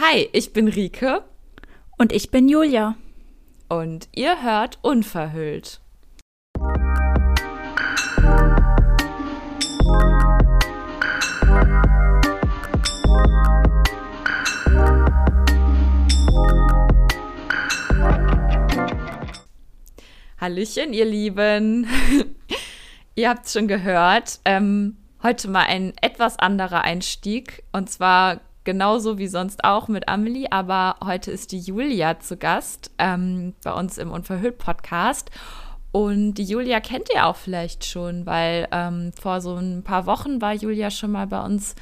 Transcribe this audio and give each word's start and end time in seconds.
Hi, 0.00 0.28
ich 0.32 0.52
bin 0.52 0.66
Rike. 0.66 1.22
Und 1.98 2.10
ich 2.10 2.32
bin 2.32 2.48
Julia. 2.48 2.96
Und 3.68 4.08
ihr 4.12 4.42
hört 4.42 4.80
Unverhüllt. 4.82 5.80
Hallöchen, 20.40 20.92
ihr 20.92 21.04
Lieben. 21.04 21.86
ihr 23.14 23.28
habt 23.28 23.46
es 23.46 23.52
schon 23.52 23.68
gehört. 23.68 24.40
Ähm, 24.44 24.96
heute 25.22 25.46
mal 25.46 25.66
ein 25.66 25.92
etwas 26.02 26.36
anderer 26.36 26.80
Einstieg. 26.80 27.62
Und 27.70 27.88
zwar 27.90 28.40
genauso 28.64 29.18
wie 29.18 29.28
sonst 29.28 29.64
auch 29.64 29.88
mit 29.88 30.08
Amelie, 30.08 30.50
aber 30.50 30.96
heute 31.04 31.30
ist 31.30 31.52
die 31.52 31.60
Julia 31.60 32.18
zu 32.18 32.36
Gast 32.36 32.90
ähm, 32.98 33.54
bei 33.62 33.72
uns 33.72 33.98
im 33.98 34.10
Unverhüllt-Podcast. 34.10 35.30
Und 35.92 36.34
die 36.34 36.44
Julia 36.44 36.80
kennt 36.80 37.08
ihr 37.14 37.26
auch 37.26 37.36
vielleicht 37.36 37.84
schon, 37.84 38.26
weil 38.26 38.66
ähm, 38.72 39.12
vor 39.20 39.40
so 39.40 39.54
ein 39.54 39.84
paar 39.84 40.06
Wochen 40.06 40.40
war 40.40 40.52
Julia 40.52 40.90
schon 40.90 41.12
mal 41.12 41.28
bei 41.28 41.44
uns 41.44 41.76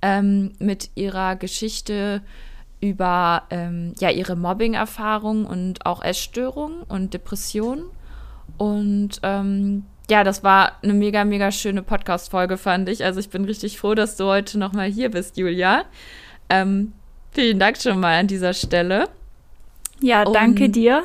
ähm, 0.00 0.52
mit 0.58 0.90
ihrer 0.94 1.36
Geschichte 1.36 2.22
über 2.80 3.42
ähm, 3.50 3.94
ja, 3.98 4.10
ihre 4.10 4.36
Mobbing-Erfahrung 4.36 5.44
und 5.44 5.84
auch 5.84 6.02
Essstörungen 6.02 6.82
und 6.84 7.12
Depressionen. 7.12 7.84
Und 8.56 9.20
ähm, 9.22 9.84
ja, 10.10 10.24
das 10.24 10.42
war 10.42 10.78
eine 10.82 10.94
mega, 10.94 11.24
mega 11.24 11.52
schöne 11.52 11.82
Podcast-Folge, 11.82 12.56
fand 12.56 12.88
ich. 12.88 13.04
Also 13.04 13.20
ich 13.20 13.28
bin 13.28 13.44
richtig 13.44 13.78
froh, 13.78 13.94
dass 13.94 14.16
du 14.16 14.24
heute 14.24 14.58
nochmal 14.58 14.88
hier 14.88 15.10
bist, 15.10 15.36
Julia. 15.36 15.84
Ähm, 16.50 16.92
vielen 17.32 17.58
Dank 17.58 17.78
schon 17.78 18.00
mal 18.00 18.18
an 18.18 18.26
dieser 18.26 18.52
Stelle. 18.52 19.08
Ja, 20.00 20.24
danke 20.24 20.68
dir. 20.68 21.04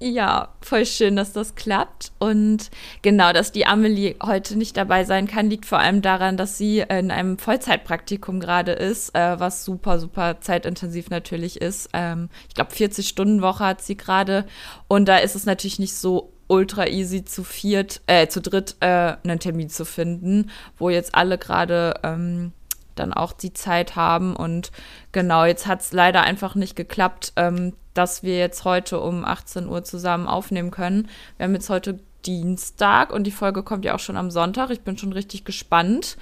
Ja, 0.00 0.48
voll 0.60 0.84
schön, 0.84 1.16
dass 1.16 1.32
das 1.32 1.54
klappt. 1.54 2.12
Und 2.18 2.70
genau, 3.02 3.32
dass 3.32 3.52
die 3.52 3.64
Amelie 3.64 4.16
heute 4.22 4.58
nicht 4.58 4.76
dabei 4.76 5.04
sein 5.04 5.26
kann, 5.26 5.48
liegt 5.48 5.64
vor 5.64 5.78
allem 5.78 6.02
daran, 6.02 6.36
dass 6.36 6.58
sie 6.58 6.80
in 6.80 7.10
einem 7.10 7.38
Vollzeitpraktikum 7.38 8.38
gerade 8.38 8.72
ist, 8.72 9.14
äh, 9.14 9.40
was 9.40 9.64
super, 9.64 9.98
super 9.98 10.40
zeitintensiv 10.40 11.10
natürlich 11.10 11.60
ist. 11.60 11.88
Ähm, 11.94 12.28
ich 12.48 12.54
glaube, 12.54 12.72
40-Stunden-Woche 12.72 13.64
hat 13.64 13.82
sie 13.82 13.96
gerade. 13.96 14.44
Und 14.88 15.08
da 15.08 15.18
ist 15.18 15.36
es 15.36 15.46
natürlich 15.46 15.78
nicht 15.78 15.94
so 15.94 16.32
ultra 16.48 16.86
easy 16.88 17.24
zu 17.24 17.42
viert, 17.42 18.02
äh, 18.06 18.26
zu 18.26 18.42
dritt 18.42 18.76
äh, 18.80 19.16
einen 19.24 19.38
Termin 19.38 19.70
zu 19.70 19.84
finden, 19.84 20.50
wo 20.76 20.90
jetzt 20.90 21.14
alle 21.14 21.38
gerade 21.38 21.94
ähm, 22.02 22.52
dann 22.94 23.12
auch 23.12 23.32
die 23.32 23.52
Zeit 23.52 23.96
haben. 23.96 24.36
Und 24.36 24.70
genau, 25.12 25.44
jetzt 25.44 25.66
hat 25.66 25.80
es 25.80 25.92
leider 25.92 26.22
einfach 26.22 26.54
nicht 26.54 26.76
geklappt, 26.76 27.32
ähm, 27.36 27.74
dass 27.94 28.22
wir 28.22 28.38
jetzt 28.38 28.64
heute 28.64 29.00
um 29.00 29.24
18 29.24 29.68
Uhr 29.68 29.84
zusammen 29.84 30.26
aufnehmen 30.26 30.70
können. 30.70 31.08
Wir 31.36 31.44
haben 31.44 31.54
jetzt 31.54 31.70
heute 31.70 32.00
Dienstag 32.26 33.12
und 33.12 33.24
die 33.24 33.30
Folge 33.30 33.62
kommt 33.62 33.84
ja 33.84 33.94
auch 33.94 34.00
schon 34.00 34.16
am 34.16 34.30
Sonntag. 34.30 34.70
Ich 34.70 34.80
bin 34.80 34.98
schon 34.98 35.12
richtig 35.12 35.44
gespannt, 35.44 36.16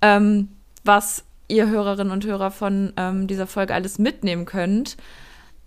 ähm, 0.00 0.48
was 0.84 1.24
ihr 1.48 1.68
Hörerinnen 1.68 2.12
und 2.12 2.24
Hörer 2.24 2.50
von 2.50 2.92
ähm, 2.96 3.26
dieser 3.26 3.46
Folge 3.46 3.74
alles 3.74 3.98
mitnehmen 3.98 4.46
könnt. 4.46 4.96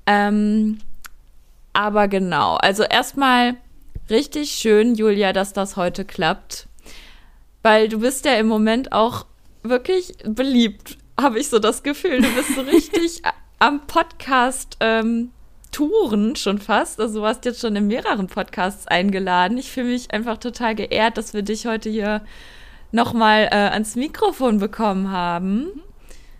Ähm, 0.06 0.80
aber 1.74 2.08
genau, 2.08 2.56
also 2.56 2.84
erstmal 2.84 3.56
richtig 4.09 4.52
schön, 4.52 4.96
Julia, 4.96 5.34
dass 5.34 5.54
das 5.54 5.76
heute 5.76 6.06
klappt. 6.06 6.68
Weil 7.62 7.90
du 7.90 8.00
bist 8.00 8.26
ja 8.26 8.34
im 8.36 8.48
Moment 8.48 8.92
auch 8.92 9.26
wirklich 9.64 10.16
beliebt, 10.25 10.97
habe 11.19 11.39
ich 11.39 11.50
so 11.50 11.59
das 11.59 11.83
Gefühl. 11.83 12.22
Du 12.22 12.31
bist 12.33 12.56
so 12.56 12.61
richtig 12.61 13.22
am 13.59 13.88
Podcast 13.88 14.78
ähm, 14.80 15.31
Touren 15.72 16.36
schon 16.36 16.59
fast. 16.59 17.00
Also 17.00 17.16
du 17.16 17.22
warst 17.22 17.45
jetzt 17.45 17.61
schon 17.61 17.75
in 17.75 17.88
mehreren 17.88 18.28
Podcasts 18.28 18.88
eingeladen. 18.88 19.58
Ich 19.58 19.72
fühle 19.72 19.88
mich 19.88 20.11
einfach 20.11 20.38
total 20.38 20.75
geehrt, 20.75 21.18
dass 21.18 21.34
wir 21.34 21.41
dich 21.41 21.66
heute 21.66 21.90
hier 21.90 22.22
nochmal 22.91 23.50
äh, 23.51 23.56
ans 23.56 23.96
Mikrofon 23.96 24.59
bekommen 24.59 25.12
haben. 25.12 25.81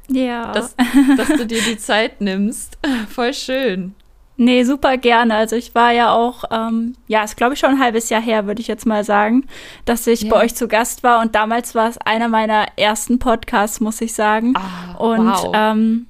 Ja. 0.10 0.52
Dass, 0.52 0.76
dass 1.18 1.30
du 1.30 1.46
dir 1.46 1.62
die 1.62 1.78
Zeit 1.78 2.22
nimmst. 2.22 2.78
Voll 3.10 3.34
schön. 3.34 3.96
Nee, 4.36 4.64
super 4.64 4.98
gerne. 4.98 5.36
Also 5.36 5.56
ich 5.56 5.76
war 5.76 5.92
ja 5.92 6.12
auch, 6.12 6.44
ähm, 6.52 6.96
ja, 7.08 7.24
ist 7.24 7.38
glaube 7.38 7.54
ich 7.54 7.60
schon 7.60 7.72
ein 7.72 7.80
halbes 7.80 8.10
Jahr 8.10 8.22
her, 8.22 8.48
würde 8.48 8.62
ich 8.62 8.68
jetzt 8.68 8.86
mal 8.86 9.04
sagen, 9.04 9.46
dass 9.86 10.08
ich 10.08 10.24
ja. 10.24 10.30
bei 10.30 10.44
euch 10.44 10.56
zu 10.56 10.68
Gast 10.68 11.04
war. 11.04 11.22
Und 11.22 11.36
damals 11.36 11.76
war 11.76 11.90
es 11.90 11.98
einer 12.00 12.30
meiner 12.30 12.66
ersten 12.76 13.20
Podcasts, 13.20 13.80
muss 13.80 14.02
ich 14.02 14.14
sagen. 14.14 14.54
Ah, 14.56 14.98
und 14.98 15.28
wow. 15.28 15.52
ähm, 15.56 16.08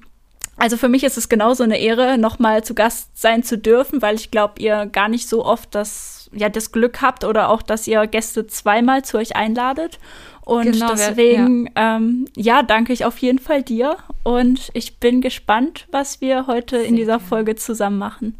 also 0.56 0.76
für 0.76 0.88
mich 0.88 1.04
ist 1.04 1.18
es 1.18 1.28
genauso 1.28 1.64
eine 1.64 1.78
Ehre, 1.78 2.16
nochmal 2.16 2.64
zu 2.64 2.74
Gast 2.74 3.10
sein 3.20 3.42
zu 3.42 3.58
dürfen, 3.58 4.02
weil 4.02 4.14
ich 4.14 4.30
glaube, 4.30 4.54
ihr 4.60 4.86
gar 4.86 5.08
nicht 5.08 5.28
so 5.28 5.44
oft 5.44 5.74
das, 5.74 6.30
ja, 6.32 6.48
das 6.48 6.72
Glück 6.72 7.02
habt 7.02 7.24
oder 7.24 7.48
auch, 7.48 7.60
dass 7.60 7.86
ihr 7.86 8.06
Gäste 8.06 8.46
zweimal 8.46 9.04
zu 9.04 9.18
euch 9.18 9.36
einladet. 9.36 9.98
Und 10.44 10.72
genau, 10.72 10.90
deswegen, 10.90 11.66
ja. 11.74 11.96
Ähm, 11.96 12.26
ja. 12.36 12.62
danke 12.62 12.92
ich 12.92 13.04
auf 13.04 13.18
jeden 13.18 13.38
Fall 13.38 13.62
dir. 13.62 13.96
Und 14.22 14.70
ich 14.74 14.98
bin 14.98 15.20
gespannt, 15.20 15.86
was 15.90 16.20
wir 16.20 16.46
heute 16.46 16.78
Sehr 16.78 16.88
in 16.88 16.96
dieser. 16.96 17.18
Folge 17.20 17.56
zusammen 17.56 17.98
machen. 17.98 18.34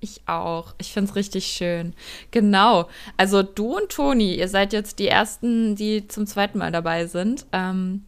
Ich 0.00 0.22
auch. 0.26 0.74
Ich 0.78 0.92
finde 0.92 1.10
es 1.10 1.16
richtig 1.16 1.46
schön. 1.46 1.94
Genau. 2.30 2.88
Also 3.16 3.42
du 3.42 3.76
und 3.76 3.90
Toni, 3.90 4.34
ihr 4.34 4.48
seid 4.48 4.72
jetzt 4.72 4.98
die 4.98 5.08
Ersten, 5.08 5.76
die 5.76 6.08
zum 6.08 6.26
zweiten 6.26 6.58
Mal 6.58 6.72
dabei 6.72 7.06
sind. 7.06 7.46
Ähm, 7.52 8.04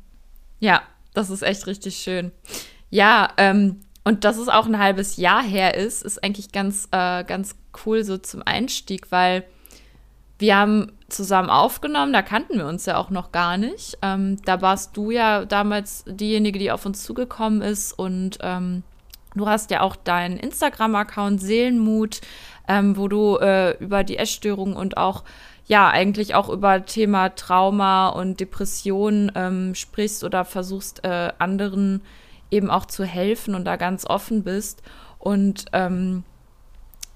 ja, 0.60 0.82
das 1.14 1.30
ist 1.30 1.42
echt 1.42 1.66
richtig 1.66 1.96
schön. 1.96 2.32
Ja, 2.90 3.30
ähm, 3.38 3.80
und 4.04 4.24
dass 4.24 4.36
es 4.36 4.48
auch 4.48 4.66
ein 4.66 4.78
halbes 4.78 5.16
Jahr 5.16 5.42
her 5.42 5.74
ist, 5.74 6.02
ist 6.02 6.22
eigentlich 6.22 6.52
ganz, 6.52 6.86
äh, 6.92 7.24
ganz 7.24 7.56
cool 7.84 8.04
so 8.04 8.18
zum 8.18 8.42
Einstieg, 8.44 9.10
weil 9.10 9.44
wir 10.38 10.56
haben 10.56 10.92
zusammen 11.08 11.50
aufgenommen, 11.50 12.12
da 12.12 12.22
kannten 12.22 12.58
wir 12.58 12.66
uns 12.66 12.86
ja 12.86 12.96
auch 12.96 13.10
noch 13.10 13.32
gar 13.32 13.56
nicht. 13.56 13.96
Ähm, 14.02 14.36
da 14.44 14.60
warst 14.60 14.96
du 14.96 15.10
ja 15.10 15.44
damals 15.44 16.04
diejenige, 16.06 16.58
die 16.58 16.70
auf 16.70 16.84
uns 16.84 17.04
zugekommen 17.04 17.62
ist 17.62 17.92
und 17.92 18.38
ähm, 18.42 18.82
du 19.34 19.46
hast 19.46 19.70
ja 19.70 19.82
auch 19.82 19.96
deinen 19.96 20.36
Instagram-Account 20.36 21.40
Seelenmut, 21.40 22.20
ähm, 22.68 22.96
wo 22.96 23.08
du 23.08 23.36
äh, 23.36 23.76
über 23.78 24.02
die 24.02 24.18
Essstörung 24.18 24.74
und 24.74 24.96
auch 24.96 25.24
ja 25.66 25.88
eigentlich 25.88 26.34
auch 26.34 26.48
über 26.48 26.84
Thema 26.84 27.30
Trauma 27.30 28.08
und 28.08 28.40
Depression 28.40 29.32
ähm, 29.34 29.74
sprichst 29.74 30.24
oder 30.24 30.44
versuchst 30.44 31.04
äh, 31.04 31.32
anderen 31.38 32.02
eben 32.50 32.70
auch 32.70 32.86
zu 32.86 33.04
helfen 33.04 33.54
und 33.54 33.64
da 33.64 33.76
ganz 33.76 34.06
offen 34.06 34.44
bist 34.44 34.82
und 35.18 35.66
ähm, 35.72 36.24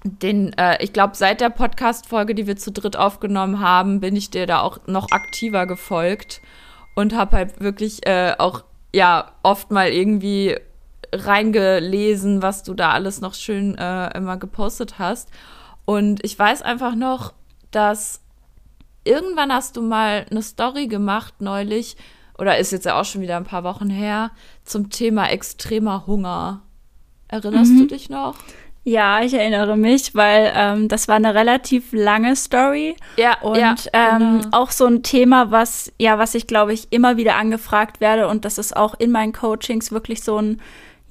den, 0.03 0.53
äh, 0.57 0.83
ich 0.83 0.93
glaube, 0.93 1.15
seit 1.15 1.41
der 1.41 1.49
Podcast-Folge, 1.49 2.35
die 2.35 2.47
wir 2.47 2.57
zu 2.57 2.71
dritt 2.71 2.97
aufgenommen 2.97 3.59
haben, 3.59 3.99
bin 3.99 4.15
ich 4.15 4.31
dir 4.31 4.47
da 4.47 4.61
auch 4.61 4.79
noch 4.87 5.11
aktiver 5.11 5.67
gefolgt 5.67 6.41
und 6.95 7.15
habe 7.15 7.37
halt 7.37 7.61
wirklich 7.61 8.05
äh, 8.07 8.33
auch, 8.37 8.63
ja, 8.93 9.31
oft 9.43 9.71
mal 9.71 9.89
irgendwie 9.89 10.57
reingelesen, 11.13 12.41
was 12.41 12.63
du 12.63 12.73
da 12.73 12.91
alles 12.91 13.21
noch 13.21 13.33
schön 13.33 13.77
äh, 13.77 14.17
immer 14.17 14.37
gepostet 14.37 14.97
hast. 14.97 15.29
Und 15.85 16.23
ich 16.23 16.37
weiß 16.37 16.61
einfach 16.61 16.95
noch, 16.95 17.33
dass 17.71 18.21
irgendwann 19.03 19.51
hast 19.51 19.77
du 19.77 19.81
mal 19.81 20.25
eine 20.29 20.41
Story 20.41 20.87
gemacht 20.87 21.35
neulich, 21.39 21.97
oder 22.37 22.57
ist 22.57 22.71
jetzt 22.71 22.85
ja 22.85 22.99
auch 22.99 23.05
schon 23.05 23.21
wieder 23.21 23.37
ein 23.37 23.45
paar 23.45 23.63
Wochen 23.63 23.89
her, 23.89 24.31
zum 24.63 24.89
Thema 24.89 25.29
extremer 25.29 26.07
Hunger. 26.07 26.61
Erinnerst 27.27 27.71
mhm. 27.71 27.79
du 27.79 27.87
dich 27.87 28.09
noch? 28.09 28.35
Ja, 28.83 29.21
ich 29.21 29.35
erinnere 29.35 29.77
mich, 29.77 30.15
weil 30.15 30.51
ähm, 30.55 30.87
das 30.87 31.07
war 31.07 31.15
eine 31.15 31.35
relativ 31.35 31.91
lange 31.91 32.35
Story. 32.35 32.95
Ja, 33.15 33.39
und 33.41 33.57
ja, 33.57 33.75
ähm, 33.93 34.41
genau. 34.41 34.57
auch 34.57 34.71
so 34.71 34.87
ein 34.87 35.03
Thema, 35.03 35.51
was 35.51 35.91
ja, 35.99 36.17
was 36.17 36.33
ich 36.33 36.47
glaube 36.47 36.73
ich 36.73 36.91
immer 36.91 37.15
wieder 37.15 37.35
angefragt 37.35 38.01
werde 38.01 38.27
und 38.27 38.43
das 38.43 38.57
ist 38.57 38.75
auch 38.75 38.95
in 38.97 39.11
meinen 39.11 39.33
Coachings 39.33 39.91
wirklich 39.91 40.23
so 40.23 40.37
ein 40.41 40.61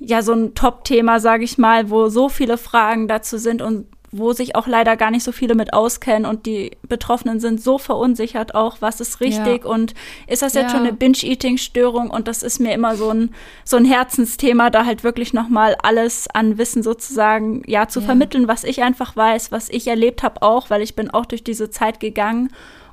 ja 0.01 0.23
so 0.23 0.33
ein 0.33 0.55
Top-Thema, 0.55 1.21
sage 1.21 1.45
ich 1.45 1.59
mal, 1.59 1.91
wo 1.91 2.09
so 2.09 2.29
viele 2.29 2.59
Fragen 2.59 3.07
dazu 3.07 3.39
sind 3.39 3.63
und 3.63 3.87
wo 4.13 4.33
sich 4.33 4.57
auch 4.57 4.67
leider 4.67 4.97
gar 4.97 5.11
nicht 5.11 5.23
so 5.23 5.33
viele 5.33 5.55
mit 5.55 5.73
auskennen 5.73 6.29
und 6.29 6.47
die 6.47 6.73
Betroffenen 6.89 7.39
sind 7.39 7.63
so 7.63 7.79
verunsichert 7.79 8.55
auch, 8.55 8.79
was 8.81 9.01
ist 9.01 9.21
richtig 9.21 9.65
ja. 9.65 9.71
und 9.71 9.95
ist 10.27 10.43
das 10.43 10.55
jetzt 10.55 10.65
ja. 10.65 10.71
schon 10.71 10.81
eine 10.81 10.93
Binge-Eating-Störung 10.93 12.11
und 12.11 12.27
das 12.27 12.43
ist 12.43 12.59
mir 12.59 12.73
immer 12.75 12.97
so 12.97 13.11
ein, 13.11 13.35
so 13.65 13.77
ein 13.77 13.85
Herzensthema, 13.85 14.71
da 14.71 14.85
halt 14.85 15.05
wirklich 15.05 15.33
nochmal 15.33 15.77
alles 15.83 16.27
an 16.29 16.59
Wissen 16.59 16.83
sozusagen, 16.83 17.63
ja, 17.67 17.87
zu 17.87 18.01
ja. 18.01 18.07
vermitteln, 18.07 18.49
was 18.49 18.65
ich 18.65 18.83
einfach 18.83 19.15
weiß, 19.15 19.53
was 19.53 19.69
ich 19.69 19.87
erlebt 19.87 20.23
habe 20.23 20.43
auch, 20.43 20.71
weil 20.71 20.83
ich 20.83 20.97
bin 20.97 21.11
auch 21.11 21.27
durch 21.27 21.45
diese 21.45 21.71
Zeit 21.71 22.01
gegangen 22.01 22.51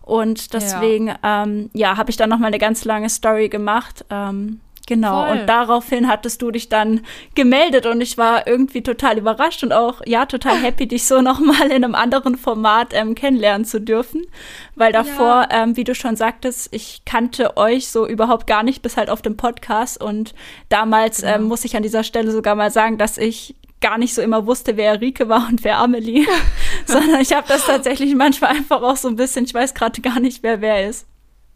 und 0.08 0.54
deswegen, 0.54 1.08
ja, 1.08 1.44
ähm, 1.44 1.70
ja 1.74 1.98
habe 1.98 2.10
ich 2.12 2.18
dann 2.18 2.30
nochmal 2.30 2.48
eine 2.48 2.60
ganz 2.60 2.86
lange 2.86 3.10
Story 3.10 3.50
gemacht, 3.50 4.06
ähm, 4.10 4.62
Genau, 4.88 5.26
Voll. 5.26 5.40
und 5.40 5.48
daraufhin 5.48 6.08
hattest 6.08 6.42
du 6.42 6.50
dich 6.50 6.70
dann 6.70 7.02
gemeldet 7.36 7.86
und 7.86 8.00
ich 8.00 8.18
war 8.18 8.48
irgendwie 8.48 8.82
total 8.82 9.18
überrascht 9.18 9.62
und 9.62 9.74
auch, 9.74 10.02
ja, 10.06 10.26
total 10.26 10.56
happy, 10.56 10.88
dich 10.88 11.06
so 11.06 11.22
nochmal 11.22 11.68
in 11.68 11.84
einem 11.84 11.94
anderen 11.94 12.38
Format 12.38 12.94
ähm, 12.94 13.14
kennenlernen 13.14 13.66
zu 13.66 13.82
dürfen. 13.82 14.26
Weil 14.76 14.94
davor, 14.94 15.48
ja. 15.52 15.64
ähm, 15.64 15.76
wie 15.76 15.84
du 15.84 15.94
schon 15.94 16.16
sagtest, 16.16 16.70
ich 16.72 17.02
kannte 17.04 17.58
euch 17.58 17.90
so 17.90 18.08
überhaupt 18.08 18.48
gar 18.48 18.64
nicht, 18.64 18.82
bis 18.82 18.96
halt 18.96 19.10
auf 19.10 19.22
dem 19.22 19.36
Podcast. 19.36 20.02
Und 20.02 20.34
damals 20.70 21.20
genau. 21.22 21.36
ähm, 21.36 21.44
muss 21.44 21.66
ich 21.66 21.76
an 21.76 21.84
dieser 21.84 22.06
Stelle 22.06 22.32
sogar 22.32 22.56
mal 22.56 22.72
sagen, 22.72 22.98
dass 22.98 23.18
ich 23.18 23.56
gar 23.82 23.98
nicht 23.98 24.16
so 24.16 24.22
immer 24.22 24.48
wusste, 24.48 24.78
wer 24.78 25.02
Rike 25.02 25.28
war 25.28 25.50
und 25.50 25.66
wer 25.66 25.80
Amelie, 25.80 26.26
sondern 26.86 27.20
ich 27.20 27.34
habe 27.34 27.48
das 27.48 27.66
tatsächlich 27.66 28.16
manchmal 28.16 28.52
einfach 28.52 28.82
auch 28.82 28.96
so 28.96 29.10
ein 29.10 29.18
bisschen, 29.18 29.44
ich 29.44 29.54
weiß 29.54 29.74
gerade 29.74 30.00
gar 30.02 30.22
nicht, 30.22 30.44
wer 30.44 30.62
wer 30.62 30.88
ist. 30.88 31.06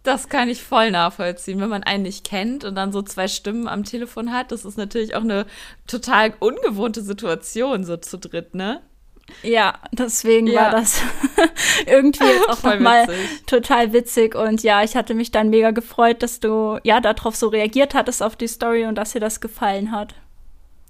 Das 0.04 0.30
kann 0.30 0.50
ich 0.50 0.64
voll 0.64 0.90
nachvollziehen, 0.90 1.60
wenn 1.62 1.70
man 1.70 1.84
einen 1.84 2.04
nicht 2.04 2.26
kennt 2.26 2.64
und 2.64 2.74
dann 2.74 2.92
so 2.92 3.04
zwei 3.04 3.28
Stimmen 3.28 3.68
am 3.68 3.84
Telefon 3.84 4.32
hat. 4.32 4.52
Das 4.52 4.66
ist 4.66 4.78
natürlich 4.78 5.16
auch 5.16 5.22
eine 5.22 5.46
total 5.86 6.34
ungewohnte 6.40 7.02
Situation, 7.02 7.84
so 7.84 7.98
zu 7.98 8.18
dritt, 8.18 8.56
ne? 8.56 8.82
Ja, 9.44 9.76
deswegen 9.92 10.48
ja. 10.48 10.62
war 10.62 10.72
das 10.72 11.02
irgendwie 11.86 12.26
jetzt 12.26 12.50
auch 12.50 12.64
nochmal 12.64 13.08
total 13.46 13.94
witzig. 13.94 14.36
Und 14.36 14.64
ja, 14.64 14.84
ich 14.84 14.96
hatte 14.96 15.14
mich 15.14 15.32
dann 15.32 15.50
mega 15.50 15.72
gefreut, 15.72 16.24
dass 16.24 16.40
du 16.40 16.80
ja 16.84 17.00
darauf 17.00 17.36
so 17.36 17.48
reagiert 17.48 17.94
hattest 17.94 18.24
auf 18.24 18.36
die 18.36 18.48
Story 18.48 18.86
und 18.86 18.96
dass 18.96 19.14
dir 19.14 19.20
das 19.20 19.40
gefallen 19.40 19.92
hat. 19.92 20.16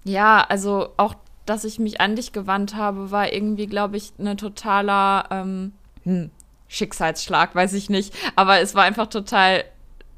Ja, 0.04 0.46
also 0.48 0.90
auch, 0.98 1.16
dass 1.46 1.64
ich 1.64 1.80
mich 1.80 2.02
an 2.02 2.16
dich 2.16 2.32
gewandt 2.32 2.76
habe, 2.76 3.12
war 3.12 3.32
irgendwie, 3.32 3.68
glaube 3.68 3.98
ich, 3.98 4.14
eine 4.18 4.36
totaler 4.36 5.28
ähm, 5.32 5.74
hm, 6.04 6.32
Schicksalsschlag, 6.72 7.54
weiß 7.54 7.74
ich 7.74 7.90
nicht. 7.90 8.14
Aber 8.36 8.62
es 8.62 8.74
war 8.76 8.84
einfach 8.84 9.08
total 9.08 9.66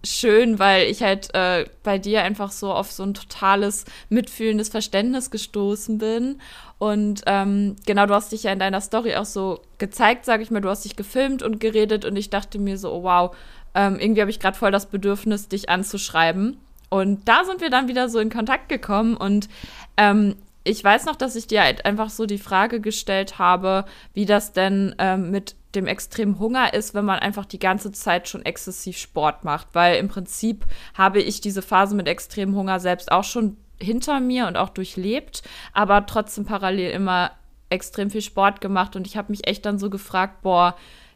schön, 0.06 0.60
weil 0.60 0.88
ich 0.88 1.02
halt 1.02 1.34
äh, 1.34 1.66
bei 1.82 1.98
dir 1.98 2.24
einfach 2.24 2.52
so 2.52 2.72
auf 2.72 2.92
so 2.92 3.04
ein 3.04 3.16
totales 3.16 3.86
mitfühlendes 4.10 4.70
Verständnis 4.70 5.32
gestoßen 5.32 5.98
bin. 5.98 6.40
Und 6.78 7.24
ähm, 7.26 7.76
genau, 7.86 8.06
du 8.06 8.14
hast 8.14 8.32
dich 8.32 8.44
ja 8.44 8.52
in 8.52 8.60
deiner 8.60 8.82
Story 8.82 9.16
auch 9.16 9.26
so 9.26 9.62
gezeigt, 9.80 10.26
sage 10.26 10.44
ich 10.44 10.52
mal. 10.52 10.62
Du 10.62 10.70
hast 10.70 10.86
dich 10.86 10.96
gefilmt 10.96 11.42
und 11.42 11.60
geredet 11.60 12.06
und 12.06 12.16
ich 12.16 12.30
dachte 12.30 12.60
mir 12.60 12.78
so, 12.78 12.94
oh 12.94 13.04
wow, 13.04 13.36
ähm, 13.74 13.98
irgendwie 14.00 14.22
habe 14.22 14.32
ich 14.32 14.40
gerade 14.40 14.58
voll 14.58 14.72
das 14.72 14.86
Bedürfnis, 14.86 15.48
dich 15.48 15.70
anzuschreiben. 15.70 16.58
Und 16.90 17.28
da 17.28 17.46
sind 17.46 17.62
wir 17.62 17.72
dann 17.72 17.88
wieder 17.88 18.10
so 18.10 18.20
in 18.20 18.30
Kontakt 18.30 18.70
gekommen 18.70 19.18
und 19.18 19.50
ähm, 19.98 20.36
ich 20.66 20.82
weiß 20.84 21.06
noch, 21.06 21.16
dass 21.16 21.36
ich 21.36 21.48
dir 21.48 21.64
halt 21.64 21.86
einfach 21.86 22.10
so 22.10 22.26
die 22.26 22.38
Frage 22.38 22.80
gestellt 22.80 23.40
habe, 23.40 23.86
wie 24.14 24.26
das 24.26 24.54
denn 24.54 24.96
ähm, 24.98 25.32
mit 25.32 25.56
dem 25.76 25.88
extremen 25.88 26.40
Hunger 26.40 26.74
ist, 26.74 26.94
wenn 26.94 27.06
man 27.06 27.20
einfach 27.20 27.46
die 27.46 27.60
ganze 27.60 27.92
Zeit 27.92 28.28
schon 28.28 28.46
exzessiv 28.46 28.98
Sport 28.98 29.44
macht. 29.44 29.68
Weil 29.74 29.98
im 29.98 30.08
Prinzip 30.08 30.66
habe 30.94 31.22
ich 31.22 31.42
diese 31.42 31.62
Phase 31.62 31.96
mit 31.96 32.08
extremem 32.08 32.56
Hunger 32.56 32.80
selbst 32.80 33.12
auch 33.12 33.24
schon 33.24 33.58
hinter 33.80 34.20
mir 34.20 34.48
und 34.48 34.58
auch 34.58 34.70
durchlebt, 34.70 35.44
aber 35.74 36.06
trotzdem 36.06 36.46
parallel 36.46 36.92
immer 36.92 37.32
extrem 37.70 38.10
viel 38.10 38.22
Sport 38.22 38.62
gemacht 38.62 38.96
und 38.96 39.08
ich 39.08 39.18
habe 39.18 39.32
mich 39.32 39.48
echt 39.48 39.66
dann 39.66 39.80
so 39.80 39.90
gefragt, 39.90 40.42
boah, 40.42 40.76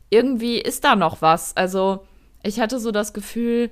irgendwie 0.10 0.58
ist 0.58 0.84
da 0.84 0.96
noch 0.96 1.22
was. 1.22 1.56
Also 1.56 2.06
ich 2.44 2.60
hatte 2.60 2.80
so 2.80 2.92
das 2.92 3.14
Gefühl, 3.14 3.70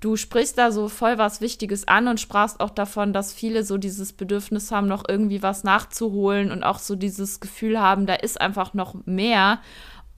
du 0.00 0.16
sprichst 0.16 0.56
da 0.56 0.70
so 0.70 0.88
voll 0.88 1.18
was 1.18 1.40
Wichtiges 1.40 1.88
an 1.88 2.06
und 2.06 2.20
sprachst 2.20 2.60
auch 2.60 2.70
davon, 2.70 3.12
dass 3.12 3.32
viele 3.32 3.64
so 3.64 3.78
dieses 3.78 4.12
Bedürfnis 4.12 4.70
haben, 4.70 4.86
noch 4.86 5.04
irgendwie 5.08 5.42
was 5.42 5.64
nachzuholen 5.64 6.52
und 6.52 6.62
auch 6.62 6.78
so 6.78 6.94
dieses 6.94 7.40
Gefühl 7.40 7.80
haben, 7.80 8.06
da 8.06 8.14
ist 8.14 8.40
einfach 8.40 8.74
noch 8.74 8.94
mehr 9.06 9.60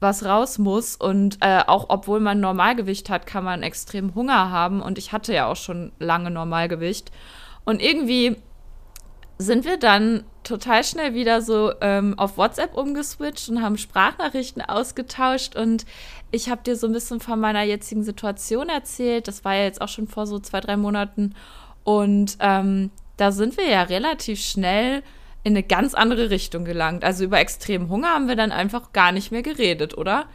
was 0.01 0.25
raus 0.25 0.57
muss. 0.57 0.97
Und 0.97 1.37
äh, 1.39 1.61
auch 1.65 1.85
obwohl 1.87 2.19
man 2.19 2.41
Normalgewicht 2.41 3.09
hat, 3.09 3.25
kann 3.25 3.45
man 3.45 3.63
extrem 3.63 4.13
Hunger 4.15 4.51
haben. 4.51 4.81
Und 4.81 4.97
ich 4.97 5.13
hatte 5.13 5.33
ja 5.33 5.47
auch 5.47 5.55
schon 5.55 5.93
lange 5.99 6.31
Normalgewicht. 6.31 7.11
Und 7.63 7.81
irgendwie 7.81 8.35
sind 9.37 9.63
wir 9.63 9.77
dann 9.77 10.23
total 10.43 10.83
schnell 10.83 11.13
wieder 11.13 11.41
so 11.41 11.71
ähm, 11.81 12.17
auf 12.17 12.37
WhatsApp 12.37 12.75
umgeswitcht 12.75 13.49
und 13.49 13.61
haben 13.61 13.77
Sprachnachrichten 13.77 14.61
ausgetauscht. 14.61 15.55
Und 15.55 15.85
ich 16.31 16.49
habe 16.49 16.63
dir 16.63 16.75
so 16.75 16.87
ein 16.87 16.93
bisschen 16.93 17.19
von 17.19 17.39
meiner 17.39 17.63
jetzigen 17.63 18.03
Situation 18.03 18.69
erzählt. 18.69 19.27
Das 19.27 19.45
war 19.45 19.55
ja 19.55 19.63
jetzt 19.63 19.81
auch 19.81 19.87
schon 19.87 20.07
vor 20.07 20.25
so 20.25 20.39
zwei, 20.39 20.59
drei 20.59 20.77
Monaten. 20.77 21.35
Und 21.83 22.37
ähm, 22.39 22.89
da 23.17 23.31
sind 23.31 23.57
wir 23.57 23.67
ja 23.67 23.83
relativ 23.83 24.39
schnell 24.41 25.03
in 25.43 25.53
eine 25.53 25.63
ganz 25.63 25.93
andere 25.93 26.29
Richtung 26.29 26.65
gelangt. 26.65 27.03
Also 27.03 27.23
über 27.23 27.39
extremen 27.39 27.89
Hunger 27.89 28.09
haben 28.09 28.27
wir 28.27 28.35
dann 28.35 28.51
einfach 28.51 28.93
gar 28.93 29.11
nicht 29.11 29.31
mehr 29.31 29.41
geredet, 29.41 29.97
oder? 29.97 30.27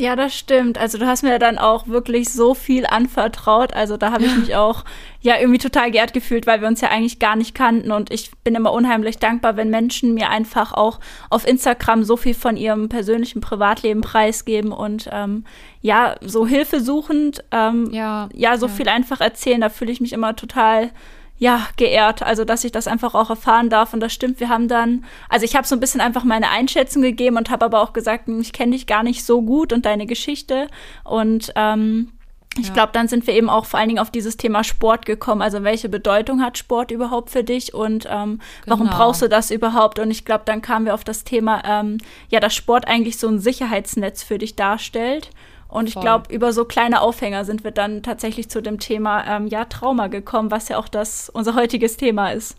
Ja, 0.00 0.14
das 0.14 0.32
stimmt. 0.32 0.78
Also 0.78 0.96
du 0.96 1.08
hast 1.08 1.24
mir 1.24 1.40
dann 1.40 1.58
auch 1.58 1.88
wirklich 1.88 2.32
so 2.32 2.54
viel 2.54 2.86
anvertraut. 2.86 3.74
Also 3.74 3.96
da 3.96 4.12
habe 4.12 4.26
ich 4.26 4.36
mich 4.36 4.54
auch 4.56 4.84
ja 5.20 5.36
irgendwie 5.40 5.58
total 5.58 5.90
geehrt 5.90 6.12
gefühlt, 6.12 6.46
weil 6.46 6.60
wir 6.60 6.68
uns 6.68 6.80
ja 6.80 6.88
eigentlich 6.88 7.18
gar 7.18 7.34
nicht 7.34 7.52
kannten. 7.52 7.90
Und 7.90 8.12
ich 8.12 8.30
bin 8.44 8.54
immer 8.54 8.72
unheimlich 8.72 9.18
dankbar, 9.18 9.56
wenn 9.56 9.70
Menschen 9.70 10.14
mir 10.14 10.30
einfach 10.30 10.72
auch 10.72 11.00
auf 11.30 11.46
Instagram 11.48 12.04
so 12.04 12.16
viel 12.16 12.34
von 12.34 12.56
ihrem 12.56 12.88
persönlichen 12.88 13.40
Privatleben 13.40 14.00
preisgeben 14.00 14.70
und 14.70 15.10
ähm, 15.12 15.44
ja, 15.82 16.14
so 16.20 16.46
hilfesuchend, 16.46 17.42
ähm, 17.50 17.90
ja, 17.90 18.28
ja, 18.32 18.56
so 18.56 18.66
ja. 18.66 18.72
viel 18.72 18.88
einfach 18.88 19.20
erzählen. 19.20 19.60
Da 19.60 19.68
fühle 19.68 19.90
ich 19.90 20.00
mich 20.00 20.12
immer 20.12 20.36
total 20.36 20.90
ja, 21.38 21.68
geehrt, 21.76 22.22
also 22.22 22.44
dass 22.44 22.64
ich 22.64 22.72
das 22.72 22.88
einfach 22.88 23.14
auch 23.14 23.30
erfahren 23.30 23.70
darf. 23.70 23.94
Und 23.94 24.00
das 24.00 24.12
stimmt, 24.12 24.40
wir 24.40 24.48
haben 24.48 24.68
dann, 24.68 25.04
also 25.28 25.44
ich 25.44 25.54
habe 25.54 25.66
so 25.66 25.76
ein 25.76 25.80
bisschen 25.80 26.00
einfach 26.00 26.24
meine 26.24 26.50
Einschätzung 26.50 27.02
gegeben 27.02 27.36
und 27.36 27.50
habe 27.50 27.64
aber 27.64 27.80
auch 27.80 27.92
gesagt, 27.92 28.26
hm, 28.26 28.40
ich 28.40 28.52
kenne 28.52 28.72
dich 28.72 28.86
gar 28.86 29.02
nicht 29.02 29.24
so 29.24 29.42
gut 29.42 29.72
und 29.72 29.86
deine 29.86 30.06
Geschichte. 30.06 30.66
Und 31.04 31.52
ähm, 31.54 32.12
ich 32.58 32.68
ja. 32.68 32.74
glaube, 32.74 32.90
dann 32.92 33.06
sind 33.06 33.26
wir 33.26 33.34
eben 33.34 33.48
auch 33.48 33.66
vor 33.66 33.78
allen 33.78 33.88
Dingen 33.88 34.00
auf 34.00 34.10
dieses 34.10 34.36
Thema 34.36 34.64
Sport 34.64 35.06
gekommen. 35.06 35.42
Also 35.42 35.62
welche 35.62 35.88
Bedeutung 35.88 36.42
hat 36.42 36.58
Sport 36.58 36.90
überhaupt 36.90 37.30
für 37.30 37.44
dich 37.44 37.72
und 37.72 38.06
ähm, 38.10 38.40
genau. 38.64 38.78
warum 38.78 38.88
brauchst 38.88 39.22
du 39.22 39.28
das 39.28 39.50
überhaupt? 39.50 39.98
Und 39.98 40.10
ich 40.10 40.24
glaube, 40.24 40.42
dann 40.44 40.60
kamen 40.60 40.86
wir 40.86 40.94
auf 40.94 41.04
das 41.04 41.24
Thema, 41.24 41.62
ähm, 41.64 41.98
ja, 42.30 42.40
dass 42.40 42.54
Sport 42.54 42.88
eigentlich 42.88 43.18
so 43.18 43.28
ein 43.28 43.38
Sicherheitsnetz 43.38 44.22
für 44.22 44.38
dich 44.38 44.56
darstellt. 44.56 45.30
Und 45.68 45.88
ich 45.88 45.94
glaube, 45.94 46.32
über 46.32 46.52
so 46.52 46.64
kleine 46.64 47.02
Aufhänger 47.02 47.44
sind 47.44 47.62
wir 47.62 47.70
dann 47.72 48.02
tatsächlich 48.02 48.48
zu 48.48 48.62
dem 48.62 48.80
Thema 48.80 49.26
ähm, 49.26 49.46
ja, 49.48 49.66
Trauma 49.66 50.06
gekommen, 50.06 50.50
was 50.50 50.68
ja 50.68 50.78
auch 50.78 50.88
das 50.88 51.28
unser 51.28 51.54
heutiges 51.54 51.98
Thema 51.98 52.30
ist. 52.30 52.56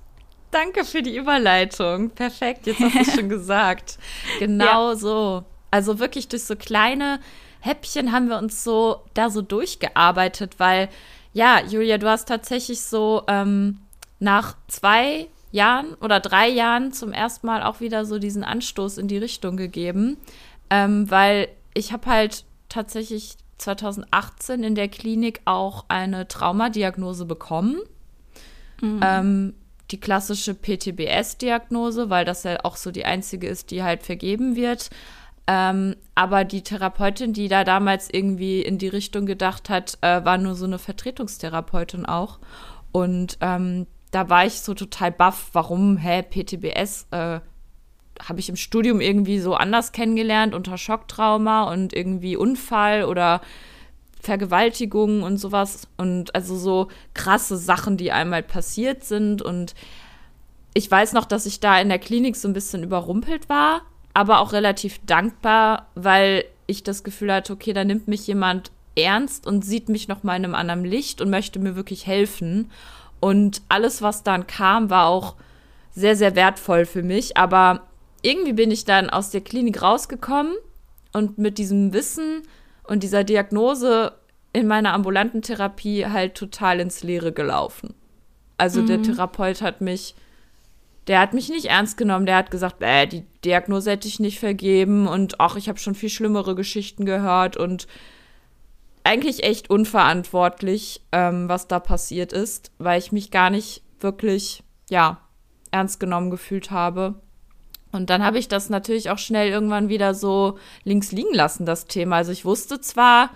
Danke 0.51 0.83
für 0.83 1.01
die 1.01 1.15
Überleitung. 1.15 2.11
Perfekt, 2.11 2.67
jetzt 2.67 2.79
hast 2.79 2.95
du 2.95 2.99
es 2.99 3.15
schon 3.15 3.29
gesagt. 3.29 3.97
Genau 4.37 4.89
ja. 4.89 4.95
so. 4.95 5.43
Also 5.71 5.99
wirklich 5.99 6.27
durch 6.27 6.43
so 6.43 6.55
kleine 6.55 7.19
Häppchen 7.61 8.11
haben 8.11 8.29
wir 8.29 8.37
uns 8.37 8.63
so 8.63 9.01
da 9.13 9.29
so 9.29 9.41
durchgearbeitet, 9.41 10.55
weil 10.59 10.89
ja, 11.33 11.61
Julia, 11.61 11.97
du 11.97 12.07
hast 12.07 12.27
tatsächlich 12.27 12.81
so 12.81 13.23
ähm, 13.27 13.79
nach 14.19 14.55
zwei 14.67 15.27
Jahren 15.51 15.95
oder 15.95 16.19
drei 16.19 16.47
Jahren 16.47 16.91
zum 16.93 17.11
ersten 17.11 17.47
Mal 17.47 17.63
auch 17.63 17.79
wieder 17.79 18.05
so 18.05 18.19
diesen 18.19 18.43
Anstoß 18.43 18.97
in 18.97 19.07
die 19.07 19.17
Richtung 19.17 19.57
gegeben, 19.57 20.17
ähm, 20.69 21.09
weil 21.09 21.49
ich 21.73 21.91
habe 21.91 22.07
halt 22.07 22.45
tatsächlich 22.69 23.37
2018 23.57 24.63
in 24.63 24.75
der 24.75 24.87
Klinik 24.87 25.41
auch 25.45 25.85
eine 25.89 26.27
Traumadiagnose 26.27 27.25
bekommen. 27.25 27.79
Mhm. 28.81 28.99
Ähm, 29.03 29.53
die 29.91 29.99
klassische 29.99 30.53
PTBS-Diagnose, 30.53 32.09
weil 32.09 32.25
das 32.25 32.43
ja 32.43 32.57
auch 32.63 32.75
so 32.75 32.91
die 32.91 33.05
einzige 33.05 33.47
ist, 33.47 33.71
die 33.71 33.83
halt 33.83 34.03
vergeben 34.03 34.55
wird. 34.55 34.89
Ähm, 35.47 35.95
aber 36.13 36.45
die 36.45 36.61
Therapeutin, 36.61 37.33
die 37.33 37.47
da 37.47 37.63
damals 37.63 38.07
irgendwie 38.11 38.61
in 38.61 38.77
die 38.77 38.87
Richtung 38.87 39.25
gedacht 39.25 39.69
hat, 39.69 39.97
äh, 40.01 40.23
war 40.23 40.37
nur 40.37 40.53
so 40.53 40.65
eine 40.65 40.77
Vertretungstherapeutin 40.77 42.05
auch. 42.05 42.39
Und 42.91 43.39
ähm, 43.41 43.87
da 44.11 44.29
war 44.29 44.45
ich 44.45 44.61
so 44.61 44.75
total 44.75 45.11
baff, 45.11 45.49
warum, 45.53 45.97
hä, 45.97 46.21
PTBS, 46.21 47.07
äh, 47.11 47.39
habe 48.27 48.39
ich 48.39 48.49
im 48.49 48.55
Studium 48.55 49.01
irgendwie 49.01 49.39
so 49.39 49.55
anders 49.55 49.91
kennengelernt 49.91 50.53
unter 50.53 50.77
Schocktrauma 50.77 51.71
und 51.71 51.93
irgendwie 51.93 52.35
Unfall 52.35 53.05
oder 53.05 53.41
Vergewaltigung 54.21 55.23
und 55.23 55.37
sowas. 55.37 55.87
Und 55.97 56.35
also 56.35 56.55
so 56.57 56.89
krasse 57.13 57.57
Sachen, 57.57 57.97
die 57.97 58.11
einmal 58.11 58.43
passiert 58.43 59.03
sind. 59.03 59.41
Und 59.41 59.73
ich 60.73 60.89
weiß 60.89 61.13
noch, 61.13 61.25
dass 61.25 61.45
ich 61.45 61.59
da 61.59 61.79
in 61.79 61.89
der 61.89 61.99
Klinik 61.99 62.35
so 62.35 62.47
ein 62.47 62.53
bisschen 62.53 62.83
überrumpelt 62.83 63.47
war, 63.49 63.81
aber 64.13 64.39
auch 64.39 64.51
relativ 64.51 64.99
dankbar, 65.05 65.87
weil 65.95 66.45
ich 66.67 66.83
das 66.83 67.03
Gefühl 67.03 67.33
hatte, 67.33 67.53
okay, 67.53 67.73
da 67.73 67.83
nimmt 67.83 68.07
mich 68.07 68.27
jemand 68.27 68.71
ernst 68.95 69.47
und 69.47 69.63
sieht 69.63 69.87
mich 69.87 70.07
noch 70.07 70.23
mal 70.23 70.35
in 70.35 70.43
einem 70.43 70.55
anderen 70.55 70.83
Licht 70.83 71.21
und 71.21 71.29
möchte 71.29 71.59
mir 71.59 71.75
wirklich 71.75 72.05
helfen. 72.05 72.69
Und 73.21 73.61
alles 73.69 74.01
was 74.01 74.23
dann 74.23 74.47
kam, 74.47 74.89
war 74.89 75.07
auch 75.07 75.35
sehr 75.91 76.15
sehr 76.15 76.35
wertvoll 76.35 76.85
für 76.85 77.03
mich, 77.03 77.37
aber 77.37 77.88
irgendwie 78.21 78.53
bin 78.53 78.71
ich 78.71 78.85
dann 78.85 79.09
aus 79.09 79.29
der 79.29 79.41
Klinik 79.41 79.81
rausgekommen 79.81 80.53
und 81.13 81.37
mit 81.37 81.57
diesem 81.57 81.93
Wissen 81.93 82.43
und 82.83 83.03
dieser 83.03 83.23
Diagnose 83.23 84.13
in 84.51 84.67
meiner 84.67 84.93
ambulanten 84.93 85.41
Therapie 85.41 86.05
halt 86.05 86.35
total 86.35 86.79
ins 86.79 87.03
Leere 87.03 87.31
gelaufen. 87.31 87.93
Also 88.57 88.81
mhm. 88.81 88.87
der 88.87 89.01
Therapeut 89.01 89.61
hat 89.61 89.81
mich, 89.81 90.15
der 91.07 91.19
hat 91.19 91.33
mich 91.33 91.49
nicht 91.49 91.65
ernst 91.65 91.97
genommen. 91.97 92.25
Der 92.25 92.35
hat 92.35 92.51
gesagt, 92.51 92.81
äh, 92.81 93.07
die 93.07 93.25
Diagnose 93.45 93.91
hätte 93.91 94.07
ich 94.07 94.19
nicht 94.19 94.39
vergeben 94.39 95.07
und 95.07 95.39
ach, 95.39 95.55
ich 95.55 95.69
habe 95.69 95.79
schon 95.79 95.95
viel 95.95 96.09
schlimmere 96.09 96.55
Geschichten 96.55 97.05
gehört 97.05 97.57
und 97.57 97.87
eigentlich 99.03 99.43
echt 99.43 99.69
unverantwortlich, 99.69 101.01
ähm, 101.11 101.47
was 101.47 101.67
da 101.67 101.79
passiert 101.79 102.33
ist, 102.33 102.71
weil 102.79 102.99
ich 102.99 103.11
mich 103.11 103.31
gar 103.31 103.49
nicht 103.49 103.81
wirklich, 103.99 104.63
ja, 104.89 105.21
ernst 105.71 105.99
genommen 105.99 106.31
gefühlt 106.31 106.71
habe. 106.71 107.15
Und 107.91 108.09
dann 108.09 108.23
habe 108.23 108.37
ich 108.37 108.47
das 108.47 108.69
natürlich 108.69 109.09
auch 109.09 109.17
schnell 109.17 109.49
irgendwann 109.49 109.89
wieder 109.89 110.13
so 110.13 110.59
links 110.83 111.11
liegen 111.11 111.33
lassen, 111.33 111.65
das 111.65 111.85
Thema. 111.85 112.17
Also 112.17 112.31
ich 112.31 112.45
wusste 112.45 112.79
zwar, 112.79 113.31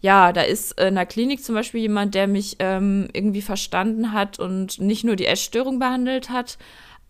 ja, 0.00 0.32
da 0.32 0.42
ist 0.42 0.80
in 0.80 0.96
der 0.96 1.06
Klinik 1.06 1.44
zum 1.44 1.54
Beispiel 1.54 1.80
jemand, 1.80 2.14
der 2.14 2.26
mich 2.26 2.56
ähm, 2.58 3.08
irgendwie 3.12 3.42
verstanden 3.42 4.12
hat 4.12 4.38
und 4.38 4.80
nicht 4.80 5.04
nur 5.04 5.16
die 5.16 5.26
Essstörung 5.26 5.78
behandelt 5.78 6.30
hat, 6.30 6.58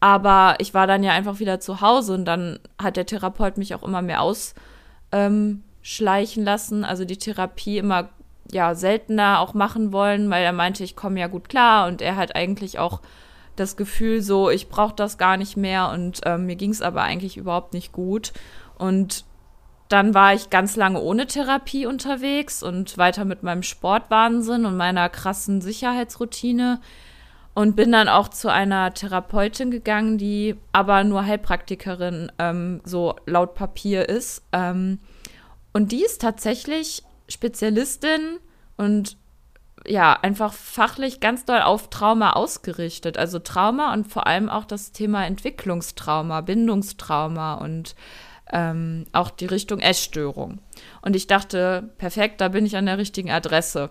aber 0.00 0.56
ich 0.58 0.74
war 0.74 0.86
dann 0.86 1.02
ja 1.02 1.12
einfach 1.12 1.40
wieder 1.40 1.60
zu 1.60 1.80
Hause 1.80 2.12
und 2.12 2.26
dann 2.26 2.58
hat 2.80 2.96
der 2.96 3.06
Therapeut 3.06 3.56
mich 3.56 3.74
auch 3.74 3.82
immer 3.82 4.02
mehr 4.02 4.20
ausschleichen 4.20 5.62
ähm, 6.42 6.44
lassen, 6.44 6.84
also 6.84 7.06
die 7.06 7.16
Therapie 7.16 7.78
immer 7.78 8.10
ja 8.52 8.74
seltener 8.74 9.40
auch 9.40 9.54
machen 9.54 9.92
wollen, 9.92 10.28
weil 10.30 10.44
er 10.44 10.52
meinte, 10.52 10.84
ich 10.84 10.94
komme 10.94 11.20
ja 11.20 11.26
gut 11.26 11.48
klar 11.48 11.88
und 11.88 12.02
er 12.02 12.16
hat 12.16 12.36
eigentlich 12.36 12.78
auch 12.78 13.00
das 13.56 13.76
Gefühl 13.76 14.22
so, 14.22 14.50
ich 14.50 14.68
brauche 14.68 14.94
das 14.94 15.18
gar 15.18 15.36
nicht 15.36 15.56
mehr 15.56 15.90
und 15.90 16.20
ähm, 16.24 16.46
mir 16.46 16.56
ging 16.56 16.70
es 16.70 16.82
aber 16.82 17.02
eigentlich 17.02 17.36
überhaupt 17.36 17.72
nicht 17.74 17.92
gut. 17.92 18.32
Und 18.78 19.24
dann 19.88 20.14
war 20.14 20.34
ich 20.34 20.50
ganz 20.50 20.76
lange 20.76 21.00
ohne 21.00 21.26
Therapie 21.26 21.86
unterwegs 21.86 22.62
und 22.62 22.98
weiter 22.98 23.24
mit 23.24 23.42
meinem 23.42 23.62
Sportwahnsinn 23.62 24.64
und 24.64 24.76
meiner 24.76 25.08
krassen 25.08 25.60
Sicherheitsroutine 25.60 26.80
und 27.54 27.76
bin 27.76 27.92
dann 27.92 28.08
auch 28.08 28.28
zu 28.28 28.50
einer 28.50 28.92
Therapeutin 28.94 29.70
gegangen, 29.70 30.18
die 30.18 30.56
aber 30.72 31.04
nur 31.04 31.24
Heilpraktikerin 31.24 32.32
ähm, 32.38 32.80
so 32.84 33.14
laut 33.26 33.54
Papier 33.54 34.08
ist. 34.08 34.42
Ähm, 34.52 34.98
und 35.72 35.92
die 35.92 36.04
ist 36.04 36.20
tatsächlich 36.20 37.02
Spezialistin 37.28 38.38
und 38.76 39.16
ja, 39.86 40.14
einfach 40.14 40.52
fachlich 40.52 41.20
ganz 41.20 41.44
doll 41.44 41.60
auf 41.60 41.90
Trauma 41.90 42.32
ausgerichtet. 42.32 43.18
Also 43.18 43.38
Trauma 43.38 43.92
und 43.92 44.10
vor 44.10 44.26
allem 44.26 44.48
auch 44.48 44.64
das 44.64 44.92
Thema 44.92 45.26
Entwicklungstrauma, 45.26 46.40
Bindungstrauma 46.40 47.54
und 47.54 47.94
ähm, 48.52 49.06
auch 49.12 49.30
die 49.30 49.46
Richtung 49.46 49.80
Essstörung. 49.80 50.58
Und 51.02 51.16
ich 51.16 51.26
dachte, 51.26 51.90
perfekt, 51.98 52.40
da 52.40 52.48
bin 52.48 52.66
ich 52.66 52.76
an 52.76 52.86
der 52.86 52.98
richtigen 52.98 53.30
Adresse. 53.30 53.90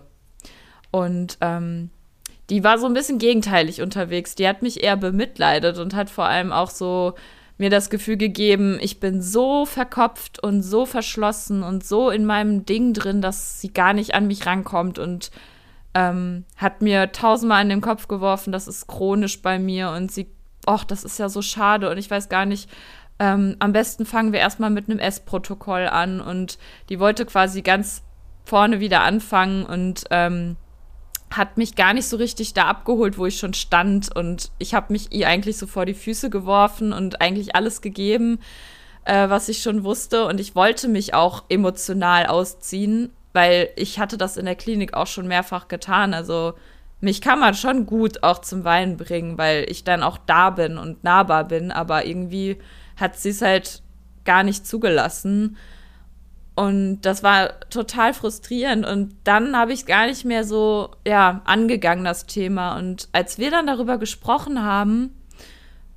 Und 0.90 1.38
ähm, 1.40 1.90
die 2.50 2.62
war 2.62 2.78
so 2.78 2.86
ein 2.86 2.94
bisschen 2.94 3.18
gegenteilig 3.18 3.82
unterwegs. 3.82 4.34
Die 4.34 4.46
hat 4.46 4.62
mich 4.62 4.82
eher 4.82 4.96
bemitleidet 4.96 5.78
und 5.78 5.94
hat 5.94 6.10
vor 6.10 6.26
allem 6.26 6.52
auch 6.52 6.70
so 6.70 7.14
mir 7.56 7.70
das 7.70 7.88
Gefühl 7.88 8.16
gegeben, 8.16 8.78
ich 8.80 8.98
bin 8.98 9.22
so 9.22 9.64
verkopft 9.64 10.42
und 10.42 10.62
so 10.62 10.86
verschlossen 10.86 11.62
und 11.62 11.84
so 11.84 12.10
in 12.10 12.24
meinem 12.24 12.66
Ding 12.66 12.94
drin, 12.94 13.22
dass 13.22 13.60
sie 13.60 13.72
gar 13.72 13.92
nicht 13.92 14.14
an 14.14 14.26
mich 14.26 14.44
rankommt 14.44 14.98
und 14.98 15.30
ähm, 15.94 16.44
hat 16.56 16.82
mir 16.82 17.12
tausendmal 17.12 17.62
in 17.62 17.68
den 17.68 17.80
Kopf 17.80 18.08
geworfen, 18.08 18.52
das 18.52 18.68
ist 18.68 18.86
chronisch 18.86 19.40
bei 19.40 19.58
mir 19.58 19.90
und 19.90 20.10
sie, 20.10 20.28
ach, 20.66 20.84
das 20.84 21.04
ist 21.04 21.18
ja 21.18 21.28
so 21.28 21.40
schade 21.40 21.90
und 21.90 21.98
ich 21.98 22.10
weiß 22.10 22.28
gar 22.28 22.46
nicht, 22.46 22.68
ähm, 23.20 23.56
am 23.60 23.72
besten 23.72 24.06
fangen 24.06 24.32
wir 24.32 24.40
erstmal 24.40 24.70
mit 24.70 24.90
einem 24.90 24.98
S-Protokoll 24.98 25.86
an 25.86 26.20
und 26.20 26.58
die 26.88 26.98
wollte 26.98 27.24
quasi 27.24 27.62
ganz 27.62 28.02
vorne 28.44 28.80
wieder 28.80 29.02
anfangen 29.02 29.64
und 29.64 30.04
ähm, 30.10 30.56
hat 31.30 31.56
mich 31.56 31.76
gar 31.76 31.94
nicht 31.94 32.08
so 32.08 32.16
richtig 32.16 32.54
da 32.54 32.64
abgeholt, 32.64 33.16
wo 33.16 33.26
ich 33.26 33.38
schon 33.38 33.54
stand 33.54 34.14
und 34.14 34.50
ich 34.58 34.74
habe 34.74 34.92
mich 34.92 35.12
ihr 35.12 35.28
eigentlich 35.28 35.58
so 35.58 35.66
vor 35.66 35.86
die 35.86 35.94
Füße 35.94 36.28
geworfen 36.28 36.92
und 36.92 37.20
eigentlich 37.20 37.54
alles 37.54 37.80
gegeben, 37.80 38.40
äh, 39.04 39.28
was 39.28 39.48
ich 39.48 39.62
schon 39.62 39.84
wusste 39.84 40.26
und 40.26 40.40
ich 40.40 40.56
wollte 40.56 40.88
mich 40.88 41.14
auch 41.14 41.44
emotional 41.48 42.26
ausziehen 42.26 43.10
weil 43.34 43.68
ich 43.76 43.98
hatte 43.98 44.16
das 44.16 44.38
in 44.38 44.46
der 44.46 44.54
Klinik 44.54 44.94
auch 44.94 45.08
schon 45.08 45.28
mehrfach 45.28 45.68
getan. 45.68 46.14
Also 46.14 46.54
mich 47.00 47.20
kann 47.20 47.40
man 47.40 47.54
schon 47.54 47.84
gut 47.84 48.22
auch 48.22 48.38
zum 48.38 48.64
Weinen 48.64 48.96
bringen, 48.96 49.36
weil 49.36 49.66
ich 49.68 49.84
dann 49.84 50.02
auch 50.02 50.16
da 50.24 50.50
bin 50.50 50.78
und 50.78 51.04
nahbar 51.04 51.44
bin, 51.44 51.70
aber 51.70 52.06
irgendwie 52.06 52.56
hat 52.96 53.16
sie 53.16 53.30
es 53.30 53.42
halt 53.42 53.82
gar 54.24 54.44
nicht 54.44 54.66
zugelassen. 54.66 55.56
Und 56.54 57.02
das 57.02 57.24
war 57.24 57.58
total 57.68 58.14
frustrierend. 58.14 58.86
Und 58.86 59.16
dann 59.24 59.56
habe 59.56 59.72
ich 59.72 59.80
es 59.80 59.86
gar 59.86 60.06
nicht 60.06 60.24
mehr 60.24 60.44
so, 60.44 60.92
ja, 61.06 61.42
angegangen, 61.44 62.04
das 62.04 62.26
Thema. 62.26 62.78
Und 62.78 63.08
als 63.10 63.38
wir 63.38 63.50
dann 63.50 63.66
darüber 63.66 63.98
gesprochen 63.98 64.62
haben, 64.62 65.10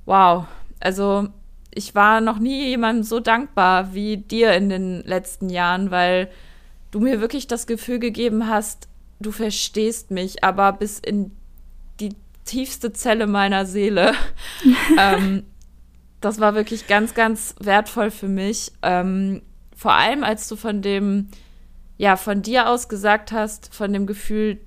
wow, 0.04 0.46
also 0.80 1.28
ich 1.72 1.94
war 1.94 2.20
noch 2.20 2.40
nie 2.40 2.70
jemandem 2.70 3.04
so 3.04 3.20
dankbar 3.20 3.94
wie 3.94 4.16
dir 4.16 4.54
in 4.54 4.68
den 4.68 5.04
letzten 5.04 5.48
Jahren, 5.48 5.92
weil 5.92 6.28
du 6.90 7.00
mir 7.00 7.20
wirklich 7.20 7.46
das 7.46 7.66
Gefühl 7.66 7.98
gegeben 7.98 8.48
hast, 8.48 8.88
du 9.20 9.30
verstehst 9.30 10.10
mich, 10.10 10.44
aber 10.44 10.72
bis 10.72 10.98
in 10.98 11.32
die 12.00 12.14
tiefste 12.44 12.92
Zelle 12.92 13.26
meiner 13.26 13.66
Seele. 13.66 14.14
ähm, 14.98 15.44
das 16.20 16.40
war 16.40 16.54
wirklich 16.54 16.86
ganz, 16.86 17.14
ganz 17.14 17.54
wertvoll 17.60 18.10
für 18.10 18.28
mich. 18.28 18.72
Ähm, 18.82 19.42
vor 19.76 19.92
allem, 19.92 20.24
als 20.24 20.48
du 20.48 20.56
von 20.56 20.82
dem, 20.82 21.28
ja, 21.96 22.16
von 22.16 22.42
dir 22.42 22.68
aus 22.68 22.88
gesagt 22.88 23.32
hast, 23.32 23.74
von 23.74 23.92
dem 23.92 24.06
Gefühl 24.06 24.58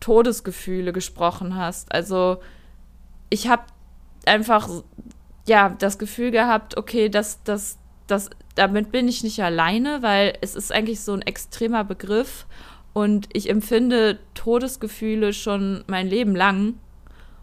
Todesgefühle 0.00 0.92
gesprochen 0.92 1.56
hast. 1.56 1.92
Also 1.92 2.40
ich 3.28 3.48
habe 3.48 3.62
einfach, 4.26 4.68
ja, 5.46 5.70
das 5.78 5.98
Gefühl 5.98 6.30
gehabt, 6.30 6.76
okay, 6.76 7.08
das, 7.08 7.42
das, 7.44 7.78
das 8.06 8.30
damit 8.60 8.92
bin 8.92 9.08
ich 9.08 9.24
nicht 9.24 9.42
alleine, 9.42 10.02
weil 10.02 10.34
es 10.42 10.54
ist 10.54 10.70
eigentlich 10.70 11.00
so 11.00 11.14
ein 11.14 11.22
extremer 11.22 11.82
Begriff 11.82 12.46
und 12.92 13.26
ich 13.32 13.48
empfinde 13.48 14.18
Todesgefühle 14.34 15.32
schon 15.32 15.82
mein 15.86 16.06
Leben 16.06 16.36
lang 16.36 16.74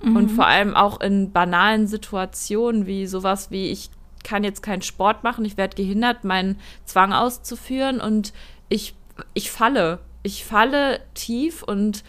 mhm. 0.04 0.16
und 0.16 0.30
vor 0.30 0.46
allem 0.46 0.76
auch 0.76 1.02
in 1.02 1.32
banalen 1.32 1.88
Situationen 1.88 2.86
wie 2.86 3.08
sowas 3.08 3.50
wie 3.50 3.72
ich 3.72 3.90
kann 4.24 4.44
jetzt 4.44 4.62
keinen 4.62 4.84
Sport 4.84 5.24
machen, 5.24 5.44
ich 5.44 5.58
werde 5.58 5.76
gehindert, 5.76 6.24
meinen 6.24 6.60
Zwang 6.86 7.14
auszuführen 7.14 8.00
und 8.00 8.32
ich, 8.70 8.94
ich 9.34 9.50
falle. 9.50 10.00
Ich 10.22 10.46
falle 10.46 11.00
tief 11.16 11.64
und 11.64 12.04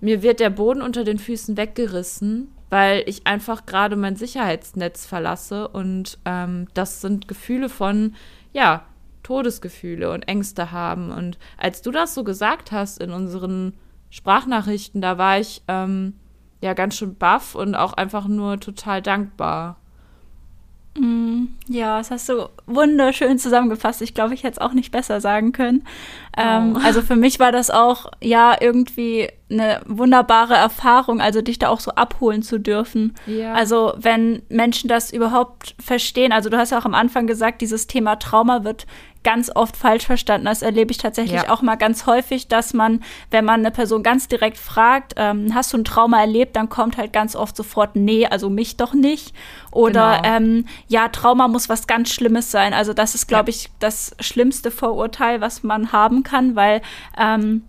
mir 0.00 0.22
wird 0.22 0.38
der 0.38 0.50
Boden 0.50 0.82
unter 0.82 1.02
den 1.02 1.18
Füßen 1.18 1.56
weggerissen 1.56 2.52
weil 2.70 3.04
ich 3.06 3.26
einfach 3.26 3.66
gerade 3.66 3.96
mein 3.96 4.16
Sicherheitsnetz 4.16 5.06
verlasse 5.06 5.68
und 5.68 6.18
ähm, 6.24 6.66
das 6.74 7.00
sind 7.00 7.28
Gefühle 7.28 7.68
von, 7.68 8.14
ja, 8.56 8.86
Todesgefühle 9.22 10.10
und 10.10 10.26
Ängste 10.28 10.72
haben. 10.72 11.10
Und 11.12 11.38
als 11.58 11.82
du 11.82 11.90
das 11.90 12.14
so 12.14 12.24
gesagt 12.24 12.72
hast 12.72 12.98
in 12.98 13.10
unseren 13.10 13.74
Sprachnachrichten, 14.08 15.02
da 15.02 15.18
war 15.18 15.38
ich 15.38 15.62
ähm, 15.68 16.14
ja 16.62 16.72
ganz 16.72 16.96
schön 16.96 17.16
baff 17.16 17.54
und 17.54 17.74
auch 17.74 17.92
einfach 17.92 18.28
nur 18.28 18.58
total 18.58 19.02
dankbar. 19.02 19.76
Mm, 20.98 21.48
ja, 21.68 21.98
das 21.98 22.10
hast 22.10 22.28
du 22.28 22.48
wunderschön 22.66 23.38
zusammengefasst. 23.38 24.02
Ich 24.02 24.14
glaube, 24.14 24.34
ich 24.34 24.42
hätte 24.42 24.54
es 24.54 24.58
auch 24.58 24.72
nicht 24.72 24.90
besser 24.90 25.20
sagen 25.20 25.52
können. 25.52 25.84
Ähm, 26.36 26.76
oh. 26.76 26.80
Also 26.84 27.02
für 27.02 27.16
mich 27.16 27.38
war 27.38 27.52
das 27.52 27.70
auch 27.70 28.10
ja 28.22 28.56
irgendwie 28.60 29.28
eine 29.50 29.80
wunderbare 29.86 30.54
Erfahrung, 30.54 31.20
also 31.20 31.42
dich 31.42 31.58
da 31.58 31.68
auch 31.68 31.80
so 31.80 31.92
abholen 31.92 32.42
zu 32.42 32.58
dürfen. 32.58 33.14
Ja. 33.26 33.52
Also 33.52 33.94
wenn 33.96 34.42
Menschen 34.48 34.88
das 34.88 35.12
überhaupt 35.12 35.74
verstehen, 35.78 36.32
also 36.32 36.50
du 36.50 36.56
hast 36.56 36.70
ja 36.70 36.78
auch 36.78 36.84
am 36.84 36.94
Anfang 36.94 37.26
gesagt, 37.26 37.60
dieses 37.60 37.86
Thema 37.86 38.16
Trauma 38.16 38.64
wird 38.64 38.86
ganz 39.26 39.50
oft 39.52 39.76
falsch 39.76 40.06
verstanden. 40.06 40.44
Das 40.44 40.62
erlebe 40.62 40.92
ich 40.92 40.98
tatsächlich 40.98 41.42
ja. 41.42 41.50
auch 41.50 41.60
mal 41.60 41.74
ganz 41.74 42.06
häufig, 42.06 42.46
dass 42.46 42.72
man, 42.72 43.02
wenn 43.32 43.44
man 43.44 43.58
eine 43.58 43.72
Person 43.72 44.04
ganz 44.04 44.28
direkt 44.28 44.56
fragt, 44.56 45.14
ähm, 45.16 45.52
hast 45.52 45.72
du 45.72 45.78
ein 45.78 45.84
Trauma 45.84 46.20
erlebt, 46.20 46.54
dann 46.54 46.68
kommt 46.68 46.96
halt 46.96 47.12
ganz 47.12 47.34
oft 47.34 47.56
sofort, 47.56 47.96
nee, 47.96 48.24
also 48.24 48.48
mich 48.48 48.76
doch 48.76 48.94
nicht. 48.94 49.34
Oder 49.72 50.20
genau. 50.22 50.36
ähm, 50.36 50.64
ja, 50.86 51.08
Trauma 51.08 51.48
muss 51.48 51.68
was 51.68 51.88
ganz 51.88 52.10
Schlimmes 52.10 52.52
sein. 52.52 52.72
Also 52.72 52.92
das 52.92 53.16
ist, 53.16 53.26
glaube 53.26 53.50
ich, 53.50 53.68
das 53.80 54.14
schlimmste 54.20 54.70
Vorurteil, 54.70 55.40
was 55.40 55.64
man 55.64 55.90
haben 55.90 56.22
kann, 56.22 56.54
weil 56.54 56.80
ähm, 57.18 57.64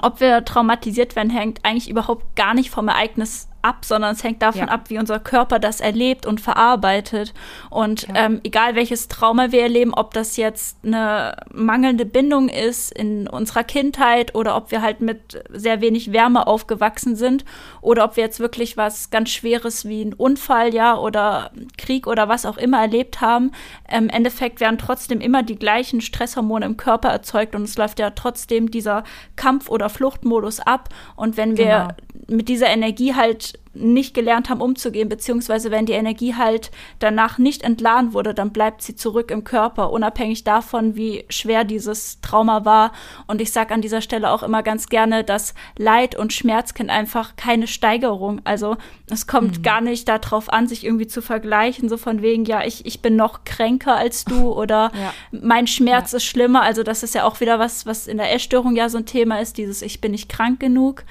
ob 0.00 0.20
wir 0.20 0.44
traumatisiert 0.44 1.16
werden, 1.16 1.30
hängt 1.30 1.64
eigentlich 1.64 1.90
überhaupt 1.90 2.36
gar 2.36 2.54
nicht 2.54 2.70
vom 2.70 2.86
Ereignis 2.86 3.49
ab, 3.62 3.84
sondern 3.84 4.12
es 4.12 4.24
hängt 4.24 4.42
davon 4.42 4.68
ja. 4.68 4.68
ab, 4.68 4.88
wie 4.88 4.98
unser 4.98 5.18
Körper 5.18 5.58
das 5.58 5.80
erlebt 5.80 6.26
und 6.26 6.40
verarbeitet. 6.40 7.34
Und 7.68 8.08
ja. 8.08 8.26
ähm, 8.26 8.40
egal 8.44 8.74
welches 8.74 9.08
Trauma 9.08 9.52
wir 9.52 9.62
erleben, 9.62 9.94
ob 9.94 10.14
das 10.14 10.36
jetzt 10.36 10.78
eine 10.84 11.36
mangelnde 11.52 12.06
Bindung 12.06 12.48
ist 12.48 12.92
in 12.92 13.28
unserer 13.28 13.64
Kindheit 13.64 14.34
oder 14.34 14.56
ob 14.56 14.70
wir 14.70 14.82
halt 14.82 15.00
mit 15.00 15.42
sehr 15.50 15.80
wenig 15.80 16.12
Wärme 16.12 16.46
aufgewachsen 16.46 17.16
sind 17.16 17.44
oder 17.80 18.04
ob 18.04 18.16
wir 18.16 18.24
jetzt 18.24 18.40
wirklich 18.40 18.76
was 18.76 19.10
ganz 19.10 19.30
Schweres 19.30 19.86
wie 19.86 20.02
ein 20.02 20.14
Unfall, 20.14 20.74
ja, 20.74 20.96
oder 20.96 21.50
Krieg 21.78 22.06
oder 22.06 22.28
was 22.28 22.46
auch 22.46 22.56
immer 22.56 22.80
erlebt 22.80 23.20
haben, 23.20 23.52
im 23.90 24.08
Endeffekt 24.08 24.60
werden 24.60 24.78
trotzdem 24.78 25.20
immer 25.20 25.42
die 25.42 25.56
gleichen 25.56 26.00
Stresshormone 26.00 26.66
im 26.66 26.76
Körper 26.76 27.08
erzeugt 27.08 27.54
und 27.54 27.62
es 27.62 27.76
läuft 27.76 27.98
ja 27.98 28.10
trotzdem 28.10 28.70
dieser 28.70 29.04
Kampf- 29.36 29.68
oder 29.68 29.88
Fluchtmodus 29.88 30.60
ab. 30.60 30.88
Und 31.16 31.36
wenn 31.36 31.56
wir 31.56 31.94
genau. 31.96 32.36
mit 32.36 32.48
dieser 32.48 32.68
Energie 32.68 33.14
halt 33.14 33.49
damit 33.50 33.60
nicht 33.72 34.14
gelernt 34.14 34.50
haben 34.50 34.60
umzugehen, 34.60 35.08
beziehungsweise 35.08 35.70
wenn 35.70 35.86
die 35.86 35.92
Energie 35.92 36.34
halt 36.34 36.72
danach 36.98 37.38
nicht 37.38 37.62
entladen 37.62 38.14
wurde, 38.14 38.34
dann 38.34 38.50
bleibt 38.50 38.82
sie 38.82 38.96
zurück 38.96 39.30
im 39.30 39.44
Körper, 39.44 39.92
unabhängig 39.92 40.42
davon, 40.42 40.96
wie 40.96 41.24
schwer 41.28 41.62
dieses 41.62 42.20
Trauma 42.20 42.64
war. 42.64 42.92
Und 43.28 43.40
ich 43.40 43.52
sage 43.52 43.72
an 43.72 43.80
dieser 43.80 44.00
Stelle 44.00 44.30
auch 44.30 44.42
immer 44.42 44.64
ganz 44.64 44.88
gerne, 44.88 45.22
dass 45.22 45.54
Leid 45.78 46.16
und 46.16 46.32
Schmerz 46.32 46.74
kennt 46.74 46.90
einfach 46.90 47.36
keine 47.36 47.68
Steigerung. 47.68 48.40
Also 48.42 48.76
es 49.08 49.28
kommt 49.28 49.58
mhm. 49.58 49.62
gar 49.62 49.80
nicht 49.80 50.08
darauf 50.08 50.52
an, 50.52 50.66
sich 50.66 50.84
irgendwie 50.84 51.06
zu 51.06 51.22
vergleichen, 51.22 51.88
so 51.88 51.96
von 51.96 52.22
wegen, 52.22 52.44
ja, 52.44 52.64
ich, 52.64 52.86
ich 52.86 53.00
bin 53.00 53.14
noch 53.14 53.44
kränker 53.44 53.94
als 53.94 54.24
du 54.24 54.52
oder 54.52 54.90
ja. 54.94 55.14
mein 55.30 55.68
Schmerz 55.68 56.10
ja. 56.10 56.16
ist 56.16 56.24
schlimmer. 56.24 56.62
Also 56.62 56.82
das 56.82 57.04
ist 57.04 57.14
ja 57.14 57.24
auch 57.24 57.40
wieder 57.40 57.60
was, 57.60 57.86
was 57.86 58.08
in 58.08 58.16
der 58.16 58.34
Essstörung 58.34 58.74
ja 58.74 58.88
so 58.88 58.98
ein 58.98 59.06
Thema 59.06 59.40
ist, 59.40 59.58
dieses 59.58 59.80
Ich 59.82 60.00
bin 60.00 60.10
nicht 60.10 60.28
krank 60.28 60.58
genug. 60.58 61.04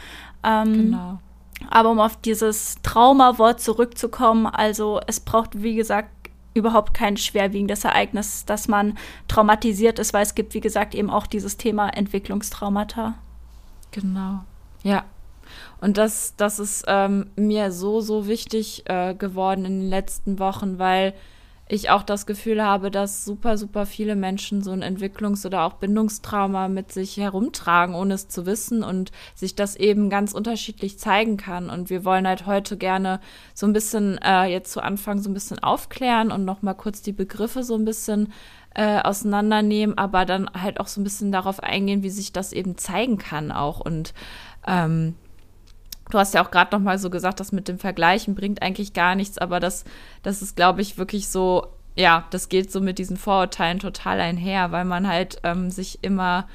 Ähm, 0.43 0.73
genau 0.73 1.19
aber 1.69 1.89
um 1.89 1.99
auf 1.99 2.17
dieses 2.17 2.77
Traumawort 2.83 3.59
zurückzukommen, 3.61 4.45
also 4.45 4.99
es 5.07 5.19
braucht, 5.19 5.61
wie 5.61 5.75
gesagt, 5.75 6.09
überhaupt 6.53 6.93
kein 6.93 7.17
schwerwiegendes 7.17 7.85
Ereignis, 7.85 8.45
dass 8.45 8.67
man 8.67 8.97
traumatisiert 9.27 9.99
ist, 9.99 10.13
weil 10.13 10.23
es 10.23 10.35
gibt, 10.35 10.53
wie 10.53 10.61
gesagt, 10.61 10.95
eben 10.95 11.09
auch 11.09 11.27
dieses 11.27 11.57
Thema 11.57 11.89
Entwicklungstraumata. 11.89 13.15
Genau. 13.91 14.43
Ja. 14.83 15.05
Und 15.81 15.97
das, 15.97 16.35
das 16.37 16.59
ist 16.59 16.85
ähm, 16.87 17.29
mir 17.35 17.71
so, 17.71 18.01
so 18.01 18.27
wichtig 18.27 18.83
äh, 18.87 19.15
geworden 19.15 19.65
in 19.65 19.79
den 19.79 19.89
letzten 19.89 20.39
Wochen, 20.39 20.79
weil 20.79 21.13
ich 21.71 21.91
auch 21.91 22.01
das 22.01 22.25
Gefühl 22.25 22.63
habe, 22.63 22.89
dass 22.89 23.23
super, 23.23 23.55
super 23.55 23.85
viele 23.85 24.15
Menschen 24.15 24.63
so 24.63 24.71
ein 24.71 24.81
Entwicklungs- 24.81 25.45
oder 25.45 25.63
auch 25.63 25.73
Bindungstrauma 25.73 26.67
mit 26.67 26.91
sich 26.91 27.15
herumtragen, 27.17 27.93
ohne 27.93 28.15
es 28.15 28.27
zu 28.27 28.47
wissen 28.47 28.83
und 28.83 29.11
sich 29.35 29.53
das 29.53 29.75
eben 29.75 30.09
ganz 30.09 30.33
unterschiedlich 30.33 30.97
zeigen 30.97 31.37
kann. 31.37 31.69
Und 31.69 31.91
wir 31.91 32.03
wollen 32.03 32.27
halt 32.27 32.47
heute 32.47 32.75
gerne 32.75 33.19
so 33.53 33.67
ein 33.67 33.73
bisschen 33.73 34.17
äh, 34.17 34.45
jetzt 34.45 34.71
zu 34.71 34.81
Anfang 34.81 35.19
so 35.19 35.29
ein 35.29 35.35
bisschen 35.35 35.59
aufklären 35.59 36.31
und 36.31 36.43
nochmal 36.43 36.75
kurz 36.75 37.03
die 37.03 37.13
Begriffe 37.13 37.63
so 37.63 37.75
ein 37.75 37.85
bisschen 37.85 38.33
äh, 38.73 39.01
auseinandernehmen, 39.01 39.95
aber 39.95 40.25
dann 40.25 40.49
halt 40.49 40.79
auch 40.79 40.87
so 40.87 40.99
ein 40.99 41.03
bisschen 41.03 41.31
darauf 41.31 41.61
eingehen, 41.61 42.01
wie 42.01 42.09
sich 42.09 42.33
das 42.33 42.51
eben 42.51 42.77
zeigen 42.77 43.19
kann 43.19 43.51
auch 43.51 43.79
und 43.79 44.15
ähm, 44.67 45.13
Du 46.09 46.17
hast 46.17 46.33
ja 46.33 46.43
auch 46.43 46.51
gerade 46.51 46.75
noch 46.75 46.83
mal 46.83 46.97
so 46.97 47.09
gesagt, 47.09 47.39
das 47.39 47.51
mit 47.51 47.67
dem 47.67 47.77
Vergleichen 47.77 48.35
bringt 48.35 48.61
eigentlich 48.61 48.93
gar 48.93 49.15
nichts, 49.15 49.37
aber 49.37 49.59
das, 49.59 49.85
das 50.23 50.41
ist, 50.41 50.55
glaube 50.55 50.81
ich, 50.81 50.97
wirklich 50.97 51.27
so, 51.27 51.67
ja, 51.95 52.25
das 52.31 52.49
geht 52.49 52.71
so 52.71 52.81
mit 52.81 52.97
diesen 52.97 53.15
Vorurteilen 53.15 53.79
total 53.79 54.19
einher, 54.19 54.71
weil 54.71 54.85
man 54.85 55.07
halt 55.07 55.37
ähm, 55.43 55.69
sich 55.69 55.99
immer, 56.01 56.47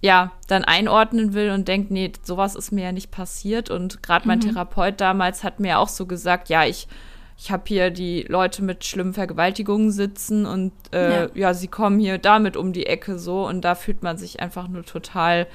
ja, 0.00 0.32
dann 0.46 0.64
einordnen 0.64 1.34
will 1.34 1.50
und 1.50 1.68
denkt, 1.68 1.90
nee, 1.90 2.10
sowas 2.22 2.54
ist 2.54 2.72
mir 2.72 2.84
ja 2.84 2.92
nicht 2.92 3.10
passiert. 3.10 3.68
Und 3.68 4.02
gerade 4.02 4.26
mein 4.26 4.38
mhm. 4.38 4.52
Therapeut 4.52 5.00
damals 5.00 5.44
hat 5.44 5.60
mir 5.60 5.78
auch 5.78 5.88
so 5.88 6.06
gesagt, 6.06 6.48
ja, 6.48 6.64
ich, 6.64 6.88
ich 7.36 7.50
habe 7.50 7.64
hier 7.66 7.90
die 7.90 8.22
Leute 8.22 8.62
mit 8.62 8.84
schlimmen 8.86 9.12
Vergewaltigungen 9.12 9.90
sitzen 9.90 10.46
und 10.46 10.72
äh, 10.92 11.24
ja. 11.24 11.28
ja, 11.34 11.54
sie 11.54 11.68
kommen 11.68 11.98
hier 11.98 12.16
damit 12.16 12.56
um 12.56 12.72
die 12.72 12.86
Ecke 12.86 13.18
so 13.18 13.46
und 13.46 13.62
da 13.62 13.74
fühlt 13.74 14.02
man 14.02 14.16
sich 14.16 14.40
einfach 14.40 14.68
nur 14.68 14.86
total, 14.86 15.46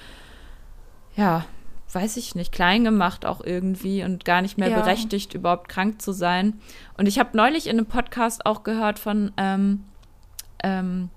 ja, 1.16 1.46
weiß 1.94 2.18
ich 2.18 2.36
nicht, 2.36 2.52
klein 2.52 2.84
gemacht 2.84 3.26
auch 3.26 3.42
irgendwie 3.42 4.04
und 4.04 4.26
gar 4.26 4.42
nicht 4.42 4.58
mehr 4.58 4.70
ja. 4.70 4.80
berechtigt, 4.80 5.34
überhaupt 5.34 5.70
krank 5.70 6.02
zu 6.02 6.12
sein. 6.12 6.60
Und 6.98 7.08
ich 7.08 7.20
habe 7.20 7.36
neulich 7.36 7.68
in 7.68 7.78
einem 7.78 7.86
Podcast 7.86 8.46
auch 8.46 8.64
gehört 8.64 9.00
von 9.00 9.32
ähm, 9.38 9.86
ähm, 10.64 11.10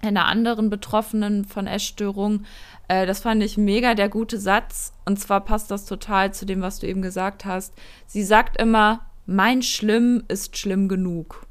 einer 0.00 0.26
anderen 0.26 0.70
Betroffenen 0.70 1.44
von 1.44 1.66
Essstörung. 1.66 2.44
Äh, 2.88 3.06
das 3.06 3.20
fand 3.20 3.42
ich 3.42 3.56
mega 3.56 3.94
der 3.94 4.08
gute 4.08 4.38
Satz. 4.38 4.92
Und 5.04 5.18
zwar 5.18 5.40
passt 5.40 5.70
das 5.70 5.86
total 5.86 6.32
zu 6.32 6.46
dem, 6.46 6.60
was 6.60 6.78
du 6.78 6.86
eben 6.86 7.02
gesagt 7.02 7.44
hast. 7.44 7.74
Sie 8.06 8.22
sagt 8.22 8.60
immer, 8.60 9.06
mein 9.26 9.62
Schlimm 9.62 10.24
ist 10.28 10.56
schlimm 10.56 10.88
genug. 10.88 11.46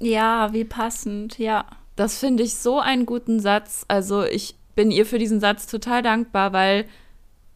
Ja, 0.00 0.52
wie 0.52 0.64
passend, 0.64 1.38
ja. 1.38 1.64
Das 1.94 2.18
finde 2.18 2.42
ich 2.42 2.54
so 2.54 2.80
einen 2.80 3.06
guten 3.06 3.38
Satz. 3.38 3.84
Also 3.88 4.24
ich 4.24 4.56
bin 4.74 4.90
ihr 4.90 5.06
für 5.06 5.18
diesen 5.18 5.40
Satz 5.40 5.66
total 5.66 6.02
dankbar, 6.02 6.52
weil 6.52 6.86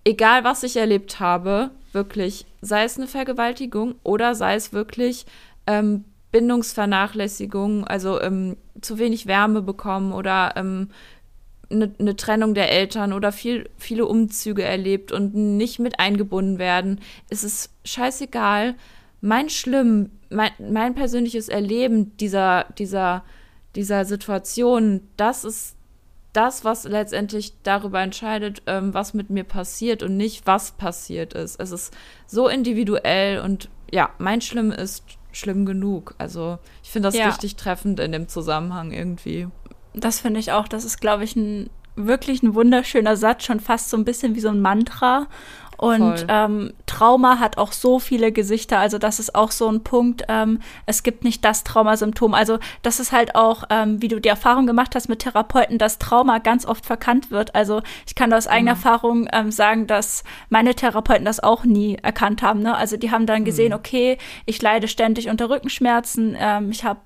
egal 0.07 0.45
was 0.45 0.63
ich 0.63 0.77
erlebt 0.77 1.19
habe, 1.19 1.71
wirklich, 1.93 2.47
sei 2.61 2.85
es 2.85 2.97
eine 2.97 3.09
Vergewaltigung 3.09 3.97
oder 4.05 4.35
sei 4.37 4.55
es 4.55 4.73
wirklich 4.73 5.27
ähm, 5.67 6.05
Bindungsvernachlässigung, 6.31 7.85
also 7.85 8.21
ähm, 8.21 8.57
zu 8.81 8.99
wenig 8.99 9.27
Wärme 9.27 9.63
bekommen 9.63 10.13
oder 10.13 10.55
ähm, 10.57 10.91
eine, 11.71 11.93
eine 11.99 12.15
Trennung 12.15 12.55
der 12.55 12.71
Eltern 12.71 13.13
oder 13.13 13.33
viel, 13.33 13.69
viele 13.79 14.07
Umzüge 14.07 14.63
erlebt 14.63 15.11
und 15.11 15.35
nicht 15.35 15.81
mit 15.81 15.99
eingebunden 15.99 16.59
werden, 16.59 17.01
ist 17.29 17.43
es 17.43 17.71
scheißegal. 17.85 18.77
Mein 19.21 19.49
Schlimm, 19.51 20.11
mein, 20.31 20.53
mein 20.61 20.95
persönliches 20.95 21.49
Erleben 21.49 22.17
dieser, 22.19 22.67
dieser, 22.79 23.25
dieser 23.75 24.05
Situation, 24.05 25.01
das 25.17 25.45
ist 25.45 25.76
das, 26.37 26.65
was 26.65 26.85
letztendlich 26.85 27.55
darüber 27.63 28.01
entscheidet, 28.01 28.63
ähm, 28.67 28.93
was 28.93 29.15
mit 29.15 29.31
mir 29.31 29.45
passiert 29.45 30.03
und 30.03 30.17
nicht, 30.17 30.47
was 30.47 30.73
passiert 30.73 31.33
ist. 31.33 31.59
Es 31.61 31.71
ist 31.71 31.97
so 32.27 32.49
individuell 32.49 33.41
und 33.41 33.71
ja, 33.91 34.11
mein 34.19 34.41
Schlimm 34.41 34.71
ist 34.71 35.05
schlimm 35.33 35.67
genug. 35.67 36.15
Also 36.19 36.59
ich 36.83 36.91
finde 36.91 37.09
das 37.09 37.17
ja. 37.17 37.27
richtig 37.27 37.57
treffend 37.57 38.01
in 38.01 38.13
dem 38.13 38.29
Zusammenhang 38.29 38.93
irgendwie. 38.93 39.49
Das 39.95 40.21
finde 40.21 40.41
ich 40.41 40.53
auch. 40.53 40.69
Das 40.69 40.85
ist, 40.85 41.01
glaube 41.01 41.25
ich, 41.25 41.37
ein 41.37 41.71
wirklich 41.97 42.43
ein 42.43 42.55
wunderschöner 42.55 43.17
Satz, 43.17 43.45
schon 43.45 43.61
fast 43.61 43.89
so 43.89 43.97
ein 43.97 44.05
bisschen 44.05 44.35
wie 44.35 44.41
so 44.41 44.49
ein 44.49 44.61
Mantra. 44.61 45.29
Und 45.77 46.27
ähm, 46.29 46.73
Trauma 46.87 47.39
hat 47.39 47.59
auch 47.59 47.73
so 47.73 47.99
viele 47.99 48.33
Gesichter. 48.33 48.79
Also 48.79 48.99
das 48.99 49.19
ist 49.19 49.35
auch 49.35 49.51
so 49.51 49.69
ein 49.69 49.83
Punkt. 49.83 50.25
Ähm, 50.29 50.61
es 50.87 51.03
gibt 51.03 51.25
nicht 51.25 51.45
das 51.45 51.65
Traumasymptom. 51.65 52.35
Also 52.35 52.59
das 52.83 53.01
ist 53.01 53.13
halt 53.13 53.35
auch, 53.35 53.65
ähm, 53.71 54.01
wie 54.01 54.09
du 54.09 54.21
die 54.21 54.29
Erfahrung 54.29 54.67
gemacht 54.67 54.95
hast 54.95 55.09
mit 55.09 55.21
Therapeuten, 55.21 55.79
dass 55.79 55.99
Trauma 55.99 56.39
ganz 56.39 56.67
oft 56.67 56.87
verkannt 56.87 57.31
wird. 57.31 57.55
Also 57.55 57.83
ich 58.07 58.15
kann 58.15 58.33
aus 58.33 58.47
eigener 58.47 58.73
mhm. 58.73 58.79
Erfahrung 58.79 59.29
ähm, 59.33 59.51
sagen, 59.51 59.87
dass 59.87 60.25
meine 60.49 60.75
Therapeuten 60.75 61.25
das 61.25 61.43
auch 61.43 61.65
nie 61.65 61.97
erkannt 62.03 62.43
haben. 62.43 62.61
Ne? 62.63 62.75
Also 62.75 62.97
die 62.97 63.11
haben 63.11 63.27
dann 63.27 63.45
gesehen, 63.45 63.71
mhm. 63.71 63.79
okay, 63.79 64.19
ich 64.47 64.61
leide 64.63 64.89
ständig 64.89 65.29
unter 65.29 65.51
Rückenschmerzen, 65.51 66.37
ähm, 66.39 66.71
ich 66.71 66.85
habe 66.85 67.01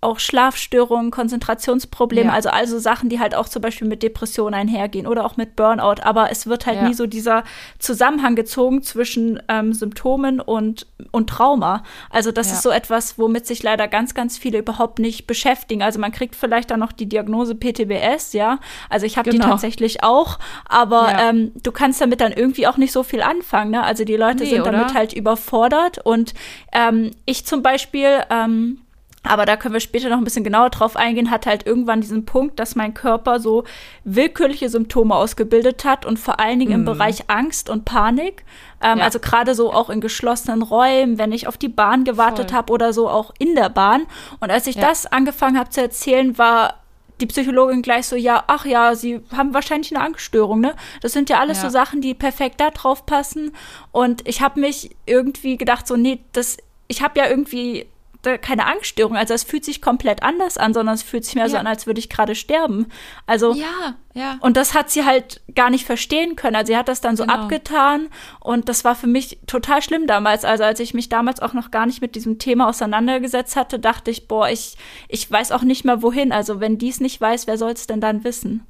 auch 0.00 0.18
Schlafstörungen, 0.18 1.10
Konzentrationsprobleme, 1.10 2.28
ja. 2.28 2.34
also 2.34 2.48
also 2.48 2.78
Sachen, 2.78 3.10
die 3.10 3.20
halt 3.20 3.34
auch 3.34 3.48
zum 3.48 3.60
Beispiel 3.60 3.86
mit 3.86 4.02
Depressionen 4.02 4.54
einhergehen 4.54 5.06
oder 5.06 5.26
auch 5.26 5.36
mit 5.36 5.56
Burnout. 5.56 6.02
Aber 6.02 6.30
es 6.30 6.46
wird 6.46 6.66
halt 6.66 6.78
ja. 6.78 6.88
nie 6.88 6.94
so 6.94 7.06
dieser 7.06 7.44
Zusammenhang 7.78 8.34
gezogen 8.34 8.82
zwischen 8.82 9.42
ähm, 9.48 9.74
Symptomen 9.74 10.40
und, 10.40 10.86
und 11.10 11.28
Trauma. 11.28 11.82
Also 12.08 12.32
das 12.32 12.48
ja. 12.48 12.54
ist 12.54 12.62
so 12.62 12.70
etwas, 12.70 13.18
womit 13.18 13.46
sich 13.46 13.62
leider 13.62 13.88
ganz, 13.88 14.14
ganz 14.14 14.38
viele 14.38 14.58
überhaupt 14.58 14.98
nicht 14.98 15.26
beschäftigen. 15.26 15.82
Also 15.82 15.98
man 16.00 16.12
kriegt 16.12 16.34
vielleicht 16.34 16.70
dann 16.70 16.80
noch 16.80 16.92
die 16.92 17.06
Diagnose 17.06 17.54
PTBS, 17.54 18.32
ja. 18.32 18.58
Also 18.88 19.04
ich 19.04 19.18
habe 19.18 19.30
genau. 19.30 19.44
die 19.44 19.50
tatsächlich 19.50 20.02
auch, 20.02 20.38
aber 20.66 21.14
ähm, 21.18 21.52
du 21.62 21.72
kannst 21.72 22.00
damit 22.00 22.22
dann 22.22 22.32
irgendwie 22.32 22.66
auch 22.66 22.78
nicht 22.78 22.92
so 22.92 23.02
viel 23.02 23.20
anfangen. 23.20 23.72
Ne? 23.72 23.82
Also 23.82 24.04
die 24.04 24.16
Leute 24.16 24.44
nee, 24.44 24.50
sind 24.50 24.66
damit 24.66 24.86
oder? 24.86 24.94
halt 24.94 25.12
überfordert 25.12 25.98
und 25.98 26.32
ähm, 26.72 27.10
ich 27.26 27.44
zum 27.44 27.62
Beispiel 27.62 28.20
ähm, 28.30 28.78
aber 29.22 29.44
da 29.44 29.56
können 29.56 29.74
wir 29.74 29.80
später 29.80 30.08
noch 30.08 30.16
ein 30.16 30.24
bisschen 30.24 30.44
genauer 30.44 30.70
drauf 30.70 30.96
eingehen, 30.96 31.30
hat 31.30 31.44
halt 31.44 31.66
irgendwann 31.66 32.00
diesen 32.00 32.24
Punkt, 32.24 32.58
dass 32.58 32.74
mein 32.74 32.94
Körper 32.94 33.38
so 33.38 33.64
willkürliche 34.04 34.70
Symptome 34.70 35.14
ausgebildet 35.14 35.84
hat 35.84 36.06
und 36.06 36.18
vor 36.18 36.40
allen 36.40 36.58
Dingen 36.58 36.70
mm. 36.70 36.74
im 36.74 36.80
mhm. 36.80 36.86
Bereich 36.86 37.24
Angst 37.28 37.68
und 37.68 37.84
Panik. 37.84 38.44
Ähm, 38.82 38.98
ja. 38.98 39.04
Also 39.04 39.18
gerade 39.20 39.54
so 39.54 39.72
auch 39.72 39.90
in 39.90 40.00
geschlossenen 40.00 40.62
Räumen, 40.62 41.18
wenn 41.18 41.32
ich 41.32 41.46
auf 41.46 41.58
die 41.58 41.68
Bahn 41.68 42.04
gewartet 42.04 42.52
habe 42.54 42.72
oder 42.72 42.94
so 42.94 43.10
auch 43.10 43.32
in 43.38 43.54
der 43.54 43.68
Bahn. 43.68 44.06
Und 44.40 44.50
als 44.50 44.66
ich 44.66 44.76
ja. 44.76 44.88
das 44.88 45.04
angefangen 45.04 45.58
habe 45.58 45.68
zu 45.68 45.82
erzählen, 45.82 46.38
war 46.38 46.80
die 47.20 47.26
Psychologin 47.26 47.82
gleich 47.82 48.06
so, 48.06 48.16
ja, 48.16 48.44
ach 48.46 48.64
ja, 48.64 48.94
sie 48.94 49.20
haben 49.36 49.52
wahrscheinlich 49.52 49.94
eine 49.94 50.02
Angststörung, 50.02 50.60
ne? 50.60 50.74
Das 51.02 51.12
sind 51.12 51.28
ja 51.28 51.38
alles 51.38 51.58
ja. 51.58 51.64
so 51.64 51.68
Sachen, 51.68 52.00
die 52.00 52.14
perfekt 52.14 52.58
da 52.60 52.70
drauf 52.70 53.04
passen. 53.04 53.52
Und 53.92 54.26
ich 54.26 54.40
habe 54.40 54.60
mich 54.60 54.96
irgendwie 55.04 55.58
gedacht, 55.58 55.86
so, 55.86 55.96
nee, 55.96 56.20
das, 56.32 56.56
ich 56.88 57.02
habe 57.02 57.20
ja 57.20 57.28
irgendwie 57.28 57.86
keine 58.22 58.66
Angststörung. 58.66 59.16
Also 59.16 59.34
es 59.34 59.44
fühlt 59.44 59.64
sich 59.64 59.80
komplett 59.80 60.22
anders 60.22 60.58
an, 60.58 60.74
sondern 60.74 60.94
es 60.94 61.02
fühlt 61.02 61.24
sich 61.24 61.34
mehr 61.34 61.44
ja. 61.44 61.50
so 61.50 61.56
an, 61.56 61.66
als 61.66 61.86
würde 61.86 62.00
ich 62.00 62.08
gerade 62.08 62.34
sterben. 62.34 62.86
Also 63.26 63.54
ja, 63.54 63.96
ja. 64.14 64.36
Und 64.40 64.56
das 64.56 64.74
hat 64.74 64.90
sie 64.90 65.04
halt 65.04 65.40
gar 65.54 65.70
nicht 65.70 65.86
verstehen 65.86 66.36
können. 66.36 66.56
Also 66.56 66.72
sie 66.72 66.76
hat 66.76 66.88
das 66.88 67.00
dann 67.00 67.16
so 67.16 67.24
genau. 67.24 67.34
abgetan 67.34 68.08
und 68.40 68.68
das 68.68 68.84
war 68.84 68.94
für 68.94 69.06
mich 69.06 69.38
total 69.46 69.82
schlimm 69.82 70.06
damals. 70.06 70.44
Also 70.44 70.64
als 70.64 70.80
ich 70.80 70.94
mich 70.94 71.08
damals 71.08 71.40
auch 71.40 71.54
noch 71.54 71.70
gar 71.70 71.86
nicht 71.86 72.02
mit 72.02 72.14
diesem 72.14 72.38
Thema 72.38 72.68
auseinandergesetzt 72.68 73.56
hatte, 73.56 73.78
dachte 73.78 74.10
ich, 74.10 74.28
boah, 74.28 74.48
ich 74.48 74.76
ich 75.08 75.30
weiß 75.30 75.52
auch 75.52 75.62
nicht 75.62 75.84
mehr 75.84 76.02
wohin. 76.02 76.32
Also 76.32 76.60
wenn 76.60 76.78
dies 76.78 77.00
nicht 77.00 77.20
weiß, 77.20 77.46
wer 77.46 77.56
soll 77.56 77.72
es 77.72 77.86
denn 77.86 78.00
dann 78.00 78.24
wissen? 78.24 78.66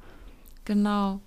Genau. 0.65 1.21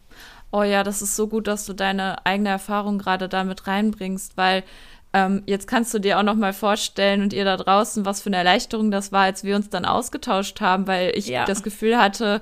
Oh 0.56 0.62
ja, 0.62 0.84
das 0.84 1.02
ist 1.02 1.16
so 1.16 1.28
gut, 1.28 1.48
dass 1.48 1.66
du 1.66 1.74
deine 1.74 2.28
eigene 2.28 2.50
Erfahrung 2.50 3.00
gerade 3.00 3.28
damit 3.28 3.66
reinbringst, 3.66 4.38
weil 4.38 4.64
ähm, 5.14 5.44
jetzt 5.46 5.68
kannst 5.68 5.94
du 5.94 6.00
dir 6.00 6.20
auch 6.20 6.24
noch 6.24 6.36
mal 6.36 6.54
vorstellen 6.54 7.22
und 7.22 7.34
ihr 7.34 7.46
da 7.46 7.56
draußen, 7.56 8.06
was 8.06 8.22
für 8.22 8.30
eine 8.30 8.38
Erleichterung 8.38 8.90
das 8.92 9.12
war, 9.12 9.24
als 9.24 9.44
wir 9.44 9.56
uns 9.56 9.70
dann 9.70 9.86
ausgetauscht 9.86 10.60
haben, 10.60 10.88
weil 10.88 11.12
ich 11.16 11.28
ja. 11.28 11.46
das 11.46 11.62
Gefühl 11.62 11.98
hatte, 11.98 12.42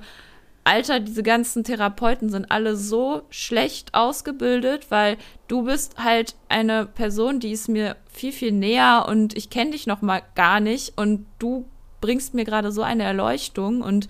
Alter, 0.64 1.00
diese 1.00 1.22
ganzen 1.24 1.64
Therapeuten 1.64 2.30
sind 2.30 2.50
alle 2.50 2.76
so 2.76 3.22
schlecht 3.30 3.94
ausgebildet, 3.94 4.90
weil 4.90 5.16
du 5.48 5.64
bist 5.64 5.98
halt 5.98 6.36
eine 6.48 6.86
Person, 6.86 7.40
die 7.40 7.50
ist 7.50 7.68
mir 7.68 7.96
viel, 8.10 8.32
viel 8.32 8.52
näher 8.52 9.06
und 9.08 9.36
ich 9.36 9.50
kenne 9.50 9.72
dich 9.72 9.86
noch 9.86 10.02
mal 10.02 10.22
gar 10.34 10.60
nicht 10.60 10.96
und 10.96 11.26
du 11.40 11.66
bringst 12.00 12.34
mir 12.34 12.44
gerade 12.44 12.70
so 12.70 12.82
eine 12.82 13.02
Erleuchtung 13.02 13.82
und 13.82 14.08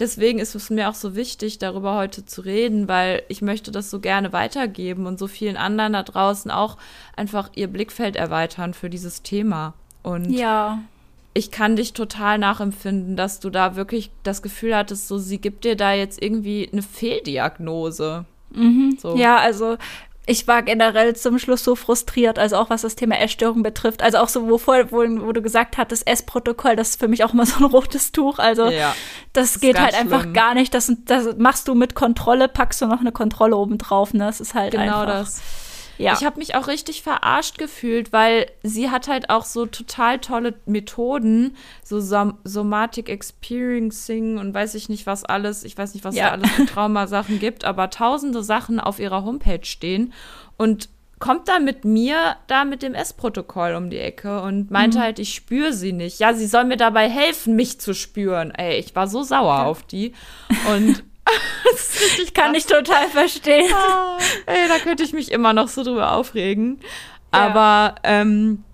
deswegen 0.00 0.38
ist 0.38 0.54
es 0.54 0.70
mir 0.70 0.88
auch 0.88 0.94
so 0.94 1.14
wichtig, 1.14 1.58
darüber 1.58 1.96
heute 1.96 2.24
zu 2.26 2.40
reden, 2.40 2.88
weil 2.88 3.22
ich 3.28 3.42
möchte 3.42 3.70
das 3.70 3.90
so 3.90 4.00
gerne 4.00 4.32
weitergeben 4.32 5.06
und 5.06 5.18
so 5.18 5.28
vielen 5.28 5.56
anderen 5.56 5.92
da 5.92 6.02
draußen 6.02 6.50
auch 6.50 6.76
einfach 7.16 7.50
ihr 7.54 7.68
Blickfeld 7.68 8.16
erweitern 8.16 8.74
für 8.74 8.90
dieses 8.90 9.22
Thema. 9.22 9.74
Und 10.02 10.30
ja 10.30 10.80
ich 11.32 11.50
kann 11.50 11.76
dich 11.76 11.92
total 11.92 12.38
nachempfinden, 12.38 13.16
dass 13.16 13.40
du 13.40 13.50
da 13.50 13.76
wirklich 13.76 14.10
das 14.22 14.42
Gefühl 14.42 14.76
hattest, 14.76 15.06
so 15.08 15.18
sie 15.18 15.38
gibt 15.38 15.64
dir 15.64 15.76
da 15.76 15.92
jetzt 15.92 16.20
irgendwie 16.20 16.68
eine 16.72 16.82
Fehldiagnose. 16.82 18.24
Mhm. 18.52 18.96
So. 19.00 19.16
Ja, 19.16 19.36
also 19.36 19.76
ich 20.26 20.46
war 20.46 20.62
generell 20.62 21.16
zum 21.16 21.38
Schluss 21.38 21.64
so 21.64 21.74
frustriert, 21.74 22.38
also 22.38 22.56
auch 22.56 22.70
was 22.70 22.82
das 22.82 22.94
Thema 22.94 23.18
Essstörung 23.18 23.62
betrifft. 23.62 24.02
Also 24.02 24.18
auch 24.18 24.28
so, 24.28 24.48
wo, 24.48 24.60
wo, 24.60 25.26
wo 25.26 25.32
du 25.32 25.42
gesagt 25.42 25.78
hattest, 25.78 26.06
Essprotokoll, 26.06 26.76
das 26.76 26.90
ist 26.90 27.00
für 27.00 27.08
mich 27.08 27.24
auch 27.24 27.32
immer 27.32 27.46
so 27.46 27.56
ein 27.56 27.64
rotes 27.64 28.12
Tuch. 28.12 28.38
Also 28.38 28.70
ja, 28.70 28.94
das, 29.32 29.52
das 29.52 29.60
geht 29.60 29.80
halt 29.80 29.94
schlimm. 29.94 30.12
einfach 30.12 30.32
gar 30.32 30.54
nicht. 30.54 30.74
Das, 30.74 30.92
das 31.06 31.36
machst 31.38 31.68
du 31.68 31.74
mit 31.74 31.94
Kontrolle, 31.94 32.48
packst 32.48 32.80
du 32.80 32.86
noch 32.86 33.00
eine 33.00 33.12
Kontrolle 33.12 33.56
oben 33.56 33.78
drauf. 33.78 34.12
Ne? 34.12 34.26
Das 34.26 34.40
ist 34.40 34.54
halt 34.54 34.72
genau 34.72 35.00
einfach. 35.00 35.06
das. 35.06 35.40
Ja. 36.00 36.14
Ich 36.14 36.24
habe 36.24 36.38
mich 36.38 36.54
auch 36.54 36.66
richtig 36.66 37.02
verarscht 37.02 37.58
gefühlt, 37.58 38.10
weil 38.10 38.46
sie 38.62 38.90
hat 38.90 39.06
halt 39.06 39.28
auch 39.28 39.44
so 39.44 39.66
total 39.66 40.18
tolle 40.18 40.54
Methoden, 40.64 41.56
so 41.84 42.00
Som 42.00 42.38
Somatic 42.42 43.10
Experiencing 43.10 44.38
und 44.38 44.54
weiß 44.54 44.74
ich 44.76 44.88
nicht 44.88 45.06
was 45.06 45.24
alles. 45.24 45.62
Ich 45.62 45.76
weiß 45.76 45.92
nicht, 45.92 46.04
was 46.04 46.14
ja. 46.14 46.28
da 46.28 46.32
alles 46.32 46.50
für 46.52 46.64
Traumasachen 46.64 47.38
gibt, 47.40 47.66
aber 47.66 47.90
tausende 47.90 48.42
Sachen 48.42 48.80
auf 48.80 48.98
ihrer 48.98 49.24
Homepage 49.24 49.64
stehen 49.64 50.14
und 50.56 50.88
kommt 51.18 51.48
da 51.48 51.58
mit 51.58 51.84
mir 51.84 52.36
da 52.46 52.64
mit 52.64 52.82
dem 52.82 52.94
S-Protokoll 52.94 53.74
um 53.74 53.90
die 53.90 53.98
Ecke 53.98 54.40
und 54.40 54.70
meinte 54.70 54.98
mhm. 54.98 55.02
halt, 55.02 55.18
ich 55.18 55.34
spüre 55.34 55.74
sie 55.74 55.92
nicht. 55.92 56.18
Ja, 56.18 56.32
sie 56.32 56.46
soll 56.46 56.64
mir 56.64 56.78
dabei 56.78 57.10
helfen, 57.10 57.56
mich 57.56 57.78
zu 57.78 57.92
spüren. 57.92 58.52
Ey, 58.52 58.78
ich 58.78 58.96
war 58.96 59.06
so 59.06 59.22
sauer 59.22 59.58
ja. 59.58 59.64
auf 59.64 59.82
die. 59.82 60.14
Und 60.74 61.04
ich 62.22 62.34
kann 62.34 62.52
dich 62.52 62.66
total 62.66 63.08
verstehen. 63.08 63.72
Ah, 63.74 64.18
ey, 64.46 64.68
da 64.68 64.78
könnte 64.78 65.02
ich 65.02 65.12
mich 65.12 65.30
immer 65.30 65.52
noch 65.52 65.68
so 65.68 65.82
drüber 65.82 66.12
aufregen. 66.12 66.80
Ja. 67.32 67.40
Aber 67.40 67.94
ähm, 68.02 68.64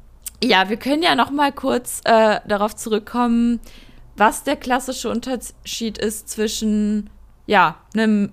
ja, 0.42 0.68
wir 0.68 0.76
können 0.76 1.02
ja 1.02 1.14
noch 1.14 1.30
mal 1.30 1.52
kurz 1.52 2.00
äh, 2.04 2.40
darauf 2.46 2.76
zurückkommen, 2.76 3.60
was 4.16 4.44
der 4.44 4.56
klassische 4.56 5.10
Unterschied 5.10 5.98
ist 5.98 6.28
zwischen 6.28 7.10
ja 7.46 7.76
einem 7.94 8.32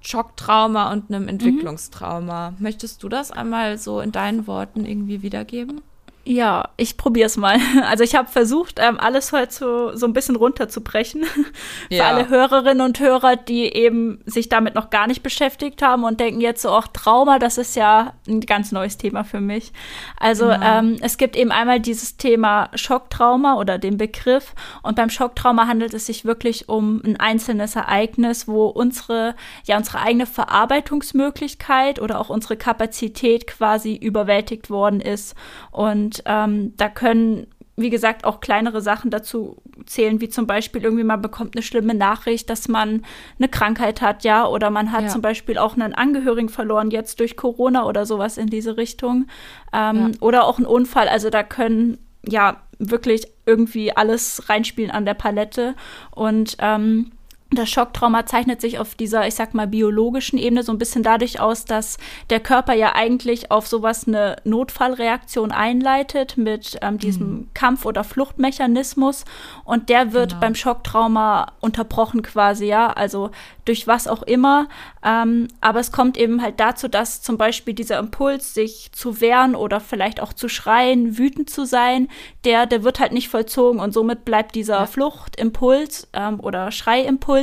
Schocktrauma 0.00 0.92
und 0.92 1.10
einem 1.10 1.24
mhm. 1.24 1.28
Entwicklungstrauma. 1.28 2.50
Mhm. 2.50 2.56
Möchtest 2.60 3.02
du 3.02 3.08
das 3.08 3.30
einmal 3.30 3.78
so 3.78 4.00
in 4.00 4.12
deinen 4.12 4.46
Worten 4.46 4.84
irgendwie 4.84 5.22
wiedergeben? 5.22 5.80
Ja, 6.24 6.68
ich 6.76 6.96
probiere 6.96 7.26
es 7.26 7.36
mal. 7.36 7.58
Also 7.92 8.04
ich 8.04 8.14
habe 8.14 8.28
versucht, 8.28 8.78
ähm, 8.78 8.98
alles 8.98 9.32
heute 9.32 9.52
so, 9.52 9.96
so 9.96 10.06
ein 10.06 10.12
bisschen 10.12 10.36
runterzubrechen. 10.36 11.24
Für 11.88 11.94
ja. 11.94 12.08
alle 12.08 12.28
Hörerinnen 12.28 12.80
und 12.80 13.00
Hörer, 13.00 13.36
die 13.36 13.64
eben 13.64 14.20
sich 14.24 14.48
damit 14.48 14.74
noch 14.74 14.90
gar 14.90 15.06
nicht 15.08 15.22
beschäftigt 15.22 15.82
haben 15.82 16.04
und 16.04 16.20
denken 16.20 16.40
jetzt 16.40 16.62
so, 16.62 16.70
auch 16.70 16.86
Trauma, 16.86 17.38
das 17.38 17.58
ist 17.58 17.74
ja 17.76 18.14
ein 18.28 18.40
ganz 18.40 18.72
neues 18.72 18.98
Thema 18.98 19.24
für 19.24 19.40
mich. 19.40 19.72
Also 20.18 20.46
genau. 20.46 20.78
ähm, 20.78 20.96
es 21.00 21.18
gibt 21.18 21.36
eben 21.36 21.50
einmal 21.50 21.80
dieses 21.80 22.16
Thema 22.16 22.70
Schocktrauma 22.74 23.56
oder 23.56 23.78
den 23.78 23.96
Begriff. 23.96 24.54
Und 24.82 24.96
beim 24.96 25.10
Schocktrauma 25.10 25.66
handelt 25.66 25.92
es 25.92 26.06
sich 26.06 26.24
wirklich 26.24 26.68
um 26.68 27.02
ein 27.04 27.18
einzelnes 27.18 27.74
Ereignis, 27.74 28.46
wo 28.46 28.66
unsere, 28.66 29.34
ja, 29.64 29.76
unsere 29.76 30.00
eigene 30.00 30.26
Verarbeitungsmöglichkeit 30.26 32.00
oder 32.00 32.20
auch 32.20 32.30
unsere 32.30 32.56
Kapazität 32.56 33.46
quasi 33.46 33.96
überwältigt 33.96 34.70
worden 34.70 35.00
ist. 35.00 35.34
Und 35.72 36.11
und 36.12 36.22
ähm, 36.26 36.74
da 36.76 36.88
können, 36.88 37.46
wie 37.76 37.90
gesagt, 37.90 38.24
auch 38.24 38.40
kleinere 38.40 38.82
Sachen 38.82 39.10
dazu 39.10 39.56
zählen, 39.86 40.20
wie 40.20 40.28
zum 40.28 40.46
Beispiel 40.46 40.82
irgendwie 40.82 41.04
man 41.04 41.22
bekommt 41.22 41.56
eine 41.56 41.62
schlimme 41.62 41.94
Nachricht, 41.94 42.50
dass 42.50 42.68
man 42.68 43.02
eine 43.38 43.48
Krankheit 43.48 44.02
hat, 44.02 44.24
ja, 44.24 44.46
oder 44.46 44.70
man 44.70 44.92
hat 44.92 45.04
ja. 45.04 45.08
zum 45.08 45.22
Beispiel 45.22 45.56
auch 45.56 45.74
einen 45.74 45.94
Angehörigen 45.94 46.50
verloren, 46.50 46.90
jetzt 46.90 47.20
durch 47.20 47.36
Corona 47.36 47.86
oder 47.86 48.04
sowas 48.04 48.36
in 48.36 48.48
diese 48.48 48.76
Richtung. 48.76 49.26
Ähm, 49.72 49.96
ja. 49.96 50.10
Oder 50.20 50.44
auch 50.44 50.58
ein 50.58 50.66
Unfall. 50.66 51.08
Also 51.08 51.30
da 51.30 51.42
können 51.42 51.98
ja 52.26 52.58
wirklich 52.78 53.26
irgendwie 53.46 53.96
alles 53.96 54.48
reinspielen 54.50 54.90
an 54.90 55.06
der 55.06 55.14
Palette. 55.14 55.74
Und 56.10 56.56
ähm, 56.58 57.12
das 57.52 57.70
Schocktrauma 57.70 58.26
zeichnet 58.26 58.60
sich 58.60 58.78
auf 58.78 58.94
dieser, 58.94 59.26
ich 59.26 59.34
sag 59.34 59.54
mal, 59.54 59.66
biologischen 59.66 60.38
Ebene 60.38 60.62
so 60.62 60.72
ein 60.72 60.78
bisschen 60.78 61.02
dadurch 61.02 61.40
aus, 61.40 61.64
dass 61.64 61.98
der 62.30 62.40
Körper 62.40 62.72
ja 62.74 62.94
eigentlich 62.94 63.50
auf 63.50 63.66
sowas 63.66 64.06
eine 64.06 64.36
Notfallreaktion 64.44 65.52
einleitet 65.52 66.36
mit 66.36 66.78
ähm, 66.82 66.98
diesem 66.98 67.30
mhm. 67.30 67.48
Kampf- 67.54 67.84
oder 67.84 68.04
Fluchtmechanismus 68.04 69.24
und 69.64 69.88
der 69.88 70.12
wird 70.12 70.30
genau. 70.30 70.40
beim 70.40 70.54
Schocktrauma 70.54 71.52
unterbrochen 71.60 72.22
quasi, 72.22 72.66
ja, 72.66 72.90
also 72.90 73.30
durch 73.64 73.86
was 73.86 74.08
auch 74.08 74.22
immer. 74.22 74.68
Ähm, 75.04 75.48
aber 75.60 75.80
es 75.80 75.92
kommt 75.92 76.16
eben 76.16 76.42
halt 76.42 76.58
dazu, 76.58 76.88
dass 76.88 77.22
zum 77.22 77.38
Beispiel 77.38 77.74
dieser 77.74 77.98
Impuls, 77.98 78.54
sich 78.54 78.90
zu 78.92 79.20
wehren 79.20 79.54
oder 79.54 79.80
vielleicht 79.80 80.20
auch 80.20 80.32
zu 80.32 80.48
schreien, 80.48 81.18
wütend 81.18 81.50
zu 81.50 81.64
sein, 81.64 82.08
der, 82.44 82.66
der 82.66 82.82
wird 82.82 83.00
halt 83.00 83.12
nicht 83.12 83.28
vollzogen 83.28 83.80
und 83.80 83.92
somit 83.92 84.24
bleibt 84.24 84.54
dieser 84.54 84.80
ja. 84.80 84.86
Fluchtimpuls 84.86 86.08
ähm, 86.12 86.40
oder 86.40 86.70
Schreiimpuls 86.70 87.41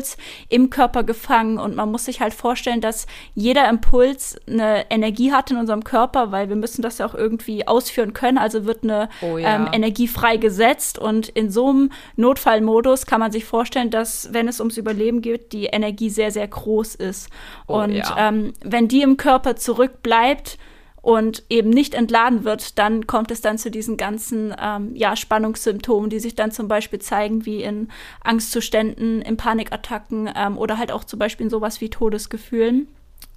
im 0.50 0.70
Körper 0.70 1.04
gefangen. 1.04 1.58
Und 1.58 1.76
man 1.76 1.92
muss 1.92 2.06
sich 2.06 2.22
halt 2.22 2.34
vorstellen, 2.34 2.82
dass 2.82 3.08
jeder 3.36 3.70
Impuls 3.70 4.38
eine 4.48 4.90
Energie 4.90 5.32
hat 5.32 5.52
in 5.52 5.58
unserem 5.58 5.84
Körper, 5.84 6.32
weil 6.32 6.50
wir 6.50 6.56
müssen 6.56 6.82
das 6.82 6.98
ja 6.98 7.06
auch 7.06 7.16
irgendwie 7.16 7.68
ausführen 7.68 8.14
können. 8.14 8.38
Also 8.38 8.66
wird 8.66 8.84
eine 8.84 9.10
oh, 9.22 9.38
ja. 9.38 9.56
ähm, 9.56 9.70
Energie 9.72 10.08
freigesetzt 10.08 10.98
und 10.98 11.30
in 11.30 11.50
so 11.50 11.70
einem 11.70 11.92
Notfallmodus 12.16 13.06
kann 13.06 13.20
man 13.20 13.32
sich 13.32 13.46
vorstellen, 13.46 13.90
dass 13.90 14.34
wenn 14.34 14.48
es 14.48 14.60
ums 14.60 14.78
Überleben 14.78 15.22
geht, 15.22 15.54
die 15.54 15.66
Energie 15.66 16.10
sehr, 16.10 16.32
sehr 16.32 16.48
groß 16.48 16.96
ist. 16.96 17.30
Oh, 17.68 17.82
und 17.82 17.94
ja. 17.94 18.16
ähm, 18.18 18.54
wenn 18.64 18.88
die 18.88 19.02
im 19.02 19.18
Körper 19.18 19.56
zurückbleibt, 19.56 20.58
und 21.02 21.44
eben 21.50 21.70
nicht 21.70 21.94
entladen 21.94 22.44
wird, 22.44 22.78
dann 22.78 23.08
kommt 23.08 23.32
es 23.32 23.42
dann 23.42 23.58
zu 23.58 23.72
diesen 23.72 23.98
ganzen 23.98 24.54
ähm, 24.62 24.96
ja, 24.96 25.16
Spannungssymptomen, 25.16 26.10
die 26.10 26.20
sich 26.20 26.36
dann 26.36 26.52
zum 26.52 26.68
Beispiel 26.68 27.00
zeigen 27.00 27.46
wie 27.46 27.64
in 27.64 27.90
Angstzuständen, 28.24 29.22
in 29.22 29.38
Panikattacken 29.38 30.30
ähm, 30.36 30.58
oder 30.58 30.78
halt 30.78 30.92
auch 30.92 31.04
zum 31.04 31.20
Beispiel 31.20 31.46
in 31.46 31.50
sowas 31.50 31.82
wie 31.82 31.90
Todesgefühlen. 31.90 32.88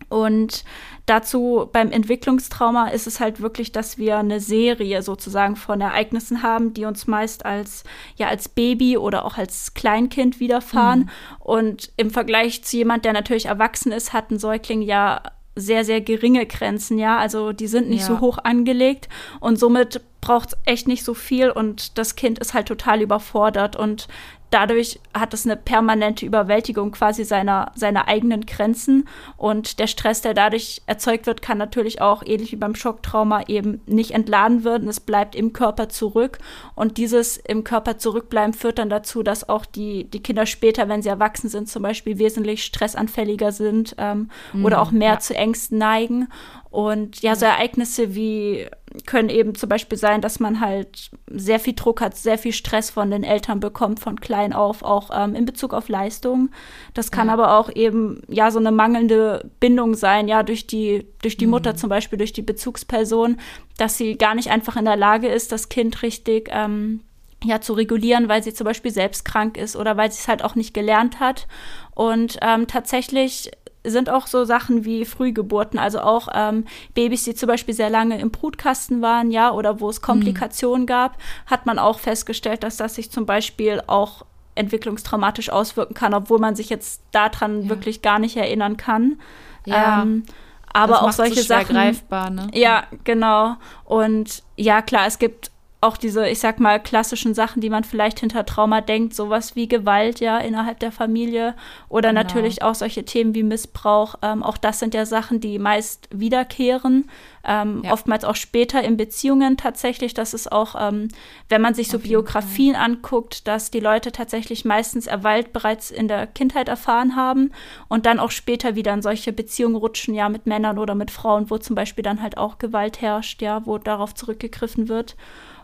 Und 0.08 0.64
dazu 1.06 1.68
beim 1.72 1.90
Entwicklungstrauma 1.90 2.88
ist 2.88 3.06
es 3.06 3.20
halt 3.20 3.40
wirklich, 3.40 3.72
dass 3.72 3.96
wir 3.96 4.18
eine 4.18 4.40
Serie 4.40 5.00
sozusagen 5.02 5.56
von 5.56 5.80
Ereignissen 5.80 6.42
haben, 6.42 6.74
die 6.74 6.84
uns 6.84 7.06
meist 7.06 7.46
als, 7.46 7.84
ja, 8.16 8.28
als 8.28 8.48
Baby 8.48 8.98
oder 8.98 9.24
auch 9.24 9.38
als 9.38 9.74
Kleinkind 9.74 10.40
widerfahren. 10.40 11.00
Mhm. 11.00 11.08
Und 11.38 11.92
im 11.96 12.10
Vergleich 12.10 12.62
zu 12.64 12.76
jemand, 12.76 13.04
der 13.04 13.12
natürlich 13.12 13.46
erwachsen 13.46 13.92
ist, 13.92 14.12
hat 14.12 14.30
ein 14.30 14.38
Säugling 14.38 14.82
ja 14.82 15.22
sehr, 15.54 15.84
sehr 15.84 16.00
geringe 16.00 16.46
Grenzen, 16.46 16.98
ja. 16.98 17.18
Also 17.18 17.52
die 17.52 17.66
sind 17.66 17.88
nicht 17.88 18.02
ja. 18.02 18.06
so 18.06 18.20
hoch 18.20 18.38
angelegt 18.42 19.08
und 19.40 19.58
somit 19.58 20.00
braucht 20.20 20.50
es 20.50 20.58
echt 20.64 20.88
nicht 20.88 21.04
so 21.04 21.14
viel 21.14 21.50
und 21.50 21.98
das 21.98 22.14
Kind 22.14 22.38
ist 22.38 22.54
halt 22.54 22.68
total 22.68 23.02
überfordert 23.02 23.76
und 23.76 24.08
dadurch 24.52 25.00
hat 25.14 25.34
es 25.34 25.46
eine 25.46 25.56
permanente 25.56 26.26
Überwältigung 26.26 26.92
quasi 26.92 27.24
seiner, 27.24 27.72
seiner 27.74 28.06
eigenen 28.06 28.46
Grenzen. 28.46 29.08
Und 29.36 29.78
der 29.78 29.86
Stress, 29.86 30.20
der 30.20 30.34
dadurch 30.34 30.82
erzeugt 30.86 31.26
wird, 31.26 31.42
kann 31.42 31.58
natürlich 31.58 32.00
auch, 32.00 32.22
ähnlich 32.24 32.52
wie 32.52 32.56
beim 32.56 32.74
Schocktrauma, 32.74 33.44
eben 33.48 33.80
nicht 33.86 34.12
entladen 34.12 34.64
werden. 34.64 34.88
Es 34.88 35.00
bleibt 35.00 35.34
im 35.34 35.52
Körper 35.52 35.88
zurück. 35.88 36.38
Und 36.74 36.98
dieses 36.98 37.38
im 37.38 37.64
Körper 37.64 37.98
zurückbleiben 37.98 38.52
führt 38.52 38.78
dann 38.78 38.90
dazu, 38.90 39.22
dass 39.22 39.48
auch 39.48 39.64
die, 39.64 40.04
die 40.04 40.22
Kinder 40.22 40.46
später, 40.46 40.88
wenn 40.88 41.02
sie 41.02 41.08
erwachsen 41.08 41.48
sind, 41.48 41.68
zum 41.68 41.82
Beispiel 41.82 42.18
wesentlich 42.18 42.64
stressanfälliger 42.64 43.52
sind 43.52 43.94
ähm, 43.98 44.30
mhm, 44.52 44.64
oder 44.64 44.82
auch 44.82 44.90
mehr 44.90 45.14
ja. 45.14 45.18
zu 45.18 45.34
Ängsten 45.34 45.78
neigen. 45.78 46.28
Und 46.72 47.20
ja, 47.20 47.36
so 47.36 47.44
Ereignisse 47.44 48.14
wie 48.14 48.66
können 49.04 49.28
eben 49.28 49.54
zum 49.54 49.68
Beispiel 49.68 49.98
sein, 49.98 50.22
dass 50.22 50.40
man 50.40 50.60
halt 50.60 51.10
sehr 51.30 51.60
viel 51.60 51.74
Druck 51.74 52.00
hat, 52.00 52.16
sehr 52.16 52.38
viel 52.38 52.54
Stress 52.54 52.88
von 52.88 53.10
den 53.10 53.24
Eltern 53.24 53.60
bekommt, 53.60 54.00
von 54.00 54.18
klein 54.18 54.54
auf, 54.54 54.82
auch 54.82 55.10
ähm, 55.12 55.34
in 55.34 55.44
Bezug 55.44 55.74
auf 55.74 55.90
Leistung. 55.90 56.48
Das 56.94 57.10
kann 57.10 57.26
ja. 57.26 57.34
aber 57.34 57.58
auch 57.58 57.70
eben 57.74 58.22
ja 58.26 58.50
so 58.50 58.58
eine 58.58 58.72
mangelnde 58.72 59.50
Bindung 59.60 59.94
sein, 59.94 60.28
ja, 60.28 60.42
durch 60.42 60.66
die, 60.66 61.06
durch 61.20 61.36
die 61.36 61.44
mhm. 61.44 61.52
Mutter 61.52 61.76
zum 61.76 61.90
Beispiel, 61.90 62.16
durch 62.16 62.32
die 62.32 62.40
Bezugsperson, 62.40 63.36
dass 63.76 63.98
sie 63.98 64.16
gar 64.16 64.34
nicht 64.34 64.50
einfach 64.50 64.76
in 64.76 64.86
der 64.86 64.96
Lage 64.96 65.28
ist, 65.28 65.52
das 65.52 65.68
Kind 65.68 66.02
richtig 66.02 66.48
ähm, 66.50 67.00
ja, 67.44 67.60
zu 67.60 67.74
regulieren, 67.74 68.30
weil 68.30 68.42
sie 68.42 68.54
zum 68.54 68.64
Beispiel 68.64 68.92
selbst 68.92 69.26
krank 69.26 69.58
ist 69.58 69.76
oder 69.76 69.98
weil 69.98 70.10
sie 70.10 70.20
es 70.20 70.28
halt 70.28 70.42
auch 70.42 70.54
nicht 70.54 70.72
gelernt 70.72 71.20
hat. 71.20 71.46
Und 71.94 72.38
ähm, 72.40 72.66
tatsächlich 72.66 73.50
sind 73.84 74.10
auch 74.10 74.26
so 74.26 74.44
Sachen 74.44 74.84
wie 74.84 75.04
Frühgeburten, 75.04 75.78
also 75.78 76.00
auch 76.00 76.28
ähm, 76.34 76.66
Babys, 76.94 77.24
die 77.24 77.34
zum 77.34 77.48
Beispiel 77.48 77.74
sehr 77.74 77.90
lange 77.90 78.18
im 78.20 78.30
Brutkasten 78.30 79.02
waren, 79.02 79.30
ja, 79.30 79.50
oder 79.50 79.80
wo 79.80 79.88
es 79.88 80.00
mhm. 80.00 80.06
Komplikationen 80.06 80.82
mhm. 80.82 80.86
gab, 80.86 81.18
hat 81.46 81.66
man 81.66 81.78
auch 81.78 81.98
festgestellt, 81.98 82.62
dass 82.62 82.76
das 82.76 82.94
sich 82.94 83.10
zum 83.10 83.26
Beispiel 83.26 83.82
auch 83.86 84.24
entwicklungstraumatisch 84.54 85.50
auswirken 85.50 85.94
kann, 85.94 86.14
obwohl 86.14 86.38
man 86.38 86.54
sich 86.54 86.68
jetzt 86.68 87.02
daran 87.10 87.64
ja. 87.64 87.68
wirklich 87.70 88.02
gar 88.02 88.18
nicht 88.18 88.36
erinnern 88.36 88.76
kann. 88.76 89.18
Ja. 89.64 90.02
Ähm, 90.02 90.24
aber 90.72 91.02
auch 91.02 91.12
solche 91.12 91.42
so 91.42 91.48
Sachen. 91.48 91.74
greifbar, 91.74 92.30
ne? 92.30 92.48
Ja, 92.54 92.84
genau. 93.04 93.56
Und 93.84 94.42
ja, 94.56 94.80
klar, 94.82 95.06
es 95.06 95.18
gibt 95.18 95.51
auch 95.82 95.96
diese, 95.96 96.28
ich 96.28 96.38
sag 96.38 96.60
mal, 96.60 96.78
klassischen 96.80 97.34
Sachen, 97.34 97.60
die 97.60 97.68
man 97.68 97.82
vielleicht 97.82 98.20
hinter 98.20 98.46
Trauma 98.46 98.80
denkt, 98.80 99.14
sowas 99.14 99.56
wie 99.56 99.66
Gewalt 99.66 100.20
ja 100.20 100.38
innerhalb 100.38 100.78
der 100.78 100.92
Familie 100.92 101.56
oder 101.88 102.10
genau. 102.10 102.22
natürlich 102.22 102.62
auch 102.62 102.76
solche 102.76 103.04
Themen 103.04 103.34
wie 103.34 103.42
Missbrauch. 103.42 104.14
Ähm, 104.22 104.44
auch 104.44 104.56
das 104.58 104.78
sind 104.78 104.94
ja 104.94 105.04
Sachen, 105.06 105.40
die 105.40 105.58
meist 105.58 106.08
wiederkehren, 106.12 107.10
ähm, 107.44 107.82
ja. 107.84 107.92
oftmals 107.92 108.24
auch 108.24 108.36
später 108.36 108.80
in 108.84 108.96
Beziehungen 108.96 109.56
tatsächlich. 109.56 110.14
Das 110.14 110.34
ist 110.34 110.52
auch, 110.52 110.76
ähm, 110.78 111.08
wenn 111.48 111.60
man 111.60 111.74
sich 111.74 111.88
so 111.88 111.98
Biografien 111.98 112.76
Fall. 112.76 112.84
anguckt, 112.84 113.48
dass 113.48 113.72
die 113.72 113.80
Leute 113.80 114.12
tatsächlich 114.12 114.64
meistens 114.64 115.08
Erwalt 115.08 115.52
bereits 115.52 115.90
in 115.90 116.06
der 116.06 116.28
Kindheit 116.28 116.68
erfahren 116.68 117.16
haben 117.16 117.50
und 117.88 118.06
dann 118.06 118.20
auch 118.20 118.30
später 118.30 118.76
wieder 118.76 118.94
in 118.94 119.02
solche 119.02 119.32
Beziehungen 119.32 119.74
rutschen, 119.74 120.14
ja, 120.14 120.28
mit 120.28 120.46
Männern 120.46 120.78
oder 120.78 120.94
mit 120.94 121.10
Frauen, 121.10 121.50
wo 121.50 121.58
zum 121.58 121.74
Beispiel 121.74 122.04
dann 122.04 122.22
halt 122.22 122.38
auch 122.38 122.58
Gewalt 122.58 123.00
herrscht, 123.00 123.42
ja, 123.42 123.66
wo 123.66 123.78
darauf 123.78 124.14
zurückgegriffen 124.14 124.88
wird. 124.88 125.16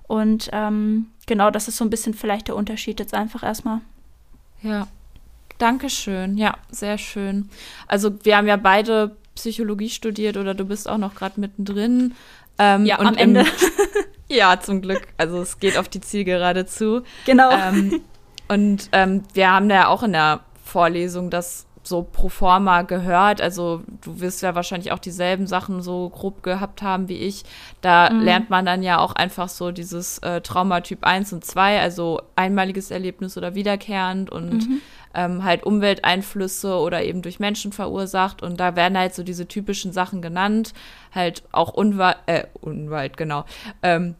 Und 0.08 0.50
ähm, 0.52 1.06
genau, 1.26 1.50
das 1.50 1.68
ist 1.68 1.76
so 1.76 1.84
ein 1.84 1.90
bisschen 1.90 2.14
vielleicht 2.14 2.48
der 2.48 2.56
Unterschied 2.56 2.98
jetzt 2.98 3.14
einfach 3.14 3.44
erstmal. 3.44 3.80
Ja, 4.62 4.88
Dankeschön. 5.58 6.38
Ja, 6.38 6.56
sehr 6.70 6.98
schön. 6.98 7.50
Also 7.86 8.12
wir 8.24 8.36
haben 8.36 8.46
ja 8.46 8.56
beide 8.56 9.16
Psychologie 9.34 9.90
studiert 9.90 10.36
oder 10.36 10.54
du 10.54 10.64
bist 10.64 10.88
auch 10.88 10.98
noch 10.98 11.14
gerade 11.14 11.40
mittendrin. 11.40 12.14
Ähm, 12.58 12.86
ja, 12.86 12.98
am 12.98 13.16
Ende. 13.16 13.44
ja, 14.28 14.58
zum 14.60 14.80
Glück. 14.80 15.08
Also 15.16 15.42
es 15.42 15.58
geht 15.58 15.76
auf 15.76 15.88
die 15.88 16.00
Zielgerade 16.00 16.66
zu. 16.66 17.02
Genau. 17.26 17.50
Ähm, 17.50 18.00
und 18.48 18.88
ähm, 18.92 19.24
wir 19.34 19.50
haben 19.50 19.68
ja 19.68 19.88
auch 19.88 20.02
in 20.02 20.12
der 20.12 20.40
Vorlesung 20.64 21.28
das 21.30 21.66
so 21.88 22.02
pro 22.02 22.28
forma 22.28 22.82
gehört. 22.82 23.40
Also 23.40 23.82
du 24.02 24.20
wirst 24.20 24.42
ja 24.42 24.54
wahrscheinlich 24.54 24.92
auch 24.92 24.98
dieselben 24.98 25.46
Sachen 25.46 25.82
so 25.82 26.08
grob 26.10 26.42
gehabt 26.42 26.82
haben 26.82 27.08
wie 27.08 27.16
ich. 27.16 27.44
Da 27.80 28.10
mhm. 28.10 28.20
lernt 28.20 28.50
man 28.50 28.66
dann 28.66 28.82
ja 28.82 28.98
auch 28.98 29.14
einfach 29.14 29.48
so 29.48 29.70
dieses 29.72 30.18
äh, 30.18 30.40
Traumatyp 30.40 31.04
1 31.04 31.32
und 31.32 31.44
2, 31.44 31.80
also 31.80 32.20
einmaliges 32.36 32.90
Erlebnis 32.90 33.36
oder 33.36 33.54
wiederkehrend 33.54 34.30
und 34.30 34.68
mhm. 34.68 34.80
ähm, 35.14 35.44
halt 35.44 35.64
Umwelteinflüsse 35.64 36.76
oder 36.76 37.02
eben 37.02 37.22
durch 37.22 37.40
Menschen 37.40 37.72
verursacht. 37.72 38.42
Und 38.42 38.60
da 38.60 38.76
werden 38.76 38.98
halt 38.98 39.14
so 39.14 39.22
diese 39.22 39.48
typischen 39.48 39.92
Sachen 39.92 40.22
genannt. 40.22 40.74
Halt 41.14 41.42
auch 41.52 41.72
Unwald, 41.72 42.18
äh, 42.26 42.44
Unwald, 42.60 43.16
genau. 43.16 43.44
Ähm, 43.82 44.14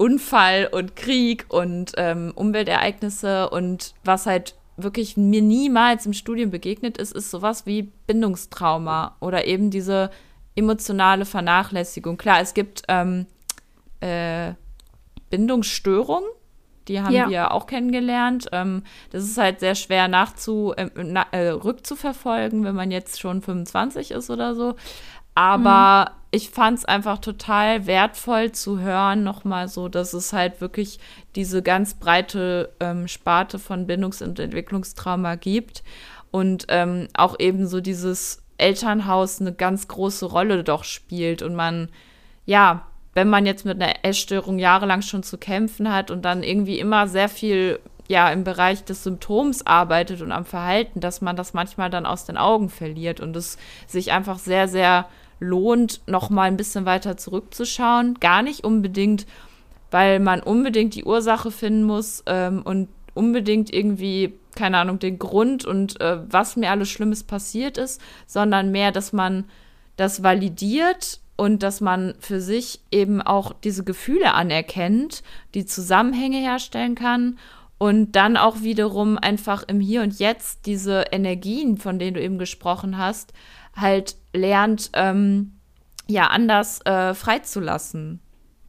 Unfall 0.00 0.66
und 0.72 0.96
Krieg 0.96 1.44
und 1.48 1.92
ähm, 1.98 2.32
Umweltereignisse 2.34 3.50
und 3.50 3.92
was 4.02 4.24
halt 4.24 4.54
wirklich 4.82 5.16
mir 5.16 5.42
niemals 5.42 6.06
im 6.06 6.12
Studium 6.12 6.50
begegnet 6.50 6.98
ist, 6.98 7.12
ist 7.12 7.30
sowas 7.30 7.66
wie 7.66 7.90
Bindungstrauma 8.06 9.16
oder 9.20 9.46
eben 9.46 9.70
diese 9.70 10.10
emotionale 10.54 11.24
Vernachlässigung. 11.24 12.16
Klar, 12.16 12.40
es 12.40 12.54
gibt 12.54 12.82
ähm, 12.88 13.26
äh, 14.00 14.54
Bindungsstörungen, 15.30 16.28
die 16.88 17.00
haben 17.00 17.14
ja. 17.14 17.28
wir 17.28 17.52
auch 17.52 17.66
kennengelernt. 17.66 18.48
Ähm, 18.52 18.82
das 19.10 19.24
ist 19.24 19.38
halt 19.38 19.60
sehr 19.60 19.74
schwer 19.74 20.08
nachzu, 20.08 20.74
äh, 20.76 20.90
na, 20.96 21.26
äh, 21.30 21.48
rückzuverfolgen, 21.50 22.64
wenn 22.64 22.74
man 22.74 22.90
jetzt 22.90 23.20
schon 23.20 23.42
25 23.42 24.10
ist 24.10 24.28
oder 24.30 24.54
so. 24.54 24.74
Aber 25.34 26.10
mhm. 26.10 26.19
Ich 26.32 26.50
fand 26.50 26.78
es 26.78 26.84
einfach 26.84 27.18
total 27.18 27.86
wertvoll 27.86 28.52
zu 28.52 28.78
hören, 28.78 29.24
nochmal 29.24 29.68
so, 29.68 29.88
dass 29.88 30.12
es 30.12 30.32
halt 30.32 30.60
wirklich 30.60 31.00
diese 31.34 31.62
ganz 31.62 31.94
breite 31.94 32.70
ähm, 32.78 33.08
Sparte 33.08 33.58
von 33.58 33.86
Bindungs- 33.86 34.22
und 34.22 34.38
Entwicklungstrauma 34.38 35.34
gibt. 35.34 35.82
Und 36.30 36.66
ähm, 36.68 37.08
auch 37.14 37.40
eben 37.40 37.66
so 37.66 37.80
dieses 37.80 38.42
Elternhaus 38.58 39.40
eine 39.40 39.52
ganz 39.52 39.88
große 39.88 40.26
Rolle 40.26 40.62
doch 40.62 40.84
spielt. 40.84 41.42
Und 41.42 41.56
man, 41.56 41.88
ja, 42.46 42.86
wenn 43.14 43.28
man 43.28 43.44
jetzt 43.44 43.64
mit 43.64 43.82
einer 43.82 44.04
Essstörung 44.04 44.60
jahrelang 44.60 45.02
schon 45.02 45.24
zu 45.24 45.36
kämpfen 45.36 45.92
hat 45.92 46.12
und 46.12 46.22
dann 46.22 46.44
irgendwie 46.44 46.78
immer 46.78 47.08
sehr 47.08 47.28
viel 47.28 47.80
ja 48.06 48.28
im 48.30 48.44
Bereich 48.44 48.84
des 48.84 49.02
Symptoms 49.04 49.66
arbeitet 49.66 50.20
und 50.20 50.32
am 50.32 50.44
Verhalten, 50.44 51.00
dass 51.00 51.20
man 51.20 51.36
das 51.36 51.54
manchmal 51.54 51.90
dann 51.90 52.06
aus 52.06 52.24
den 52.24 52.36
Augen 52.36 52.68
verliert 52.68 53.20
und 53.20 53.36
es 53.36 53.56
sich 53.86 54.12
einfach 54.12 54.38
sehr, 54.38 54.68
sehr 54.68 55.06
lohnt, 55.40 56.02
noch 56.06 56.30
mal 56.30 56.44
ein 56.44 56.56
bisschen 56.56 56.84
weiter 56.86 57.16
zurückzuschauen. 57.16 58.14
Gar 58.20 58.42
nicht 58.42 58.64
unbedingt, 58.64 59.26
weil 59.90 60.20
man 60.20 60.40
unbedingt 60.40 60.94
die 60.94 61.04
Ursache 61.04 61.50
finden 61.50 61.82
muss 61.82 62.22
ähm, 62.26 62.62
und 62.62 62.88
unbedingt 63.14 63.72
irgendwie, 63.72 64.34
keine 64.54 64.78
Ahnung, 64.78 64.98
den 64.98 65.18
Grund 65.18 65.64
und 65.64 66.00
äh, 66.00 66.18
was 66.30 66.56
mir 66.56 66.70
alles 66.70 66.88
Schlimmes 66.88 67.24
passiert 67.24 67.78
ist, 67.78 68.00
sondern 68.26 68.70
mehr, 68.70 68.92
dass 68.92 69.12
man 69.12 69.44
das 69.96 70.22
validiert 70.22 71.20
und 71.36 71.62
dass 71.62 71.80
man 71.80 72.14
für 72.20 72.40
sich 72.40 72.80
eben 72.90 73.22
auch 73.22 73.52
diese 73.64 73.82
Gefühle 73.82 74.34
anerkennt, 74.34 75.22
die 75.54 75.64
Zusammenhänge 75.64 76.38
herstellen 76.38 76.94
kann 76.94 77.38
und 77.78 78.12
dann 78.12 78.36
auch 78.36 78.60
wiederum 78.60 79.16
einfach 79.16 79.64
im 79.66 79.80
Hier 79.80 80.02
und 80.02 80.18
Jetzt 80.18 80.66
diese 80.66 81.06
Energien, 81.12 81.78
von 81.78 81.98
denen 81.98 82.14
du 82.14 82.22
eben 82.22 82.38
gesprochen 82.38 82.98
hast, 82.98 83.32
halt 83.74 84.16
lernt, 84.32 84.90
ähm, 84.94 85.52
ja, 86.06 86.26
anders 86.28 86.80
äh, 86.86 87.14
freizulassen. 87.14 88.20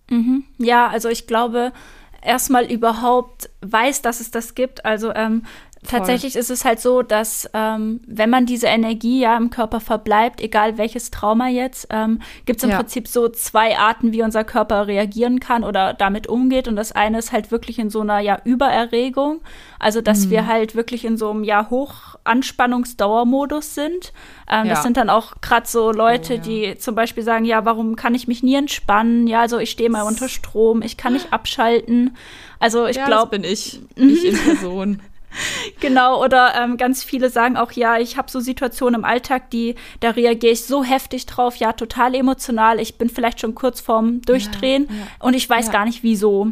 Mhm. 0.10 0.44
Ja, 0.58 0.88
also 0.88 1.10
ich 1.10 1.28
glaube, 1.28 1.72
erstmal 2.22 2.72
überhaupt 2.72 3.50
weiß, 3.62 4.02
dass 4.02 4.20
es 4.20 4.32
das 4.32 4.56
gibt. 4.56 4.86
Also 4.86 5.14
ähm, 5.14 5.44
Tatsächlich 5.88 6.36
ist 6.36 6.52
es 6.52 6.64
halt 6.64 6.80
so, 6.80 7.02
dass 7.02 7.50
ähm, 7.54 8.02
wenn 8.06 8.30
man 8.30 8.46
diese 8.46 8.68
Energie 8.68 9.22
ja 9.22 9.36
im 9.36 9.50
Körper 9.50 9.80
verbleibt, 9.80 10.40
egal 10.40 10.78
welches 10.78 11.10
Trauma 11.10 11.48
jetzt, 11.48 11.88
ähm, 11.90 12.20
gibt 12.46 12.60
es 12.60 12.64
im 12.64 12.70
ja. 12.70 12.78
Prinzip 12.78 13.08
so 13.08 13.30
zwei 13.30 13.78
Arten, 13.78 14.12
wie 14.12 14.22
unser 14.22 14.44
Körper 14.44 14.86
reagieren 14.86 15.40
kann 15.40 15.64
oder 15.64 15.94
damit 15.94 16.28
umgeht. 16.28 16.68
Und 16.68 16.76
das 16.76 16.92
eine 16.92 17.18
ist 17.18 17.32
halt 17.32 17.50
wirklich 17.50 17.80
in 17.80 17.90
so 17.90 18.02
einer 18.02 18.20
ja 18.20 18.40
Übererregung, 18.44 19.42
also 19.80 20.02
dass 20.02 20.28
mhm. 20.28 20.32
wir 20.32 20.48
halt 20.48 20.76
wirklich 20.76 21.04
in 21.04 21.18
so 21.18 21.32
einem 21.32 21.44
ja 21.44 21.68
Hochanspannungsdauermodus 21.72 23.74
sind. 23.74 24.14
Ähm, 24.50 24.68
ja. 24.68 24.76
Das 24.76 24.84
sind 24.84 24.98
dann 24.98 25.10
auch 25.10 25.42
gerade 25.42 25.68
so 25.68 25.92
Leute, 25.92 26.34
oh, 26.34 26.36
ja. 26.36 26.42
die 26.42 26.78
zum 26.78 26.94
Beispiel 26.94 27.24
sagen, 27.24 27.46
ja, 27.46 27.66
warum 27.66 27.96
kann 27.96 28.14
ich 28.14 28.28
mich 28.28 28.44
nie 28.44 28.56
entspannen? 28.56 29.26
Ja, 29.26 29.42
also 29.42 29.58
ich 29.58 29.72
stehe 29.72 29.90
mal 29.90 30.04
unter 30.04 30.30
Strom, 30.30 30.84
ich 30.84 30.98
kann 30.98 31.14
nicht 31.14 31.34
abschalten. 31.34 32.16
Also 32.60 32.86
ich 32.86 32.98
ja, 32.98 33.06
glaube, 33.06 33.32
bin 33.32 33.44
ich, 33.44 33.82
ich 33.96 34.26
in 34.26 34.38
Person. 34.38 35.02
genau, 35.80 36.24
oder 36.24 36.54
ähm, 36.56 36.78
ganz 36.78 37.04
viele 37.04 37.30
sagen 37.30 37.58
auch, 37.58 37.72
ja, 37.72 37.98
ich 37.98 38.18
habe 38.18 38.30
so 38.30 38.40
Situationen 38.40 39.02
im 39.02 39.06
Alltag, 39.06 39.50
die, 39.50 39.76
da 40.00 40.12
reagiere 40.12 40.54
ich 40.54 40.64
so 40.64 40.84
heftig 40.84 41.26
drauf, 41.26 41.56
ja, 41.56 41.74
total 41.74 42.16
emotional, 42.16 42.80
ich 42.80 42.98
bin 42.98 43.10
vielleicht 43.10 43.40
schon 43.40 43.56
kurz 43.56 43.82
vorm 43.82 44.22
Durchdrehen 44.22 44.88
ja, 44.90 44.96
ja. 44.96 45.08
und 45.20 45.34
ich 45.34 45.50
weiß 45.50 45.68
ja. 45.68 45.72
gar 45.72 45.86
nicht 45.86 46.04
wieso. 46.04 46.52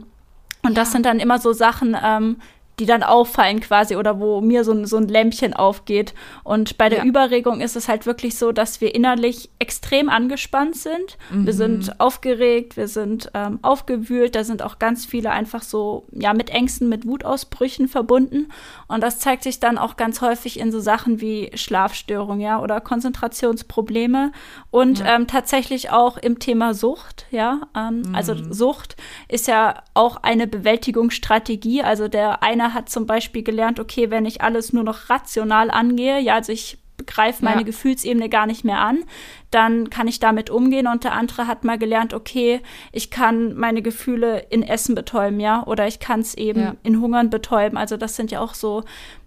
Und 0.61 0.77
das 0.77 0.91
sind 0.91 1.05
dann 1.05 1.19
immer 1.19 1.39
so 1.39 1.53
Sachen, 1.53 1.95
ähm, 2.03 2.37
die 2.79 2.85
dann 2.85 3.03
auffallen 3.03 3.59
quasi 3.59 3.95
oder 3.95 4.19
wo 4.19 4.41
mir 4.41 4.63
so 4.63 4.71
ein, 4.71 4.85
so 4.85 4.97
ein 4.97 5.07
Lämpchen 5.07 5.53
aufgeht. 5.53 6.13
Und 6.43 6.77
bei 6.77 6.87
der 6.89 6.99
ja. 6.99 7.05
Überregung 7.05 7.59
ist 7.59 7.75
es 7.75 7.87
halt 7.87 8.05
wirklich 8.05 8.37
so, 8.37 8.51
dass 8.51 8.79
wir 8.79 8.95
innerlich 8.95 9.49
extrem 9.59 10.09
angespannt 10.09 10.77
sind. 10.77 11.17
Mhm. 11.29 11.45
Wir 11.45 11.53
sind 11.53 11.99
aufgeregt, 11.99 12.77
wir 12.77 12.87
sind 12.87 13.31
ähm, 13.33 13.59
aufgewühlt, 13.61 14.35
da 14.35 14.43
sind 14.43 14.61
auch 14.61 14.79
ganz 14.79 15.05
viele 15.05 15.31
einfach 15.31 15.61
so, 15.61 16.05
ja, 16.11 16.33
mit 16.33 16.49
Ängsten, 16.49 16.87
mit 16.87 17.05
Wutausbrüchen 17.05 17.87
verbunden. 17.87 18.47
Und 18.87 19.03
das 19.03 19.19
zeigt 19.19 19.43
sich 19.43 19.59
dann 19.59 19.77
auch 19.77 19.97
ganz 19.97 20.21
häufig 20.21 20.59
in 20.59 20.71
so 20.71 20.79
Sachen 20.79 21.19
wie 21.19 21.51
Schlafstörungen, 21.55 22.39
ja, 22.39 22.61
oder 22.61 22.79
Konzentrationsprobleme 22.79 24.31
und 24.71 24.99
ja. 24.99 25.15
ähm, 25.15 25.27
tatsächlich 25.27 25.91
auch 25.91 26.17
im 26.17 26.39
Thema 26.39 26.73
Sucht, 26.73 27.25
ja. 27.31 27.61
Ähm, 27.75 28.03
also 28.13 28.29
mhm. 28.29 28.29
Also 28.29 28.53
Sucht 28.53 28.95
ist 29.27 29.47
ja 29.47 29.83
auch 29.93 30.17
eine 30.17 30.45
Bewältigungsstrategie. 30.45 31.81
Also 31.81 32.07
der 32.07 32.43
eine 32.43 32.68
hat 32.73 32.89
zum 32.89 33.05
Beispiel 33.05 33.43
gelernt, 33.43 33.79
okay, 33.79 34.09
wenn 34.09 34.25
ich 34.25 34.41
alles 34.41 34.73
nur 34.73 34.83
noch 34.83 35.09
rational 35.09 35.71
angehe, 35.71 36.19
ja, 36.19 36.35
also 36.35 36.51
ich 36.51 36.77
greife 37.05 37.43
meine 37.43 37.61
ja. 37.61 37.65
Gefühlsebene 37.65 38.29
gar 38.29 38.45
nicht 38.45 38.63
mehr 38.63 38.79
an, 38.79 39.03
dann 39.51 39.89
kann 39.89 40.07
ich 40.07 40.19
damit 40.19 40.49
umgehen. 40.49 40.87
Und 40.87 41.03
der 41.03 41.13
andere 41.13 41.47
hat 41.47 41.63
mal 41.63 41.77
gelernt, 41.77 42.13
okay, 42.13 42.61
ich 42.91 43.09
kann 43.09 43.55
meine 43.55 43.81
Gefühle 43.81 44.45
in 44.49 44.63
Essen 44.63 44.95
betäuben, 44.95 45.39
ja, 45.39 45.65
oder 45.65 45.87
ich 45.87 45.99
kann 45.99 46.19
es 46.21 46.35
eben 46.35 46.61
ja. 46.61 46.75
in 46.83 47.01
Hungern 47.01 47.29
betäuben. 47.29 47.77
Also 47.77 47.97
das 47.97 48.15
sind 48.15 48.31
ja 48.31 48.41
auch 48.41 48.53
so 48.53 48.83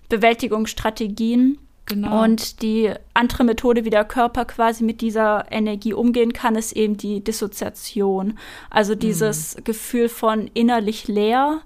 Bewältigungsstrategien. 0.08 1.58
Genau. 1.86 2.22
Und 2.22 2.62
die 2.62 2.92
andere 3.12 3.42
Methode, 3.42 3.84
wie 3.84 3.90
der 3.90 4.04
Körper 4.04 4.44
quasi 4.44 4.84
mit 4.84 5.00
dieser 5.00 5.50
Energie 5.50 5.92
umgehen 5.92 6.32
kann, 6.32 6.54
ist 6.54 6.72
eben 6.72 6.96
die 6.96 7.24
Dissoziation. 7.24 8.38
Also 8.70 8.94
dieses 8.94 9.56
mhm. 9.56 9.64
Gefühl 9.64 10.08
von 10.08 10.48
innerlich 10.54 11.08
leer 11.08 11.62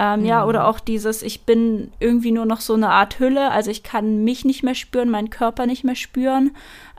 ähm, 0.00 0.20
mhm. 0.20 0.26
Ja, 0.26 0.46
oder 0.46 0.66
auch 0.66 0.80
dieses, 0.80 1.20
ich 1.20 1.42
bin 1.42 1.92
irgendwie 2.00 2.30
nur 2.30 2.46
noch 2.46 2.62
so 2.62 2.72
eine 2.72 2.88
Art 2.88 3.20
Hülle, 3.20 3.50
also 3.50 3.70
ich 3.70 3.82
kann 3.82 4.24
mich 4.24 4.46
nicht 4.46 4.62
mehr 4.62 4.74
spüren, 4.74 5.10
meinen 5.10 5.28
Körper 5.28 5.66
nicht 5.66 5.84
mehr 5.84 5.94
spüren. 5.94 6.52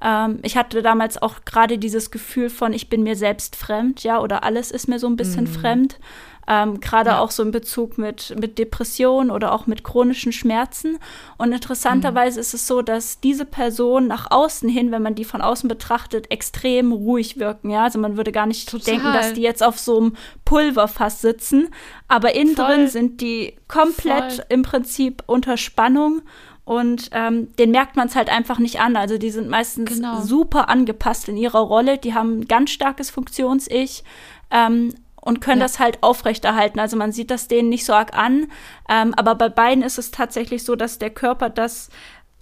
Ähm, 0.03 0.37
ich 0.43 0.55
hatte 0.55 0.83
damals 0.83 1.19
auch 1.19 1.43
gerade 1.43 1.79
dieses 1.79 2.11
Gefühl 2.11 2.51
von, 2.51 2.73
ich 2.73 2.89
bin 2.89 3.01
mir 3.01 3.15
selbst 3.15 3.55
fremd, 3.55 4.03
ja, 4.03 4.21
oder 4.21 4.43
alles 4.43 4.69
ist 4.69 4.87
mir 4.87 4.99
so 4.99 5.07
ein 5.07 5.15
bisschen 5.15 5.45
mhm. 5.45 5.53
fremd. 5.53 5.99
Ähm, 6.47 6.79
gerade 6.79 7.11
ja. 7.11 7.19
auch 7.19 7.31
so 7.31 7.43
in 7.43 7.51
Bezug 7.51 7.97
mit, 7.97 8.35
mit 8.39 8.57
Depressionen 8.57 9.31
oder 9.31 9.53
auch 9.53 9.67
mit 9.67 9.83
chronischen 9.83 10.31
Schmerzen. 10.31 10.97
Und 11.37 11.51
interessanterweise 11.53 12.39
mhm. 12.39 12.41
ist 12.41 12.53
es 12.53 12.67
so, 12.67 12.81
dass 12.81 13.19
diese 13.19 13.45
Personen 13.45 14.07
nach 14.07 14.29
außen 14.31 14.67
hin, 14.67 14.91
wenn 14.91 15.01
man 15.01 15.15
die 15.15 15.25
von 15.25 15.41
außen 15.41 15.67
betrachtet, 15.67 16.31
extrem 16.31 16.91
ruhig 16.91 17.37
wirken. 17.37 17.69
Ja, 17.69 17.83
also 17.83 17.99
man 17.99 18.17
würde 18.17 18.31
gar 18.31 18.45
nicht 18.45 18.69
Total. 18.69 18.85
denken, 18.85 19.13
dass 19.13 19.33
die 19.33 19.41
jetzt 19.41 19.63
auf 19.63 19.79
so 19.79 19.97
einem 19.97 20.15
Pulverfass 20.45 21.21
sitzen, 21.21 21.69
aber 22.07 22.35
innen 22.35 22.55
Voll. 22.55 22.65
drin 22.65 22.87
sind 22.87 23.21
die 23.21 23.55
komplett 23.67 24.33
Voll. 24.33 24.45
im 24.49 24.63
Prinzip 24.63 25.23
unter 25.27 25.57
Spannung 25.57 26.21
und 26.63 27.09
ähm, 27.11 27.53
den 27.57 27.71
merkt 27.71 27.95
man 27.95 28.07
es 28.07 28.15
halt 28.15 28.29
einfach 28.29 28.59
nicht 28.59 28.79
an. 28.79 28.95
Also 28.95 29.17
die 29.17 29.31
sind 29.31 29.49
meistens 29.49 29.95
genau. 29.95 30.21
super 30.21 30.69
angepasst 30.69 31.27
in 31.27 31.37
ihrer 31.37 31.59
Rolle. 31.59 31.97
Die 31.97 32.13
haben 32.13 32.39
ein 32.39 32.47
ganz 32.47 32.69
starkes 32.69 33.09
Funktions-Ich. 33.09 34.03
Ähm, 34.51 34.93
und 35.21 35.39
können 35.39 35.61
ja. 35.61 35.65
das 35.65 35.79
halt 35.79 36.01
aufrechterhalten. 36.01 36.79
Also 36.79 36.97
man 36.97 37.11
sieht 37.11 37.31
das 37.31 37.47
denen 37.47 37.69
nicht 37.69 37.85
so 37.85 37.93
arg 37.93 38.17
an. 38.17 38.47
Ähm, 38.89 39.13
aber 39.15 39.35
bei 39.35 39.49
beiden 39.49 39.83
ist 39.83 39.97
es 39.97 40.11
tatsächlich 40.11 40.63
so, 40.63 40.75
dass 40.75 40.99
der 40.99 41.11
Körper 41.11 41.49
das 41.49 41.89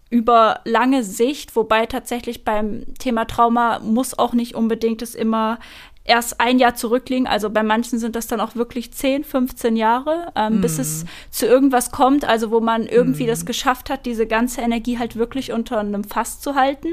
über 0.09 0.61
lange 0.65 1.03
Sicht, 1.03 1.55
wobei 1.55 1.85
tatsächlich 1.85 2.43
beim 2.43 2.83
Thema 2.97 3.25
Trauma 3.25 3.79
muss 3.79 4.17
auch 4.17 4.33
nicht 4.33 4.55
unbedingt 4.55 5.03
es 5.03 5.13
immer 5.13 5.59
erst 6.03 6.41
ein 6.41 6.57
Jahr 6.57 6.73
zurückliegen. 6.73 7.27
Also 7.27 7.51
bei 7.51 7.61
manchen 7.61 7.99
sind 7.99 8.15
das 8.15 8.25
dann 8.25 8.41
auch 8.41 8.55
wirklich 8.55 8.91
10, 8.91 9.23
15 9.23 9.75
Jahre, 9.75 10.31
ähm, 10.35 10.57
mm. 10.57 10.61
bis 10.61 10.79
es 10.79 11.03
mhm. 11.03 11.07
zu 11.29 11.45
irgendwas 11.45 11.91
kommt, 11.91 12.25
also 12.25 12.49
wo 12.49 12.59
man 12.59 12.87
irgendwie 12.87 13.25
mm. 13.25 13.27
das 13.27 13.45
geschafft 13.45 13.91
hat, 13.91 14.07
diese 14.07 14.25
ganze 14.25 14.61
Energie 14.61 14.97
halt 14.97 15.15
wirklich 15.15 15.51
unter 15.51 15.79
einem 15.79 16.03
Fass 16.03 16.39
zu 16.39 16.55
halten. 16.55 16.87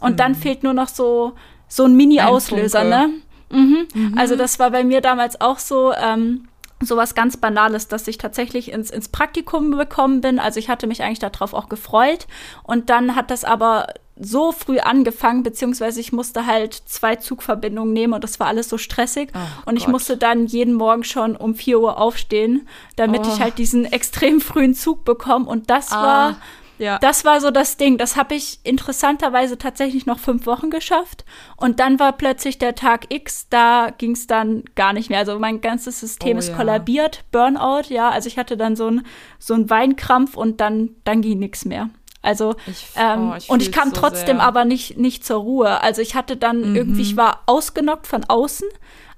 Und 0.00 0.14
mm. 0.14 0.16
dann 0.16 0.32
mhm. 0.32 0.36
fehlt 0.36 0.62
nur 0.62 0.72
noch 0.72 0.88
so, 0.88 1.34
so 1.68 1.84
ein 1.84 1.94
Mini-Auslöser, 1.94 2.84
ne? 2.84 3.10
Mhm. 3.54 3.86
Mhm. 3.94 4.18
Also 4.18 4.36
das 4.36 4.58
war 4.58 4.70
bei 4.70 4.84
mir 4.84 5.00
damals 5.00 5.40
auch 5.40 5.58
so. 5.58 5.92
Ähm, 5.92 6.48
sowas 6.80 7.14
ganz 7.14 7.38
Banales, 7.38 7.88
dass 7.88 8.06
ich 8.08 8.18
tatsächlich 8.18 8.70
ins, 8.70 8.90
ins 8.90 9.08
Praktikum 9.08 9.70
bekommen 9.70 10.20
bin. 10.20 10.38
Also 10.38 10.58
ich 10.58 10.68
hatte 10.68 10.86
mich 10.86 11.02
eigentlich 11.02 11.18
darauf 11.18 11.54
auch 11.54 11.70
gefreut. 11.70 12.26
Und 12.62 12.90
dann 12.90 13.16
hat 13.16 13.30
das 13.30 13.44
aber 13.44 13.86
so 14.16 14.52
früh 14.52 14.78
angefangen, 14.78 15.42
beziehungsweise 15.42 16.00
ich 16.00 16.12
musste 16.12 16.46
halt 16.46 16.74
zwei 16.74 17.16
Zugverbindungen 17.16 17.92
nehmen 17.92 18.12
und 18.12 18.22
das 18.22 18.38
war 18.38 18.46
alles 18.46 18.68
so 18.68 18.78
stressig. 18.78 19.30
Oh, 19.34 19.38
und 19.70 19.76
ich 19.76 19.84
Gott. 19.84 19.92
musste 19.92 20.16
dann 20.16 20.46
jeden 20.46 20.74
Morgen 20.74 21.02
schon 21.02 21.36
um 21.36 21.54
4 21.54 21.80
Uhr 21.80 21.98
aufstehen, 21.98 22.68
damit 22.96 23.22
oh. 23.24 23.28
ich 23.32 23.40
halt 23.40 23.58
diesen 23.58 23.84
extrem 23.92 24.40
frühen 24.40 24.74
Zug 24.74 25.04
bekomme. 25.04 25.46
Und 25.46 25.68
das 25.68 25.90
ah, 25.90 26.02
war, 26.02 26.36
ja. 26.78 26.98
das 26.98 27.24
war 27.24 27.40
so 27.40 27.50
das 27.50 27.76
Ding. 27.76 27.98
Das 27.98 28.16
habe 28.16 28.34
ich 28.34 28.60
interessanterweise 28.64 29.58
tatsächlich 29.58 30.06
noch 30.06 30.18
fünf 30.18 30.46
Wochen 30.46 30.70
geschafft. 30.70 31.24
Und 31.56 31.80
dann 31.80 31.98
war 31.98 32.12
plötzlich 32.12 32.58
der 32.58 32.74
Tag 32.74 33.12
X, 33.12 33.48
da 33.48 33.90
ging 33.96 34.12
es 34.12 34.26
dann 34.26 34.64
gar 34.74 34.92
nicht 34.92 35.10
mehr. 35.10 35.20
Also 35.20 35.38
mein 35.38 35.60
ganzes 35.60 36.00
System 36.00 36.36
oh, 36.36 36.40
ist 36.40 36.48
ja. 36.48 36.56
kollabiert, 36.56 37.24
Burnout, 37.32 37.88
ja. 37.88 38.10
Also 38.10 38.28
ich 38.28 38.38
hatte 38.38 38.56
dann 38.56 38.76
so 38.76 38.88
ein 38.88 39.06
so 39.38 39.54
ein 39.54 39.70
Weinkrampf 39.70 40.36
und 40.36 40.60
dann, 40.60 40.90
dann 41.04 41.22
ging 41.22 41.38
nichts 41.38 41.64
mehr. 41.64 41.90
Also 42.24 42.54
ich, 42.66 42.86
ähm, 42.96 43.32
oh, 43.32 43.36
ich 43.36 43.50
und 43.50 43.62
ich 43.62 43.70
kam 43.70 43.90
so 43.90 44.00
trotzdem 44.00 44.38
sehr. 44.38 44.46
aber 44.46 44.64
nicht 44.64 44.96
nicht 44.98 45.24
zur 45.24 45.38
Ruhe. 45.38 45.82
Also 45.82 46.00
ich 46.00 46.14
hatte 46.14 46.36
dann 46.36 46.70
mhm. 46.70 46.76
irgendwie, 46.76 47.02
ich 47.02 47.16
war 47.16 47.42
ausgenockt 47.46 48.06
von 48.06 48.24
außen, 48.24 48.68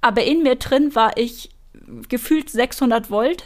aber 0.01 0.25
in 0.25 0.43
mir 0.43 0.57
drin 0.57 0.95
war 0.95 1.17
ich 1.17 1.51
gefühlt 2.09 2.51
600 2.51 3.11
Volt. 3.11 3.45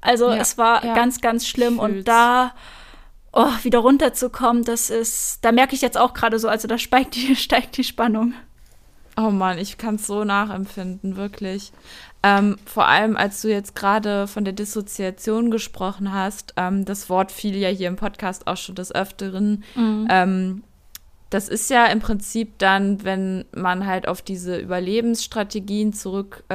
Also 0.00 0.30
ja, 0.30 0.36
es 0.36 0.56
war 0.58 0.84
ja. 0.84 0.94
ganz 0.94 1.20
ganz 1.20 1.46
schlimm 1.46 1.78
und 1.78 2.04
da 2.04 2.54
oh, 3.34 3.52
wieder 3.62 3.80
runterzukommen, 3.80 4.64
das 4.64 4.90
ist, 4.90 5.44
da 5.44 5.52
merke 5.52 5.74
ich 5.74 5.82
jetzt 5.82 5.98
auch 5.98 6.14
gerade 6.14 6.38
so, 6.38 6.48
also 6.48 6.68
da 6.68 6.78
steigt 6.78 7.16
die, 7.16 7.36
steigt 7.36 7.76
die 7.76 7.84
Spannung. 7.84 8.34
Oh 9.16 9.30
Mann, 9.30 9.58
ich 9.58 9.78
kann 9.78 9.96
es 9.96 10.06
so 10.06 10.24
nachempfinden, 10.24 11.16
wirklich. 11.16 11.72
Ähm, 12.22 12.56
vor 12.64 12.88
allem, 12.88 13.16
als 13.16 13.42
du 13.42 13.48
jetzt 13.48 13.76
gerade 13.76 14.26
von 14.26 14.44
der 14.44 14.54
Dissoziation 14.54 15.50
gesprochen 15.50 16.12
hast, 16.12 16.54
ähm, 16.56 16.84
das 16.84 17.10
Wort 17.10 17.30
fiel 17.30 17.56
ja 17.56 17.68
hier 17.68 17.88
im 17.88 17.96
Podcast 17.96 18.46
auch 18.46 18.56
schon 18.56 18.74
des 18.74 18.92
Öfteren. 18.94 19.62
Mhm. 19.74 20.08
Ähm, 20.10 20.64
das 21.30 21.48
ist 21.48 21.68
ja 21.68 21.86
im 21.86 22.00
Prinzip 22.00 22.58
dann, 22.58 23.04
wenn 23.04 23.44
man 23.54 23.86
halt 23.86 24.08
auf 24.08 24.22
diese 24.22 24.56
Überlebensstrategien 24.56 25.92
zurückgeht, 25.92 26.48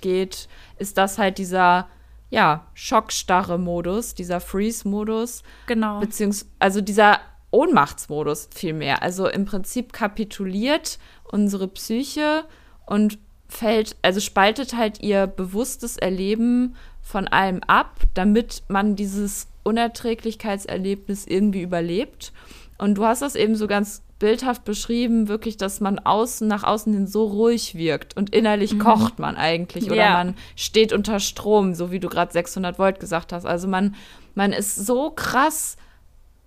äh, 0.00 0.82
ist 0.82 0.98
das 0.98 1.18
halt 1.18 1.38
dieser 1.38 1.88
ja, 2.34 2.66
schockstarre 2.74 3.58
Modus, 3.58 4.16
dieser 4.16 4.40
Freeze-Modus. 4.40 5.44
Genau. 5.68 6.00
Beziehungsweise, 6.00 6.50
also 6.58 6.80
dieser 6.80 7.20
Ohnmachtsmodus 7.52 8.48
vielmehr. 8.52 9.04
Also 9.04 9.28
im 9.28 9.44
Prinzip 9.44 9.92
kapituliert 9.92 10.98
unsere 11.30 11.68
Psyche 11.68 12.44
und 12.86 13.18
fällt, 13.48 13.94
also 14.02 14.18
spaltet 14.18 14.76
halt 14.76 15.00
ihr 15.00 15.28
bewusstes 15.28 15.96
Erleben 15.96 16.74
von 17.02 17.28
allem 17.28 17.60
ab, 17.68 18.00
damit 18.14 18.64
man 18.66 18.96
dieses 18.96 19.46
Unerträglichkeitserlebnis 19.62 21.28
irgendwie 21.28 21.62
überlebt. 21.62 22.32
Und 22.78 22.96
du 22.96 23.04
hast 23.04 23.22
das 23.22 23.36
eben 23.36 23.54
so 23.54 23.68
ganz 23.68 24.02
bildhaft 24.24 24.64
beschrieben, 24.64 25.28
wirklich, 25.28 25.58
dass 25.58 25.80
man 25.80 25.98
außen 25.98 26.48
nach 26.48 26.64
außen 26.64 26.94
hin 26.94 27.06
so 27.06 27.24
ruhig 27.26 27.74
wirkt 27.74 28.16
und 28.16 28.34
innerlich 28.34 28.72
mhm. 28.72 28.78
kocht 28.78 29.18
man 29.18 29.36
eigentlich 29.36 29.84
oder 29.84 29.96
ja. 29.96 30.12
man 30.14 30.34
steht 30.56 30.94
unter 30.94 31.20
Strom, 31.20 31.74
so 31.74 31.92
wie 31.92 32.00
du 32.00 32.08
gerade 32.08 32.32
600 32.32 32.78
Volt 32.78 33.00
gesagt 33.00 33.34
hast. 33.34 33.44
Also 33.44 33.68
man, 33.68 33.94
man 34.34 34.54
ist 34.54 34.76
so 34.76 35.10
krass 35.10 35.76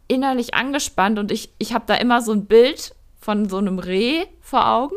innerlich 0.08 0.56
angespannt 0.56 1.20
und 1.20 1.32
ich, 1.32 1.52
ich 1.60 1.72
habe 1.72 1.84
da 1.86 1.94
immer 1.94 2.24
so 2.24 2.32
ein 2.32 2.48
Bild 2.48 2.96
von 3.22 3.48
so 3.48 3.58
einem 3.58 3.78
Reh 3.78 4.26
vor 4.42 4.68
Augen 4.68 4.96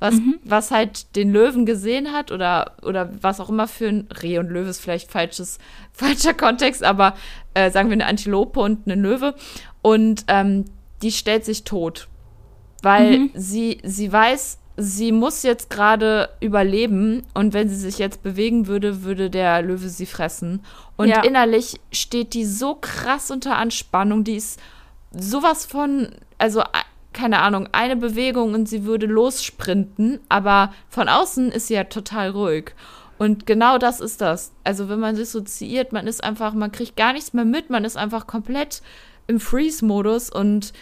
was, 0.00 0.14
mhm. 0.14 0.40
was 0.42 0.72
halt 0.72 1.14
den 1.14 1.32
Löwen 1.32 1.64
gesehen 1.64 2.12
hat 2.12 2.32
oder, 2.32 2.72
oder 2.82 3.10
was 3.22 3.38
auch 3.38 3.48
immer 3.48 3.68
für 3.68 3.86
ein 3.86 4.08
Reh 4.20 4.38
und 4.38 4.48
Löwe 4.48 4.68
ist 4.68 4.80
vielleicht 4.80 5.12
falsches, 5.12 5.58
falscher 5.92 6.34
Kontext, 6.34 6.82
aber 6.82 7.14
äh, 7.54 7.70
sagen 7.70 7.88
wir 7.88 7.94
eine 7.94 8.06
Antilope 8.06 8.58
und 8.58 8.86
eine 8.86 9.00
Löwe. 9.00 9.36
Und 9.80 10.24
ähm, 10.26 10.64
die 11.02 11.12
stellt 11.12 11.44
sich 11.44 11.64
tot, 11.64 12.08
weil 12.82 13.18
mhm. 13.18 13.30
sie, 13.34 13.78
sie 13.82 14.12
weiß, 14.12 14.58
sie 14.76 15.12
muss 15.12 15.42
jetzt 15.42 15.70
gerade 15.70 16.28
überleben 16.40 17.22
und 17.34 17.54
wenn 17.54 17.68
sie 17.68 17.76
sich 17.76 17.98
jetzt 17.98 18.22
bewegen 18.22 18.66
würde, 18.66 19.02
würde 19.02 19.30
der 19.30 19.62
Löwe 19.62 19.88
sie 19.88 20.06
fressen. 20.06 20.62
Und 20.96 21.08
ja. 21.08 21.22
innerlich 21.22 21.80
steht 21.92 22.34
die 22.34 22.44
so 22.44 22.74
krass 22.74 23.30
unter 23.30 23.56
Anspannung, 23.56 24.24
die 24.24 24.36
ist 24.36 24.60
sowas 25.12 25.64
von, 25.66 26.08
also 26.38 26.62
keine 27.12 27.40
Ahnung, 27.40 27.68
eine 27.72 27.96
Bewegung 27.96 28.52
und 28.52 28.68
sie 28.68 28.84
würde 28.84 29.06
lossprinten, 29.06 30.20
aber 30.28 30.72
von 30.90 31.08
außen 31.08 31.50
ist 31.50 31.68
sie 31.68 31.74
ja 31.74 31.84
total 31.84 32.30
ruhig. 32.30 32.74
Und 33.18 33.46
genau 33.46 33.78
das 33.78 34.00
ist 34.00 34.20
das. 34.20 34.52
Also 34.62 34.90
wenn 34.90 35.00
man 35.00 35.16
dissoziiert, 35.16 35.92
man 35.92 36.06
ist 36.06 36.22
einfach, 36.22 36.52
man 36.52 36.70
kriegt 36.70 36.96
gar 36.96 37.14
nichts 37.14 37.32
mehr 37.32 37.46
mit, 37.46 37.70
man 37.70 37.86
ist 37.86 37.96
einfach 37.96 38.26
komplett 38.26 38.82
im 39.26 39.40
Freeze-Modus 39.40 40.30
und 40.30 40.74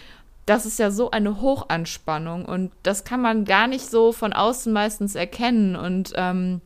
das 0.45 0.65
ist 0.65 0.77
ja 0.77 0.91
so 0.91 1.11
eine 1.11 1.41
Hochanspannung 1.41 2.45
und 2.45 2.71
das 2.83 3.03
kann 3.03 3.21
man 3.21 3.45
gar 3.45 3.67
nicht 3.67 3.89
so 3.89 4.11
von 4.11 4.31
außen 4.31 4.71
meistens 4.71 5.15
erkennen. 5.15 5.75
Und 5.75 6.13
ähm, 6.15 6.61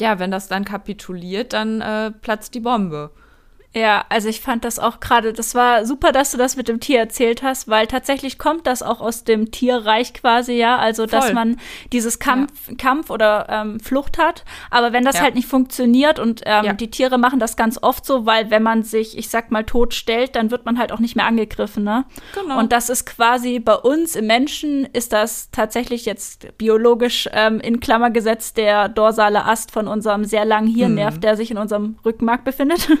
ja, 0.00 0.18
wenn 0.18 0.30
das 0.30 0.48
dann 0.48 0.64
kapituliert, 0.64 1.52
dann 1.52 1.82
äh, 1.82 2.10
platzt 2.10 2.54
die 2.54 2.60
Bombe. 2.60 3.10
Ja, 3.72 4.04
also 4.08 4.28
ich 4.28 4.40
fand 4.40 4.64
das 4.64 4.80
auch 4.80 4.98
gerade, 4.98 5.32
das 5.32 5.54
war 5.54 5.86
super, 5.86 6.10
dass 6.10 6.32
du 6.32 6.36
das 6.36 6.56
mit 6.56 6.66
dem 6.66 6.80
Tier 6.80 6.98
erzählt 6.98 7.44
hast, 7.44 7.68
weil 7.68 7.86
tatsächlich 7.86 8.36
kommt 8.36 8.66
das 8.66 8.82
auch 8.82 9.00
aus 9.00 9.22
dem 9.22 9.52
Tierreich 9.52 10.12
quasi, 10.12 10.54
ja, 10.54 10.76
also 10.76 11.02
Voll. 11.02 11.20
dass 11.20 11.32
man 11.32 11.56
dieses 11.92 12.18
Kampf, 12.18 12.50
ja. 12.68 12.74
Kampf 12.76 13.10
oder 13.10 13.46
ähm, 13.48 13.78
Flucht 13.78 14.18
hat, 14.18 14.44
aber 14.70 14.92
wenn 14.92 15.04
das 15.04 15.16
ja. 15.16 15.22
halt 15.22 15.36
nicht 15.36 15.46
funktioniert 15.46 16.18
und 16.18 16.42
ähm, 16.46 16.64
ja. 16.64 16.72
die 16.72 16.90
Tiere 16.90 17.16
machen 17.16 17.38
das 17.38 17.56
ganz 17.56 17.78
oft 17.80 18.04
so, 18.04 18.26
weil 18.26 18.50
wenn 18.50 18.64
man 18.64 18.82
sich, 18.82 19.16
ich 19.16 19.28
sag 19.28 19.52
mal, 19.52 19.62
tot 19.62 19.94
stellt, 19.94 20.34
dann 20.34 20.50
wird 20.50 20.64
man 20.64 20.76
halt 20.76 20.90
auch 20.90 20.98
nicht 20.98 21.14
mehr 21.14 21.26
angegriffen, 21.26 21.84
ne? 21.84 22.06
Genau. 22.34 22.58
Und 22.58 22.72
das 22.72 22.90
ist 22.90 23.06
quasi 23.06 23.60
bei 23.60 23.76
uns 23.76 24.16
im 24.16 24.26
Menschen 24.26 24.84
ist 24.86 25.12
das 25.12 25.48
tatsächlich 25.52 26.06
jetzt 26.06 26.58
biologisch 26.58 27.28
ähm, 27.32 27.60
in 27.60 27.78
Klammer 27.78 28.10
gesetzt 28.10 28.56
der 28.56 28.88
dorsale 28.88 29.44
Ast 29.44 29.70
von 29.70 29.86
unserem 29.86 30.24
sehr 30.24 30.44
langen 30.44 30.66
Hirnnerv, 30.66 31.16
mhm. 31.16 31.20
der 31.20 31.36
sich 31.36 31.52
in 31.52 31.58
unserem 31.58 31.98
Rückenmark 32.04 32.42
befindet 32.42 32.88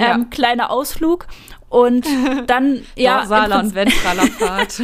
ja. 0.00 0.14
ähm, 0.14 0.30
kleiner 0.30 0.70
Ausflug. 0.70 1.26
Und 1.70 2.04
dann, 2.48 2.84
ja. 2.96 3.20
Ventraler 3.74 4.22
Pfad. 4.26 4.82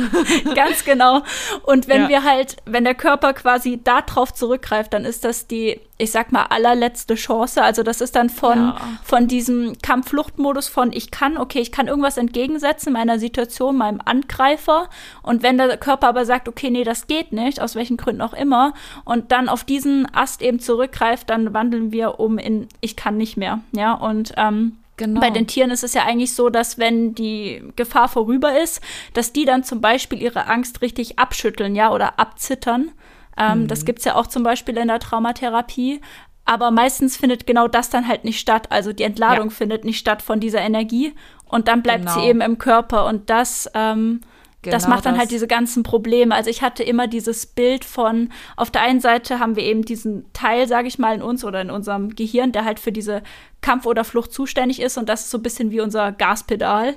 ganz 0.54 0.84
genau. 0.84 1.22
Und 1.64 1.88
wenn 1.88 2.02
ja. 2.02 2.08
wir 2.08 2.22
halt, 2.22 2.56
wenn 2.64 2.84
der 2.84 2.94
Körper 2.94 3.34
quasi 3.34 3.80
darauf 3.82 4.32
zurückgreift, 4.32 4.92
dann 4.92 5.04
ist 5.04 5.24
das 5.24 5.48
die, 5.48 5.80
ich 5.98 6.12
sag 6.12 6.30
mal, 6.30 6.44
allerletzte 6.44 7.16
Chance. 7.16 7.60
Also 7.60 7.82
das 7.82 8.00
ist 8.00 8.14
dann 8.14 8.30
von, 8.30 8.58
ja. 8.58 8.76
von 9.02 9.26
diesem 9.26 9.76
Kampffluchtmodus 9.82 10.68
von 10.68 10.92
ich 10.92 11.10
kann, 11.10 11.38
okay, 11.38 11.58
ich 11.58 11.72
kann 11.72 11.88
irgendwas 11.88 12.18
entgegensetzen 12.18 12.92
meiner 12.92 13.18
Situation, 13.18 13.76
meinem 13.76 14.00
Angreifer. 14.04 14.88
Und 15.22 15.42
wenn 15.42 15.58
der 15.58 15.76
Körper 15.78 16.06
aber 16.06 16.24
sagt, 16.24 16.48
okay, 16.48 16.70
nee, 16.70 16.84
das 16.84 17.08
geht 17.08 17.32
nicht, 17.32 17.60
aus 17.60 17.74
welchen 17.74 17.96
Gründen 17.96 18.22
auch 18.22 18.32
immer, 18.32 18.74
und 19.04 19.32
dann 19.32 19.48
auf 19.48 19.64
diesen 19.64 20.06
Ast 20.14 20.40
eben 20.40 20.60
zurückgreift, 20.60 21.30
dann 21.30 21.52
wandeln 21.52 21.90
wir 21.90 22.20
um 22.20 22.38
in 22.38 22.68
ich 22.80 22.94
kann 22.94 23.16
nicht 23.16 23.36
mehr. 23.36 23.58
Ja, 23.72 23.94
und 23.94 24.34
ähm, 24.36 24.78
Genau. 24.96 25.20
Bei 25.20 25.30
den 25.30 25.46
Tieren 25.46 25.70
ist 25.70 25.84
es 25.84 25.92
ja 25.92 26.04
eigentlich 26.04 26.34
so, 26.34 26.48
dass 26.48 26.78
wenn 26.78 27.14
die 27.14 27.62
Gefahr 27.76 28.08
vorüber 28.08 28.58
ist, 28.58 28.80
dass 29.12 29.32
die 29.32 29.44
dann 29.44 29.62
zum 29.62 29.80
Beispiel 29.80 30.22
ihre 30.22 30.46
Angst 30.46 30.80
richtig 30.80 31.18
abschütteln, 31.18 31.74
ja, 31.74 31.92
oder 31.92 32.18
abzittern. 32.18 32.92
Ähm, 33.36 33.62
mhm. 33.62 33.68
Das 33.68 33.84
gibt's 33.84 34.04
ja 34.04 34.14
auch 34.14 34.26
zum 34.26 34.42
Beispiel 34.42 34.76
in 34.78 34.88
der 34.88 34.98
Traumatherapie. 34.98 36.00
aber 36.46 36.70
meistens 36.70 37.16
findet 37.16 37.46
genau 37.46 37.68
das 37.68 37.90
dann 37.90 38.08
halt 38.08 38.24
nicht 38.24 38.40
statt. 38.40 38.68
Also 38.70 38.92
die 38.92 39.02
Entladung 39.02 39.48
ja. 39.48 39.54
findet 39.54 39.84
nicht 39.84 39.98
statt 39.98 40.22
von 40.22 40.40
dieser 40.40 40.60
Energie 40.60 41.12
und 41.44 41.68
dann 41.68 41.82
bleibt 41.82 42.06
genau. 42.06 42.14
sie 42.18 42.26
eben 42.26 42.40
im 42.40 42.56
Körper 42.56 43.06
und 43.06 43.28
das 43.28 43.68
ähm, 43.74 44.20
Genau 44.66 44.76
das 44.76 44.88
macht 44.88 45.06
dann 45.06 45.12
halt 45.12 45.16
das. 45.16 45.20
halt 45.22 45.30
diese 45.32 45.46
ganzen 45.46 45.82
Probleme. 45.82 46.34
Also 46.34 46.50
ich 46.50 46.62
hatte 46.62 46.82
immer 46.82 47.08
dieses 47.08 47.46
Bild 47.46 47.84
von, 47.84 48.30
auf 48.56 48.70
der 48.70 48.82
einen 48.82 49.00
Seite 49.00 49.38
haben 49.38 49.56
wir 49.56 49.62
eben 49.62 49.82
diesen 49.82 50.30
Teil, 50.32 50.68
sage 50.68 50.88
ich 50.88 50.98
mal, 50.98 51.14
in 51.14 51.22
uns 51.22 51.44
oder 51.44 51.60
in 51.60 51.70
unserem 51.70 52.14
Gehirn, 52.14 52.52
der 52.52 52.64
halt 52.64 52.80
für 52.80 52.92
diese 52.92 53.22
Kampf 53.60 53.86
oder 53.86 54.04
Flucht 54.04 54.32
zuständig 54.32 54.80
ist 54.80 54.98
und 54.98 55.08
das 55.08 55.22
ist 55.22 55.30
so 55.30 55.38
ein 55.38 55.42
bisschen 55.42 55.70
wie 55.70 55.80
unser 55.80 56.12
Gaspedal. 56.12 56.96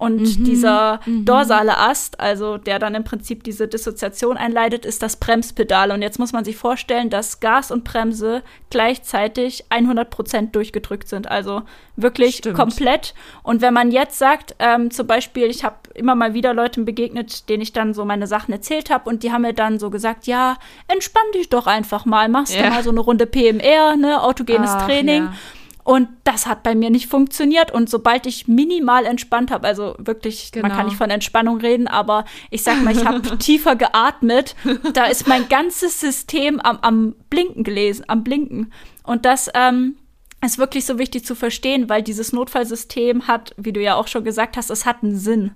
Und 0.00 0.38
mhm, 0.38 0.44
dieser 0.44 1.00
mhm. 1.04 1.26
dorsale 1.26 1.76
Ast, 1.76 2.20
also 2.20 2.56
der 2.56 2.78
dann 2.78 2.94
im 2.94 3.04
Prinzip 3.04 3.44
diese 3.44 3.68
Dissoziation 3.68 4.38
einleitet, 4.38 4.86
ist 4.86 5.02
das 5.02 5.16
Bremspedal. 5.16 5.90
Und 5.90 6.00
jetzt 6.00 6.18
muss 6.18 6.32
man 6.32 6.42
sich 6.42 6.56
vorstellen, 6.56 7.10
dass 7.10 7.40
Gas 7.40 7.70
und 7.70 7.84
Bremse 7.84 8.42
gleichzeitig 8.70 9.66
100 9.68 10.08
Prozent 10.08 10.56
durchgedrückt 10.56 11.06
sind. 11.06 11.30
Also 11.30 11.64
wirklich 11.96 12.36
Stimmt. 12.36 12.56
komplett. 12.56 13.12
Und 13.42 13.60
wenn 13.60 13.74
man 13.74 13.90
jetzt 13.90 14.18
sagt, 14.18 14.54
ähm, 14.58 14.90
zum 14.90 15.06
Beispiel, 15.06 15.44
ich 15.44 15.64
habe 15.64 15.76
immer 15.92 16.14
mal 16.14 16.32
wieder 16.32 16.54
Leuten 16.54 16.86
begegnet, 16.86 17.50
denen 17.50 17.62
ich 17.62 17.74
dann 17.74 17.92
so 17.92 18.06
meine 18.06 18.26
Sachen 18.26 18.52
erzählt 18.52 18.88
habe 18.88 19.06
und 19.06 19.22
die 19.22 19.32
haben 19.32 19.42
mir 19.42 19.52
dann 19.52 19.78
so 19.78 19.90
gesagt, 19.90 20.26
ja, 20.26 20.56
entspann 20.88 21.30
dich 21.34 21.50
doch 21.50 21.66
einfach 21.66 22.06
mal, 22.06 22.30
machst 22.30 22.54
ja. 22.54 22.62
du 22.62 22.70
mal 22.70 22.82
so 22.82 22.90
eine 22.90 23.00
Runde 23.00 23.26
PMR, 23.26 23.96
ne, 23.96 24.22
autogenes 24.22 24.70
Ach, 24.72 24.86
Training. 24.86 25.24
Ja. 25.24 25.34
Und 25.82 26.08
das 26.24 26.46
hat 26.46 26.62
bei 26.62 26.74
mir 26.74 26.90
nicht 26.90 27.08
funktioniert. 27.08 27.70
Und 27.70 27.88
sobald 27.88 28.26
ich 28.26 28.48
minimal 28.48 29.06
entspannt 29.06 29.50
habe, 29.50 29.66
also 29.66 29.94
wirklich, 29.98 30.52
genau. 30.52 30.62
man 30.62 30.70
kann 30.70 30.80
genau. 30.80 30.88
nicht 30.90 30.98
von 30.98 31.10
Entspannung 31.10 31.58
reden, 31.58 31.88
aber 31.88 32.24
ich 32.50 32.62
sag 32.62 32.82
mal, 32.82 32.94
ich 32.94 33.04
habe 33.04 33.20
tiefer 33.38 33.76
geatmet, 33.76 34.54
da 34.92 35.06
ist 35.06 35.26
mein 35.26 35.48
ganzes 35.48 36.00
System 36.00 36.60
am, 36.60 36.78
am 36.82 37.14
Blinken 37.30 37.64
gelesen, 37.64 38.04
am 38.08 38.24
Blinken. 38.24 38.72
Und 39.04 39.24
das 39.24 39.50
ähm, 39.54 39.96
ist 40.44 40.58
wirklich 40.58 40.84
so 40.84 40.98
wichtig 40.98 41.24
zu 41.24 41.34
verstehen, 41.34 41.88
weil 41.88 42.02
dieses 42.02 42.32
Notfallsystem 42.32 43.26
hat, 43.26 43.54
wie 43.56 43.72
du 43.72 43.80
ja 43.80 43.94
auch 43.96 44.08
schon 44.08 44.24
gesagt 44.24 44.56
hast, 44.56 44.70
es 44.70 44.86
hat 44.86 45.02
einen 45.02 45.16
Sinn. 45.16 45.52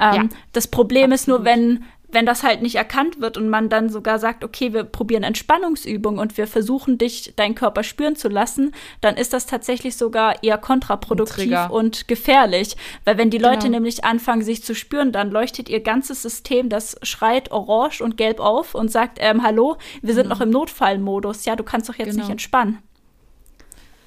Ähm, 0.00 0.14
ja, 0.14 0.28
das 0.52 0.68
Problem 0.68 1.12
absolut. 1.12 1.14
ist 1.14 1.28
nur, 1.28 1.44
wenn 1.44 1.84
wenn 2.10 2.26
das 2.26 2.42
halt 2.42 2.62
nicht 2.62 2.76
erkannt 2.76 3.20
wird 3.20 3.36
und 3.36 3.48
man 3.48 3.68
dann 3.68 3.90
sogar 3.90 4.18
sagt, 4.18 4.42
okay, 4.42 4.72
wir 4.72 4.84
probieren 4.84 5.22
Entspannungsübungen 5.22 6.18
und 6.18 6.36
wir 6.38 6.46
versuchen 6.46 6.96
dich, 6.96 7.34
deinen 7.36 7.54
Körper 7.54 7.82
spüren 7.82 8.16
zu 8.16 8.28
lassen, 8.28 8.72
dann 9.00 9.16
ist 9.16 9.32
das 9.32 9.46
tatsächlich 9.46 9.96
sogar 9.96 10.42
eher 10.42 10.58
kontraproduktiv 10.58 11.68
und 11.70 12.08
gefährlich. 12.08 12.76
Weil 13.04 13.18
wenn 13.18 13.30
die 13.30 13.38
Leute 13.38 13.66
genau. 13.66 13.76
nämlich 13.76 14.04
anfangen, 14.04 14.42
sich 14.42 14.64
zu 14.64 14.74
spüren, 14.74 15.12
dann 15.12 15.30
leuchtet 15.30 15.68
ihr 15.68 15.80
ganzes 15.80 16.22
System, 16.22 16.68
das 16.68 16.96
schreit 17.02 17.50
orange 17.50 18.00
und 18.00 18.16
gelb 18.16 18.40
auf 18.40 18.74
und 18.74 18.90
sagt, 18.90 19.18
ähm, 19.20 19.42
hallo, 19.42 19.76
wir 20.00 20.14
sind 20.14 20.24
genau. 20.24 20.36
noch 20.36 20.40
im 20.40 20.50
Notfallmodus. 20.50 21.44
Ja, 21.44 21.56
du 21.56 21.64
kannst 21.64 21.88
doch 21.88 21.94
jetzt 21.96 22.10
genau. 22.10 22.22
nicht 22.22 22.30
entspannen. 22.30 22.78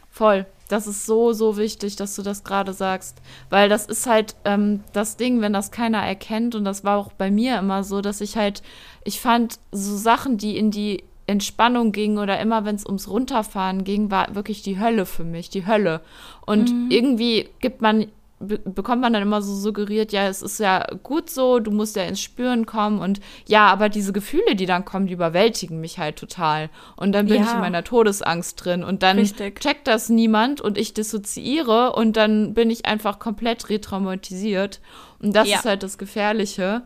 Voll. 0.10 0.46
Das 0.72 0.88
ist 0.88 1.06
so, 1.06 1.34
so 1.34 1.58
wichtig, 1.58 1.96
dass 1.96 2.16
du 2.16 2.22
das 2.22 2.44
gerade 2.44 2.74
sagst. 2.74 3.22
Weil 3.50 3.70
das 3.70 3.86
ist 3.86 4.08
halt 4.08 4.36
ähm, 4.46 4.84
das 4.94 5.18
Ding, 5.18 5.42
wenn 5.42 5.54
das 5.54 5.72
keiner 5.72 6.00
erkennt. 6.00 6.56
Und 6.56 6.64
das 6.64 6.84
war 6.84 6.98
auch 6.98 7.12
bei 7.14 7.32
mir 7.32 7.60
immer 7.60 7.84
so, 7.84 8.02
dass 8.02 8.22
ich 8.22 8.38
halt, 8.38 8.62
ich 9.04 9.20
fand 9.20 9.60
so 9.72 9.98
Sachen, 9.98 10.38
die 10.38 10.58
in 10.58 10.72
die 10.72 11.04
Entspannung 11.28 11.92
gingen 11.92 12.18
oder 12.18 12.40
immer, 12.40 12.66
wenn 12.66 12.76
es 12.76 12.86
ums 12.86 13.10
Runterfahren 13.10 13.84
ging, 13.84 14.12
war 14.12 14.36
wirklich 14.36 14.62
die 14.62 14.80
Hölle 14.80 15.06
für 15.06 15.24
mich, 15.24 15.50
die 15.50 15.66
Hölle. 15.66 16.02
Und 16.46 16.72
mhm. 16.72 16.88
irgendwie 16.90 17.50
gibt 17.60 17.82
man 17.82 18.08
be 18.42 18.60
bekommt 18.60 19.02
man 19.02 19.14
dann 19.14 19.22
immer 19.22 19.42
so 19.42 19.56
suggeriert, 19.56 20.12
ja, 20.12 20.28
es 20.28 20.42
ist 20.42 20.60
ja 20.60 20.86
gut 21.04 21.30
so, 21.30 21.60
du 21.60 21.72
musst 21.72 21.96
ja 21.96 22.04
ins 22.04 22.22
Spüren 22.22 22.66
kommen 22.66 23.00
und 23.00 23.20
ja, 23.48 23.68
aber 23.68 23.90
diese 23.90 24.14
Gefühle, 24.14 24.56
die 24.56 24.66
dann 24.66 24.86
kommen, 24.86 25.08
die 25.08 25.14
überwältigen 25.14 25.80
mich 25.80 26.00
halt 26.00 26.18
total. 26.18 26.70
Und 26.96 27.12
dann 27.14 27.28
bin 27.28 27.38
ja. 27.38 27.44
ich 27.44 27.54
in 27.54 27.60
meiner 27.60 27.84
Todesangst 27.84 28.64
drin 28.64 28.84
und 28.84 29.04
dann 29.04 29.18
Richtig. 29.18 29.60
checkt 29.60 29.88
das 29.88 30.10
niemand 30.10 30.62
und 30.62 30.78
ich 30.78 30.94
dissoziiere 30.94 31.94
und 31.94 32.18
dann 32.18 32.54
bin 32.54 32.70
ich 32.70 32.86
einfach 32.86 33.20
komplett 33.20 33.70
retraumatisiert. 33.70 34.80
Und 35.20 35.36
das 35.36 35.48
ja. 35.48 35.58
ist 35.58 35.66
halt 35.66 35.84
das 35.84 35.98
Gefährliche. 35.98 36.82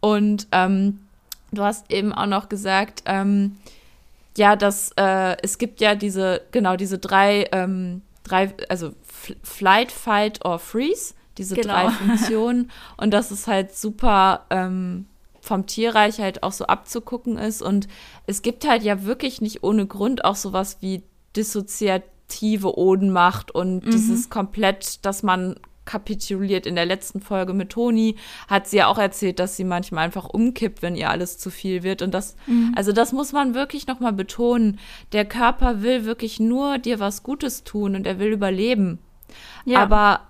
Und 0.00 0.46
ähm, 0.52 1.00
du 1.52 1.62
hast 1.62 1.90
eben 1.92 2.12
auch 2.12 2.26
noch 2.26 2.48
gesagt, 2.48 3.02
ähm, 3.06 3.56
ja, 4.36 4.56
dass 4.56 4.92
äh, 4.96 5.36
es 5.42 5.58
gibt 5.58 5.80
ja 5.80 5.94
diese, 5.94 6.42
genau, 6.52 6.76
diese 6.76 6.98
drei, 6.98 7.48
ähm, 7.52 8.02
drei, 8.28 8.54
also 8.68 8.92
Flight, 9.42 9.92
Fight 9.92 10.44
or 10.44 10.58
Freeze, 10.58 11.14
diese 11.36 11.54
genau. 11.54 11.74
drei 11.74 11.90
Funktionen. 11.90 12.70
Und 12.96 13.12
dass 13.12 13.30
es 13.30 13.46
halt 13.46 13.74
super 13.74 14.46
ähm, 14.50 15.06
vom 15.40 15.66
Tierreich 15.66 16.20
halt 16.20 16.42
auch 16.42 16.52
so 16.52 16.66
abzugucken 16.66 17.38
ist. 17.38 17.62
Und 17.62 17.88
es 18.26 18.42
gibt 18.42 18.68
halt 18.68 18.82
ja 18.82 19.04
wirklich 19.04 19.40
nicht 19.40 19.62
ohne 19.62 19.86
Grund 19.86 20.24
auch 20.24 20.36
sowas 20.36 20.78
wie 20.80 21.02
dissoziative 21.36 22.78
Odenmacht 22.78 23.50
und 23.50 23.86
mhm. 23.86 23.90
dieses 23.90 24.30
komplett, 24.30 25.04
dass 25.04 25.22
man 25.22 25.56
kapituliert. 25.88 26.66
In 26.66 26.76
der 26.76 26.84
letzten 26.84 27.20
Folge 27.20 27.54
mit 27.54 27.70
Toni 27.70 28.16
hat 28.46 28.68
sie 28.68 28.76
ja 28.76 28.88
auch 28.88 28.98
erzählt, 28.98 29.38
dass 29.38 29.56
sie 29.56 29.64
manchmal 29.64 30.04
einfach 30.04 30.28
umkippt, 30.28 30.82
wenn 30.82 30.94
ihr 30.94 31.08
alles 31.08 31.38
zu 31.38 31.50
viel 31.50 31.82
wird. 31.82 32.02
Und 32.02 32.12
das, 32.12 32.36
mhm. 32.46 32.74
also 32.76 32.92
das 32.92 33.12
muss 33.12 33.32
man 33.32 33.54
wirklich 33.54 33.86
nochmal 33.86 34.12
betonen. 34.12 34.78
Der 35.12 35.24
Körper 35.24 35.80
will 35.80 36.04
wirklich 36.04 36.38
nur 36.38 36.76
dir 36.76 37.00
was 37.00 37.22
Gutes 37.22 37.64
tun 37.64 37.96
und 37.96 38.06
er 38.06 38.18
will 38.18 38.28
überleben. 38.28 38.98
Ja. 39.64 39.80
Aber 39.80 40.20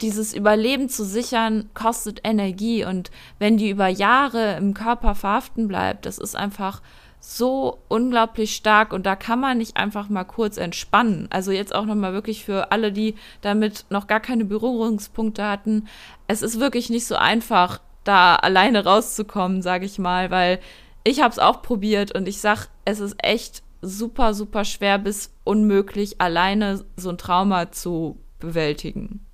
dieses 0.00 0.32
Überleben 0.32 0.88
zu 0.88 1.04
sichern, 1.04 1.68
kostet 1.74 2.20
Energie. 2.24 2.84
Und 2.86 3.10
wenn 3.38 3.58
die 3.58 3.68
über 3.68 3.88
Jahre 3.88 4.56
im 4.56 4.72
Körper 4.72 5.14
verhaften 5.14 5.68
bleibt, 5.68 6.06
das 6.06 6.16
ist 6.16 6.34
einfach 6.34 6.80
so 7.24 7.78
unglaublich 7.88 8.56
stark 8.56 8.92
und 8.92 9.06
da 9.06 9.14
kann 9.14 9.38
man 9.38 9.58
nicht 9.58 9.76
einfach 9.76 10.08
mal 10.08 10.24
kurz 10.24 10.56
entspannen. 10.56 11.28
Also 11.30 11.52
jetzt 11.52 11.72
auch 11.72 11.86
nochmal 11.86 12.12
wirklich 12.12 12.44
für 12.44 12.72
alle, 12.72 12.90
die 12.90 13.14
damit 13.42 13.86
noch 13.90 14.08
gar 14.08 14.18
keine 14.18 14.44
Berührungspunkte 14.44 15.46
hatten. 15.48 15.86
Es 16.26 16.42
ist 16.42 16.58
wirklich 16.58 16.90
nicht 16.90 17.06
so 17.06 17.14
einfach, 17.14 17.80
da 18.02 18.34
alleine 18.34 18.84
rauszukommen, 18.84 19.62
sage 19.62 19.86
ich 19.86 20.00
mal, 20.00 20.32
weil 20.32 20.58
ich 21.04 21.20
habe 21.22 21.30
es 21.30 21.38
auch 21.38 21.62
probiert 21.62 22.12
und 22.12 22.26
ich 22.26 22.40
sag, 22.40 22.66
es 22.84 22.98
ist 22.98 23.14
echt 23.18 23.62
super, 23.82 24.34
super 24.34 24.64
schwer 24.64 24.98
bis 24.98 25.32
unmöglich, 25.44 26.20
alleine 26.20 26.84
so 26.96 27.10
ein 27.10 27.18
Trauma 27.18 27.70
zu 27.70 28.18
bewältigen. 28.40 29.24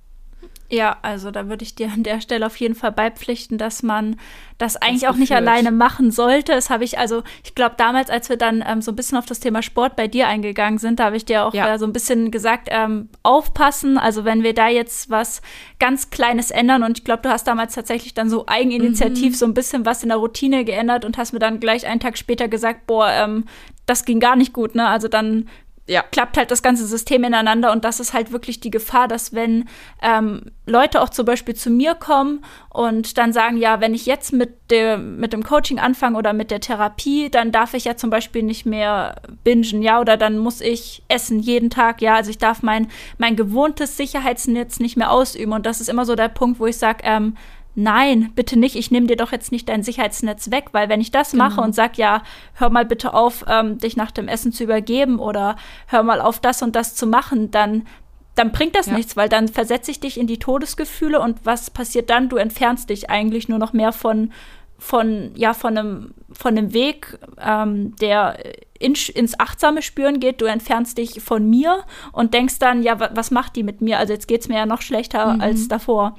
Ja, 0.71 0.97
also 1.01 1.31
da 1.31 1.49
würde 1.49 1.63
ich 1.63 1.73
dir 1.73 1.91
an 1.91 2.03
der 2.03 2.21
Stelle 2.21 2.45
auf 2.45 2.55
jeden 2.57 2.75
Fall 2.75 2.91
beipflichten, 2.91 3.57
dass 3.57 3.81
man 3.81 4.17
das 4.59 4.75
eigentlich 4.75 5.01
das 5.01 5.09
auch 5.09 5.15
nicht 5.15 5.31
alleine 5.31 5.71
machen 5.71 6.11
sollte. 6.11 6.51
Das 6.51 6.69
habe 6.69 6.83
ich 6.83 6.99
also, 6.99 7.23
ich 7.43 7.55
glaube 7.55 7.73
damals, 7.77 8.11
als 8.11 8.29
wir 8.29 8.37
dann 8.37 8.63
ähm, 8.67 8.83
so 8.83 8.91
ein 8.91 8.95
bisschen 8.95 9.17
auf 9.17 9.25
das 9.25 9.39
Thema 9.39 9.63
Sport 9.63 9.95
bei 9.95 10.07
dir 10.07 10.27
eingegangen 10.27 10.77
sind, 10.77 10.99
da 10.99 11.05
habe 11.05 11.17
ich 11.17 11.25
dir 11.25 11.45
auch 11.45 11.55
ja. 11.55 11.73
äh, 11.73 11.79
so 11.79 11.85
ein 11.85 11.93
bisschen 11.93 12.29
gesagt, 12.29 12.67
ähm, 12.69 13.09
aufpassen. 13.23 13.97
Also 13.97 14.25
wenn 14.25 14.43
wir 14.43 14.53
da 14.53 14.67
jetzt 14.67 15.09
was 15.09 15.41
ganz 15.79 16.11
Kleines 16.11 16.51
ändern 16.51 16.83
und 16.83 16.99
ich 16.99 17.03
glaube, 17.03 17.23
du 17.23 17.29
hast 17.29 17.47
damals 17.47 17.73
tatsächlich 17.73 18.13
dann 18.13 18.29
so 18.29 18.45
eigeninitiativ 18.45 19.33
mhm. 19.33 19.37
so 19.37 19.45
ein 19.47 19.55
bisschen 19.55 19.87
was 19.87 20.03
in 20.03 20.09
der 20.09 20.19
Routine 20.19 20.65
geändert 20.65 21.03
und 21.03 21.17
hast 21.17 21.33
mir 21.33 21.39
dann 21.39 21.59
gleich 21.59 21.87
einen 21.87 21.99
Tag 21.99 22.15
später 22.15 22.47
gesagt, 22.47 22.85
boah, 22.85 23.09
ähm, 23.09 23.45
das 23.87 24.05
ging 24.05 24.19
gar 24.19 24.35
nicht 24.35 24.53
gut, 24.53 24.75
ne? 24.75 24.87
Also 24.87 25.07
dann 25.07 25.49
ja. 25.89 26.03
klappt 26.03 26.37
halt 26.37 26.51
das 26.51 26.61
ganze 26.61 26.85
System 26.85 27.23
ineinander 27.23 27.71
und 27.71 27.83
das 27.83 27.99
ist 27.99 28.13
halt 28.13 28.31
wirklich 28.31 28.59
die 28.59 28.69
Gefahr, 28.69 29.07
dass 29.07 29.33
wenn 29.33 29.67
ähm, 30.01 30.43
Leute 30.65 31.01
auch 31.01 31.09
zum 31.09 31.25
Beispiel 31.25 31.55
zu 31.55 31.69
mir 31.69 31.95
kommen 31.95 32.45
und 32.69 33.17
dann 33.17 33.33
sagen, 33.33 33.57
ja, 33.57 33.81
wenn 33.81 33.95
ich 33.95 34.05
jetzt 34.05 34.31
mit, 34.31 34.53
der, 34.69 34.97
mit 34.97 35.33
dem 35.33 35.43
Coaching 35.43 35.79
anfange 35.79 36.17
oder 36.17 36.31
mit 36.33 36.51
der 36.51 36.59
Therapie, 36.59 37.29
dann 37.29 37.51
darf 37.51 37.73
ich 37.73 37.85
ja 37.85 37.97
zum 37.97 38.09
Beispiel 38.11 38.43
nicht 38.43 38.65
mehr 38.65 39.15
bingen, 39.43 39.81
ja, 39.81 39.99
oder 39.99 40.15
dann 40.15 40.37
muss 40.37 40.61
ich 40.61 41.01
essen 41.07 41.39
jeden 41.39 41.69
Tag, 41.69 42.01
ja, 42.01 42.15
also 42.15 42.29
ich 42.29 42.37
darf 42.37 42.61
mein, 42.61 42.87
mein 43.17 43.35
gewohntes 43.35 43.97
Sicherheitsnetz 43.97 44.79
nicht 44.79 44.95
mehr 44.95 45.11
ausüben 45.11 45.53
und 45.53 45.65
das 45.65 45.81
ist 45.81 45.89
immer 45.89 46.05
so 46.05 46.15
der 46.15 46.29
Punkt, 46.29 46.59
wo 46.59 46.67
ich 46.67 46.77
sage, 46.77 46.99
ähm, 47.03 47.35
nein, 47.79 48.31
bitte 48.35 48.59
nicht, 48.59 48.75
ich 48.75 48.91
nehme 48.91 49.07
dir 49.07 49.15
doch 49.15 49.31
jetzt 49.31 49.51
nicht 49.51 49.69
dein 49.69 49.83
Sicherheitsnetz 49.83 50.51
weg, 50.51 50.67
weil 50.73 50.89
wenn 50.89 51.01
ich 51.01 51.11
das 51.11 51.31
genau. 51.31 51.45
mache 51.45 51.61
und 51.61 51.73
sag, 51.73 51.97
ja, 51.97 52.23
hör 52.53 52.69
mal 52.69 52.85
bitte 52.85 53.13
auf, 53.13 53.45
ähm, 53.47 53.77
dich 53.77 53.95
nach 53.95 54.11
dem 54.11 54.27
Essen 54.27 54.51
zu 54.51 54.63
übergeben 54.63 55.17
oder 55.17 55.55
hör 55.87 56.03
mal 56.03 56.21
auf, 56.21 56.39
das 56.39 56.61
und 56.61 56.75
das 56.75 56.95
zu 56.95 57.07
machen, 57.07 57.51
dann, 57.51 57.87
dann 58.35 58.51
bringt 58.51 58.75
das 58.75 58.87
ja. 58.87 58.93
nichts, 58.93 59.15
weil 59.15 59.29
dann 59.29 59.47
versetze 59.47 59.91
ich 59.91 59.99
dich 59.99 60.19
in 60.19 60.27
die 60.27 60.39
Todesgefühle 60.39 61.21
und 61.21 61.39
was 61.45 61.69
passiert 61.69 62.09
dann? 62.09 62.29
Du 62.29 62.35
entfernst 62.35 62.89
dich 62.89 63.09
eigentlich 63.09 63.47
nur 63.47 63.59
noch 63.59 63.71
mehr 63.71 63.93
von, 63.93 64.33
von, 64.77 65.31
ja, 65.35 65.53
von 65.53 65.77
einem, 65.77 66.13
von 66.33 66.57
einem 66.57 66.73
Weg, 66.73 67.17
ähm, 67.39 67.95
der 67.97 68.37
in, 68.77 68.93
ins 69.13 69.39
achtsame 69.39 69.81
Spüren 69.81 70.19
geht. 70.19 70.41
Du 70.41 70.45
entfernst 70.45 70.97
dich 70.97 71.21
von 71.21 71.49
mir 71.49 71.83
und 72.11 72.33
denkst 72.33 72.59
dann, 72.59 72.83
ja, 72.83 72.99
was 72.99 73.31
macht 73.31 73.55
die 73.55 73.63
mit 73.63 73.79
mir? 73.81 73.99
Also 73.99 74.13
jetzt 74.13 74.27
geht 74.27 74.41
es 74.41 74.49
mir 74.49 74.57
ja 74.57 74.65
noch 74.65 74.81
schlechter 74.81 75.35
mhm. 75.35 75.41
als 75.41 75.67
davor. 75.69 76.15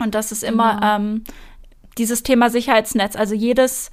Und 0.00 0.14
das 0.14 0.32
ist 0.32 0.42
immer 0.42 0.74
genau. 0.74 0.96
ähm, 0.96 1.24
dieses 1.98 2.22
Thema 2.22 2.50
Sicherheitsnetz. 2.50 3.16
Also 3.16 3.34
jedes, 3.34 3.90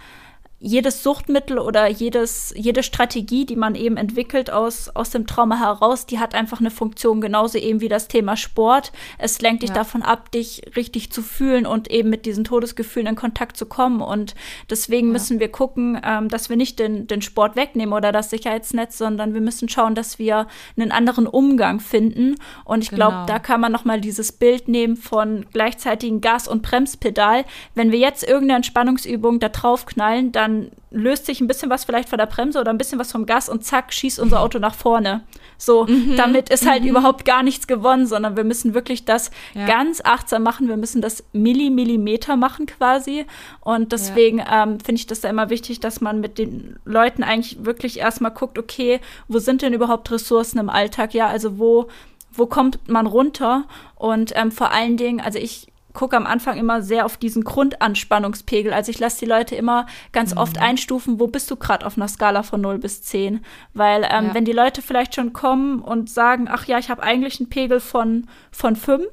jedes 0.60 1.04
Suchtmittel 1.04 1.60
oder 1.60 1.88
jedes, 1.88 2.52
jede 2.56 2.82
Strategie, 2.82 3.46
die 3.46 3.56
man 3.56 3.76
eben 3.76 3.96
entwickelt 3.96 4.50
aus, 4.50 4.90
aus 4.90 5.12
dem 5.12 5.28
Trauma 5.28 5.60
heraus, 5.60 6.08
die 6.08 6.18
hat 6.18 6.34
einfach 6.34 6.60
eine 6.60 6.72
Funktion, 6.72 7.22
genauso 7.22 7.60
eben 7.60 7.80
wie 7.80 7.90
das 7.90 8.08
Thema 8.08 8.36
Sport. 8.36 8.92
Es 9.20 9.40
lenkt 9.40 9.62
dich 9.62 9.70
ja. 9.70 9.76
davon 9.76 10.02
ab, 10.02 10.32
dich 10.32 10.64
richtig 10.76 11.12
zu 11.12 11.22
fühlen 11.22 11.68
und 11.68 11.92
eben 11.92 12.10
mit 12.10 12.26
diesen 12.26 12.44
Todesgefühlen 12.44 13.10
in 13.10 13.16
Kontakt 13.16 13.56
zu 13.56 13.68
kommen. 13.68 14.02
Und 14.02 14.34
deswegen 14.68 15.08
ja. 15.08 15.14
müssen 15.14 15.40
wir 15.40 15.50
gucken, 15.52 16.02
ähm, 16.04 16.28
dass 16.28 16.50
wir 16.50 16.58
nicht 16.58 16.80
den, 16.80 17.06
den 17.06 17.22
Sport 17.22 17.56
wegnehmen 17.56 17.94
oder 17.94 18.12
das 18.12 18.32
Sicherheitsnetz, 18.32 18.98
sondern 18.98 19.36
wir 19.36 19.42
müssen 19.42 19.70
schauen, 19.70 19.94
dass 19.94 20.18
wir 20.18 20.48
einen 20.76 20.92
anderen 20.92 21.28
Umgang 21.28 21.80
finden. 21.80 22.36
Und 22.66 22.82
ich 22.82 22.90
genau. 22.90 23.10
glaube, 23.10 23.26
da 23.28 23.38
kann 23.38 23.62
man 23.62 23.72
noch 23.72 23.86
mal 23.86 24.02
dieses 24.02 24.32
Bild 24.32 24.68
nehmen 24.68 24.96
von 24.96 25.46
gleichzeitigen 25.54 26.20
Gas- 26.20 26.48
und 26.48 26.64
Bremspedal. 26.64 27.46
Wenn 27.76 27.92
wir 27.92 28.00
jetzt 28.00 28.24
irgendeine 28.24 28.58
Entspannungsübung 28.58 29.40
da 29.40 29.50
drauf 29.50 29.86
knallen, 29.86 30.32
dann 30.32 30.47
dann 30.48 30.72
löst 30.92 31.26
sich 31.26 31.42
ein 31.42 31.48
bisschen 31.48 31.70
was 31.70 31.84
vielleicht 31.84 32.10
von 32.10 32.18
der 32.18 32.26
Bremse 32.26 32.60
oder 32.60 32.72
ein 32.72 32.78
bisschen 32.78 33.00
was 33.00 33.12
vom 33.12 33.26
Gas 33.26 33.50
und 33.50 33.66
zack, 33.66 33.94
schießt 33.94 34.20
unser 34.20 34.40
Auto 34.40 34.60
nach 34.60 34.76
vorne. 34.76 35.24
So, 35.58 35.86
mhm. 35.86 36.16
damit 36.16 36.50
ist 36.50 36.68
halt 36.68 36.84
mhm. 36.84 36.90
überhaupt 36.90 37.26
gar 37.26 37.44
nichts 37.44 37.68
gewonnen, 37.68 38.06
sondern 38.08 38.38
wir 38.38 38.44
müssen 38.44 38.74
wirklich 38.74 39.04
das 39.06 39.32
ja. 39.54 39.66
ganz 39.66 40.02
achtsam 40.04 40.44
machen. 40.44 40.70
Wir 40.70 40.78
müssen 40.78 41.02
das 41.02 41.24
Millimillimeter 41.34 42.38
machen 42.38 42.66
quasi. 42.66 43.26
Und 43.60 43.92
deswegen 43.92 44.40
ja. 44.40 44.64
ähm, 44.64 44.80
finde 44.80 45.00
ich 45.00 45.08
das 45.08 45.22
da 45.22 45.30
immer 45.30 45.50
wichtig, 45.50 45.80
dass 45.80 46.00
man 46.00 46.22
mit 46.22 46.38
den 46.38 46.80
Leuten 46.86 47.24
eigentlich 47.24 47.66
wirklich 47.66 48.00
erstmal 48.00 48.32
guckt, 48.32 48.58
okay, 48.58 49.02
wo 49.28 49.40
sind 49.40 49.62
denn 49.62 49.74
überhaupt 49.74 50.10
Ressourcen 50.12 50.60
im 50.60 50.70
Alltag? 50.70 51.14
Ja, 51.14 51.28
also 51.28 51.60
wo, 51.60 51.88
wo 52.32 52.46
kommt 52.46 52.88
man 52.88 53.06
runter? 53.06 53.66
Und 53.96 54.32
ähm, 54.36 54.52
vor 54.52 54.72
allen 54.72 54.96
Dingen, 54.96 55.20
also 55.20 55.40
ich 55.40 55.68
gucke 55.98 56.16
am 56.16 56.28
Anfang 56.28 56.58
immer 56.58 56.84
sehr 56.84 57.06
auf 57.06 57.18
diesen 57.18 57.44
Grundanspannungspegel. 57.44 58.72
Also 58.72 58.92
ich 58.92 59.00
lasse 59.00 59.18
die 59.20 59.26
Leute 59.26 59.56
immer 59.56 59.88
ganz 60.12 60.36
mhm. 60.36 60.42
oft 60.42 60.60
einstufen, 60.60 61.20
wo 61.20 61.26
bist 61.26 61.50
du 61.50 61.56
gerade 61.56 61.86
auf 61.88 61.98
einer 61.98 62.08
Skala 62.08 62.44
von 62.44 62.62
0 62.62 62.78
bis 62.78 63.02
10. 63.02 63.44
Weil 63.74 64.04
ähm, 64.04 64.28
ja. 64.28 64.34
wenn 64.36 64.46
die 64.46 64.52
Leute 64.52 64.84
vielleicht 64.84 65.16
schon 65.16 65.34
kommen 65.34 65.82
und 65.82 66.10
sagen, 66.10 66.48
ach 66.50 66.66
ja, 66.66 66.78
ich 66.78 66.92
habe 66.92 67.02
eigentlich 67.02 67.40
einen 67.40 67.50
Pegel 67.50 67.80
von, 67.80 68.28
von 68.52 68.76
5, 68.76 69.08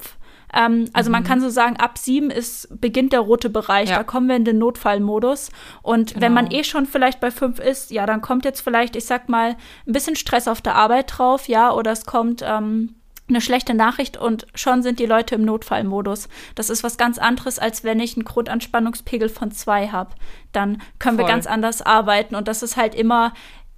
ähm, 0.52 0.90
also 0.92 1.08
mhm. 1.08 1.12
man 1.12 1.24
kann 1.24 1.40
so 1.40 1.48
sagen, 1.48 1.78
ab 1.78 1.96
7 1.96 2.30
ist, 2.30 2.68
beginnt 2.82 3.14
der 3.14 3.20
rote 3.20 3.48
Bereich. 3.48 3.88
Ja. 3.88 3.96
Da 3.96 4.04
kommen 4.04 4.28
wir 4.28 4.36
in 4.36 4.44
den 4.44 4.58
Notfallmodus. 4.58 5.52
Und 5.80 6.12
genau. 6.12 6.20
wenn 6.20 6.34
man 6.34 6.50
eh 6.50 6.64
schon 6.64 6.84
vielleicht 6.84 7.18
bei 7.18 7.30
5 7.30 7.60
ist, 7.60 7.92
ja, 7.92 8.04
dann 8.04 8.20
kommt 8.20 8.44
jetzt 8.44 8.60
vielleicht, 8.60 8.94
ich 8.94 9.06
sag 9.06 9.30
mal, 9.30 9.56
ein 9.86 9.92
bisschen 9.92 10.16
Stress 10.16 10.48
auf 10.48 10.60
der 10.60 10.74
Arbeit 10.74 11.14
drauf, 11.16 11.48
ja, 11.48 11.72
oder 11.72 11.92
es 11.92 12.04
kommt 12.04 12.44
ähm, 12.46 12.96
eine 13.28 13.40
schlechte 13.40 13.74
Nachricht 13.74 14.16
und 14.16 14.46
schon 14.54 14.82
sind 14.82 14.98
die 14.98 15.06
Leute 15.06 15.34
im 15.34 15.44
Notfallmodus. 15.44 16.28
Das 16.54 16.68
ist 16.68 16.82
was 16.82 16.98
ganz 16.98 17.18
anderes, 17.18 17.58
als 17.58 17.82
wenn 17.82 18.00
ich 18.00 18.16
einen 18.16 18.24
Grundanspannungspegel 18.24 19.28
von 19.28 19.50
zwei 19.50 19.88
habe. 19.88 20.10
Dann 20.52 20.82
können 20.98 21.16
Voll. 21.16 21.26
wir 21.26 21.32
ganz 21.32 21.46
anders 21.46 21.80
arbeiten 21.80 22.34
und 22.34 22.48
das 22.48 22.62
ist 22.62 22.76
halt 22.76 22.94
immer 22.94 23.32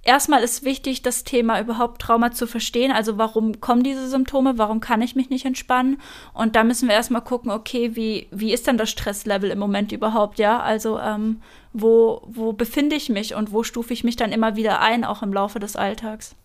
Erstmal 0.07 0.41
ist 0.41 0.63
wichtig, 0.63 1.01
das 1.01 1.25
Thema 1.25 1.59
überhaupt 1.59 2.01
Trauma 2.01 2.31
zu 2.31 2.47
verstehen. 2.47 2.93
Also 2.93 3.17
warum 3.17 3.59
kommen 3.59 3.83
diese 3.83 4.07
Symptome? 4.07 4.57
Warum 4.57 4.79
kann 4.79 5.01
ich 5.01 5.17
mich 5.17 5.29
nicht 5.29 5.43
entspannen? 5.43 5.99
Und 6.33 6.55
da 6.55 6.63
müssen 6.63 6.87
wir 6.87 6.95
erstmal 6.95 7.23
gucken, 7.23 7.51
okay, 7.51 7.97
wie, 7.97 8.29
wie 8.31 8.53
ist 8.53 8.67
denn 8.67 8.77
das 8.77 8.89
Stresslevel 8.89 9.49
im 9.49 9.59
Moment 9.59 9.91
überhaupt? 9.91 10.39
Ja, 10.39 10.61
also 10.61 10.97
ähm, 10.97 11.41
wo, 11.73 12.21
wo 12.25 12.53
befinde 12.53 12.95
ich 12.95 13.09
mich 13.09 13.35
und 13.35 13.51
wo 13.51 13.63
stufe 13.63 13.91
ich 13.91 14.05
mich 14.05 14.15
dann 14.15 14.31
immer 14.31 14.55
wieder 14.55 14.79
ein, 14.79 15.03
auch 15.03 15.23
im 15.23 15.33
Laufe 15.33 15.59
des 15.59 15.75
Alltags? 15.75 16.37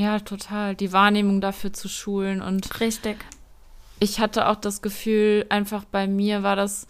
Ja, 0.00 0.18
total. 0.18 0.74
Die 0.74 0.94
Wahrnehmung 0.94 1.42
dafür 1.42 1.74
zu 1.74 1.86
schulen 1.86 2.40
und. 2.40 2.80
Richtig. 2.80 3.18
Ich 3.98 4.18
hatte 4.18 4.48
auch 4.48 4.56
das 4.56 4.80
Gefühl, 4.80 5.44
einfach 5.50 5.84
bei 5.84 6.06
mir 6.06 6.42
war 6.42 6.56
das 6.56 6.86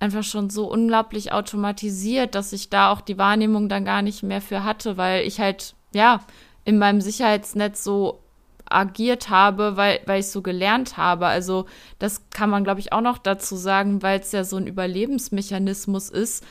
einfach 0.00 0.22
schon 0.22 0.48
so 0.48 0.70
unglaublich 0.70 1.32
automatisiert, 1.32 2.34
dass 2.34 2.54
ich 2.54 2.70
da 2.70 2.90
auch 2.90 3.02
die 3.02 3.18
Wahrnehmung 3.18 3.68
dann 3.68 3.84
gar 3.84 4.00
nicht 4.00 4.22
mehr 4.22 4.40
für 4.40 4.64
hatte, 4.64 4.96
weil 4.96 5.26
ich 5.26 5.38
halt, 5.38 5.74
ja, 5.92 6.20
in 6.64 6.78
meinem 6.78 7.02
Sicherheitsnetz 7.02 7.84
so 7.84 8.22
agiert 8.64 9.28
habe, 9.28 9.76
weil, 9.76 10.00
weil 10.06 10.20
ich 10.20 10.28
so 10.28 10.40
gelernt 10.40 10.96
habe. 10.96 11.26
Also 11.26 11.66
das 11.98 12.22
kann 12.30 12.48
man, 12.48 12.64
glaube 12.64 12.80
ich, 12.80 12.90
auch 12.90 13.02
noch 13.02 13.18
dazu 13.18 13.56
sagen, 13.56 14.02
weil 14.02 14.20
es 14.20 14.32
ja 14.32 14.44
so 14.44 14.56
ein 14.56 14.66
Überlebensmechanismus 14.66 16.08
ist, 16.08 16.42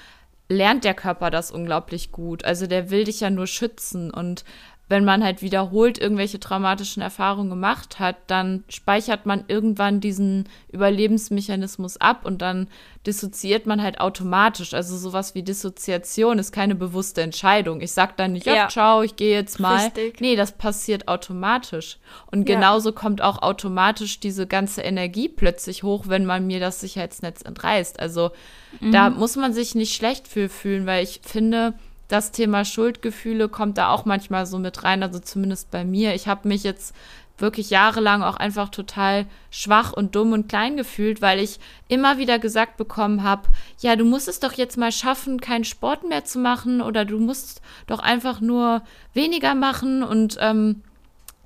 lernt 0.50 0.84
der 0.84 0.94
Körper 0.94 1.32
das 1.32 1.50
unglaublich 1.50 2.12
gut. 2.12 2.46
Also 2.46 2.68
der 2.68 2.92
will 2.92 3.06
dich 3.06 3.22
ja 3.22 3.32
nur 3.32 3.48
schützen 3.48 4.12
und 4.12 4.46
wenn 4.88 5.04
man 5.04 5.24
halt 5.24 5.42
wiederholt 5.42 5.98
irgendwelche 5.98 6.40
traumatischen 6.40 7.02
Erfahrungen 7.02 7.50
gemacht 7.50 8.00
hat, 8.00 8.18
dann 8.28 8.64
speichert 8.70 9.26
man 9.26 9.46
irgendwann 9.48 10.00
diesen 10.00 10.48
Überlebensmechanismus 10.72 11.98
ab 11.98 12.24
und 12.24 12.42
dann 12.42 12.68
dissoziiert 13.08 13.66
man 13.66 13.82
halt 13.82 14.00
automatisch. 14.00 14.76
Also 14.76 14.96
sowas 14.98 15.34
wie 15.34 15.42
Dissoziation 15.42 16.38
ist 16.38 16.52
keine 16.52 16.76
bewusste 16.76 17.24
Entscheidung. 17.24 17.82
Ich 17.82 17.94
sag 17.94 18.16
dann 18.18 18.34
nicht, 18.34 18.46
ja, 18.46 18.56
ja 18.56 18.68
ciao, 18.68 19.02
ich 19.02 19.16
gehe 19.16 19.34
jetzt 19.34 19.60
mal. 19.60 19.86
Richtig. 19.86 20.22
Nee, 20.22 20.36
das 20.36 20.52
passiert 20.52 21.08
automatisch. 21.08 21.98
Und 22.30 22.48
ja. 22.48 22.56
genauso 22.56 22.92
kommt 22.92 23.24
auch 23.24 23.42
automatisch 23.42 24.20
diese 24.20 24.46
ganze 24.46 24.82
Energie 24.82 25.30
plötzlich 25.30 25.82
hoch, 25.82 26.06
wenn 26.08 26.26
man 26.26 26.46
mir 26.46 26.60
das 26.60 26.80
Sicherheitsnetz 26.80 27.42
entreißt. 27.42 28.00
Also 28.00 28.32
mhm. 28.80 28.92
da 28.92 29.10
muss 29.10 29.36
man 29.36 29.52
sich 29.52 29.74
nicht 29.74 29.96
schlecht 29.96 30.28
für 30.28 30.48
fühlen, 30.48 30.86
weil 30.86 31.04
ich 31.04 31.22
finde, 31.24 31.74
das 32.08 32.32
Thema 32.32 32.66
Schuldgefühle 32.66 33.50
kommt 33.50 33.78
da 33.78 33.90
auch 33.90 34.06
manchmal 34.06 34.46
so 34.46 34.60
mit 34.60 34.84
rein, 34.84 35.04
also 35.04 35.20
zumindest 35.20 35.72
bei 35.72 35.84
mir. 35.84 36.14
Ich 36.14 36.28
habe 36.28 36.48
mich 36.48 36.64
jetzt 36.64 36.94
wirklich 37.38 37.70
jahrelang 37.70 38.24
auch 38.24 38.38
einfach 38.38 38.70
total 38.70 39.26
schwach 39.50 39.92
und 39.92 40.16
dumm 40.16 40.32
und 40.32 40.48
klein 40.48 40.78
gefühlt, 40.78 41.22
weil 41.22 41.40
ich 41.40 41.60
immer 41.88 42.18
wieder 42.18 42.40
gesagt 42.40 42.78
bekommen 42.78 43.24
habe, 43.24 43.50
ja, 43.80 43.96
du 43.96 44.06
musst 44.06 44.28
es 44.28 44.40
doch 44.40 44.54
jetzt 44.54 44.78
mal 44.78 44.92
schaffen, 44.92 45.42
keinen 45.42 45.66
Sport 45.66 46.08
mehr 46.08 46.24
zu 46.24 46.40
machen 46.40 46.82
oder 46.82 47.04
du 47.04 47.20
musst 47.20 47.62
doch 47.88 48.00
einfach 48.00 48.40
nur 48.40 48.84
weniger 49.14 49.54
machen 49.54 50.04
und 50.04 50.38
ähm, 50.40 50.82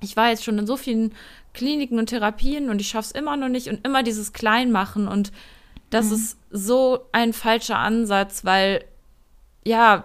ich 0.00 0.16
war 0.16 0.30
jetzt 0.30 0.44
schon 0.44 0.58
in 0.58 0.66
so 0.66 0.76
vielen 0.76 1.12
Kliniken 1.54 1.98
und 1.98 2.06
Therapien 2.06 2.70
und 2.70 2.80
ich 2.80 2.88
schaffe 2.88 3.06
es 3.06 3.20
immer 3.20 3.36
noch 3.36 3.48
nicht 3.48 3.68
und 3.68 3.84
immer 3.84 4.02
dieses 4.02 4.32
Kleinmachen 4.32 5.08
und 5.08 5.32
das 5.90 6.06
mhm. 6.06 6.12
ist 6.14 6.38
so 6.50 7.00
ein 7.10 7.32
falscher 7.32 7.78
Ansatz, 7.78 8.44
weil 8.44 8.84
ja, 9.64 10.04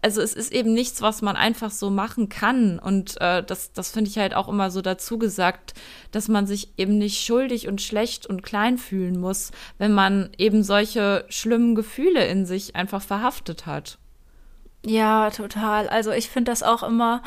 also 0.00 0.20
es 0.20 0.34
ist 0.34 0.52
eben 0.52 0.72
nichts, 0.72 1.02
was 1.02 1.22
man 1.22 1.36
einfach 1.36 1.70
so 1.70 1.90
machen 1.90 2.28
kann. 2.28 2.78
Und 2.78 3.20
äh, 3.20 3.42
das, 3.42 3.72
das 3.72 3.90
finde 3.90 4.10
ich 4.10 4.18
halt 4.18 4.34
auch 4.34 4.48
immer 4.48 4.70
so 4.70 4.80
dazu 4.80 5.18
gesagt, 5.18 5.74
dass 6.10 6.28
man 6.28 6.46
sich 6.46 6.72
eben 6.78 6.98
nicht 6.98 7.24
schuldig 7.24 7.68
und 7.68 7.82
schlecht 7.82 8.26
und 8.26 8.42
klein 8.42 8.78
fühlen 8.78 9.20
muss, 9.20 9.50
wenn 9.78 9.92
man 9.92 10.30
eben 10.38 10.62
solche 10.62 11.24
schlimmen 11.28 11.74
Gefühle 11.74 12.26
in 12.26 12.46
sich 12.46 12.76
einfach 12.76 13.02
verhaftet 13.02 13.66
hat. 13.66 13.98
Ja, 14.84 15.30
total. 15.30 15.88
Also 15.88 16.10
ich 16.10 16.28
finde 16.28 16.50
das 16.50 16.62
auch 16.62 16.82
immer 16.82 17.22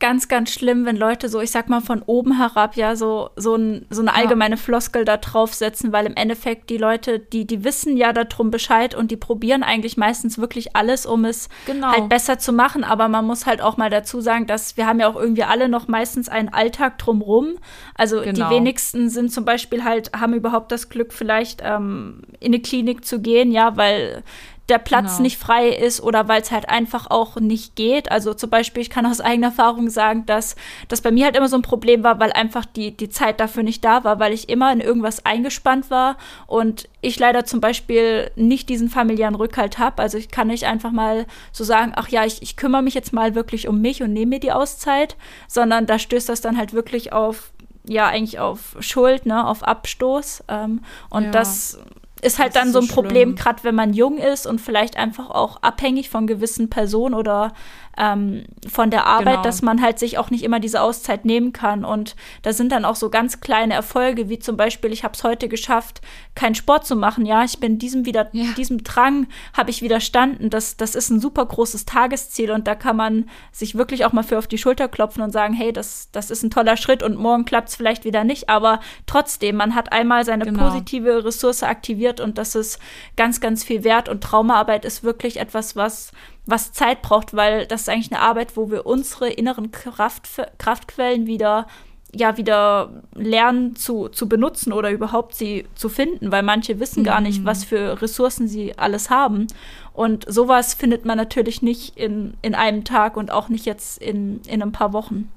ganz, 0.00 0.28
ganz 0.28 0.50
schlimm, 0.50 0.86
wenn 0.86 0.96
Leute 0.96 1.28
so, 1.28 1.40
ich 1.40 1.50
sag 1.50 1.68
mal, 1.68 1.80
von 1.80 2.02
oben 2.04 2.38
herab 2.38 2.74
ja 2.74 2.96
so, 2.96 3.30
so, 3.36 3.54
ein, 3.54 3.86
so 3.90 4.00
eine 4.00 4.14
allgemeine 4.14 4.56
ja. 4.56 4.60
Floskel 4.60 5.04
da 5.04 5.18
draufsetzen, 5.18 5.92
weil 5.92 6.06
im 6.06 6.14
Endeffekt 6.14 6.70
die 6.70 6.78
Leute, 6.78 7.18
die, 7.18 7.46
die 7.46 7.62
wissen 7.64 7.96
ja 7.96 8.12
darum 8.12 8.50
Bescheid 8.50 8.94
und 8.94 9.10
die 9.10 9.16
probieren 9.16 9.62
eigentlich 9.62 9.96
meistens 9.96 10.38
wirklich 10.38 10.74
alles, 10.74 11.06
um 11.06 11.24
es 11.24 11.48
genau. 11.66 11.92
halt 11.92 12.08
besser 12.08 12.38
zu 12.38 12.52
machen. 12.52 12.82
Aber 12.82 13.08
man 13.08 13.26
muss 13.26 13.46
halt 13.46 13.60
auch 13.60 13.76
mal 13.76 13.90
dazu 13.90 14.20
sagen, 14.20 14.46
dass 14.46 14.76
wir 14.76 14.86
haben 14.86 15.00
ja 15.00 15.08
auch 15.08 15.16
irgendwie 15.16 15.44
alle 15.44 15.68
noch 15.68 15.86
meistens 15.86 16.28
einen 16.28 16.48
Alltag 16.48 16.98
drumrum. 16.98 17.58
Also 17.94 18.22
genau. 18.22 18.48
die 18.48 18.54
wenigsten 18.54 19.10
sind 19.10 19.32
zum 19.32 19.44
Beispiel 19.44 19.84
halt, 19.84 20.12
haben 20.18 20.32
überhaupt 20.34 20.72
das 20.72 20.88
Glück, 20.88 21.12
vielleicht 21.12 21.60
ähm, 21.62 22.22
in 22.40 22.54
eine 22.54 22.62
Klinik 22.62 23.04
zu 23.04 23.20
gehen, 23.20 23.52
ja, 23.52 23.76
weil 23.76 24.24
der 24.70 24.78
Platz 24.78 25.12
genau. 25.12 25.22
nicht 25.22 25.38
frei 25.38 25.68
ist 25.68 26.00
oder 26.00 26.28
weil 26.28 26.40
es 26.40 26.50
halt 26.50 26.68
einfach 26.68 27.10
auch 27.10 27.36
nicht 27.36 27.76
geht. 27.76 28.10
Also 28.10 28.32
zum 28.34 28.50
Beispiel, 28.50 28.82
ich 28.82 28.90
kann 28.90 29.04
aus 29.04 29.20
eigener 29.20 29.48
Erfahrung 29.48 29.90
sagen, 29.90 30.24
dass 30.26 30.56
das 30.88 31.00
bei 31.00 31.10
mir 31.10 31.24
halt 31.24 31.36
immer 31.36 31.48
so 31.48 31.56
ein 31.56 31.62
Problem 31.62 32.04
war, 32.04 32.20
weil 32.20 32.32
einfach 32.32 32.64
die, 32.64 32.96
die 32.96 33.08
Zeit 33.08 33.40
dafür 33.40 33.62
nicht 33.62 33.84
da 33.84 34.04
war, 34.04 34.20
weil 34.20 34.32
ich 34.32 34.48
immer 34.48 34.72
in 34.72 34.80
irgendwas 34.80 35.26
eingespannt 35.26 35.90
war 35.90 36.16
und 36.46 36.88
ich 37.00 37.18
leider 37.18 37.44
zum 37.44 37.60
Beispiel 37.60 38.30
nicht 38.36 38.68
diesen 38.68 38.88
familiären 38.88 39.34
Rückhalt 39.34 39.78
habe. 39.78 40.00
Also 40.00 40.16
ich 40.16 40.30
kann 40.30 40.46
nicht 40.46 40.64
einfach 40.64 40.92
mal 40.92 41.26
so 41.52 41.64
sagen, 41.64 41.92
ach 41.96 42.08
ja, 42.08 42.24
ich, 42.24 42.40
ich 42.40 42.56
kümmere 42.56 42.82
mich 42.82 42.94
jetzt 42.94 43.12
mal 43.12 43.34
wirklich 43.34 43.68
um 43.68 43.80
mich 43.80 44.02
und 44.02 44.12
nehme 44.12 44.30
mir 44.30 44.40
die 44.40 44.52
Auszeit, 44.52 45.16
sondern 45.48 45.86
da 45.86 45.98
stößt 45.98 46.28
das 46.28 46.40
dann 46.40 46.56
halt 46.56 46.72
wirklich 46.72 47.12
auf 47.12 47.52
ja 47.84 48.06
eigentlich 48.06 48.38
auf 48.38 48.76
Schuld, 48.80 49.26
ne, 49.26 49.46
auf 49.46 49.62
Abstoß. 49.62 50.44
Ähm, 50.48 50.82
und 51.08 51.24
ja. 51.24 51.30
das 51.30 51.78
ist 52.20 52.38
halt 52.38 52.54
das 52.54 52.62
dann 52.62 52.68
ist 52.68 52.72
so 52.74 52.80
ein 52.80 52.86
so 52.86 52.94
Problem, 52.94 53.34
gerade 53.34 53.64
wenn 53.64 53.74
man 53.74 53.92
jung 53.92 54.18
ist 54.18 54.46
und 54.46 54.60
vielleicht 54.60 54.96
einfach 54.96 55.30
auch 55.30 55.62
abhängig 55.62 56.10
von 56.10 56.26
gewissen 56.26 56.70
Personen 56.70 57.14
oder 57.14 57.52
ähm, 57.98 58.44
von 58.68 58.90
der 58.90 59.06
Arbeit, 59.06 59.26
Genau. 59.34 59.42
dass 59.42 59.62
man 59.62 59.82
halt 59.82 59.98
sich 59.98 60.16
auch 60.18 60.30
nicht 60.30 60.44
immer 60.44 60.60
diese 60.60 60.80
Auszeit 60.80 61.24
nehmen 61.24 61.52
kann. 61.52 61.84
Und 61.84 62.16
da 62.42 62.52
sind 62.52 62.72
dann 62.72 62.84
auch 62.84 62.96
so 62.96 63.10
ganz 63.10 63.40
kleine 63.40 63.74
Erfolge, 63.74 64.28
wie 64.28 64.38
zum 64.38 64.56
Beispiel, 64.56 64.92
ich 64.92 65.04
habe 65.04 65.14
es 65.14 65.24
heute 65.24 65.48
geschafft, 65.48 66.00
keinen 66.34 66.54
Sport 66.54 66.86
zu 66.86 66.96
machen. 66.96 67.26
Ja, 67.26 67.44
ich 67.44 67.58
bin 67.58 67.78
diesem 67.78 68.06
wieder, 68.06 68.28
Ja. 68.32 68.44
diesem 68.56 68.84
Drang 68.84 69.26
habe 69.56 69.70
ich 69.70 69.82
widerstanden. 69.82 70.50
Das, 70.50 70.76
das 70.76 70.94
ist 70.94 71.10
ein 71.10 71.20
super 71.20 71.44
großes 71.44 71.84
Tagesziel 71.84 72.50
und 72.52 72.66
da 72.66 72.74
kann 72.74 72.96
man 72.96 73.28
sich 73.52 73.74
wirklich 73.74 74.04
auch 74.04 74.12
mal 74.12 74.22
für 74.22 74.38
auf 74.38 74.46
die 74.46 74.58
Schulter 74.58 74.88
klopfen 74.88 75.22
und 75.22 75.32
sagen, 75.32 75.52
hey, 75.54 75.72
das, 75.72 76.08
das 76.12 76.30
ist 76.30 76.42
ein 76.42 76.50
toller 76.50 76.76
Schritt 76.76 77.02
und 77.02 77.16
morgen 77.18 77.44
klappt 77.44 77.68
es 77.70 77.74
vielleicht 77.76 78.04
wieder 78.04 78.24
nicht. 78.24 78.48
Aber 78.48 78.80
trotzdem, 79.06 79.56
man 79.56 79.74
hat 79.74 79.92
einmal 79.92 80.24
seine 80.24 80.44
Genau. 80.44 80.68
positive 80.68 81.24
Ressource 81.24 81.62
aktiviert 81.62 82.20
und 82.20 82.38
das 82.38 82.54
ist 82.54 82.78
ganz, 83.16 83.40
ganz 83.40 83.64
viel 83.64 83.84
wert. 83.84 84.08
Und 84.08 84.22
Traumaarbeit 84.22 84.84
ist 84.84 85.02
wirklich 85.04 85.38
etwas, 85.38 85.76
was, 85.76 86.12
was 86.46 86.72
Zeit 86.72 87.02
braucht, 87.02 87.34
weil 87.34 87.66
das 87.66 87.82
ist 87.82 87.88
eigentlich 87.88 88.12
eine 88.12 88.22
Arbeit, 88.22 88.56
wo 88.56 88.70
wir 88.70 88.86
unsere 88.86 89.28
inneren 89.28 89.70
Kraft, 89.70 90.28
Kraftquellen 90.58 91.26
wieder 91.26 91.66
ja 92.14 92.36
wieder 92.36 93.02
lernen 93.14 93.76
zu, 93.76 94.08
zu 94.08 94.28
benutzen 94.28 94.72
oder 94.72 94.90
überhaupt 94.90 95.34
sie 95.34 95.66
zu 95.74 95.88
finden, 95.88 96.32
weil 96.32 96.42
manche 96.42 96.80
wissen 96.80 97.04
gar 97.04 97.20
nicht, 97.20 97.44
was 97.44 97.64
für 97.64 98.02
Ressourcen 98.02 98.48
sie 98.48 98.76
alles 98.76 99.10
haben. 99.10 99.46
Und 99.92 100.24
sowas 100.28 100.74
findet 100.74 101.04
man 101.04 101.16
natürlich 101.16 101.62
nicht 101.62 101.96
in, 101.96 102.34
in 102.42 102.54
einem 102.54 102.84
Tag 102.84 103.16
und 103.16 103.30
auch 103.30 103.48
nicht 103.48 103.64
jetzt 103.64 104.02
in, 104.02 104.40
in 104.46 104.62
ein 104.62 104.72
paar 104.72 104.92
Wochen. 104.92 105.30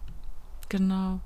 Genau. 0.70 1.20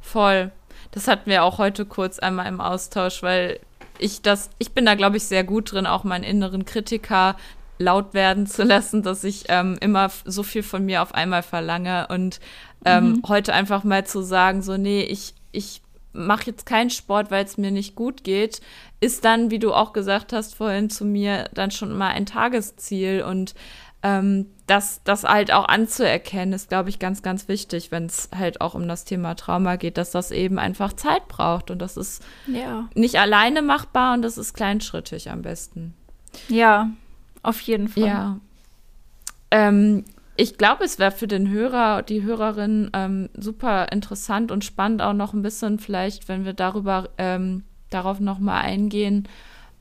Voll. 0.00 0.52
Das 0.92 1.08
hatten 1.08 1.28
wir 1.28 1.42
auch 1.42 1.58
heute 1.58 1.86
kurz 1.86 2.18
einmal 2.18 2.46
im 2.46 2.60
Austausch, 2.60 3.22
weil 3.22 3.58
ich 3.98 4.22
das, 4.22 4.50
ich 4.58 4.72
bin 4.72 4.86
da, 4.86 4.94
glaube 4.94 5.16
ich, 5.16 5.24
sehr 5.24 5.44
gut 5.44 5.72
drin, 5.72 5.86
auch 5.86 6.04
meinen 6.04 6.24
inneren 6.24 6.64
Kritiker 6.64 7.36
laut 7.78 8.14
werden 8.14 8.46
zu 8.46 8.62
lassen, 8.64 9.02
dass 9.02 9.24
ich 9.24 9.44
ähm, 9.48 9.76
immer 9.80 10.10
so 10.24 10.42
viel 10.42 10.62
von 10.62 10.84
mir 10.84 11.02
auf 11.02 11.14
einmal 11.14 11.42
verlange 11.42 12.06
und 12.08 12.40
ähm, 12.84 13.22
heute 13.26 13.52
einfach 13.54 13.82
mal 13.84 14.04
zu 14.06 14.22
sagen, 14.22 14.62
so, 14.62 14.76
nee, 14.76 15.02
ich, 15.02 15.34
ich 15.52 15.80
mache 16.12 16.46
jetzt 16.46 16.66
keinen 16.66 16.90
Sport, 16.90 17.30
weil 17.30 17.44
es 17.44 17.56
mir 17.58 17.70
nicht 17.70 17.94
gut 17.96 18.22
geht, 18.24 18.60
ist 19.00 19.24
dann, 19.24 19.50
wie 19.50 19.58
du 19.58 19.72
auch 19.72 19.92
gesagt 19.92 20.32
hast 20.32 20.54
vorhin 20.54 20.90
zu 20.90 21.04
mir, 21.04 21.48
dann 21.54 21.70
schon 21.70 21.96
mal 21.96 22.10
ein 22.10 22.26
Tagesziel 22.26 23.22
und 23.22 23.54
ähm, 24.02 24.46
das, 24.66 25.00
das 25.04 25.24
halt 25.24 25.50
auch 25.52 25.66
anzuerkennen, 25.66 26.52
ist, 26.52 26.68
glaube 26.68 26.90
ich, 26.90 26.98
ganz, 26.98 27.22
ganz 27.22 27.48
wichtig, 27.48 27.90
wenn 27.90 28.06
es 28.06 28.28
halt 28.36 28.60
auch 28.60 28.74
um 28.74 28.86
das 28.86 29.04
Thema 29.04 29.34
Trauma 29.34 29.76
geht, 29.76 29.96
dass 29.98 30.10
das 30.10 30.30
eben 30.30 30.58
einfach 30.58 30.92
Zeit 30.92 31.26
braucht 31.26 31.70
und 31.70 31.78
das 31.80 31.96
ist 31.96 32.22
Ja. 32.46 32.88
nicht 32.94 33.16
alleine 33.18 33.62
machbar 33.62 34.14
und 34.14 34.22
das 34.22 34.38
ist 34.38 34.52
kleinschrittig 34.54 35.30
am 35.30 35.42
besten. 35.42 35.94
Ja, 36.48 36.90
auf 37.44 37.60
jeden 37.60 37.88
Fall. 37.88 38.06
Ja. 38.06 38.40
Ähm, 39.50 40.04
ich 40.36 40.58
glaube, 40.58 40.84
es 40.84 40.98
wäre 40.98 41.12
für 41.12 41.28
den 41.28 41.48
Hörer, 41.48 42.02
die 42.02 42.22
Hörerin 42.22 42.90
ähm, 42.92 43.28
super 43.34 43.92
interessant 43.92 44.50
und 44.50 44.64
spannend 44.64 45.00
auch 45.00 45.12
noch 45.12 45.32
ein 45.32 45.42
bisschen 45.42 45.78
vielleicht, 45.78 46.28
wenn 46.28 46.44
wir 46.44 46.54
darüber 46.54 47.08
ähm, 47.18 47.62
darauf 47.90 48.18
noch 48.18 48.40
mal 48.40 48.60
eingehen, 48.60 49.28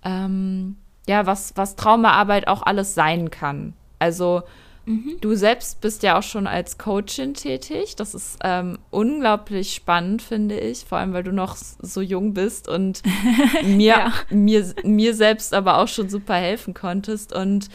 ähm, 0.04 0.78
ja, 1.08 1.26
was, 1.26 1.54
was 1.56 1.76
Traumaarbeit 1.76 2.48
auch 2.48 2.62
alles 2.62 2.94
sein 2.94 3.32
kann. 3.32 3.74
Also 3.98 4.44
du 4.86 5.36
selbst 5.36 5.80
bist 5.82 6.04
ja 6.04 6.18
auch 6.18 6.24
schon 6.24 6.46
als 6.48 6.78
Coachin 6.78 7.34
tätig. 7.34 7.96
Das 7.96 8.14
ist 8.14 8.38
ähm, 8.44 8.78
unglaublich 8.90 9.74
spannend, 9.74 10.22
finde 10.22 10.60
ich, 10.60 10.86
vor 10.86 10.98
allem 10.98 11.14
weil 11.14 11.24
du 11.24 11.32
noch 11.32 11.56
so 11.56 12.02
jung 12.02 12.34
bist 12.34 12.68
und 12.68 13.02
mir, 13.64 13.86
Ja. 13.96 14.14
mir, 14.30 14.74
mir 14.84 15.14
selbst 15.14 15.54
aber 15.54 15.78
auch 15.78 15.88
schon 15.88 16.10
super 16.10 16.36
helfen 16.36 16.74
konntest. 16.74 17.34
Und 17.34 17.70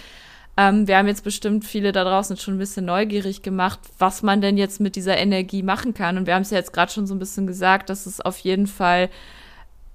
ähm, 0.58 0.86
wir 0.86 0.98
haben 0.98 1.06
jetzt 1.06 1.24
bestimmt 1.24 1.64
viele 1.64 1.92
da 1.92 2.04
draußen 2.04 2.36
schon 2.36 2.54
ein 2.56 2.58
bisschen 2.58 2.84
neugierig 2.84 3.42
gemacht, 3.42 3.78
was 3.98 4.22
man 4.22 4.40
denn 4.40 4.58
jetzt 4.58 4.80
mit 4.80 4.96
dieser 4.96 5.16
Energie 5.16 5.62
machen 5.62 5.94
kann. 5.94 6.18
Und 6.18 6.26
wir 6.26 6.34
haben 6.34 6.42
es 6.42 6.50
ja 6.50 6.58
jetzt 6.58 6.72
gerade 6.72 6.92
schon 6.92 7.06
so 7.06 7.14
ein 7.14 7.18
bisschen 7.20 7.46
gesagt, 7.46 7.88
dass 7.90 8.06
es 8.06 8.20
auf 8.20 8.38
jeden 8.38 8.66
Fall 8.66 9.08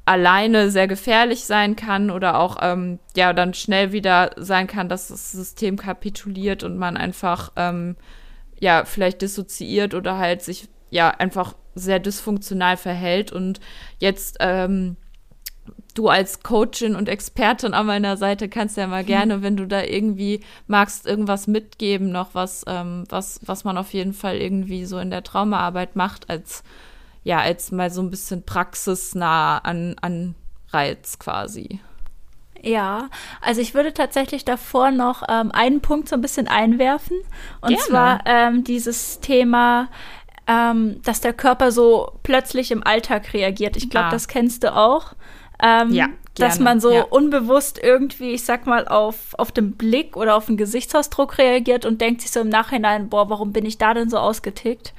alleine 0.06 0.70
sehr 0.70 0.88
gefährlich 0.88 1.46
sein 1.46 1.76
kann 1.76 2.12
oder 2.12 2.40
auch 2.40 2.58
ähm, 2.62 3.00
ja 3.16 3.32
dann 3.34 3.54
schnell 3.54 3.92
wieder 3.92 4.32
sein 4.38 4.68
kann, 4.68 4.90
dass 4.90 5.08
das 5.08 5.32
System 5.32 5.78
kapituliert 5.78 6.64
und 6.64 6.78
man 6.78 6.98
einfach 6.98 7.52
ähm, 7.56 7.96
ja 8.60 8.86
vielleicht 8.86 9.22
dissoziiert 9.22 9.94
oder 9.94 10.18
halt 10.18 10.42
sich 10.42 10.68
ja 10.90 11.10
einfach 11.10 11.56
sehr 11.76 12.00
dysfunktional 12.00 12.78
verhält. 12.78 13.32
Und 13.32 13.60
jetzt 14.00 14.38
ähm, 14.40 14.98
du 15.96 16.10
als 16.10 16.44
Coachin 16.44 16.96
und 16.96 17.08
Expertin 17.08 17.74
an 17.74 17.86
meiner 17.86 18.18
Seite 18.18 18.50
kannst 18.50 18.78
ja 18.78 18.88
mal 18.88 19.04
gerne, 19.04 19.42
wenn 19.42 19.58
du 19.58 19.68
da 19.68 19.84
irgendwie 19.84 20.42
magst, 20.68 21.06
irgendwas 21.06 21.48
mitgeben, 21.48 22.12
noch 22.12 22.34
was, 22.34 22.66
ähm, 22.68 23.06
was, 23.10 23.40
was 23.46 23.64
man 23.64 23.78
auf 23.78 23.94
jeden 23.94 24.14
Fall 24.14 24.38
irgendwie 24.38 24.86
so 24.86 24.98
in 25.00 25.12
der 25.12 25.24
Traumaarbeit 25.24 25.96
macht, 25.96 26.30
als 26.30 26.64
ja, 27.24 27.40
als 27.40 27.72
mal 27.72 27.90
so 27.90 28.02
ein 28.02 28.10
bisschen 28.10 28.44
praxisnah 28.44 29.60
an, 29.60 29.96
an 30.02 30.36
Reiz 30.72 31.20
quasi. 31.20 31.80
Ja, 32.62 33.10
also 33.42 33.60
ich 33.60 33.74
würde 33.74 33.94
tatsächlich 33.94 34.46
davor 34.46 34.92
noch 34.92 35.24
ähm, 35.28 35.52
einen 35.52 35.82
Punkt 35.82 36.08
so 36.08 36.16
ein 36.16 36.22
bisschen 36.22 36.48
einwerfen. 36.48 37.18
Und 37.62 37.70
Gerne. 37.70 37.84
zwar 37.84 38.20
ähm, 38.26 38.64
dieses 38.64 39.20
Thema, 39.20 39.90
ähm, 40.48 41.02
dass 41.04 41.20
der 41.20 41.34
Körper 41.34 41.72
so 41.74 42.14
plötzlich 42.24 42.72
im 42.72 42.82
Alltag 42.86 43.34
reagiert. 43.34 43.76
Ich 43.76 43.90
glaube, 43.90 44.08
Ah. 44.08 44.12
das 44.12 44.28
kennst 44.30 44.64
du 44.64 44.74
auch. 44.74 45.14
Ähm, 45.62 45.92
Ja, 45.92 46.08
dass 46.36 46.54
gerne, 46.56 46.64
man 46.64 46.80
so 46.80 46.92
ja. 46.92 47.04
unbewusst 47.04 47.80
irgendwie, 47.84 48.32
ich 48.32 48.44
sag 48.44 48.66
mal, 48.66 48.88
auf, 48.88 49.36
auf 49.38 49.52
den 49.52 49.74
Blick 49.74 50.18
oder 50.18 50.36
auf 50.36 50.48
den 50.48 50.58
Gesichtsausdruck 50.58 51.38
reagiert 51.38 51.86
und 51.86 52.02
denkt 52.02 52.22
sich 52.22 52.32
so 52.32 52.40
im 52.40 52.50
Nachhinein, 52.50 53.08
boah, 53.10 53.30
warum 53.30 53.52
bin 53.54 53.66
ich 53.66 53.78
da 53.78 53.94
denn 53.94 54.10
so 54.10 54.18
ausgetickt? 54.18 54.94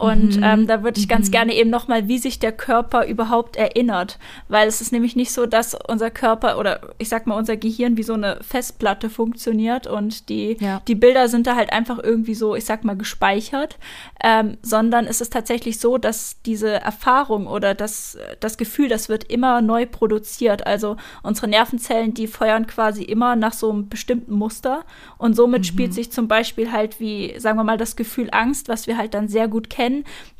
Und 0.00 0.38
Mhm. 0.38 0.42
ähm, 0.42 0.66
da 0.66 0.82
würde 0.82 0.98
ich 0.98 1.08
ganz 1.08 1.30
gerne 1.30 1.54
eben 1.54 1.68
noch 1.68 1.86
mal, 1.86 2.08
wie 2.08 2.16
sich 2.16 2.38
der 2.38 2.52
Körper 2.52 3.06
überhaupt 3.06 3.56
erinnert, 3.56 4.18
weil 4.48 4.66
es 4.66 4.80
ist 4.80 4.92
nämlich 4.92 5.14
nicht 5.14 5.30
so, 5.30 5.44
dass 5.44 5.76
unser 5.88 6.10
Körper 6.10 6.58
oder 6.58 6.80
ich 6.96 7.10
sag 7.10 7.26
mal 7.26 7.34
unser 7.36 7.58
Gehirn 7.58 7.98
wie 7.98 8.02
so 8.02 8.14
eine 8.14 8.38
Festplatte 8.40 9.10
funktioniert 9.10 9.86
und 9.86 10.30
die 10.30 10.56
Ja. 10.58 10.80
die 10.88 10.94
Bilder 10.94 11.28
sind 11.28 11.46
da 11.46 11.54
halt 11.54 11.70
einfach 11.74 11.98
irgendwie 12.02 12.34
so, 12.34 12.54
ich 12.56 12.64
sag 12.64 12.82
mal 12.82 12.96
gespeichert, 12.96 13.76
ähm, 14.24 14.56
sondern 14.62 15.06
es 15.06 15.20
ist 15.20 15.34
tatsächlich 15.34 15.78
so, 15.78 15.98
dass 15.98 16.40
diese 16.46 16.70
Erfahrung 16.70 17.46
oder 17.46 17.74
das 17.74 18.16
das 18.40 18.56
Gefühl, 18.56 18.88
das 18.88 19.10
wird 19.10 19.24
immer 19.24 19.60
neu 19.60 19.84
produziert. 19.84 20.66
Also 20.66 20.96
unsere 21.22 21.48
Nervenzellen, 21.48 22.14
die 22.14 22.26
feuern 22.26 22.66
quasi 22.66 23.02
immer 23.02 23.36
nach 23.36 23.52
so 23.52 23.68
einem 23.70 23.90
bestimmten 23.90 24.32
Muster 24.34 24.84
und 25.18 25.34
somit 25.36 25.66
spielt 25.66 25.92
sich 25.92 26.10
zum 26.10 26.26
Beispiel 26.26 26.72
halt 26.72 27.00
wie, 27.00 27.34
sagen 27.38 27.58
wir 27.58 27.64
mal, 27.64 27.76
das 27.76 27.96
Gefühl 27.96 28.28
Angst, 28.32 28.68
was 28.68 28.86
wir 28.86 28.96
halt 28.96 29.12
dann 29.12 29.28
sehr 29.28 29.46
gut 29.46 29.68
kennen, 29.68 29.89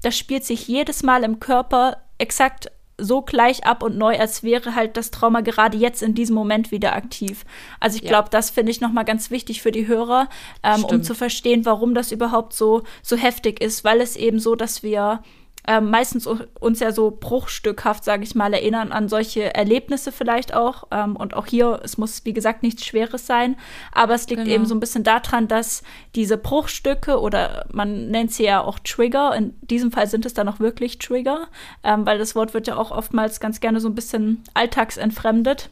das 0.02 0.16
spielt 0.16 0.44
sich 0.44 0.66
jedes 0.68 1.02
Mal 1.02 1.24
im 1.24 1.40
Körper 1.40 1.98
exakt 2.18 2.70
so 3.02 3.22
gleich 3.22 3.64
ab 3.64 3.82
und 3.82 3.96
neu, 3.96 4.18
als 4.18 4.42
wäre 4.42 4.74
halt 4.74 4.98
das 4.98 5.10
Trauma 5.10 5.40
gerade 5.40 5.78
jetzt 5.78 6.02
in 6.02 6.14
diesem 6.14 6.34
Moment 6.34 6.70
wieder 6.70 6.94
aktiv. 6.94 7.46
Also 7.80 7.96
ich 7.96 8.02
Ja. 8.02 8.08
glaube, 8.10 8.28
das 8.30 8.50
finde 8.50 8.70
ich 8.72 8.82
noch 8.82 8.92
mal 8.92 9.04
ganz 9.04 9.30
wichtig 9.30 9.62
für 9.62 9.72
die 9.72 9.86
Hörer, 9.86 10.28
ähm, 10.62 10.84
um 10.84 11.02
zu 11.02 11.14
verstehen, 11.14 11.64
warum 11.64 11.94
das 11.94 12.12
überhaupt 12.12 12.52
so 12.52 12.82
so 13.02 13.16
heftig 13.16 13.62
ist, 13.62 13.84
weil 13.84 14.02
es 14.02 14.16
eben 14.16 14.38
so, 14.38 14.54
dass 14.54 14.82
wir 14.82 15.22
ähm, 15.70 15.88
meistens 15.88 16.26
uns 16.26 16.80
ja 16.80 16.90
so 16.90 17.12
bruchstückhaft, 17.12 18.02
sage 18.02 18.24
ich 18.24 18.34
mal, 18.34 18.52
erinnern 18.52 18.90
an 18.90 19.08
solche 19.08 19.54
Erlebnisse 19.54 20.10
vielleicht 20.10 20.52
auch. 20.52 20.88
Ähm, 20.90 21.14
und 21.14 21.34
auch 21.34 21.46
hier, 21.46 21.78
es 21.84 21.96
muss, 21.96 22.24
wie 22.24 22.32
gesagt, 22.32 22.64
nichts 22.64 22.84
Schweres 22.84 23.24
sein. 23.24 23.54
Aber 23.92 24.14
es 24.14 24.28
liegt 24.28 24.42
Genau. 24.42 24.52
eben 24.52 24.66
so 24.66 24.74
ein 24.74 24.80
bisschen 24.80 25.04
daran, 25.04 25.46
dass 25.46 25.84
diese 26.16 26.38
Bruchstücke 26.38 27.20
oder 27.20 27.66
man 27.72 28.10
nennt 28.10 28.32
sie 28.32 28.42
ja 28.46 28.60
auch 28.62 28.80
Trigger, 28.80 29.36
in 29.36 29.54
diesem 29.60 29.92
Fall 29.92 30.08
sind 30.08 30.26
es 30.26 30.34
dann 30.34 30.48
auch 30.48 30.58
wirklich 30.58 30.98
Trigger, 30.98 31.46
ähm, 31.84 32.04
weil 32.04 32.18
das 32.18 32.34
Wort 32.34 32.52
wird 32.52 32.66
ja 32.66 32.76
auch 32.76 32.90
oftmals 32.90 33.38
ganz 33.38 33.60
gerne 33.60 33.78
so 33.78 33.88
ein 33.88 33.94
bisschen 33.94 34.42
alltagsentfremdet 34.54 35.70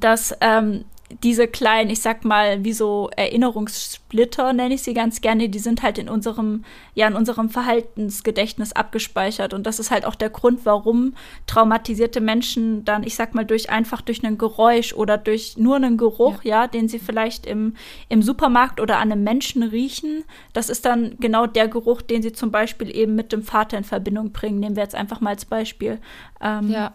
dass 0.00 0.34
ähm, 0.40 0.84
diese 1.22 1.48
kleinen, 1.48 1.90
ich 1.90 2.00
sag 2.00 2.24
mal, 2.24 2.64
wie 2.64 2.72
so 2.72 3.08
Erinnerungssplitter, 3.16 4.52
nenne 4.52 4.74
ich 4.74 4.82
sie 4.82 4.94
ganz 4.94 5.20
gerne, 5.20 5.48
die 5.48 5.58
sind 5.58 5.82
halt 5.82 5.98
in 5.98 6.08
unserem, 6.08 6.64
ja, 6.94 7.06
in 7.06 7.14
unserem 7.14 7.48
Verhaltensgedächtnis 7.48 8.72
abgespeichert. 8.72 9.54
Und 9.54 9.66
das 9.66 9.78
ist 9.78 9.90
halt 9.90 10.04
auch 10.04 10.14
der 10.14 10.30
Grund, 10.30 10.60
warum 10.64 11.14
traumatisierte 11.46 12.20
Menschen 12.20 12.84
dann, 12.84 13.02
ich 13.04 13.14
sag 13.14 13.34
mal, 13.34 13.44
durch 13.46 13.70
einfach 13.70 14.02
durch 14.02 14.24
ein 14.24 14.36
Geräusch 14.36 14.92
oder 14.92 15.16
durch 15.16 15.56
nur 15.56 15.76
einen 15.76 15.96
Geruch, 15.96 16.44
ja, 16.44 16.66
den 16.66 16.88
sie 16.88 16.98
vielleicht 16.98 17.46
im, 17.46 17.74
im 18.08 18.22
Supermarkt 18.22 18.80
oder 18.80 18.98
an 18.98 19.10
einem 19.10 19.24
Menschen 19.24 19.62
riechen, 19.62 20.24
das 20.52 20.68
ist 20.68 20.84
dann 20.84 21.16
genau 21.18 21.46
der 21.46 21.68
Geruch, 21.68 22.02
den 22.02 22.22
sie 22.22 22.32
zum 22.32 22.50
Beispiel 22.50 22.94
eben 22.94 23.14
mit 23.14 23.32
dem 23.32 23.42
Vater 23.42 23.78
in 23.78 23.84
Verbindung 23.84 24.32
bringen. 24.32 24.60
Nehmen 24.60 24.76
wir 24.76 24.82
jetzt 24.82 24.94
einfach 24.94 25.20
mal 25.20 25.30
als 25.30 25.46
Beispiel. 25.46 26.00
Ähm, 26.40 26.70
Ja. 26.70 26.92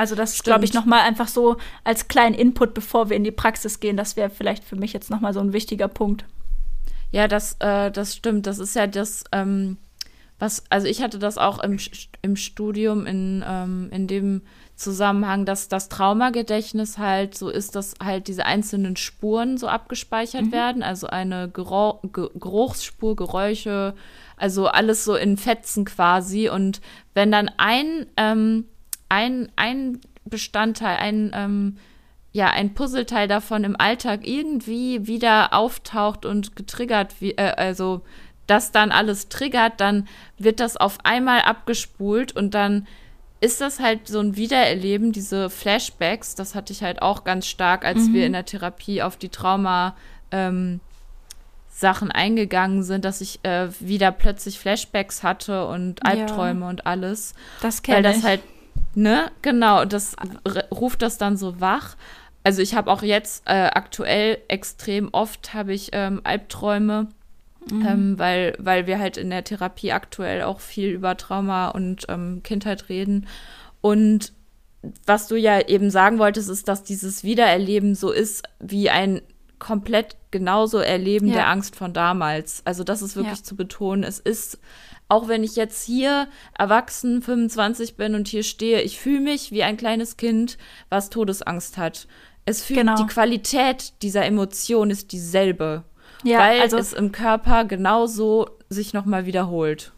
Also 0.00 0.14
das 0.14 0.32
ist, 0.32 0.44
glaube 0.44 0.64
ich, 0.64 0.72
nochmal 0.72 1.00
einfach 1.00 1.28
so 1.28 1.58
als 1.84 2.08
kleinen 2.08 2.34
Input, 2.34 2.72
bevor 2.72 3.10
wir 3.10 3.18
in 3.18 3.22
die 3.22 3.30
Praxis 3.30 3.80
gehen. 3.80 3.98
Das 3.98 4.16
wäre 4.16 4.30
vielleicht 4.30 4.64
für 4.64 4.76
mich 4.76 4.94
jetzt 4.94 5.10
nochmal 5.10 5.34
so 5.34 5.40
ein 5.40 5.52
wichtiger 5.52 5.88
Punkt. 5.88 6.24
Ja, 7.10 7.28
das, 7.28 7.56
äh, 7.58 7.90
das 7.90 8.16
stimmt. 8.16 8.46
Das 8.46 8.58
ist 8.58 8.74
ja 8.74 8.86
das, 8.86 9.24
ähm, 9.30 9.76
was, 10.38 10.64
also 10.70 10.86
ich 10.86 11.02
hatte 11.02 11.18
das 11.18 11.36
auch 11.36 11.62
im, 11.62 11.78
im 12.22 12.36
Studium 12.36 13.04
in, 13.04 13.44
ähm, 13.46 13.90
in 13.92 14.06
dem 14.06 14.40
Zusammenhang, 14.74 15.44
dass 15.44 15.68
das 15.68 15.90
Traumagedächtnis 15.90 16.96
halt 16.96 17.36
so 17.36 17.50
ist, 17.50 17.76
dass 17.76 17.92
halt 18.02 18.26
diese 18.26 18.46
einzelnen 18.46 18.96
Spuren 18.96 19.58
so 19.58 19.68
abgespeichert 19.68 20.46
mhm. 20.46 20.52
werden, 20.52 20.82
also 20.82 21.08
eine 21.08 21.50
Geruch, 21.50 22.00
Geruchsspur, 22.10 23.16
Geräusche, 23.16 23.92
also 24.38 24.66
alles 24.66 25.04
so 25.04 25.14
in 25.14 25.36
Fetzen 25.36 25.84
quasi. 25.84 26.48
Und 26.48 26.80
wenn 27.12 27.30
dann 27.30 27.50
ein, 27.58 28.06
ähm, 28.16 28.64
ein, 29.10 29.52
ein 29.56 30.00
Bestandteil, 30.24 30.96
ein, 30.96 31.32
ähm, 31.34 31.76
ja, 32.32 32.48
ein 32.48 32.72
Puzzleteil 32.72 33.28
davon 33.28 33.64
im 33.64 33.76
Alltag 33.78 34.26
irgendwie 34.26 35.06
wieder 35.06 35.52
auftaucht 35.52 36.24
und 36.24 36.56
getriggert, 36.56 37.20
wie, 37.20 37.32
äh, 37.32 37.52
also 37.56 38.02
das 38.46 38.72
dann 38.72 38.90
alles 38.90 39.28
triggert, 39.28 39.80
dann 39.80 40.08
wird 40.38 40.60
das 40.60 40.76
auf 40.76 40.98
einmal 41.04 41.42
abgespult 41.42 42.34
und 42.34 42.54
dann 42.54 42.86
ist 43.40 43.60
das 43.60 43.80
halt 43.80 44.06
so 44.06 44.20
ein 44.20 44.36
Wiedererleben, 44.36 45.12
diese 45.12 45.50
Flashbacks, 45.50 46.34
das 46.34 46.54
hatte 46.54 46.72
ich 46.72 46.82
halt 46.82 47.00
auch 47.00 47.24
ganz 47.24 47.46
stark, 47.46 47.84
als 47.84 48.08
mhm. 48.08 48.14
wir 48.14 48.26
in 48.26 48.32
der 48.32 48.44
Therapie 48.44 49.02
auf 49.02 49.16
die 49.16 49.30
Trauma 49.30 49.96
ähm, 50.30 50.80
Sachen 51.70 52.10
eingegangen 52.10 52.82
sind, 52.82 53.04
dass 53.04 53.22
ich 53.22 53.40
äh, 53.42 53.68
wieder 53.80 54.12
plötzlich 54.12 54.58
Flashbacks 54.58 55.22
hatte 55.22 55.66
und 55.66 56.04
Albträume 56.04 56.62
ja. 56.62 56.68
und 56.68 56.86
alles. 56.86 57.34
Das 57.62 57.82
kenne 57.82 58.00
ich. 58.00 58.04
Weil 58.04 58.12
das 58.12 58.22
halt, 58.22 58.40
ne, 58.94 59.30
genau, 59.42 59.84
das 59.84 60.16
ruft 60.70 61.02
das 61.02 61.18
dann 61.18 61.36
so 61.36 61.60
wach. 61.60 61.96
Also 62.42 62.62
ich 62.62 62.74
habe 62.74 62.90
auch 62.90 63.02
jetzt 63.02 63.42
äh, 63.46 63.70
aktuell 63.72 64.38
extrem 64.48 65.10
oft 65.12 65.52
habe 65.52 65.74
ich 65.74 65.90
ähm, 65.92 66.20
Albträume 66.24 67.08
Mhm. 67.68 67.86
Ähm, 67.86 68.18
weil, 68.18 68.54
weil 68.58 68.86
wir 68.86 68.98
halt 68.98 69.16
in 69.16 69.30
der 69.30 69.44
Therapie 69.44 69.92
aktuell 69.92 70.42
auch 70.42 70.60
viel 70.60 70.90
über 70.90 71.16
Trauma 71.16 71.68
und 71.68 72.06
ähm, 72.08 72.42
Kindheit 72.42 72.88
reden. 72.88 73.26
Und 73.80 74.32
was 75.06 75.28
du 75.28 75.36
ja 75.36 75.60
eben 75.68 75.90
sagen 75.90 76.18
wolltest, 76.18 76.48
ist, 76.48 76.68
dass 76.68 76.84
dieses 76.84 77.22
Wiedererleben 77.22 77.94
so 77.94 78.10
ist 78.10 78.44
wie 78.60 78.88
ein 78.88 79.20
komplett 79.58 80.16
genauso 80.30 80.78
Erleben 80.78 81.28
ja. 81.28 81.34
der 81.34 81.48
Angst 81.48 81.76
von 81.76 81.92
damals. 81.92 82.62
Also 82.64 82.82
das 82.82 83.02
ist 83.02 83.14
wirklich 83.14 83.38
ja. 83.38 83.44
zu 83.44 83.56
betonen. 83.56 84.04
Es 84.04 84.18
ist, 84.18 84.58
auch 85.10 85.26
wenn 85.26 85.42
ich 85.42 85.56
jetzt 85.56 85.84
hier 85.84 86.28
erwachsen 86.56 87.20
25 87.20 87.96
bin 87.96 88.14
und 88.14 88.28
hier 88.28 88.44
stehe, 88.44 88.80
ich 88.80 88.98
fühle 89.00 89.20
mich 89.20 89.50
wie 89.50 89.64
ein 89.64 89.76
kleines 89.76 90.16
Kind, 90.16 90.56
was 90.88 91.10
Todesangst 91.10 91.76
hat. 91.78 92.06
Es 92.46 92.62
fühlt, 92.62 92.80
genau. 92.80 92.94
die 92.94 93.06
Qualität 93.06 93.92
dieser 94.02 94.24
Emotion 94.24 94.88
ist 94.88 95.12
dieselbe. 95.12 95.82
Ja, 96.22 96.38
weil 96.38 96.60
also, 96.60 96.76
es 96.76 96.92
im 96.92 97.10
Körper 97.10 97.64
genauso 97.64 98.48
sich 98.68 98.92
nochmal 98.92 99.26
wiederholt. 99.26 99.92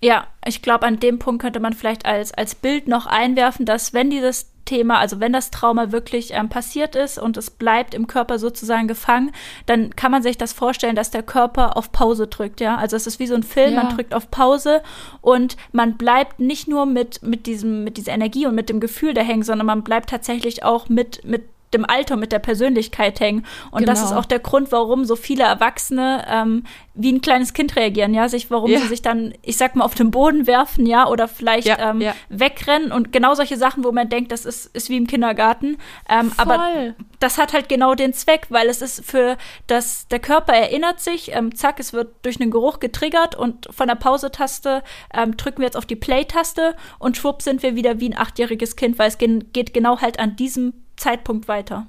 Ja, 0.00 0.28
ich 0.46 0.62
glaube, 0.62 0.86
an 0.86 1.00
dem 1.00 1.18
Punkt 1.18 1.42
könnte 1.42 1.60
man 1.60 1.72
vielleicht 1.72 2.06
als, 2.06 2.32
als 2.32 2.54
Bild 2.54 2.86
noch 2.86 3.06
einwerfen, 3.06 3.66
dass 3.66 3.92
wenn 3.92 4.10
dieses 4.10 4.53
Thema, 4.64 4.98
also 4.98 5.20
wenn 5.20 5.32
das 5.32 5.50
Trauma 5.50 5.92
wirklich 5.92 6.32
ähm, 6.32 6.48
passiert 6.48 6.96
ist 6.96 7.18
und 7.18 7.36
es 7.36 7.50
bleibt 7.50 7.94
im 7.94 8.06
Körper 8.06 8.38
sozusagen 8.38 8.88
gefangen, 8.88 9.32
dann 9.66 9.94
kann 9.96 10.10
man 10.10 10.22
sich 10.22 10.38
das 10.38 10.52
vorstellen, 10.52 10.96
dass 10.96 11.10
der 11.10 11.22
Körper 11.22 11.76
auf 11.76 11.92
Pause 11.92 12.26
drückt, 12.26 12.60
ja. 12.60 12.76
Also 12.76 12.96
es 12.96 13.06
ist 13.06 13.18
wie 13.18 13.26
so 13.26 13.34
ein 13.34 13.42
Film, 13.42 13.74
ja. 13.74 13.82
man 13.82 13.96
drückt 13.96 14.14
auf 14.14 14.30
Pause 14.30 14.82
und 15.20 15.56
man 15.72 15.96
bleibt 15.96 16.40
nicht 16.40 16.68
nur 16.68 16.86
mit, 16.86 17.22
mit 17.22 17.46
diesem, 17.46 17.84
mit 17.84 17.96
dieser 17.96 18.12
Energie 18.12 18.46
und 18.46 18.54
mit 18.54 18.68
dem 18.68 18.80
Gefühl 18.80 19.14
da 19.14 19.20
hängen, 19.20 19.42
sondern 19.42 19.66
man 19.66 19.82
bleibt 19.82 20.10
tatsächlich 20.10 20.64
auch 20.64 20.88
mit, 20.88 21.24
mit 21.24 21.44
dem 21.74 21.84
Alter, 21.84 22.16
mit 22.16 22.32
der 22.32 22.38
Persönlichkeit 22.38 23.20
hängen. 23.20 23.44
Und 23.70 23.80
genau. 23.80 23.92
das 23.92 24.00
ist 24.00 24.08
genau. 24.08 24.20
auch 24.20 24.24
der 24.24 24.38
Grund, 24.38 24.72
warum 24.72 25.04
so 25.04 25.16
viele 25.16 25.44
Erwachsene 25.44 26.24
ähm, 26.28 26.64
wie 26.94 27.12
ein 27.12 27.20
kleines 27.20 27.52
Kind 27.52 27.74
reagieren, 27.76 28.14
ja, 28.14 28.28
sich, 28.28 28.50
warum 28.50 28.70
ja. 28.70 28.78
sie 28.78 28.86
sich 28.86 29.02
dann, 29.02 29.34
ich 29.42 29.56
sag 29.56 29.74
mal, 29.74 29.84
auf 29.84 29.94
den 29.94 30.10
Boden 30.10 30.46
werfen, 30.46 30.86
ja, 30.86 31.08
oder 31.08 31.26
vielleicht 31.26 31.66
ja, 31.66 31.90
ähm, 31.90 32.00
ja. 32.00 32.14
wegrennen 32.28 32.92
und 32.92 33.12
genau 33.12 33.34
solche 33.34 33.56
Sachen, 33.56 33.82
wo 33.84 33.90
man 33.90 34.08
denkt, 34.08 34.30
das 34.30 34.44
ist, 34.44 34.66
ist 34.74 34.88
wie 34.88 34.96
im 34.96 35.06
Kindergarten. 35.06 35.78
Ähm, 36.08 36.30
aber 36.36 36.94
das 37.18 37.38
hat 37.38 37.52
halt 37.52 37.68
genau 37.68 37.94
den 37.94 38.12
Zweck, 38.12 38.46
weil 38.50 38.68
es 38.68 38.80
ist 38.80 39.04
für 39.04 39.36
das, 39.66 40.06
der 40.08 40.20
Körper 40.20 40.52
erinnert 40.52 41.00
sich, 41.00 41.34
ähm, 41.34 41.54
zack, 41.54 41.80
es 41.80 41.92
wird 41.92 42.14
durch 42.22 42.40
einen 42.40 42.52
Geruch 42.52 42.78
getriggert 42.78 43.34
und 43.34 43.68
von 43.74 43.88
der 43.88 43.96
Pause-Taste 43.96 44.82
ähm, 45.12 45.36
drücken 45.36 45.58
wir 45.58 45.66
jetzt 45.66 45.76
auf 45.76 45.86
die 45.86 45.96
Play-Taste 45.96 46.76
und 46.98 47.16
schwupp 47.16 47.42
sind 47.42 47.62
wir 47.62 47.74
wieder 47.74 47.98
wie 47.98 48.10
ein 48.10 48.18
achtjähriges 48.18 48.76
Kind, 48.76 48.98
weil 48.98 49.08
es 49.08 49.18
geht 49.18 49.74
genau 49.74 50.00
halt 50.00 50.20
an 50.20 50.36
diesem 50.36 50.83
Zeitpunkt 50.96 51.48
weiter. 51.48 51.86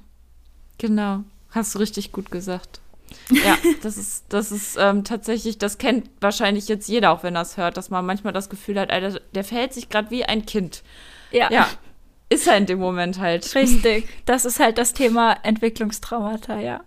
Genau, 0.78 1.20
hast 1.50 1.74
du 1.74 1.78
richtig 1.78 2.12
gut 2.12 2.30
gesagt. 2.30 2.80
Ja, 3.30 3.56
das 3.82 3.96
ist, 3.96 4.24
das 4.28 4.52
ist 4.52 4.76
ähm, 4.78 5.04
tatsächlich, 5.04 5.58
das 5.58 5.78
kennt 5.78 6.10
wahrscheinlich 6.20 6.68
jetzt 6.68 6.88
jeder, 6.88 7.12
auch 7.12 7.22
wenn 7.22 7.36
er 7.36 7.42
es 7.42 7.56
hört, 7.56 7.76
dass 7.76 7.88
man 7.88 8.04
manchmal 8.04 8.32
das 8.32 8.48
Gefühl 8.48 8.78
hat, 8.78 8.90
Alter, 8.90 9.20
der 9.32 9.44
verhält 9.44 9.74
sich 9.74 9.88
gerade 9.88 10.10
wie 10.10 10.24
ein 10.24 10.44
Kind. 10.44 10.82
Ja. 11.30 11.50
Ja. 11.50 11.68
Ist 12.28 12.46
er 12.46 12.56
in 12.56 12.66
dem 12.66 12.80
Moment 12.80 13.20
halt. 13.20 13.54
Richtig. 13.54 14.08
Das 14.26 14.44
ist 14.44 14.58
halt 14.58 14.78
das 14.78 14.92
Thema 14.92 15.36
Entwicklungstraumata, 15.44 16.58
ja. 16.58 16.80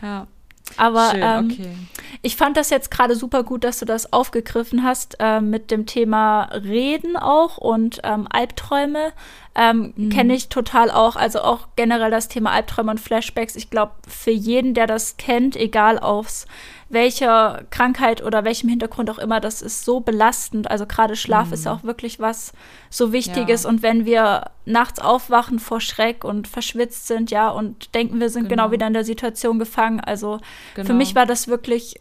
Ja. 0.00 0.28
Aber 0.76 1.10
Schön, 1.10 1.22
ähm, 1.22 1.50
okay. 1.50 1.76
ich 2.22 2.36
fand 2.36 2.56
das 2.56 2.70
jetzt 2.70 2.90
gerade 2.90 3.16
super 3.16 3.42
gut, 3.42 3.64
dass 3.64 3.80
du 3.80 3.84
das 3.84 4.12
aufgegriffen 4.12 4.84
hast 4.84 5.16
äh, 5.18 5.40
mit 5.40 5.70
dem 5.72 5.86
Thema 5.86 6.44
Reden 6.52 7.16
auch 7.16 7.58
und 7.58 8.00
ähm, 8.04 8.28
Albträume. 8.30 9.12
Ähm, 9.54 9.92
mhm. 9.96 10.10
Kenne 10.10 10.34
ich 10.34 10.48
total 10.48 10.90
auch. 10.90 11.16
Also 11.16 11.40
auch 11.40 11.68
generell 11.74 12.10
das 12.10 12.28
Thema 12.28 12.52
Albträume 12.52 12.92
und 12.92 13.00
Flashbacks. 13.00 13.56
Ich 13.56 13.68
glaube, 13.68 13.92
für 14.06 14.30
jeden, 14.30 14.74
der 14.74 14.86
das 14.86 15.16
kennt, 15.16 15.56
egal 15.56 15.98
aufs 15.98 16.46
welcher 16.88 17.64
Krankheit 17.70 18.22
oder 18.22 18.44
welchem 18.44 18.68
Hintergrund 18.68 19.10
auch 19.10 19.18
immer, 19.18 19.40
das 19.40 19.62
ist 19.62 19.84
so 19.84 20.00
belastend. 20.00 20.70
Also 20.70 20.86
gerade 20.86 21.16
Schlaf 21.16 21.48
mhm. 21.48 21.52
ist 21.54 21.64
ja 21.64 21.72
auch 21.72 21.84
wirklich 21.84 22.20
was 22.20 22.52
so 22.90 23.12
Wichtiges. 23.12 23.64
Ja. 23.64 23.68
Und 23.68 23.82
wenn 23.82 24.04
wir 24.04 24.50
nachts 24.66 25.00
aufwachen 25.00 25.58
vor 25.58 25.80
Schreck 25.80 26.24
und 26.24 26.48
verschwitzt 26.48 27.06
sind, 27.06 27.30
ja, 27.30 27.48
und 27.48 27.94
denken, 27.94 28.20
wir 28.20 28.28
sind 28.30 28.48
genau, 28.48 28.64
genau 28.64 28.72
wieder 28.72 28.86
in 28.86 28.92
der 28.92 29.04
Situation 29.04 29.58
gefangen. 29.58 30.00
Also 30.00 30.40
genau. 30.74 30.86
für 30.86 30.94
mich 30.94 31.14
war 31.14 31.26
das 31.26 31.48
wirklich 31.48 32.00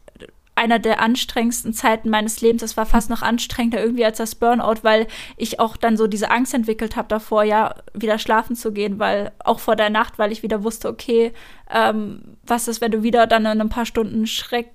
einer 0.59 0.77
der 0.77 1.01
anstrengendsten 1.01 1.73
Zeiten 1.73 2.09
meines 2.09 2.41
Lebens. 2.41 2.61
Es 2.61 2.75
war 2.75 2.85
fast 2.85 3.09
noch 3.09 3.21
anstrengender 3.21 3.81
irgendwie 3.81 4.03
als 4.03 4.17
das 4.17 4.35
Burnout, 4.35 4.83
weil 4.83 5.07
ich 5.37 5.59
auch 5.59 5.77
dann 5.77 5.95
so 5.95 6.05
diese 6.05 6.31
Angst 6.31 6.53
entwickelt 6.53 6.97
habe 6.97 7.07
davor, 7.07 7.43
ja, 7.43 7.75
wieder 7.93 8.19
schlafen 8.19 8.57
zu 8.57 8.73
gehen, 8.73 8.99
weil 8.99 9.31
auch 9.39 9.59
vor 9.59 9.77
der 9.77 9.89
Nacht, 9.89 10.19
weil 10.19 10.33
ich 10.33 10.43
wieder 10.43 10.63
wusste, 10.63 10.89
okay, 10.89 11.31
ähm, 11.73 12.37
was 12.45 12.67
ist, 12.67 12.81
wenn 12.81 12.91
du 12.91 13.03
wieder 13.03 13.25
dann 13.25 13.45
in 13.45 13.61
ein 13.61 13.69
paar 13.69 13.85
Stunden 13.85 14.27
Schreck 14.27 14.73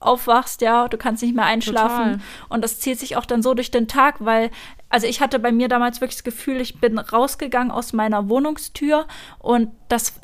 aufwachst, 0.00 0.62
ja, 0.62 0.88
du 0.88 0.96
kannst 0.96 1.22
nicht 1.22 1.36
mehr 1.36 1.44
einschlafen. 1.44 2.12
Total. 2.12 2.20
Und 2.48 2.64
das 2.64 2.80
zieht 2.80 2.98
sich 2.98 3.16
auch 3.16 3.26
dann 3.26 3.42
so 3.42 3.54
durch 3.54 3.70
den 3.70 3.86
Tag, 3.86 4.16
weil, 4.18 4.50
also 4.88 5.06
ich 5.06 5.20
hatte 5.20 5.38
bei 5.38 5.52
mir 5.52 5.68
damals 5.68 6.00
wirklich 6.00 6.16
das 6.16 6.24
Gefühl, 6.24 6.60
ich 6.60 6.80
bin 6.80 6.98
rausgegangen 6.98 7.70
aus 7.70 7.92
meiner 7.92 8.28
Wohnungstür 8.28 9.06
und 9.38 9.70
das 9.88 10.14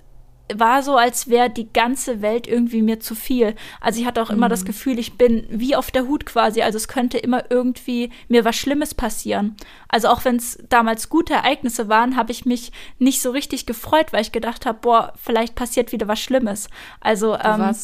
war 0.55 0.83
so, 0.83 0.97
als 0.97 1.29
wäre 1.29 1.51
die 1.51 1.73
ganze 1.73 2.23
Welt 2.23 2.47
irgendwie 2.47 2.83
mir 2.83 3.01
zu 3.01 3.15
viel. 3.15 3.55
Also 3.81 4.01
ich 4.01 4.07
hatte 4.07 4.23
auch 4.23 4.31
mhm. 4.31 4.37
immer 4.37 4.49
das 4.49 4.63
mhm. 4.63 4.67
Gefühl, 4.67 4.99
ich 4.99 5.19
bin 5.19 5.47
wie 5.51 5.75
auf 5.75 5.91
der 5.91 6.07
Hut 6.07 6.27
quasi. 6.27 6.63
Also 6.63 6.77
es 6.77 6.89
könnte 6.89 7.19
immer 7.19 7.51
irgendwie 7.51 8.11
mir 8.29 8.45
was 8.45 8.57
Schlimmes 8.57 8.95
passieren. 8.95 9.57
Also 9.89 10.09
auch 10.09 10.25
wenn 10.25 10.37
es 10.37 10.59
damals 10.69 11.09
gute 11.09 11.35
Ereignisse 11.35 11.89
waren, 11.89 12.17
habe 12.17 12.33
ich 12.33 12.47
mich 12.47 12.73
nicht 12.99 13.21
so 13.23 13.31
richtig 13.31 13.67
gefreut, 13.67 14.13
weil 14.13 14.23
ich 14.23 14.33
gedacht 14.33 14.67
habe, 14.67 14.79
boah, 14.81 15.13
vielleicht 15.17 15.55
passiert 15.55 15.93
wieder 15.93 16.09
was 16.09 16.21
Schlimmes. 16.21 16.69
Also 17.01 17.37
ähm, 17.37 17.75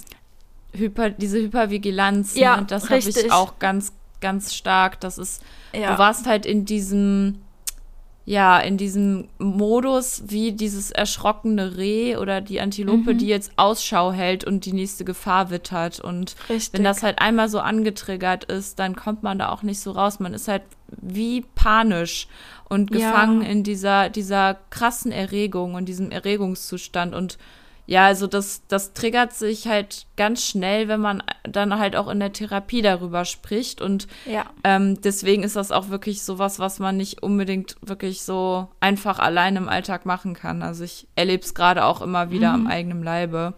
Hyper, 0.73 1.11
diese 1.11 1.39
Hypervigilanz, 1.39 2.35
ja, 2.35 2.59
ne, 2.59 2.67
das 2.67 2.85
habe 2.89 2.99
ich 2.99 3.33
auch 3.33 3.59
ganz, 3.59 3.93
ganz 4.21 4.55
stark. 4.55 5.01
Das 5.01 5.19
ist, 5.19 5.43
ja. 5.73 5.93
du 5.93 5.99
warst 5.99 6.27
halt 6.27 6.47
in 6.47 6.65
diesem 6.65 7.41
ja, 8.25 8.61
in 8.61 8.77
diesem 8.77 9.29
Modus 9.39 10.23
wie 10.27 10.53
dieses 10.53 10.93
erschrockene 10.93 11.77
Reh 11.77 12.16
oder 12.16 12.41
die 12.41 12.61
Antilope, 12.61 13.14
mhm. 13.14 13.18
die 13.18 13.27
jetzt 13.27 13.53
Ausschau 13.57 14.12
hält 14.12 14.45
und 14.45 14.64
die 14.64 14.73
nächste 14.73 15.05
Gefahr 15.05 15.51
wittert. 15.51 15.99
Und 15.99 16.37
Richtig. 16.49 16.73
wenn 16.73 16.85
das 16.85 17.03
halt 17.03 17.18
einmal 17.18 17.49
so 17.49 17.59
angetriggert 17.59 18.45
ist, 18.45 18.79
dann 18.79 18.95
kommt 18.95 19.25
man 19.25 19.39
da 19.39 19.49
auch 19.49 19.62
nicht 19.62 19.81
so 19.81 19.91
raus. 19.91 20.20
Man 20.20 20.35
ist 20.35 20.47
halt 20.47 20.62
wie 20.89 21.41
panisch 21.55 22.29
und 22.68 22.93
gefangen 22.93 23.43
ja. 23.43 23.49
in 23.49 23.64
dieser, 23.64 24.09
dieser 24.09 24.57
krassen 24.70 25.11
Erregung 25.11 25.75
und 25.75 25.87
diesem 25.87 26.12
Erregungszustand 26.12 27.14
und 27.14 27.39
ja, 27.87 28.07
also 28.07 28.26
das, 28.26 28.62
das 28.68 28.93
triggert 28.93 29.33
sich 29.33 29.66
halt 29.66 30.07
ganz 30.16 30.45
schnell, 30.45 30.87
wenn 30.89 31.01
man 31.01 31.22
dann 31.43 31.78
halt 31.78 31.97
auch 31.97 32.09
in 32.09 32.20
der 32.20 32.33
Therapie 32.33 32.80
darüber 32.80 33.24
spricht. 33.24 33.80
Und 33.80 34.07
ja. 34.24 34.47
ähm, 34.62 35.01
deswegen 35.01 35.43
ist 35.43 35.57
das 35.57 35.72
auch 35.72 35.89
wirklich 35.89 36.22
sowas, 36.22 36.59
was 36.59 36.78
man 36.78 36.97
nicht 36.97 37.22
unbedingt 37.22 37.76
wirklich 37.83 38.22
so 38.22 38.68
einfach 38.80 39.18
allein 39.18 39.57
im 39.57 39.68
Alltag 39.68 40.07
machen 40.07 40.35
kann. 40.35 40.62
Also 40.62 40.85
ich 40.85 41.09
erlebe 41.16 41.43
es 41.43 41.55
gerade 41.55 41.85
auch 41.85 42.01
immer 42.03 42.30
wieder 42.30 42.57
mhm. 42.57 42.66
am 42.66 42.72
eigenen 42.72 43.03
Leibe. 43.03 43.55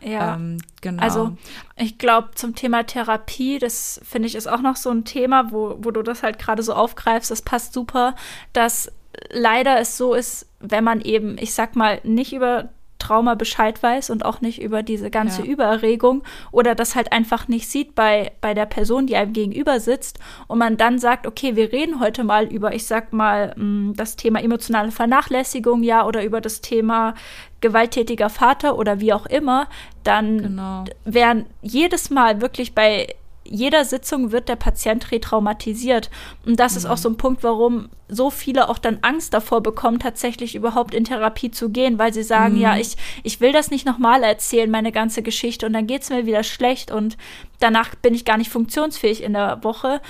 Ja, 0.00 0.36
ähm, 0.36 0.58
genau. 0.80 1.02
Also 1.02 1.36
ich 1.76 1.98
glaube, 1.98 2.30
zum 2.36 2.54
Thema 2.54 2.84
Therapie, 2.84 3.58
das 3.58 4.00
finde 4.04 4.28
ich 4.28 4.36
ist 4.36 4.46
auch 4.46 4.60
noch 4.60 4.76
so 4.76 4.90
ein 4.90 5.04
Thema, 5.04 5.50
wo, 5.50 5.76
wo 5.80 5.90
du 5.90 6.02
das 6.02 6.22
halt 6.22 6.38
gerade 6.38 6.62
so 6.62 6.72
aufgreifst, 6.72 7.32
das 7.32 7.42
passt 7.42 7.72
super, 7.72 8.14
dass 8.52 8.92
leider 9.30 9.80
es 9.80 9.96
so 9.96 10.14
ist, 10.14 10.46
wenn 10.60 10.84
man 10.84 11.00
eben, 11.00 11.36
ich 11.38 11.52
sag 11.52 11.74
mal, 11.74 12.00
nicht 12.04 12.32
über 12.32 12.68
Trauma 12.98 13.34
Bescheid 13.34 13.82
weiß 13.82 14.10
und 14.10 14.24
auch 14.24 14.40
nicht 14.40 14.60
über 14.60 14.82
diese 14.82 15.10
ganze 15.10 15.42
ja. 15.42 15.52
Übererregung 15.52 16.22
oder 16.50 16.74
das 16.74 16.96
halt 16.96 17.12
einfach 17.12 17.48
nicht 17.48 17.68
sieht 17.68 17.94
bei, 17.94 18.32
bei 18.40 18.54
der 18.54 18.66
Person, 18.66 19.06
die 19.06 19.16
einem 19.16 19.32
gegenüber 19.32 19.80
sitzt 19.80 20.18
und 20.46 20.58
man 20.58 20.76
dann 20.76 20.98
sagt, 20.98 21.26
okay, 21.26 21.56
wir 21.56 21.72
reden 21.72 22.00
heute 22.00 22.24
mal 22.24 22.46
über, 22.46 22.74
ich 22.74 22.86
sag 22.86 23.12
mal, 23.12 23.54
mm, 23.56 23.94
das 23.94 24.16
Thema 24.16 24.42
emotionale 24.42 24.90
Vernachlässigung, 24.90 25.82
ja, 25.82 26.06
oder 26.06 26.24
über 26.24 26.40
das 26.40 26.60
Thema 26.60 27.14
gewalttätiger 27.60 28.30
Vater 28.30 28.78
oder 28.78 29.00
wie 29.00 29.12
auch 29.12 29.26
immer, 29.26 29.68
dann 30.04 30.38
genau. 30.38 30.84
wären 31.04 31.46
jedes 31.62 32.10
Mal 32.10 32.40
wirklich 32.40 32.74
bei 32.74 33.14
jeder 33.50 33.84
Sitzung 33.84 34.32
wird 34.32 34.48
der 34.48 34.56
Patient 34.56 35.10
retraumatisiert. 35.10 36.10
Und 36.46 36.60
das 36.60 36.72
mhm. 36.72 36.78
ist 36.78 36.86
auch 36.86 36.96
mhm. 36.96 37.02
so 37.02 37.08
ein 37.10 37.16
Punkt, 37.16 37.42
warum 37.42 37.88
so 38.08 38.30
viele 38.30 38.68
auch 38.68 38.78
dann 38.78 38.98
Angst 39.02 39.34
davor 39.34 39.62
bekommen, 39.62 39.98
tatsächlich 39.98 40.54
überhaupt 40.54 40.94
in 40.94 41.04
Therapie 41.04 41.50
zu 41.50 41.70
gehen, 41.70 41.98
weil 41.98 42.12
sie 42.12 42.22
sagen, 42.22 42.54
mhm. 42.54 42.60
ja, 42.60 42.76
ich, 42.76 42.96
ich 43.22 43.40
will 43.40 43.52
das 43.52 43.70
nicht 43.70 43.86
nochmal 43.86 44.22
erzählen, 44.22 44.70
meine 44.70 44.92
ganze 44.92 45.22
Geschichte, 45.22 45.66
und 45.66 45.72
dann 45.72 45.86
geht 45.86 46.02
es 46.02 46.10
mir 46.10 46.26
wieder 46.26 46.42
schlecht 46.42 46.90
und 46.90 47.16
danach 47.60 47.94
bin 47.96 48.14
ich 48.14 48.24
gar 48.24 48.38
nicht 48.38 48.50
funktionsfähig 48.50 49.22
in 49.22 49.34
der 49.34 49.62
Woche. 49.62 50.00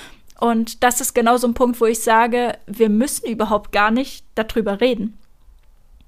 Und 0.41 0.85
das 0.85 1.01
ist 1.01 1.15
genau 1.15 1.37
so 1.37 1.49
ein 1.49 1.55
Punkt, 1.55 1.81
wo 1.81 1.87
ich 1.87 2.01
sage, 2.01 2.57
wir 2.67 2.89
müssen 2.89 3.29
überhaupt 3.29 3.73
gar 3.73 3.91
nicht 3.91 4.25
darüber 4.37 4.81
reden. 4.81 5.19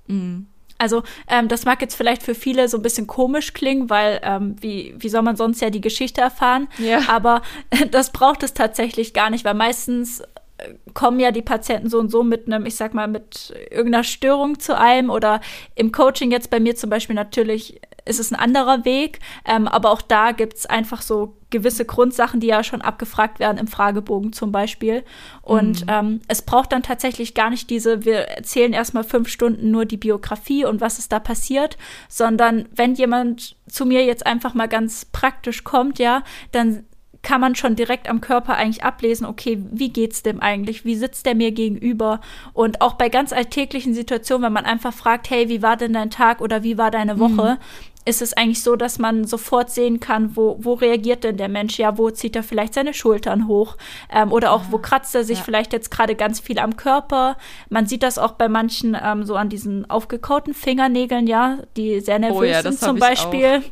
Mhm. 0.06 0.46
Also 0.80 1.02
ähm, 1.28 1.48
das 1.48 1.66
mag 1.66 1.80
jetzt 1.82 1.94
vielleicht 1.94 2.22
für 2.22 2.34
viele 2.34 2.68
so 2.68 2.78
ein 2.78 2.82
bisschen 2.82 3.06
komisch 3.06 3.52
klingen, 3.52 3.90
weil 3.90 4.20
ähm, 4.22 4.56
wie, 4.60 4.94
wie 4.96 5.08
soll 5.10 5.22
man 5.22 5.36
sonst 5.36 5.60
ja 5.60 5.68
die 5.68 5.82
Geschichte 5.82 6.22
erfahren? 6.22 6.68
Ja. 6.78 7.02
Aber 7.08 7.42
das 7.90 8.10
braucht 8.10 8.42
es 8.42 8.54
tatsächlich 8.54 9.12
gar 9.12 9.28
nicht, 9.28 9.44
weil 9.44 9.54
meistens 9.54 10.20
äh, 10.20 10.74
kommen 10.94 11.20
ja 11.20 11.32
die 11.32 11.42
Patienten 11.42 11.90
so 11.90 11.98
und 11.98 12.10
so 12.10 12.22
mit 12.22 12.46
einem, 12.46 12.64
ich 12.64 12.76
sag 12.76 12.94
mal, 12.94 13.08
mit 13.08 13.52
irgendeiner 13.70 14.04
Störung 14.04 14.58
zu 14.58 14.76
einem 14.76 15.10
oder 15.10 15.40
im 15.74 15.92
Coaching 15.92 16.30
jetzt 16.30 16.48
bei 16.48 16.60
mir 16.60 16.74
zum 16.76 16.88
Beispiel 16.88 17.14
natürlich 17.14 17.80
ist 18.04 18.20
es 18.20 18.32
ein 18.32 18.38
anderer 18.38 18.84
Weg, 18.84 19.20
ähm, 19.44 19.68
aber 19.68 19.90
auch 19.90 20.02
da 20.02 20.32
gibt 20.32 20.56
es 20.56 20.66
einfach 20.66 21.02
so 21.02 21.36
gewisse 21.50 21.84
Grundsachen, 21.84 22.40
die 22.40 22.46
ja 22.46 22.62
schon 22.62 22.80
abgefragt 22.80 23.40
werden 23.40 23.58
im 23.58 23.66
Fragebogen 23.66 24.32
zum 24.32 24.52
Beispiel. 24.52 25.02
Und 25.42 25.82
mhm. 25.82 25.92
ähm, 25.92 26.20
es 26.28 26.42
braucht 26.42 26.72
dann 26.72 26.82
tatsächlich 26.82 27.34
gar 27.34 27.50
nicht 27.50 27.68
diese, 27.70 28.04
wir 28.04 28.20
erzählen 28.20 28.72
erstmal 28.72 29.04
fünf 29.04 29.28
Stunden 29.28 29.70
nur 29.70 29.84
die 29.84 29.96
Biografie 29.96 30.64
und 30.64 30.80
was 30.80 30.98
ist 30.98 31.12
da 31.12 31.18
passiert, 31.18 31.76
sondern 32.08 32.68
wenn 32.74 32.94
jemand 32.94 33.56
zu 33.68 33.84
mir 33.84 34.04
jetzt 34.04 34.26
einfach 34.26 34.54
mal 34.54 34.68
ganz 34.68 35.04
praktisch 35.04 35.64
kommt, 35.64 35.98
ja, 35.98 36.22
dann 36.52 36.84
kann 37.22 37.40
man 37.40 37.54
schon 37.54 37.76
direkt 37.76 38.08
am 38.08 38.22
Körper 38.22 38.56
eigentlich 38.56 38.82
ablesen, 38.82 39.26
okay, 39.26 39.62
wie 39.70 39.90
geht's 39.90 40.22
dem 40.22 40.40
eigentlich? 40.40 40.86
Wie 40.86 40.94
sitzt 40.94 41.26
der 41.26 41.34
mir 41.34 41.52
gegenüber? 41.52 42.20
Und 42.54 42.80
auch 42.80 42.94
bei 42.94 43.10
ganz 43.10 43.34
alltäglichen 43.34 43.92
Situationen, 43.92 44.44
wenn 44.44 44.54
man 44.54 44.64
einfach 44.64 44.94
fragt, 44.94 45.28
hey, 45.28 45.50
wie 45.50 45.60
war 45.60 45.76
denn 45.76 45.92
dein 45.92 46.08
Tag 46.08 46.40
oder 46.40 46.62
wie 46.62 46.78
war 46.78 46.90
deine 46.90 47.18
Woche? 47.18 47.58
Mhm 47.60 47.89
ist 48.10 48.20
es 48.20 48.32
eigentlich 48.34 48.62
so, 48.62 48.76
dass 48.76 48.98
man 48.98 49.24
sofort 49.24 49.70
sehen 49.70 50.00
kann, 50.00 50.36
wo, 50.36 50.58
wo 50.60 50.74
reagiert 50.74 51.24
denn 51.24 51.36
der 51.36 51.48
Mensch? 51.48 51.78
Ja, 51.78 51.96
wo 51.96 52.10
zieht 52.10 52.36
er 52.36 52.42
vielleicht 52.42 52.74
seine 52.74 52.92
Schultern 52.92 53.46
hoch? 53.46 53.76
Ähm, 54.12 54.32
oder 54.32 54.52
auch, 54.52 54.64
wo 54.70 54.78
kratzt 54.78 55.14
er 55.14 55.24
sich 55.24 55.38
ja. 55.38 55.44
vielleicht 55.44 55.72
jetzt 55.72 55.90
gerade 55.90 56.16
ganz 56.16 56.40
viel 56.40 56.58
am 56.58 56.76
Körper? 56.76 57.36
Man 57.68 57.86
sieht 57.86 58.02
das 58.02 58.18
auch 58.18 58.32
bei 58.32 58.48
manchen 58.48 58.96
ähm, 59.00 59.24
so 59.24 59.36
an 59.36 59.48
diesen 59.48 59.88
aufgekauten 59.88 60.54
Fingernägeln, 60.54 61.26
ja, 61.26 61.58
die 61.76 62.00
sehr 62.00 62.18
nervös 62.18 62.38
oh 62.38 62.42
ja, 62.42 62.62
sind 62.62 62.78
zum 62.78 62.98
Beispiel, 62.98 63.62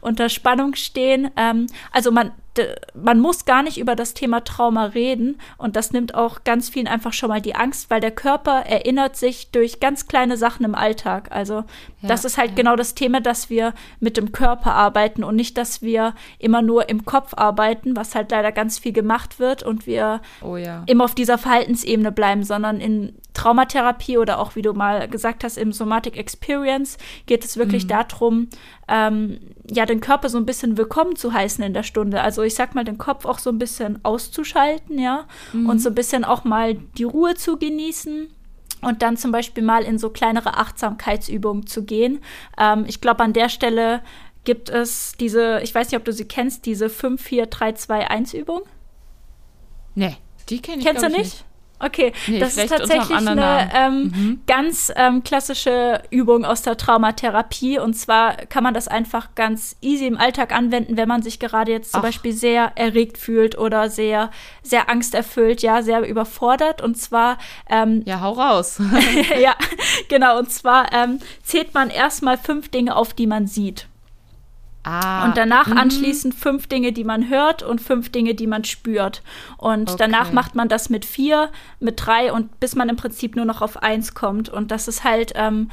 unter 0.00 0.28
Spannung 0.28 0.74
stehen. 0.74 1.30
Ähm, 1.36 1.66
also 1.92 2.12
man 2.12 2.30
man 2.94 3.20
muss 3.20 3.44
gar 3.44 3.62
nicht 3.62 3.78
über 3.78 3.94
das 3.94 4.14
Thema 4.14 4.44
Trauma 4.44 4.86
reden 4.86 5.40
und 5.56 5.76
das 5.76 5.92
nimmt 5.92 6.14
auch 6.14 6.44
ganz 6.44 6.68
vielen 6.68 6.86
einfach 6.86 7.12
schon 7.12 7.28
mal 7.28 7.40
die 7.40 7.54
Angst, 7.54 7.90
weil 7.90 8.00
der 8.00 8.10
Körper 8.10 8.64
erinnert 8.66 9.16
sich 9.16 9.50
durch 9.50 9.80
ganz 9.80 10.08
kleine 10.08 10.36
Sachen 10.36 10.64
im 10.64 10.74
Alltag. 10.74 11.28
Also 11.30 11.54
ja, 11.54 12.08
das 12.08 12.24
ist 12.24 12.38
halt 12.38 12.50
ja. 12.50 12.56
genau 12.56 12.76
das 12.76 12.94
Thema, 12.94 13.20
dass 13.20 13.50
wir 13.50 13.74
mit 14.00 14.16
dem 14.16 14.32
Körper 14.32 14.74
arbeiten 14.74 15.24
und 15.24 15.36
nicht, 15.36 15.56
dass 15.58 15.82
wir 15.82 16.14
immer 16.38 16.62
nur 16.62 16.88
im 16.88 17.04
Kopf 17.04 17.34
arbeiten, 17.36 17.96
was 17.96 18.14
halt 18.14 18.30
leider 18.30 18.52
ganz 18.52 18.78
viel 18.78 18.92
gemacht 18.92 19.38
wird 19.38 19.62
und 19.62 19.86
wir 19.86 20.20
oh 20.42 20.56
ja. 20.56 20.84
immer 20.86 21.04
auf 21.04 21.14
dieser 21.14 21.38
Verhaltensebene 21.38 22.12
bleiben, 22.12 22.42
sondern 22.42 22.80
in 22.80 23.14
Traumatherapie 23.34 24.18
oder 24.18 24.38
auch, 24.38 24.56
wie 24.56 24.62
du 24.62 24.72
mal 24.72 25.08
gesagt 25.08 25.44
hast, 25.44 25.58
im 25.58 25.72
Somatic 25.72 26.16
Experience 26.16 26.98
geht 27.26 27.44
es 27.44 27.56
wirklich 27.56 27.84
mhm. 27.84 27.88
darum, 27.88 28.48
ähm, 28.88 29.38
ja, 29.70 29.86
den 29.86 30.00
Körper 30.00 30.28
so 30.28 30.38
ein 30.38 30.46
bisschen 30.46 30.76
willkommen 30.76 31.14
zu 31.14 31.32
heißen 31.32 31.62
in 31.62 31.74
der 31.74 31.82
Stunde. 31.84 32.20
Also 32.22 32.42
ich 32.42 32.54
sag 32.54 32.74
mal, 32.74 32.84
den 32.84 32.98
Kopf 32.98 33.24
auch 33.26 33.38
so 33.38 33.50
ein 33.50 33.58
bisschen 33.58 34.04
auszuschalten, 34.04 34.98
ja, 34.98 35.26
mhm. 35.52 35.68
und 35.68 35.78
so 35.78 35.90
ein 35.90 35.94
bisschen 35.94 36.24
auch 36.24 36.44
mal 36.44 36.74
die 36.74 37.04
Ruhe 37.04 37.34
zu 37.34 37.58
genießen 37.58 38.28
und 38.80 39.02
dann 39.02 39.16
zum 39.16 39.32
Beispiel 39.32 39.62
mal 39.62 39.82
in 39.82 39.98
so 39.98 40.10
kleinere 40.10 40.56
Achtsamkeitsübungen 40.56 41.66
zu 41.66 41.84
gehen. 41.84 42.20
Ähm, 42.58 42.84
ich 42.88 43.00
glaube, 43.00 43.22
an 43.22 43.32
der 43.32 43.48
Stelle 43.48 44.02
gibt 44.44 44.70
es 44.70 45.14
diese, 45.18 45.60
ich 45.62 45.74
weiß 45.74 45.90
nicht, 45.90 45.98
ob 45.98 46.04
du 46.04 46.12
sie 46.12 46.26
kennst, 46.26 46.64
diese 46.66 46.86
5-4-3-2-1-Übung. 46.86 48.62
Nee, 49.94 50.16
die 50.48 50.62
kenne 50.62 50.78
ich 50.78 50.86
Kennst 50.86 51.02
du 51.02 51.08
nicht? 51.08 51.18
nicht? 51.18 51.44
Okay, 51.80 52.12
nee, 52.26 52.40
das 52.40 52.56
ist 52.56 52.68
tatsächlich 52.68 53.16
eine 53.16 53.70
ähm, 53.72 54.02
mhm. 54.02 54.40
ganz 54.46 54.92
ähm, 54.96 55.22
klassische 55.22 56.02
Übung 56.10 56.44
aus 56.44 56.62
der 56.62 56.76
Traumatherapie. 56.76 57.78
Und 57.78 57.94
zwar 57.94 58.34
kann 58.34 58.64
man 58.64 58.74
das 58.74 58.88
einfach 58.88 59.34
ganz 59.36 59.76
easy 59.80 60.06
im 60.06 60.16
Alltag 60.16 60.52
anwenden, 60.52 60.96
wenn 60.96 61.08
man 61.08 61.22
sich 61.22 61.38
gerade 61.38 61.70
jetzt 61.70 61.92
zum 61.92 62.00
Ach. 62.00 62.04
Beispiel 62.04 62.32
sehr 62.32 62.72
erregt 62.74 63.16
fühlt 63.16 63.56
oder 63.56 63.90
sehr, 63.90 64.30
sehr 64.62 64.90
angsterfüllt, 64.90 65.62
ja, 65.62 65.82
sehr 65.82 66.06
überfordert. 66.08 66.82
Und 66.82 66.96
zwar. 66.96 67.38
Ähm, 67.70 68.02
ja, 68.06 68.20
hau 68.20 68.32
raus. 68.32 68.80
ja, 69.40 69.54
genau. 70.08 70.38
Und 70.38 70.50
zwar 70.50 70.92
ähm, 70.92 71.20
zählt 71.44 71.74
man 71.74 71.90
erstmal 71.90 72.38
fünf 72.38 72.70
Dinge 72.70 72.96
auf, 72.96 73.14
die 73.14 73.26
man 73.28 73.46
sieht. 73.46 73.86
Ah, 74.90 75.26
und 75.26 75.36
danach 75.36 75.66
mh. 75.66 75.78
anschließend 75.78 76.34
fünf 76.34 76.66
Dinge, 76.66 76.92
die 76.92 77.04
man 77.04 77.28
hört 77.28 77.62
und 77.62 77.82
fünf 77.82 78.10
Dinge, 78.10 78.34
die 78.34 78.46
man 78.46 78.64
spürt. 78.64 79.22
Und 79.58 79.90
okay. 79.90 79.96
danach 79.98 80.32
macht 80.32 80.54
man 80.54 80.70
das 80.70 80.88
mit 80.88 81.04
vier, 81.04 81.50
mit 81.78 82.06
drei 82.06 82.32
und 82.32 82.58
bis 82.58 82.74
man 82.74 82.88
im 82.88 82.96
Prinzip 82.96 83.36
nur 83.36 83.44
noch 83.44 83.60
auf 83.60 83.82
eins 83.82 84.14
kommt. 84.14 84.48
Und 84.48 84.70
das 84.70 84.88
ist 84.88 85.04
halt 85.04 85.32
ähm, 85.34 85.68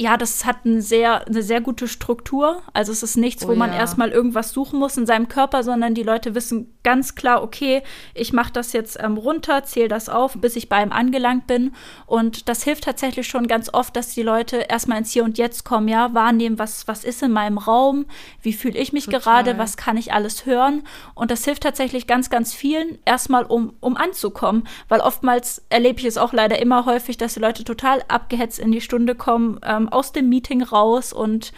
ja, 0.00 0.16
das 0.16 0.44
hat 0.44 0.64
ein 0.64 0.80
sehr, 0.80 1.26
eine 1.26 1.42
sehr 1.42 1.60
gute 1.60 1.88
Struktur. 1.88 2.62
Also 2.72 2.92
es 2.92 3.02
ist 3.02 3.16
nichts, 3.16 3.44
oh, 3.44 3.48
wo 3.48 3.54
man 3.56 3.72
ja. 3.72 3.78
erstmal 3.78 4.10
irgendwas 4.10 4.52
suchen 4.52 4.78
muss 4.78 4.96
in 4.96 5.06
seinem 5.06 5.26
Körper, 5.26 5.64
sondern 5.64 5.94
die 5.94 6.04
Leute 6.04 6.36
wissen 6.36 6.72
ganz 6.84 7.16
klar, 7.16 7.42
okay, 7.42 7.82
ich 8.14 8.32
mache 8.32 8.52
das 8.52 8.72
jetzt 8.72 8.96
ähm, 9.02 9.16
runter, 9.16 9.64
zähle 9.64 9.88
das 9.88 10.08
auf, 10.08 10.34
bis 10.34 10.54
ich 10.54 10.68
bei 10.68 10.84
ihm 10.84 10.92
angelangt 10.92 11.48
bin. 11.48 11.72
Und 12.06 12.48
das 12.48 12.62
hilft 12.62 12.84
tatsächlich 12.84 13.26
schon 13.26 13.48
ganz 13.48 13.74
oft, 13.74 13.96
dass 13.96 14.14
die 14.14 14.22
Leute 14.22 14.66
erstmal 14.68 14.98
ins 14.98 15.10
Hier 15.10 15.24
und 15.24 15.36
Jetzt 15.36 15.64
kommen, 15.64 15.88
ja, 15.88 16.14
wahrnehmen, 16.14 16.60
was, 16.60 16.86
was 16.86 17.02
ist 17.02 17.24
in 17.24 17.32
meinem 17.32 17.58
Raum, 17.58 18.06
wie 18.40 18.52
fühle 18.52 18.78
ich 18.78 18.92
mich 18.92 19.06
Total. 19.06 19.20
gerade, 19.20 19.58
was 19.58 19.76
kann 19.76 19.96
ich 19.96 20.12
alles 20.12 20.46
hören. 20.46 20.84
Und 21.16 21.32
das 21.32 21.44
hilft 21.44 21.64
tatsächlich 21.64 22.06
ganz, 22.06 22.30
ganz 22.30 22.54
vielen, 22.54 22.98
erstmal 23.04 23.44
um, 23.44 23.74
um 23.80 23.96
anzukommen. 23.96 24.68
Weil 24.88 25.00
oftmals 25.00 25.66
erlebe 25.70 25.98
ich 25.98 26.06
es 26.06 26.18
auch 26.18 26.32
leider 26.32 26.62
immer 26.62 26.86
häufig, 26.86 27.16
dass 27.16 27.34
die 27.34 27.40
Leute 27.40 27.64
total 27.64 28.04
abgehetzt 28.06 28.60
in 28.60 28.70
die 28.70 28.80
Stunde 28.80 29.16
kommen, 29.16 29.58
ähm, 29.64 29.87
aus 29.88 30.12
dem 30.12 30.28
Meeting 30.28 30.62
raus 30.62 31.12
und 31.12 31.52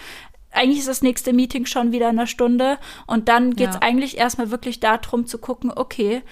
eigentlich 0.52 0.80
ist 0.80 0.88
das 0.88 1.02
nächste 1.02 1.32
Meeting 1.32 1.66
schon 1.66 1.92
wieder 1.92 2.10
in 2.10 2.18
einer 2.18 2.26
Stunde. 2.26 2.78
Und 3.06 3.28
dann 3.28 3.54
geht 3.54 3.68
es 3.68 3.74
ja. 3.76 3.82
eigentlich 3.82 4.18
erstmal 4.18 4.50
wirklich 4.50 4.80
darum 4.80 5.26
zu 5.26 5.38
gucken, 5.38 5.72
okay, 5.74 6.22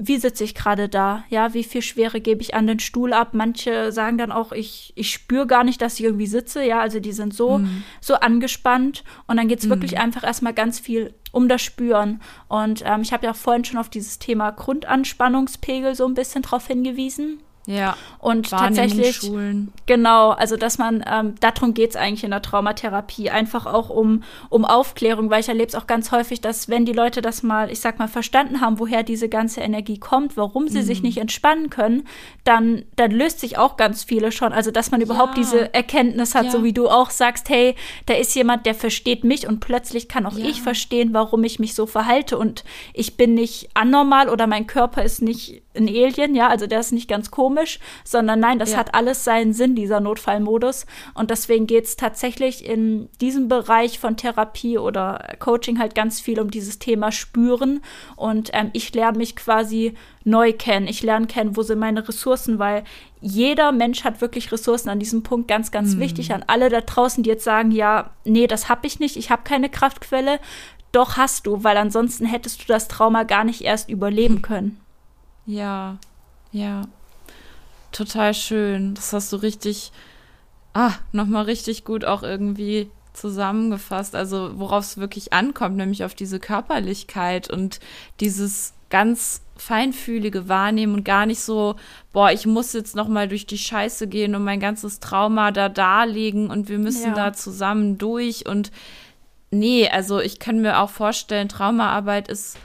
wie 0.00 0.16
sitze 0.16 0.44
ich 0.44 0.54
gerade 0.54 0.88
da? 0.88 1.24
Ja, 1.28 1.54
wie 1.54 1.64
viel 1.64 1.82
Schwere 1.82 2.20
gebe 2.20 2.40
ich 2.40 2.54
an 2.54 2.68
den 2.68 2.78
Stuhl 2.78 3.12
ab? 3.12 3.30
Manche 3.32 3.90
sagen 3.90 4.16
dann 4.16 4.30
auch, 4.30 4.52
ich, 4.52 4.92
ich 4.94 5.10
spüre 5.10 5.46
gar 5.46 5.64
nicht, 5.64 5.82
dass 5.82 5.98
ich 5.98 6.04
irgendwie 6.04 6.28
sitze. 6.28 6.64
Ja, 6.64 6.80
also 6.80 7.00
die 7.00 7.12
sind 7.12 7.34
so, 7.34 7.58
mhm. 7.58 7.82
so 8.00 8.14
angespannt. 8.14 9.02
Und 9.26 9.38
dann 9.38 9.48
geht 9.48 9.58
es 9.58 9.66
mhm. 9.66 9.70
wirklich 9.70 9.98
einfach 9.98 10.22
erstmal 10.22 10.54
ganz 10.54 10.78
viel 10.78 11.14
um 11.32 11.48
das 11.48 11.62
Spüren. 11.62 12.22
Und 12.46 12.84
ähm, 12.86 13.02
ich 13.02 13.12
habe 13.12 13.26
ja 13.26 13.34
vorhin 13.34 13.64
schon 13.64 13.78
auf 13.78 13.88
dieses 13.88 14.20
Thema 14.20 14.52
Grundanspannungspegel 14.52 15.96
so 15.96 16.06
ein 16.06 16.14
bisschen 16.14 16.42
drauf 16.42 16.68
hingewiesen. 16.68 17.42
Ja. 17.68 17.96
Und 18.18 18.50
tatsächlich. 18.50 19.30
Genau, 19.84 20.30
also 20.30 20.56
dass 20.56 20.78
man, 20.78 21.04
ähm, 21.06 21.34
darum 21.40 21.74
geht 21.74 21.90
es 21.90 21.96
eigentlich 21.96 22.24
in 22.24 22.30
der 22.30 22.40
Traumatherapie, 22.40 23.28
einfach 23.28 23.66
auch 23.66 23.90
um, 23.90 24.22
um 24.48 24.64
Aufklärung, 24.64 25.28
weil 25.28 25.40
ich 25.40 25.48
erlebe 25.48 25.68
es 25.68 25.74
auch 25.74 25.86
ganz 25.86 26.10
häufig, 26.10 26.40
dass 26.40 26.70
wenn 26.70 26.86
die 26.86 26.94
Leute 26.94 27.20
das 27.20 27.42
mal, 27.42 27.70
ich 27.70 27.80
sag 27.80 27.98
mal, 27.98 28.08
verstanden 28.08 28.62
haben, 28.62 28.78
woher 28.78 29.02
diese 29.02 29.28
ganze 29.28 29.60
Energie 29.60 29.98
kommt, 29.98 30.36
warum 30.36 30.68
sie 30.68 30.78
mhm. 30.78 30.84
sich 30.84 31.02
nicht 31.02 31.18
entspannen 31.18 31.68
können, 31.68 32.04
dann, 32.44 32.84
dann 32.96 33.10
löst 33.10 33.40
sich 33.40 33.58
auch 33.58 33.76
ganz 33.76 34.02
viele 34.02 34.32
schon. 34.32 34.54
Also 34.54 34.70
dass 34.70 34.90
man 34.90 35.02
überhaupt 35.02 35.36
ja. 35.36 35.42
diese 35.42 35.74
Erkenntnis 35.74 36.34
hat, 36.34 36.46
ja. 36.46 36.50
so 36.50 36.64
wie 36.64 36.72
du 36.72 36.88
auch 36.88 37.10
sagst, 37.10 37.50
hey, 37.50 37.74
da 38.06 38.14
ist 38.14 38.34
jemand, 38.34 38.64
der 38.64 38.74
versteht 38.74 39.24
mich 39.24 39.46
und 39.46 39.60
plötzlich 39.60 40.08
kann 40.08 40.24
auch 40.24 40.38
ja. 40.38 40.46
ich 40.46 40.62
verstehen, 40.62 41.10
warum 41.12 41.44
ich 41.44 41.58
mich 41.58 41.74
so 41.74 41.84
verhalte 41.84 42.38
und 42.38 42.64
ich 42.94 43.18
bin 43.18 43.34
nicht 43.34 43.68
anormal 43.74 44.30
oder 44.30 44.46
mein 44.46 44.66
Körper 44.66 45.02
ist 45.02 45.20
nicht 45.20 45.62
ein 45.76 45.88
Alien, 45.88 46.34
ja, 46.34 46.48
also 46.48 46.66
der 46.66 46.80
ist 46.80 46.92
nicht 46.92 47.08
ganz 47.08 47.30
komisch 47.30 47.78
sondern 48.04 48.40
nein, 48.40 48.58
das 48.58 48.72
ja. 48.72 48.78
hat 48.78 48.94
alles 48.94 49.24
seinen 49.24 49.52
Sinn, 49.52 49.74
dieser 49.74 50.00
Notfallmodus. 50.00 50.86
Und 51.14 51.30
deswegen 51.30 51.66
geht 51.66 51.84
es 51.84 51.96
tatsächlich 51.96 52.64
in 52.64 53.08
diesem 53.20 53.48
Bereich 53.48 53.98
von 53.98 54.16
Therapie 54.16 54.78
oder 54.78 55.36
Coaching 55.38 55.78
halt 55.78 55.94
ganz 55.94 56.20
viel 56.20 56.40
um 56.40 56.50
dieses 56.50 56.78
Thema 56.78 57.12
Spüren. 57.12 57.80
Und 58.16 58.50
ähm, 58.52 58.70
ich 58.72 58.94
lerne 58.94 59.18
mich 59.18 59.36
quasi 59.36 59.94
neu 60.24 60.52
kennen. 60.52 60.88
Ich 60.88 61.02
lerne 61.02 61.26
kennen, 61.26 61.56
wo 61.56 61.62
sind 61.62 61.78
meine 61.78 62.06
Ressourcen, 62.08 62.58
weil 62.58 62.84
jeder 63.20 63.72
Mensch 63.72 64.04
hat 64.04 64.20
wirklich 64.20 64.52
Ressourcen 64.52 64.88
an 64.88 64.98
diesem 64.98 65.22
Punkt. 65.22 65.48
Ganz, 65.48 65.70
ganz 65.70 65.94
mhm. 65.94 66.00
wichtig 66.00 66.32
an 66.32 66.44
alle 66.46 66.70
da 66.70 66.80
draußen, 66.80 67.22
die 67.22 67.30
jetzt 67.30 67.44
sagen, 67.44 67.70
ja, 67.70 68.10
nee, 68.24 68.46
das 68.46 68.68
habe 68.68 68.86
ich 68.86 69.00
nicht, 69.00 69.16
ich 69.16 69.30
habe 69.30 69.42
keine 69.44 69.68
Kraftquelle. 69.68 70.40
Doch 70.92 71.18
hast 71.18 71.46
du, 71.46 71.64
weil 71.64 71.76
ansonsten 71.76 72.24
hättest 72.24 72.62
du 72.62 72.64
das 72.66 72.88
Trauma 72.88 73.24
gar 73.24 73.44
nicht 73.44 73.60
erst 73.60 73.90
überleben 73.90 74.40
können. 74.42 74.80
Ja, 75.48 75.96
ja. 76.52 76.82
Total 77.90 78.34
schön. 78.34 78.94
Das 78.94 79.14
hast 79.14 79.32
du 79.32 79.36
richtig, 79.36 79.92
ah, 80.74 80.92
nochmal 81.12 81.44
richtig 81.44 81.84
gut 81.84 82.04
auch 82.04 82.22
irgendwie 82.22 82.90
zusammengefasst. 83.14 84.14
Also 84.14 84.58
worauf 84.58 84.84
es 84.84 84.98
wirklich 84.98 85.32
ankommt, 85.32 85.76
nämlich 85.76 86.04
auf 86.04 86.14
diese 86.14 86.38
Körperlichkeit 86.38 87.50
und 87.50 87.80
dieses 88.20 88.74
ganz 88.90 89.40
feinfühlige 89.56 90.48
Wahrnehmen 90.50 90.94
und 90.94 91.04
gar 91.04 91.24
nicht 91.24 91.40
so, 91.40 91.76
boah, 92.12 92.30
ich 92.30 92.46
muss 92.46 92.74
jetzt 92.74 92.94
noch 92.94 93.08
mal 93.08 93.26
durch 93.26 93.46
die 93.46 93.58
Scheiße 93.58 94.06
gehen 94.06 94.34
und 94.34 94.44
mein 94.44 94.60
ganzes 94.60 95.00
Trauma 95.00 95.50
da 95.50 95.70
darlegen 95.70 96.50
und 96.50 96.68
wir 96.68 96.78
müssen 96.78 97.08
ja. 97.08 97.14
da 97.14 97.32
zusammen 97.32 97.96
durch 97.96 98.46
und 98.46 98.70
nee, 99.50 99.88
also 99.88 100.20
ich 100.20 100.38
kann 100.38 100.60
mir 100.60 100.78
auch 100.78 100.90
vorstellen, 100.90 101.48
Traumaarbeit 101.48 102.28
ist, 102.28 102.58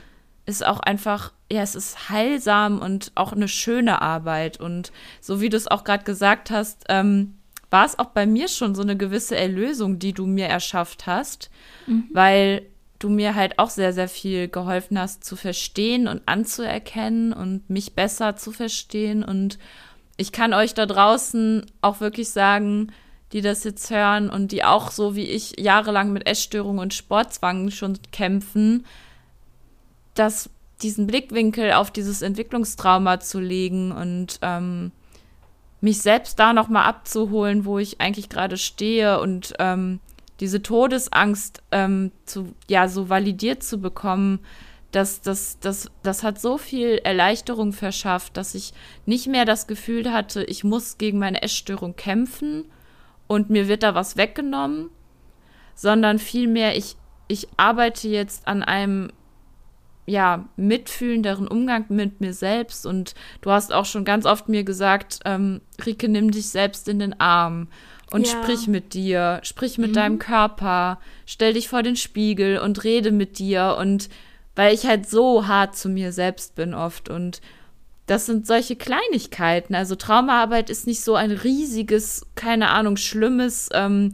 ist 0.45 0.65
auch 0.65 0.79
einfach, 0.79 1.31
ja, 1.51 1.61
es 1.61 1.75
ist 1.75 2.09
heilsam 2.09 2.79
und 2.79 3.11
auch 3.15 3.31
eine 3.33 3.47
schöne 3.47 4.01
Arbeit. 4.01 4.59
Und 4.59 4.91
so 5.21 5.41
wie 5.41 5.49
du 5.49 5.57
es 5.57 5.67
auch 5.67 5.83
gerade 5.83 6.03
gesagt 6.03 6.51
hast, 6.51 6.85
ähm, 6.89 7.35
war 7.69 7.85
es 7.85 7.97
auch 7.97 8.07
bei 8.07 8.25
mir 8.25 8.47
schon 8.47 8.75
so 8.75 8.81
eine 8.81 8.97
gewisse 8.97 9.35
Erlösung, 9.35 9.99
die 9.99 10.13
du 10.13 10.25
mir 10.25 10.47
erschafft 10.47 11.07
hast, 11.07 11.49
mhm. 11.87 12.07
weil 12.11 12.63
du 12.99 13.09
mir 13.09 13.35
halt 13.35 13.59
auch 13.59 13.69
sehr, 13.69 13.93
sehr 13.93 14.07
viel 14.07 14.47
geholfen 14.47 14.99
hast 14.99 15.23
zu 15.23 15.35
verstehen 15.35 16.07
und 16.07 16.21
anzuerkennen 16.25 17.33
und 17.33 17.69
mich 17.69 17.95
besser 17.95 18.35
zu 18.35 18.51
verstehen. 18.51 19.23
Und 19.23 19.57
ich 20.17 20.31
kann 20.31 20.53
euch 20.53 20.73
da 20.73 20.85
draußen 20.85 21.65
auch 21.81 21.99
wirklich 21.99 22.29
sagen, 22.29 22.91
die 23.31 23.41
das 23.41 23.63
jetzt 23.63 23.89
hören 23.89 24.29
und 24.29 24.51
die 24.51 24.63
auch 24.63 24.91
so 24.91 25.15
wie 25.15 25.25
ich 25.25 25.59
jahrelang 25.59 26.13
mit 26.13 26.27
Essstörungen 26.27 26.79
und 26.79 26.93
Sportzwang 26.93 27.71
schon 27.71 27.97
kämpfen, 28.11 28.85
dass 30.13 30.49
diesen 30.81 31.07
Blickwinkel 31.07 31.73
auf 31.73 31.91
dieses 31.91 32.21
Entwicklungstrauma 32.21 33.19
zu 33.19 33.39
legen 33.39 33.91
und 33.91 34.39
ähm, 34.41 34.91
mich 35.81 36.01
selbst 36.01 36.39
da 36.39 36.53
noch 36.53 36.67
mal 36.67 36.85
abzuholen, 36.85 37.65
wo 37.65 37.79
ich 37.79 38.01
eigentlich 38.01 38.29
gerade 38.29 38.57
stehe 38.57 39.19
und 39.19 39.53
ähm, 39.59 39.99
diese 40.39 40.61
Todesangst 40.61 41.61
ähm, 41.71 42.11
zu 42.25 42.53
ja 42.69 42.87
so 42.87 43.09
validiert 43.09 43.63
zu 43.63 43.79
bekommen, 43.79 44.39
das, 44.91 45.21
das, 45.21 45.59
das, 45.59 45.89
das 46.03 46.21
hat 46.21 46.39
so 46.39 46.57
viel 46.57 46.99
Erleichterung 47.03 47.73
verschafft, 47.73 48.37
dass 48.37 48.53
ich 48.53 48.73
nicht 49.05 49.27
mehr 49.27 49.45
das 49.45 49.67
Gefühl 49.67 50.11
hatte, 50.11 50.43
ich 50.43 50.63
muss 50.63 50.97
gegen 50.97 51.17
meine 51.17 51.41
Essstörung 51.41 51.95
kämpfen, 51.95 52.65
und 53.27 53.49
mir 53.49 53.67
wird 53.67 53.83
da 53.83 53.95
was 53.95 54.17
weggenommen, 54.17 54.89
sondern 55.75 56.19
vielmehr 56.19 56.77
ich, 56.77 56.95
ich 57.27 57.47
arbeite 57.57 58.07
jetzt 58.07 58.47
an 58.47 58.63
einem 58.63 59.11
ja, 60.05 60.47
mitfühlenderen 60.55 61.47
Umgang 61.47 61.85
mit 61.89 62.21
mir 62.21 62.33
selbst. 62.33 62.85
Und 62.85 63.15
du 63.41 63.51
hast 63.51 63.73
auch 63.73 63.85
schon 63.85 64.05
ganz 64.05 64.25
oft 64.25 64.49
mir 64.49 64.63
gesagt, 64.63 65.19
ähm, 65.25 65.61
Rike, 65.85 66.09
nimm 66.09 66.31
dich 66.31 66.49
selbst 66.49 66.87
in 66.87 66.99
den 66.99 67.19
Arm 67.19 67.67
und 68.11 68.27
ja. 68.27 68.31
sprich 68.31 68.67
mit 68.67 68.93
dir, 68.93 69.39
sprich 69.43 69.77
mit 69.77 69.91
mhm. 69.91 69.95
deinem 69.95 70.19
Körper, 70.19 70.99
stell 71.25 71.53
dich 71.53 71.69
vor 71.69 71.83
den 71.83 71.95
Spiegel 71.95 72.59
und 72.59 72.83
rede 72.83 73.11
mit 73.11 73.39
dir. 73.39 73.77
Und 73.79 74.09
weil 74.55 74.73
ich 74.73 74.85
halt 74.85 75.09
so 75.09 75.47
hart 75.47 75.75
zu 75.75 75.89
mir 75.89 76.11
selbst 76.11 76.55
bin 76.55 76.73
oft 76.73 77.09
und 77.09 77.41
das 78.05 78.25
sind 78.25 78.45
solche 78.45 78.75
Kleinigkeiten. 78.75 79.75
Also 79.75 79.95
Traumaarbeit 79.95 80.69
ist 80.69 80.87
nicht 80.87 81.01
so 81.01 81.15
ein 81.15 81.31
riesiges, 81.31 82.25
keine 82.35 82.69
Ahnung, 82.69 82.97
schlimmes 82.97 83.69
ähm, 83.73 84.11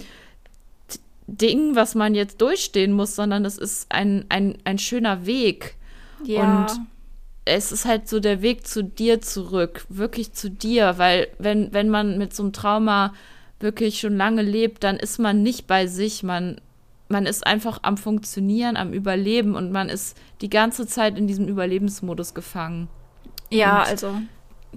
Ding, 1.27 1.75
was 1.75 1.95
man 1.95 2.15
jetzt 2.15 2.41
durchstehen 2.41 2.93
muss, 2.93 3.15
sondern 3.15 3.45
es 3.45 3.57
ist 3.57 3.91
ein, 3.91 4.25
ein, 4.29 4.57
ein 4.63 4.77
schöner 4.77 5.25
Weg. 5.25 5.75
Ja. 6.23 6.61
Und 6.61 6.81
es 7.45 7.71
ist 7.71 7.85
halt 7.85 8.07
so 8.07 8.19
der 8.19 8.41
Weg 8.41 8.67
zu 8.67 8.83
dir 8.83 9.21
zurück, 9.21 9.85
wirklich 9.89 10.33
zu 10.33 10.49
dir, 10.49 10.97
weil 10.97 11.27
wenn, 11.39 11.73
wenn 11.73 11.89
man 11.89 12.17
mit 12.17 12.33
so 12.33 12.43
einem 12.43 12.53
Trauma 12.53 13.13
wirklich 13.59 13.99
schon 13.99 14.15
lange 14.15 14.41
lebt, 14.41 14.83
dann 14.83 14.97
ist 14.97 15.19
man 15.19 15.43
nicht 15.43 15.67
bei 15.67 15.87
sich, 15.87 16.23
man, 16.23 16.61
man 17.09 17.25
ist 17.25 17.45
einfach 17.45 17.79
am 17.81 17.97
Funktionieren, 17.97 18.77
am 18.77 18.93
Überleben 18.93 19.55
und 19.55 19.71
man 19.71 19.89
ist 19.89 20.17
die 20.41 20.49
ganze 20.49 20.87
Zeit 20.87 21.17
in 21.17 21.27
diesem 21.27 21.47
Überlebensmodus 21.47 22.33
gefangen. 22.33 22.87
Ja, 23.49 23.81
und 23.81 23.87
also 23.87 24.21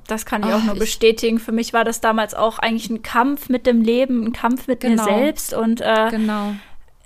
das 0.07 0.25
kann 0.25 0.43
ich 0.43 0.49
oh, 0.49 0.53
auch 0.55 0.63
nur 0.63 0.75
bestätigen. 0.77 1.39
Für 1.39 1.53
mich 1.53 1.73
war 1.73 1.85
das 1.85 2.01
damals 2.01 2.35
auch 2.35 2.59
eigentlich 2.59 2.91
ein 2.91 3.03
Kampf 3.03 3.49
mit 3.49 3.67
dem 3.67 3.83
Leben, 3.83 4.25
ein 4.25 4.33
Kampf 4.33 4.67
mit 4.67 4.81
genau. 4.81 5.05
mir 5.05 5.19
selbst 5.19 5.55
und 5.55 5.81
äh, 5.81 6.09
genau. 6.11 6.55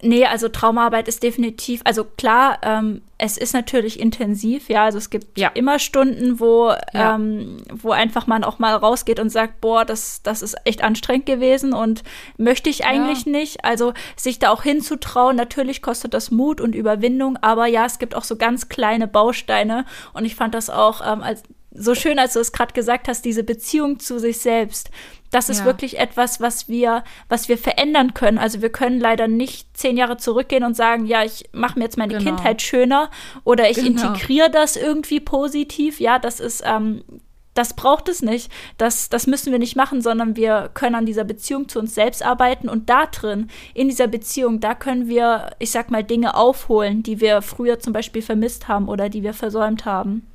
Nee, 0.03 0.27
also 0.27 0.49
Traumaarbeit 0.49 1.09
ist 1.09 1.23
definitiv, 1.23 1.81
also 1.85 2.05
klar, 2.05 2.59
ähm, 2.63 3.01
es 3.17 3.39
ist 3.39 3.55
natürlich 3.55 3.99
intensiv, 3.99 4.69
ja, 4.69 4.85
also 4.85 4.99
es 4.99 5.09
gibt 5.09 5.39
ja. 5.39 5.49
immer 5.55 5.79
Stunden, 5.79 6.39
wo, 6.39 6.69
ja. 6.93 7.15
ähm, 7.15 7.57
wo 7.73 7.93
einfach 7.93 8.27
man 8.27 8.45
auch 8.45 8.59
mal 8.59 8.75
rausgeht 8.75 9.19
und 9.19 9.31
sagt, 9.31 9.63
boah, 9.63 9.87
das, 9.87 10.23
das 10.23 10.43
ist 10.43 10.55
echt 10.65 10.85
anstrengend 10.85 11.25
gewesen 11.25 11.73
und 11.73 12.03
möchte 12.37 12.69
ich 12.69 12.85
eigentlich 12.85 13.25
ja. 13.25 13.33
nicht. 13.33 13.65
Also 13.65 13.95
sich 14.17 14.39
da 14.39 14.51
auch 14.51 14.63
hinzutrauen, 14.63 15.35
natürlich 15.35 15.81
kostet 15.81 16.13
das 16.13 16.31
Mut 16.31 16.61
und 16.61 16.75
Überwindung, 16.75 17.39
aber 17.41 17.67
ja, 17.67 17.87
es 17.87 17.99
gibt 17.99 18.15
auch 18.15 18.25
so 18.25 18.37
ganz 18.37 18.69
kleine 18.69 19.09
Bausteine 19.09 19.87
und 20.13 20.27
ich 20.27 20.35
fand 20.35 20.55
das 20.55 20.69
auch 20.69 21.01
ähm, 21.01 21.23
als 21.23 21.43
so 21.79 21.95
schön, 21.95 22.19
als 22.19 22.35
du 22.35 22.41
es 22.41 22.53
gerade 22.53 22.73
gesagt 22.73 23.09
hast, 23.09 23.25
diese 23.25 23.45
Beziehung 23.45 23.99
zu 23.99 24.19
sich 24.19 24.39
selbst. 24.39 24.91
Das 25.37 25.51
ist 25.51 25.59
ja. 25.59 25.65
wirklich 25.67 25.99
etwas, 25.99 26.41
was 26.41 26.67
wir, 26.67 27.05
was 27.29 27.51
wir 27.51 27.59
verändern 27.59 28.15
können. 28.15 28.39
Also 28.39 28.63
wir 28.63 28.71
können 28.71 28.99
leider 28.99 29.29
nicht 29.29 29.77
zehn 29.77 29.99
Jahre 29.99 30.17
zurückgehen 30.17 30.65
und 30.65 30.75
sagen, 30.75 31.05
ja, 31.05 31.25
ich 31.25 31.45
mache 31.53 31.79
mir 31.79 31.85
jetzt 31.85 31.99
meine 31.99 32.15
genau. 32.15 32.25
Kindheit 32.25 32.63
schöner 32.63 33.11
oder 33.45 33.69
ich 33.69 33.77
genau. 33.77 33.89
integriere 33.91 34.51
das 34.51 34.77
irgendwie 34.77 35.21
positiv. 35.21 36.01
Ja, 36.01 36.19
das 36.19 36.41
ist, 36.41 36.63
ähm, 36.65 37.05
das 37.53 37.75
braucht 37.77 38.09
es 38.09 38.23
nicht. 38.23 38.51
Das, 38.79 39.11
das 39.11 39.27
müssen 39.27 39.53
wir 39.53 39.59
nicht 39.59 39.77
machen, 39.77 40.01
sondern 40.01 40.37
wir 40.37 40.71
können 40.73 40.95
an 40.95 41.05
dieser 41.05 41.25
Beziehung 41.25 41.69
zu 41.69 41.81
uns 41.81 41.95
selbst 41.95 42.25
arbeiten 42.25 42.71
und 42.71 42.89
da 42.89 43.05
drin, 43.05 43.51
in 43.75 43.89
dieser 43.89 44.07
Beziehung, 44.07 44.61
da 44.61 44.75
können 44.75 45.07
wir, 45.07 45.51
ich 45.59 45.71
sag 45.71 45.91
mal, 45.91 46.03
Dinge 46.03 46.35
aufholen, 46.35 47.03
die 47.03 47.21
wir 47.21 47.43
früher 47.43 47.79
zum 47.79 47.93
Beispiel 47.93 48.23
vermisst 48.23 48.69
haben 48.69 48.89
oder 48.89 49.11
die 49.11 49.23
wir 49.23 49.35
versäumt 49.35 49.85
haben. 49.85 50.27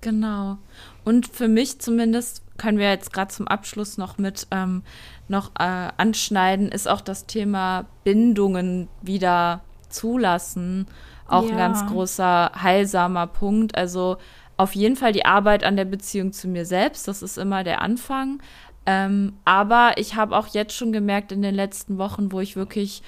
Genau. 0.00 0.58
Und 1.04 1.26
für 1.26 1.48
mich 1.48 1.80
zumindest 1.80 2.42
können 2.56 2.78
wir 2.78 2.90
jetzt 2.90 3.12
gerade 3.12 3.32
zum 3.32 3.48
Abschluss 3.48 3.98
noch 3.98 4.18
mit 4.18 4.46
ähm, 4.50 4.82
noch 5.28 5.50
äh, 5.58 5.88
anschneiden, 5.96 6.70
ist 6.70 6.88
auch 6.88 7.00
das 7.00 7.26
Thema 7.26 7.86
Bindungen 8.04 8.88
wieder 9.02 9.60
zulassen. 9.88 10.86
Auch 11.26 11.44
ja. 11.44 11.50
ein 11.50 11.56
ganz 11.56 11.86
großer 11.86 12.52
heilsamer 12.60 13.26
Punkt. 13.26 13.76
Also 13.76 14.16
auf 14.56 14.74
jeden 14.74 14.96
Fall 14.96 15.12
die 15.12 15.24
Arbeit 15.24 15.64
an 15.64 15.76
der 15.76 15.84
Beziehung 15.84 16.32
zu 16.32 16.48
mir 16.48 16.66
selbst, 16.66 17.08
das 17.08 17.22
ist 17.22 17.38
immer 17.38 17.64
der 17.64 17.80
Anfang. 17.80 18.42
Ähm, 18.86 19.34
aber 19.44 19.92
ich 19.96 20.16
habe 20.16 20.36
auch 20.36 20.48
jetzt 20.48 20.74
schon 20.74 20.92
gemerkt 20.92 21.32
in 21.32 21.42
den 21.42 21.54
letzten 21.54 21.98
Wochen, 21.98 22.32
wo 22.32 22.40
ich 22.40 22.56
wirklich 22.56 23.02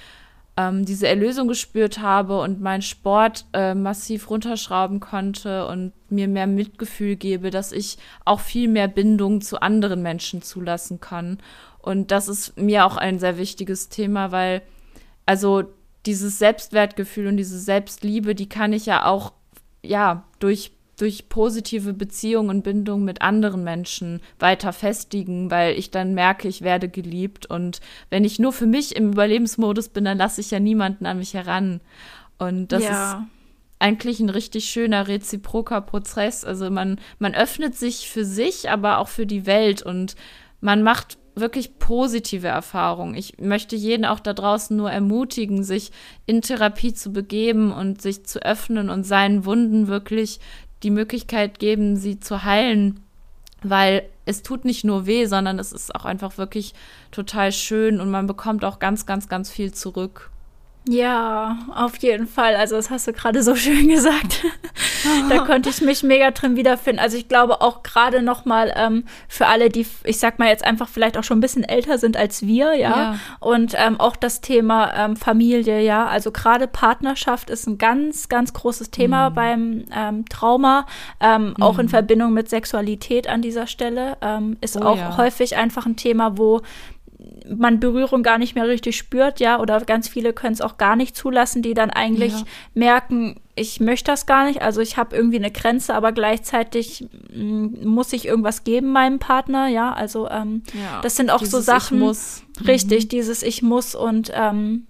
ähm, 0.57 0.85
diese 0.85 1.09
Erlösung 1.09 1.49
gespürt 1.49 2.01
habe 2.01 2.41
und 2.41 2.61
meinen 2.61 2.83
Sport 2.83 3.47
äh, 3.53 3.75
massiv 3.75 4.29
runterschrauben 4.29 5.01
konnte 5.01 5.67
und 5.67 5.93
mir 6.11 6.29
mehr 6.29 6.47
Mitgefühl 6.47 7.17
gebe, 7.17 7.51
dass 7.51 7.73
ich 7.73 7.99
auch 8.25 8.41
viel 8.41 8.69
mehr 8.69 8.89
Bindung 8.89 9.41
zu 9.41 9.63
anderen 9.63 10.03
Menschen 10.03 10.43
zulassen 10.43 11.01
kann. 11.01 11.39
Und 11.79 12.11
das 12.11 12.29
ist 12.29 12.59
mir 12.59 12.85
auch 12.85 12.97
ein 12.97 13.19
sehr 13.19 13.39
wichtiges 13.39 13.89
Thema, 13.89 14.31
weil 14.31 14.63
also 15.25 15.65
dieses 16.05 16.39
Selbstwertgefühl 16.39 17.29
und 17.29 17.37
diese 17.37 17.59
Selbstliebe, 17.59 18.35
die 18.35 18.49
kann 18.49 18.73
ich 18.73 18.87
ja 18.87 19.07
auch 19.07 19.33
ja 19.83 20.25
durch 20.39 20.73
durch 21.03 21.29
positive 21.29 21.95
Beziehungen 21.95 22.49
und 22.49 22.63
Bindungen 22.63 23.05
mit 23.05 23.23
anderen 23.23 23.65
Menschen 23.65 24.21
weiter 24.39 24.73
festigen, 24.73 25.51
weil 25.51 25.77
ich 25.77 25.91
dann 25.91 26.15
merke, 26.15 26.47
ich 26.47 26.63
werde 26.63 26.89
geliebt. 26.89 27.45
Und 27.45 27.81
wenn 28.09 28.23
ich 28.23 28.39
nur 28.39 28.53
für 28.53 28.67
mich 28.67 28.95
im 28.95 29.11
Überlebensmodus 29.11 29.89
bin, 29.89 30.05
dann 30.05 30.17
lasse 30.17 30.41
ich 30.41 30.53
ja 30.53 30.61
niemanden 30.61 31.05
an 31.07 31.19
mich 31.19 31.35
heran. 31.35 31.81
Und 32.39 32.71
das 32.71 32.85
ja. 32.85 33.15
ist 33.15 33.27
eigentlich 33.81 34.21
ein 34.21 34.31
richtig 34.31 34.67
schöner 34.67 35.09
reziproker 35.09 35.81
Prozess. 35.81 36.45
Also 36.45 36.71
man, 36.71 37.01
man 37.19 37.35
öffnet 37.35 37.75
sich 37.75 38.09
für 38.09 38.25
sich, 38.25 38.71
aber 38.71 38.99
auch 38.99 39.09
für 39.09 39.27
die 39.27 39.45
Welt 39.45 39.83
und 39.83 40.15
man 40.61 40.85
macht 40.85 41.19
wirklich 41.35 41.81
positive 41.81 42.47
Erfahrungen. 42.47 43.17
Ich 43.17 43.39
möchte 43.39 43.75
jeden 43.75 44.05
auch 44.05 44.21
da 44.21 44.35
draußen 44.35 44.77
nur 44.77 44.93
ermutigen, 44.93 45.65
sich 45.65 45.91
in 46.27 46.43
Therapie 46.43 46.95
zu 46.95 47.13
begeben 47.13 47.73
und 47.73 48.01
sich 48.01 48.25
zu 48.25 48.41
öffnen 48.41 48.89
und 48.89 49.03
seinen 49.03 49.45
Wunden 49.45 49.89
wirklich 49.89 50.39
die 50.83 50.91
Möglichkeit 50.91 51.59
geben, 51.59 51.97
sie 51.97 52.19
zu 52.19 52.45
heilen, 52.45 53.01
weil 53.63 54.05
es 54.25 54.43
tut 54.43 54.65
nicht 54.65 54.85
nur 54.85 55.07
weh, 55.07 55.27
sondern 55.27 55.59
es 55.59 55.73
ist 55.73 55.95
auch 55.95 56.05
einfach 56.05 56.39
wirklich 56.39 56.75
total 57.11 57.53
schön 57.53 58.01
und 58.01 58.11
man 58.11 58.27
bekommt 58.27 58.65
auch 58.65 58.79
ganz, 58.79 59.07
ganz, 59.07 59.29
ganz 59.29 59.51
viel 59.51 59.73
zurück. 59.73 60.32
Ja, 60.89 61.59
auf 61.73 61.97
jeden 61.99 62.27
Fall. 62.27 62.57
Also 62.57 62.75
das 62.75 62.91
hast 62.91 63.07
du 63.07 63.13
gerade 63.13 63.43
so 63.45 63.55
schön 63.57 63.89
gesagt. 63.89 64.45
da 65.29 65.39
konnte 65.39 65.71
ich 65.71 65.81
mich 65.81 66.03
mega 66.03 66.33
drin 66.33 66.57
wiederfinden. 66.57 66.99
Also 66.99 67.17
ich 67.17 67.29
glaube 67.29 67.61
auch 67.61 67.85
gerade 67.85 68.21
noch 68.21 68.45
mal 68.45 68.73
ähm, 68.77 69.05
für 69.29 69.47
alle, 69.47 69.69
die, 69.69 69.87
ich 70.05 70.19
sag 70.19 70.41
mal 70.41 70.49
jetzt 70.49 70.65
einfach 70.65 70.89
vielleicht 70.89 71.17
auch 71.17 71.23
schon 71.23 71.39
ein 71.39 71.41
bisschen 71.41 71.63
älter 71.63 71.99
sind 71.99 72.17
als 72.17 72.43
wir, 72.43 72.75
ja. 72.75 72.91
ja. 72.91 73.19
Und 73.39 73.75
ähm, 73.77 74.01
auch 74.01 74.17
das 74.17 74.41
Thema 74.41 74.93
ähm, 74.97 75.17
Familie, 75.17 75.81
ja. 75.81 76.07
Also 76.07 76.33
gerade 76.33 76.67
Partnerschaft 76.67 77.49
ist 77.49 77.69
ein 77.69 77.79
ganz, 77.79 78.29
ganz 78.29 78.53
großes 78.53 78.91
Thema 78.91 79.31
mhm. 79.31 79.35
beim 79.35 79.85
ähm, 79.95 80.25
Trauma, 80.29 80.87
ähm, 81.21 81.55
mhm. 81.57 81.63
auch 81.63 81.79
in 81.79 81.89
Verbindung 81.89 82.33
mit 82.33 82.49
Sexualität 82.49 83.29
an 83.29 83.41
dieser 83.41 83.69
Stelle. 83.69 84.17
Ähm, 84.21 84.57
ist 84.61 84.77
oh, 84.77 84.85
auch 84.85 84.97
ja. 84.97 85.17
häufig 85.17 85.57
einfach 85.57 85.87
ein 85.87 85.95
Thema, 85.95 86.39
wo 86.39 86.61
man 87.49 87.81
Berührung 87.81 88.23
gar 88.23 88.39
nicht 88.39 88.55
mehr 88.55 88.67
richtig 88.67 88.97
spürt, 88.97 89.41
ja, 89.41 89.61
oder 89.61 89.81
ganz 89.81 90.09
viele 90.09 90.33
können 90.33 90.55
es 90.55 90.61
auch 90.61 90.77
gar 90.77 90.97
nicht 90.97 91.17
zulassen, 91.17 91.63
die 91.63 91.75
dann 91.75 91.91
eigentlich 91.91 92.33
ja. 92.33 92.45
merken, 92.75 93.37
ich 93.55 93.81
möchte 93.81 94.11
das 94.11 94.27
gar 94.27 94.47
nicht, 94.47 94.63
also 94.63 94.81
ich 94.81 94.97
habe 94.97 95.15
irgendwie 95.15 95.37
eine 95.37 95.51
Grenze, 95.51 95.95
aber 95.95 96.13
gleichzeitig 96.13 97.07
mm, 97.35 97.87
muss 97.87 98.13
ich 98.13 98.27
irgendwas 98.27 98.65
geben 98.65 98.93
meinem 98.93 99.19
Partner, 99.19 99.69
ja, 99.69 99.93
also 99.93 100.29
ähm, 100.29 100.63
ja, 100.73 101.01
das 101.03 101.17
sind 101.17 101.31
auch 101.31 101.45
so 101.45 101.61
Sachen, 101.61 101.99
ich 101.99 102.05
muss. 102.05 102.43
richtig, 102.67 103.05
mhm. 103.05 103.09
dieses 103.09 103.43
ich 103.43 103.63
muss 103.63 103.95
und 103.95 104.33
ähm, 104.35 104.87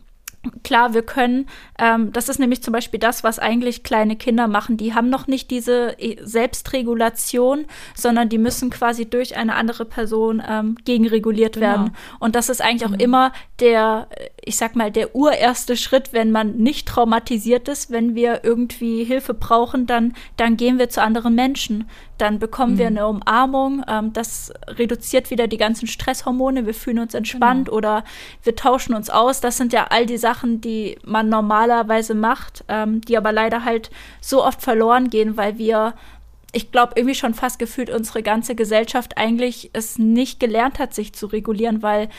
Klar, 0.65 0.93
wir 0.93 1.03
können, 1.03 1.47
ähm, 1.79 2.13
das 2.13 2.29
ist 2.29 2.41
nämlich 2.41 2.65
zum 2.65 2.73
Beispiel 2.73 2.99
das, 2.99 3.23
was 3.23 3.39
eigentlich 3.39 3.85
kleine 3.85 4.17
Kinder 4.17 4.49
machen. 4.49 4.77
Die 4.77 4.93
haben 4.93 5.09
noch 5.09 5.29
nicht 5.29 5.53
diese 5.53 5.97
äh, 6.01 6.17
Selbstregulation, 6.21 7.67
sondern 7.95 8.29
die 8.29 8.39
müssen 8.39 8.69
quasi 8.69 9.09
durch 9.09 9.37
eine 9.37 9.55
andere 9.55 9.85
Person 9.85 10.43
ähm, 10.47 10.77
gegenreguliert 10.85 11.55
genau. 11.55 11.67
werden. 11.67 11.97
Und 12.19 12.35
das 12.35 12.49
ist 12.49 12.61
eigentlich 12.61 12.89
mhm. 12.89 12.95
auch 12.97 12.99
immer 12.99 13.33
der, 13.61 14.09
ich 14.45 14.57
sag 14.57 14.75
mal, 14.75 14.91
der 14.91 15.15
urerste 15.15 15.77
Schritt, 15.77 16.13
wenn 16.13 16.33
man 16.33 16.57
nicht 16.57 16.89
traumatisiert 16.89 17.69
ist, 17.69 17.93
wenn 17.93 18.17
wir 18.17 18.43
irgendwie 18.43 19.05
Hilfe 19.05 19.35
brauchen, 19.35 19.87
dann, 19.87 20.13
dann 20.37 20.57
gehen 20.57 20.81
wir 20.81 20.89
zu 20.89 21.03
anderen 21.03 21.37
Menschen 21.37 21.87
dann 22.23 22.39
bekommen 22.39 22.75
mhm. 22.75 22.79
wir 22.79 22.87
eine 22.87 23.07
Umarmung. 23.09 23.83
Ähm, 23.89 24.13
das 24.13 24.53
reduziert 24.69 25.31
wieder 25.31 25.49
die 25.49 25.57
ganzen 25.57 25.89
Stresshormone. 25.89 26.67
Wir 26.67 26.75
fühlen 26.75 27.01
uns 27.01 27.15
entspannt 27.15 27.67
genau. 27.67 27.77
oder 27.77 28.05
wir 28.45 28.55
tauschen 28.55 28.95
uns 28.95 29.11
aus. 29.11 29.41
Das 29.41 29.57
sind 29.57 29.73
ja 29.73 29.89
all 29.91 30.07
die 30.07 30.19
Sachen, 30.19 30.32
die 30.43 30.99
man 31.05 31.29
normalerweise 31.29 32.15
macht, 32.15 32.65
ähm, 32.69 33.01
die 33.01 33.17
aber 33.17 33.33
leider 33.33 33.65
halt 33.65 33.91
so 34.21 34.45
oft 34.45 34.63
verloren 34.63 35.11
gehen, 35.11 35.37
weil 35.37 35.59
wir 35.59 35.95
ich 36.55 36.71
glaube, 36.71 36.93
irgendwie 36.97 37.15
schon 37.15 37.33
fast 37.33 37.59
gefühlt 37.59 37.89
unsere 37.89 38.23
ganze 38.23 38.55
Gesellschaft 38.55 39.17
eigentlich 39.17 39.71
es 39.73 39.99
nicht 39.99 40.39
gelernt 40.39 40.79
hat, 40.79 40.93
sich 40.93 41.15
zu 41.15 41.27
regulieren, 41.27 41.83
weil 41.83 42.11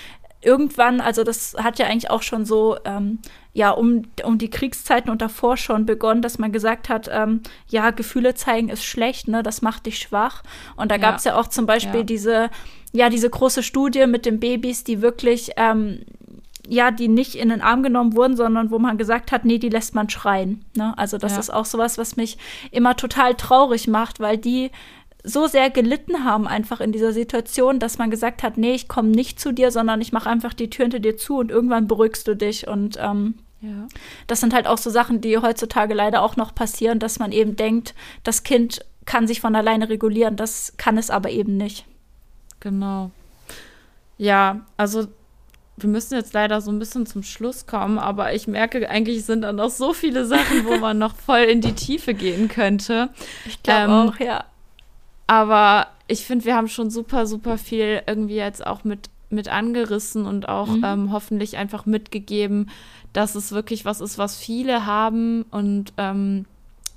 irgendwann, 0.41 0.99
also 1.01 1.23
das 1.23 1.55
hat 1.57 1.79
ja 1.79 1.85
eigentlich 1.85 2.09
auch 2.09 2.21
schon 2.21 2.45
so 2.45 2.77
ähm, 2.85 3.19
ja 3.53 3.69
um, 3.69 4.03
um 4.23 4.37
die 4.37 4.49
Kriegszeiten 4.49 5.09
und 5.09 5.21
davor 5.21 5.57
schon 5.57 5.85
begonnen, 5.85 6.21
dass 6.21 6.39
man 6.39 6.51
gesagt 6.51 6.89
hat, 6.89 7.09
ähm, 7.11 7.41
ja, 7.67 7.91
Gefühle 7.91 8.33
zeigen 8.33 8.69
ist 8.69 8.83
schlecht, 8.83 9.27
ne, 9.27 9.43
das 9.43 9.61
macht 9.61 9.85
dich 9.85 9.99
schwach. 9.99 10.43
Und 10.75 10.91
da 10.91 10.95
ja. 10.95 11.01
gab 11.01 11.17
es 11.17 11.23
ja 11.23 11.35
auch 11.35 11.47
zum 11.47 11.65
Beispiel 11.65 12.01
ja. 12.01 12.03
diese, 12.03 12.49
ja, 12.91 13.09
diese 13.09 13.29
große 13.29 13.63
Studie 13.63 14.07
mit 14.07 14.25
den 14.25 14.39
Babys, 14.39 14.83
die 14.83 15.01
wirklich, 15.01 15.51
ähm, 15.57 16.01
ja, 16.67 16.91
die 16.91 17.07
nicht 17.07 17.35
in 17.35 17.49
den 17.49 17.61
Arm 17.61 17.83
genommen 17.83 18.15
wurden, 18.15 18.37
sondern 18.37 18.71
wo 18.71 18.79
man 18.79 18.97
gesagt 18.97 19.31
hat, 19.31 19.45
nee, 19.45 19.57
die 19.57 19.69
lässt 19.69 19.95
man 19.95 20.09
schreien. 20.09 20.63
Ne? 20.75 20.97
Also 20.97 21.17
das 21.17 21.33
ja. 21.33 21.39
ist 21.39 21.49
auch 21.49 21.65
sowas, 21.65 21.97
was 21.97 22.15
mich 22.15 22.37
immer 22.71 22.95
total 22.95 23.35
traurig 23.35 23.87
macht, 23.87 24.19
weil 24.19 24.37
die 24.37 24.71
so 25.23 25.47
sehr 25.47 25.69
gelitten 25.69 26.25
haben 26.25 26.47
einfach 26.47 26.81
in 26.81 26.91
dieser 26.91 27.13
Situation, 27.13 27.79
dass 27.79 27.97
man 27.97 28.11
gesagt 28.11 28.43
hat, 28.43 28.57
nee, 28.57 28.73
ich 28.73 28.87
komme 28.87 29.09
nicht 29.09 29.39
zu 29.39 29.53
dir, 29.53 29.71
sondern 29.71 30.01
ich 30.01 30.11
mache 30.11 30.29
einfach 30.29 30.53
die 30.53 30.69
Tür 30.69 30.85
hinter 30.85 30.99
dir 30.99 31.17
zu 31.17 31.37
und 31.37 31.49
irgendwann 31.49 31.87
beruhigst 31.87 32.27
du 32.27 32.35
dich. 32.35 32.67
Und 32.67 32.97
ähm, 32.99 33.35
ja. 33.61 33.87
das 34.27 34.41
sind 34.41 34.53
halt 34.53 34.67
auch 34.67 34.77
so 34.77 34.89
Sachen, 34.89 35.21
die 35.21 35.37
heutzutage 35.37 35.93
leider 35.93 36.21
auch 36.21 36.35
noch 36.35 36.53
passieren, 36.53 36.99
dass 36.99 37.19
man 37.19 37.31
eben 37.31 37.55
denkt, 37.55 37.95
das 38.23 38.43
Kind 38.43 38.85
kann 39.05 39.27
sich 39.27 39.41
von 39.41 39.55
alleine 39.55 39.89
regulieren, 39.89 40.35
das 40.35 40.73
kann 40.77 40.97
es 40.97 41.09
aber 41.09 41.29
eben 41.29 41.55
nicht. 41.55 41.85
Genau. 42.59 43.11
Ja, 44.17 44.61
also 44.77 45.07
wir 45.77 45.89
müssen 45.89 46.15
jetzt 46.15 46.33
leider 46.33 46.61
so 46.61 46.71
ein 46.71 46.79
bisschen 46.79 47.05
zum 47.05 47.23
Schluss 47.23 47.65
kommen, 47.65 47.97
aber 47.97 48.33
ich 48.33 48.47
merke, 48.47 48.89
eigentlich 48.89 49.25
sind 49.25 49.41
da 49.41 49.51
noch 49.51 49.71
so 49.71 49.93
viele 49.93 50.25
Sachen, 50.25 50.65
wo 50.65 50.77
man 50.77 50.97
noch 50.97 51.15
voll 51.15 51.41
in 51.41 51.61
die 51.61 51.73
Tiefe 51.73 52.13
gehen 52.13 52.47
könnte. 52.47 53.09
Ich 53.45 53.63
glaube 53.63 53.91
ähm, 53.91 54.09
auch, 54.09 54.19
ja. 54.19 54.45
Aber 55.25 55.87
ich 56.07 56.25
finde, 56.25 56.45
wir 56.45 56.55
haben 56.55 56.67
schon 56.67 56.89
super, 56.89 57.25
super 57.25 57.57
viel 57.57 58.03
irgendwie 58.05 58.35
jetzt 58.35 58.65
auch 58.65 58.83
mit, 58.83 59.09
mit 59.29 59.49
angerissen 59.49 60.25
und 60.25 60.47
auch 60.47 60.67
mhm. 60.67 60.83
ähm, 60.85 61.11
hoffentlich 61.11 61.57
einfach 61.57 61.85
mitgegeben, 61.85 62.69
dass 63.13 63.35
es 63.35 63.51
wirklich 63.51 63.83
was 63.85 64.01
ist, 64.01 64.17
was 64.17 64.37
viele 64.37 64.85
haben 64.85 65.43
und 65.49 65.93
ähm, 65.97 66.45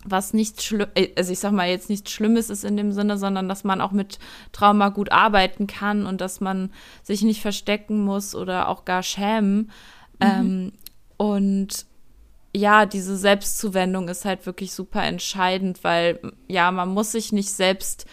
was 0.09 0.33
nicht 0.33 0.63
schlimm, 0.63 0.89
äh, 0.95 1.09
also 1.17 1.33
ich 1.33 1.39
sag 1.39 1.53
mal 1.53 1.69
jetzt 1.69 1.91
nichts 1.91 2.11
Schlimmes 2.11 2.51
ist 2.51 2.65
in 2.65 2.77
dem 2.77 2.93
Sinne, 2.93 3.19
sondern 3.19 3.49
dass 3.49 3.65
man 3.65 3.81
auch 3.81 3.93
mit 3.93 4.19
Trauma 4.53 4.89
gut 4.89 5.13
arbeiten 5.13 5.67
kann 5.67 6.07
und 6.07 6.21
dass 6.21 6.41
man 6.41 6.71
sich 7.03 7.23
nicht 7.23 7.43
verstecken 7.43 8.05
muss 8.05 8.35
oder 8.35 8.69
auch 8.69 8.85
gar 8.85 9.03
schämen. 9.03 9.71
Mhm. 10.19 10.21
Ähm, 10.21 10.73
und 11.17 11.87
ja, 12.55 12.87
diese 12.87 13.17
Selbstzuwendung 13.17 14.09
ist 14.09 14.25
halt 14.25 14.47
wirklich 14.47 14.73
super 14.73 15.03
entscheidend, 15.03 15.85
weil 15.85 16.21
ja, 16.49 16.71
man 16.71 16.89
muss 16.89 17.13
sich 17.13 17.33
nicht 17.33 17.51
selbst 17.51 18.07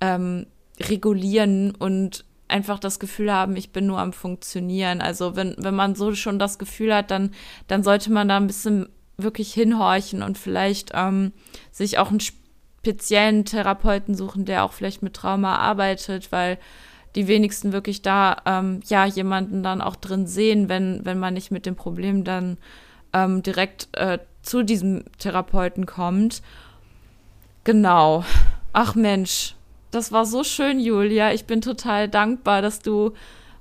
ähm, 0.00 0.46
regulieren 0.80 1.74
und 1.74 2.24
einfach 2.48 2.78
das 2.78 2.98
Gefühl 2.98 3.32
haben, 3.32 3.56
ich 3.56 3.70
bin 3.70 3.86
nur 3.86 3.98
am 3.98 4.12
Funktionieren. 4.12 5.00
Also 5.00 5.36
wenn, 5.36 5.54
wenn 5.58 5.74
man 5.74 5.94
so 5.94 6.14
schon 6.14 6.38
das 6.38 6.58
Gefühl 6.58 6.94
hat, 6.94 7.10
dann, 7.10 7.30
dann 7.68 7.82
sollte 7.82 8.12
man 8.12 8.28
da 8.28 8.36
ein 8.36 8.46
bisschen 8.46 8.88
wirklich 9.16 9.52
hinhorchen 9.52 10.22
und 10.22 10.38
vielleicht 10.38 10.90
ähm, 10.94 11.32
sich 11.70 11.98
auch 11.98 12.10
einen 12.10 12.20
speziellen 12.20 13.44
Therapeuten 13.44 14.14
suchen, 14.14 14.44
der 14.44 14.64
auch 14.64 14.72
vielleicht 14.72 15.02
mit 15.02 15.14
Trauma 15.14 15.56
arbeitet, 15.56 16.32
weil 16.32 16.58
die 17.14 17.28
wenigsten 17.28 17.72
wirklich 17.72 18.02
da 18.02 18.36
ähm, 18.44 18.80
ja 18.86 19.06
jemanden 19.06 19.62
dann 19.62 19.80
auch 19.80 19.96
drin 19.96 20.26
sehen, 20.26 20.68
wenn, 20.68 21.04
wenn 21.04 21.18
man 21.18 21.34
nicht 21.34 21.50
mit 21.50 21.64
dem 21.64 21.76
Problem 21.76 22.24
dann 22.24 22.58
ähm, 23.12 23.42
direkt 23.42 23.88
äh, 23.92 24.18
zu 24.42 24.62
diesem 24.62 25.04
Therapeuten 25.18 25.86
kommt. 25.86 26.42
Genau. 27.62 28.24
Ach 28.72 28.94
Mensch, 28.94 29.54
das 29.90 30.10
war 30.10 30.26
so 30.26 30.42
schön, 30.42 30.80
Julia. 30.80 31.32
Ich 31.32 31.44
bin 31.44 31.60
total 31.60 32.08
dankbar, 32.08 32.60
dass 32.60 32.80
du 32.80 33.12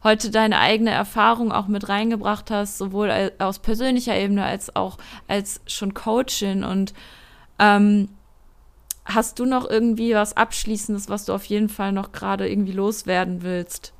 heute 0.04 0.30
deine 0.32 0.60
eigene 0.60 0.92
Erfahrung 0.92 1.52
auch 1.52 1.68
mit 1.68 1.90
reingebracht 1.90 2.52
hast, 2.52 2.78
sowohl 2.78 3.32
aus 3.40 3.60
persönlicher 3.60 4.16
Ebene 4.16 4.44
als 4.44 4.76
auch 4.76 4.98
als 5.28 5.62
schon 5.68 5.94
Coachin. 5.94 6.64
Und 6.64 6.94
ähm, 7.60 8.10
hast 9.06 9.40
du 9.40 9.46
noch 9.46 9.70
irgendwie 9.70 10.14
was 10.14 10.36
Abschließendes, 10.36 11.10
was 11.10 11.26
du 11.26 11.34
auf 11.34 11.46
jeden 11.46 11.70
Fall 11.70 11.92
noch 11.92 12.12
gerade 12.12 12.50
irgendwie 12.50 12.74
loswerden 12.74 13.44
willst? 13.44 13.94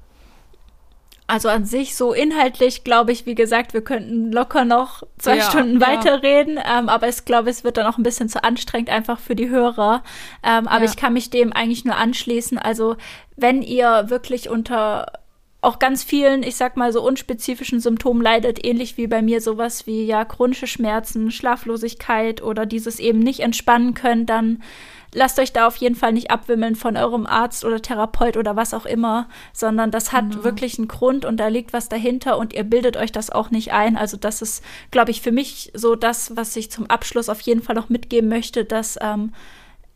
Also 1.26 1.48
an 1.48 1.66
sich 1.66 1.96
so 1.96 2.14
inhaltlich 2.14 2.84
glaube 2.84 3.14
ich, 3.14 3.26
wie 3.26 3.34
gesagt, 3.34 3.74
wir 3.74 3.82
könnten 3.82 4.32
locker 4.32 4.66
noch 4.66 5.04
zwei 5.18 5.38
ja, 5.38 5.44
Stunden 5.50 5.80
ja. 5.80 5.88
weiterreden, 5.88 6.58
ähm, 6.58 6.90
aber 6.90 7.08
ich 7.08 7.24
glaube, 7.24 7.50
es 7.50 7.64
wird 7.64 7.78
dann 7.78 7.88
auch 7.88 7.98
ein 7.98 8.04
bisschen 8.04 8.28
zu 8.28 8.44
anstrengend 8.44 8.90
einfach 8.90 9.20
für 9.20 9.34
die 9.34 9.50
Hörer. 9.50 10.04
Ähm, 10.44 10.68
aber 10.68 10.84
ja. 10.84 10.92
ich 10.92 10.98
kann 10.98 11.14
mich 11.14 11.30
dem 11.30 11.54
eigentlich 11.54 11.86
nur 11.86 11.96
anschließen. 11.96 12.58
Also 12.58 12.98
wenn 13.38 13.62
ihr 13.62 14.10
wirklich 14.10 14.50
unter 14.50 15.23
auch 15.64 15.80
ganz 15.80 16.04
vielen, 16.04 16.44
ich 16.44 16.56
sag 16.56 16.76
mal 16.76 16.92
so 16.92 17.02
unspezifischen 17.02 17.80
Symptomen 17.80 18.22
leidet, 18.22 18.66
ähnlich 18.66 18.98
wie 18.98 19.08
bei 19.08 19.22
mir 19.22 19.42
sowas 19.42 19.88
wie 19.88 20.06
ja 20.06 20.26
chronische 20.26 20.68
Schmerzen, 20.68 21.32
Schlaflosigkeit 21.32 22.44
oder 22.44 22.66
dieses 22.66 23.00
eben 23.00 23.20
nicht 23.20 23.40
entspannen 23.40 23.94
können, 23.94 24.26
dann 24.26 24.62
lasst 25.14 25.40
euch 25.40 25.54
da 25.54 25.68
auf 25.68 25.78
jeden 25.78 25.96
Fall 25.96 26.12
nicht 26.12 26.32
abwimmeln 26.32 26.76
von 26.76 26.98
eurem 26.98 27.26
Arzt 27.26 27.64
oder 27.64 27.82
Therapeut 27.82 28.36
oder 28.36 28.56
was 28.56 28.74
auch 28.74 28.86
immer, 28.86 29.30
sondern 29.54 29.92
das 29.92 30.12
hat 30.12 30.26
mhm. 30.26 30.44
wirklich 30.44 30.78
einen 30.78 30.88
Grund 30.88 31.24
und 31.24 31.38
da 31.38 31.48
liegt 31.48 31.72
was 31.72 31.88
dahinter 31.88 32.38
und 32.38 32.54
ihr 32.54 32.64
bildet 32.64 32.98
euch 32.98 33.12
das 33.12 33.30
auch 33.30 33.50
nicht 33.50 33.72
ein. 33.72 33.96
Also 33.96 34.18
das 34.18 34.42
ist, 34.42 34.64
glaube 34.92 35.12
ich, 35.12 35.22
für 35.22 35.32
mich 35.32 35.72
so 35.74 35.96
das, 35.96 36.36
was 36.36 36.56
ich 36.56 36.72
zum 36.72 36.90
Abschluss 36.90 37.30
auf 37.30 37.42
jeden 37.42 37.62
Fall 37.62 37.76
noch 37.76 37.90
mitgeben 37.90 38.30
möchte, 38.30 38.66
dass 38.66 38.98
ähm, 39.02 39.34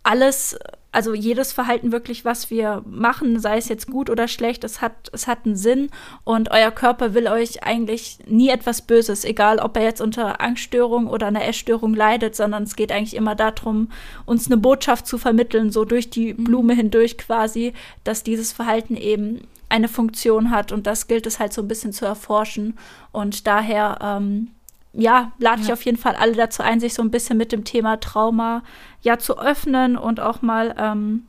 alles 0.04 0.58
also 0.92 1.14
jedes 1.14 1.54
Verhalten 1.54 1.92
wirklich, 1.92 2.26
was 2.26 2.50
wir 2.50 2.84
machen, 2.90 3.40
sei 3.40 3.58
es 3.58 3.70
jetzt 3.70 3.88
gut 3.88 4.10
oder 4.10 4.28
schlecht, 4.28 4.64
es 4.64 4.82
hat, 4.82 5.10
es 5.12 5.28
hat 5.28 5.46
einen 5.46 5.56
Sinn. 5.56 5.90
Und 6.24 6.50
euer 6.52 6.72
Körper 6.72 7.14
will 7.14 7.28
euch 7.28 7.64
eigentlich 7.64 8.20
nie 8.26 8.50
etwas 8.50 8.82
Böses, 8.82 9.26
egal 9.26 9.60
ob 9.60 9.78
er 9.78 9.84
jetzt 9.84 10.02
unter 10.02 10.42
Angststörung 10.42 11.08
oder 11.08 11.28
einer 11.28 11.46
Essstörung 11.46 11.94
leidet, 11.94 12.36
sondern 12.36 12.64
es 12.64 12.76
geht 12.76 12.92
eigentlich 12.92 13.16
immer 13.16 13.36
darum, 13.36 13.90
uns 14.26 14.48
eine 14.48 14.58
Botschaft 14.58 15.08
zu 15.08 15.18
vermitteln, 15.18 15.72
so 15.72 15.86
durch 15.86 16.10
die 16.10 16.34
mhm. 16.34 16.44
Blume 16.46 16.74
hindurch 16.74 17.18
quasi, 17.18 17.74
dass 18.04 18.24
dieses 18.24 18.54
Verhalten 18.54 18.96
eben 18.96 19.42
eine 19.70 19.90
Funktion 19.90 20.52
hat. 20.52 20.72
Und 20.72 20.88
das 20.88 21.08
gilt 21.08 21.28
es 21.28 21.40
halt 21.40 21.54
so 21.54 21.62
ein 21.62 21.68
bisschen 21.68 21.92
zu 21.92 22.06
erforschen. 22.06 22.78
Und 23.12 23.46
daher 23.46 24.00
ähm, 24.02 24.52
ja, 24.94 25.32
lade 25.38 25.62
ich 25.62 25.72
auf 25.72 25.84
jeden 25.84 25.98
Fall 25.98 26.16
alle 26.16 26.34
dazu 26.34 26.64
ein, 26.64 26.80
sich 26.80 26.94
so 26.94 27.02
ein 27.02 27.12
bisschen 27.12 27.38
mit 27.38 27.52
dem 27.52 27.64
Thema 27.64 28.00
Trauma 28.00 28.64
ja 29.02 29.20
zu 29.20 29.38
öffnen 29.38 29.98
und 29.98 30.20
auch 30.20 30.42
mal 30.42 30.76
ähm, 30.78 31.28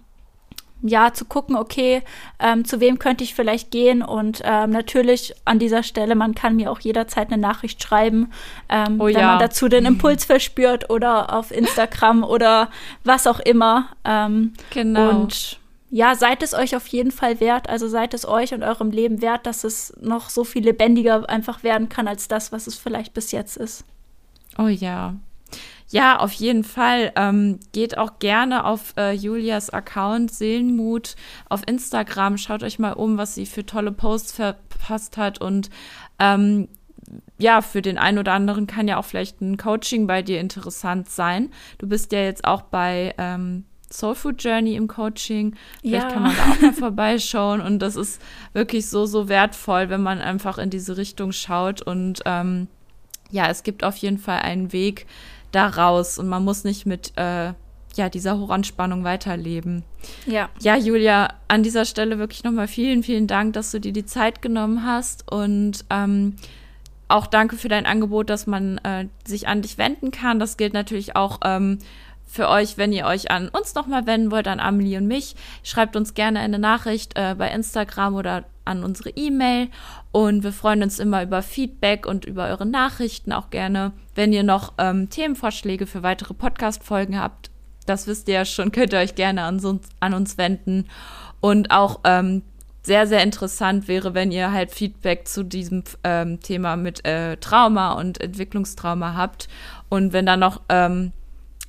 ja, 0.83 1.13
zu 1.13 1.25
gucken, 1.25 1.57
okay, 1.57 2.03
ähm, 2.39 2.65
zu 2.65 2.81
wem 2.81 2.99
könnte 2.99 3.25
ich 3.25 3.35
vielleicht 3.35 3.71
gehen 3.71 4.03
und 4.03 4.43
ähm, 4.45 4.71
natürlich 4.71 5.35
an 5.45 5.59
dieser 5.59 5.83
Stelle, 5.83 6.15
man 6.15 6.35
kann 6.35 6.57
mir 6.57 6.71
auch 6.71 6.81
jederzeit 6.81 7.33
eine 7.33 7.41
Nachricht 7.41 7.83
schreiben, 7.83 8.31
ähm, 8.69 9.01
oh, 9.01 9.07
wenn 9.07 9.15
ja. 9.15 9.27
man 9.33 9.39
dazu 9.41 9.69
den 9.69 9.85
Impuls 9.87 10.25
verspürt 10.25 10.91
oder 10.91 11.35
auf 11.35 11.51
Instagram 11.51 12.23
oder 12.23 12.71
was 13.05 13.27
auch 13.27 13.41
immer. 13.41 13.89
Ähm, 14.05 14.53
genau. 14.71 15.11
Und 15.11 15.59
ja, 15.91 16.15
seid 16.15 16.43
es 16.43 16.55
euch 16.55 16.77
auf 16.77 16.87
jeden 16.89 17.11
Fall 17.11 17.41
wert, 17.41 17.69
also 17.69 17.89
seid 17.89 18.15
es 18.15 18.27
euch 18.27 18.53
und 18.53 18.63
eurem 18.63 18.91
Leben 18.91 19.23
wert, 19.23 19.47
dass 19.47 19.65
es 19.65 19.93
noch 20.01 20.29
so 20.31 20.45
viel 20.45 20.65
lebendiger 20.65 21.29
einfach 21.29 21.63
werden 21.63 21.89
kann 21.89 22.09
als 22.09 22.29
das, 22.29 22.53
was 22.53 22.67
es 22.67 22.77
vielleicht 22.77 23.15
bis 23.15 23.33
jetzt 23.33 23.57
ist. 23.57 23.85
Oh 24.59 24.67
ja, 24.67 25.15
ja, 25.91 26.19
auf 26.19 26.33
jeden 26.33 26.65
Fall. 26.65 27.13
Ähm, 27.17 27.61
geht 27.73 27.97
auch 27.97 28.19
gerne 28.19 28.65
auf 28.65 28.93
äh, 28.99 29.13
Julias 29.13 29.71
Account 29.71 30.31
Seelenmut 30.31 31.17
auf 31.49 31.63
Instagram. 31.67 32.37
Schaut 32.37 32.63
euch 32.63 32.79
mal 32.79 32.93
um, 32.93 33.17
was 33.17 33.35
sie 33.35 33.47
für 33.47 33.65
tolle 33.65 33.93
Posts 33.93 34.33
verpasst 34.33 35.17
hat. 35.17 35.41
Und 35.41 35.71
ähm, 36.19 36.69
ja, 37.39 37.63
für 37.63 37.81
den 37.81 37.97
einen 37.97 38.19
oder 38.19 38.33
anderen 38.35 38.67
kann 38.67 38.87
ja 38.87 38.99
auch 38.99 39.05
vielleicht 39.07 39.41
ein 39.41 39.57
Coaching 39.57 40.07
bei 40.07 40.21
dir 40.21 40.41
interessant 40.41 41.09
sein. 41.09 41.51
Du 41.79 41.89
bist 41.89 42.13
ja 42.13 42.21
jetzt 42.21 42.45
auch 42.45 42.63
bei 42.63 43.15
ähm, 43.17 43.65
Soul 43.91 44.15
Food 44.15 44.43
Journey 44.43 44.77
im 44.77 44.89
Coaching. 44.89 45.55
Vielleicht 45.81 46.09
ja. 46.09 46.13
kann 46.13 46.23
man 46.23 46.37
da 46.37 46.43
auch 46.53 46.61
mal 46.61 46.73
vorbeischauen. 46.73 47.61
Und 47.61 47.79
das 47.81 47.97
ist 47.97 48.21
wirklich 48.53 48.89
so, 48.89 49.07
so 49.07 49.29
wertvoll, 49.29 49.89
wenn 49.89 50.03
man 50.03 50.21
einfach 50.21 50.59
in 50.59 50.71
diese 50.71 50.97
Richtung 50.97 51.33
schaut. 51.33 51.83
Und 51.83 52.21
ähm, 52.27 52.69
ja, 53.31 53.49
es 53.49 53.63
gibt 53.63 53.85
auf 53.85 53.97
jeden 53.97 54.19
Fall 54.19 54.41
einen 54.41 54.73
Weg, 54.73 55.07
da 55.53 55.67
raus 55.67 56.19
und 56.19 56.29
man 56.29 56.45
muss 56.45 56.65
nicht 56.65 56.87
mit 56.87 57.13
äh, 57.17 57.53
ja, 57.95 58.09
dieser 58.09 58.39
Hochanspannung 58.39 59.05
weiterleben. 59.05 59.83
Ja. 60.27 60.49
Ja, 60.61 60.77
Julia, 60.77 61.35
an 61.49 61.63
dieser 61.63 61.85
Stelle 61.85 62.19
wirklich 62.19 62.45
nochmal 62.45 62.69
vielen, 62.69 63.03
vielen 63.03 63.27
Dank, 63.27 63.55
dass 63.55 63.71
du 63.71 63.81
dir 63.81 63.93
die 63.93 64.05
Zeit 64.05 64.43
genommen 64.43 64.85
hast 64.85 65.31
und 65.31 65.85
ähm, 65.91 66.37
auch 67.09 67.27
danke 67.27 67.57
für 67.57 67.69
dein 67.69 67.87
Angebot, 67.87 68.29
dass 68.31 68.47
man 68.47 68.79
äh, 68.79 69.07
sich 69.27 69.49
an 69.49 69.63
dich 69.63 69.79
wenden 69.79 70.11
kann. 70.11 70.39
Das 70.39 70.57
gilt 70.57 70.75
natürlich 70.75 71.17
auch 71.17 71.41
ähm, 71.43 71.79
für 72.29 72.49
euch, 72.49 72.77
wenn 72.77 72.93
ihr 72.93 73.07
euch 73.07 73.31
an 73.31 73.49
uns 73.49 73.75
nochmal 73.75 74.07
wenden 74.07 74.31
wollt, 74.31 74.47
an 74.47 74.61
Amelie 74.61 74.99
und 74.99 75.09
mich. 75.09 75.35
Schreibt 75.65 75.97
uns 75.97 76.15
gerne 76.15 76.41
eine 76.41 76.59
Nachricht 76.59 77.17
äh, 77.17 77.35
bei 77.37 77.51
Instagram 77.51 78.15
oder 78.15 78.45
an 78.65 78.85
unsere 78.85 79.11
E-Mail. 79.11 79.69
Und 80.13 80.45
wir 80.45 80.53
freuen 80.53 80.83
uns 80.83 80.99
immer 80.99 81.23
über 81.23 81.43
Feedback 81.43 82.07
und 82.07 82.27
über 82.27 82.47
eure 82.47 82.67
Nachrichten 82.67 83.33
auch 83.33 83.51
gerne. 83.51 83.93
Wenn 84.15 84.33
ihr 84.33 84.43
noch 84.43 84.75
ähm, 84.79 85.09
Themenvorschläge 85.09 85.87
für 85.87 86.03
weitere 86.03 86.35
Podcast-Folgen 86.35 87.19
habt, 87.19 87.51
das 87.87 88.07
wisst 88.07 88.29
ihr 88.29 88.35
ja 88.35 88.45
schon, 88.45 88.71
könnt 88.73 88.93
ihr 88.93 88.99
euch 89.01 89.15
gerne 89.15 89.43
an, 89.43 89.59
so, 89.59 89.81
an 90.01 90.13
uns 90.13 90.37
wenden. 90.37 90.87
Und 91.41 91.71
auch 91.71 92.01
ähm, 92.05 92.43
sehr, 92.83 93.07
sehr 93.07 93.23
interessant 93.23 93.89
wäre, 93.89 94.15
wenn 94.15 94.33
ihr 94.33 94.53
halt 94.53 94.71
Feedback 94.71 95.29
zu 95.29 95.45
diesem 95.45 95.85
ähm, 96.05 96.41
Thema 96.41 96.77
mit 96.77 97.05
äh, 97.07 97.37
Trauma 97.39 97.93
und 97.93 98.21
Entwicklungstrauma 98.21 99.15
habt. 99.15 99.49
Und 99.89 100.13
wenn 100.13 100.27
da 100.27 100.37
noch 100.37 100.63
ähm, 100.69 101.13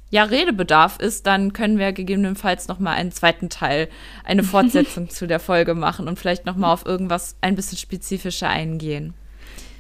ja 0.10 0.24
Redebedarf 0.24 0.98
ist, 1.00 1.28
dann 1.28 1.54
können 1.54 1.78
wir 1.78 1.92
gegebenenfalls 1.94 2.68
noch 2.68 2.80
mal 2.80 2.94
einen 2.94 3.12
zweiten 3.12 3.50
Teil, 3.50 3.90
eine 4.24 4.44
Fortsetzung 4.44 5.10
zu 5.10 5.28
der 5.28 5.40
Folge 5.40 5.76
machen 5.76 6.08
und 6.08 6.18
vielleicht 6.18 6.46
noch 6.46 6.56
mal 6.56 6.74
auf 6.74 6.86
irgendwas 6.86 7.38
ein 7.42 7.56
bisschen 7.56 7.78
spezifischer 7.78 8.50
eingehen. 8.50 9.14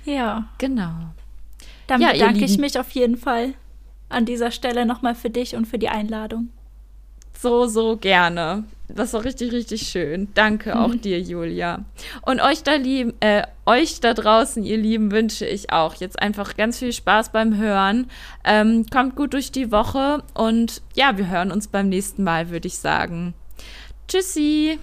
Ja. 0.05 0.49
Genau. 0.57 0.93
Dann 1.87 2.01
ja, 2.01 2.11
bedanke 2.11 2.45
ich 2.45 2.57
mich 2.57 2.79
auf 2.79 2.91
jeden 2.91 3.17
Fall 3.17 3.53
an 4.09 4.25
dieser 4.25 4.51
Stelle 4.51 4.85
noch 4.85 5.01
mal 5.01 5.15
für 5.15 5.29
dich 5.29 5.55
und 5.55 5.65
für 5.65 5.79
die 5.79 5.89
Einladung. 5.89 6.49
So, 7.37 7.67
so 7.67 7.97
gerne. 7.97 8.63
Das 8.95 9.13
war 9.13 9.23
richtig, 9.23 9.51
richtig 9.51 9.87
schön. 9.87 10.29
Danke 10.33 10.77
auch 10.79 10.89
mhm. 10.89 11.01
dir, 11.01 11.19
Julia. 11.19 11.85
Und 12.23 12.41
euch 12.41 12.63
da 12.63 12.73
lieben, 12.73 13.13
äh, 13.19 13.43
euch 13.65 13.99
da 13.99 14.13
draußen, 14.13 14.63
ihr 14.63 14.77
Lieben, 14.77 15.11
wünsche 15.11 15.45
ich 15.45 15.71
auch 15.71 15.95
jetzt 15.95 16.19
einfach 16.19 16.57
ganz 16.57 16.79
viel 16.79 16.91
Spaß 16.91 17.31
beim 17.31 17.57
Hören. 17.57 18.09
Ähm, 18.43 18.87
kommt 18.91 19.15
gut 19.15 19.33
durch 19.33 19.51
die 19.51 19.71
Woche 19.71 20.23
und 20.33 20.81
ja, 20.95 21.17
wir 21.17 21.29
hören 21.29 21.51
uns 21.51 21.67
beim 21.67 21.89
nächsten 21.89 22.23
Mal, 22.23 22.49
würde 22.49 22.67
ich 22.67 22.79
sagen. 22.79 23.35
Tschüssi. 24.07 24.79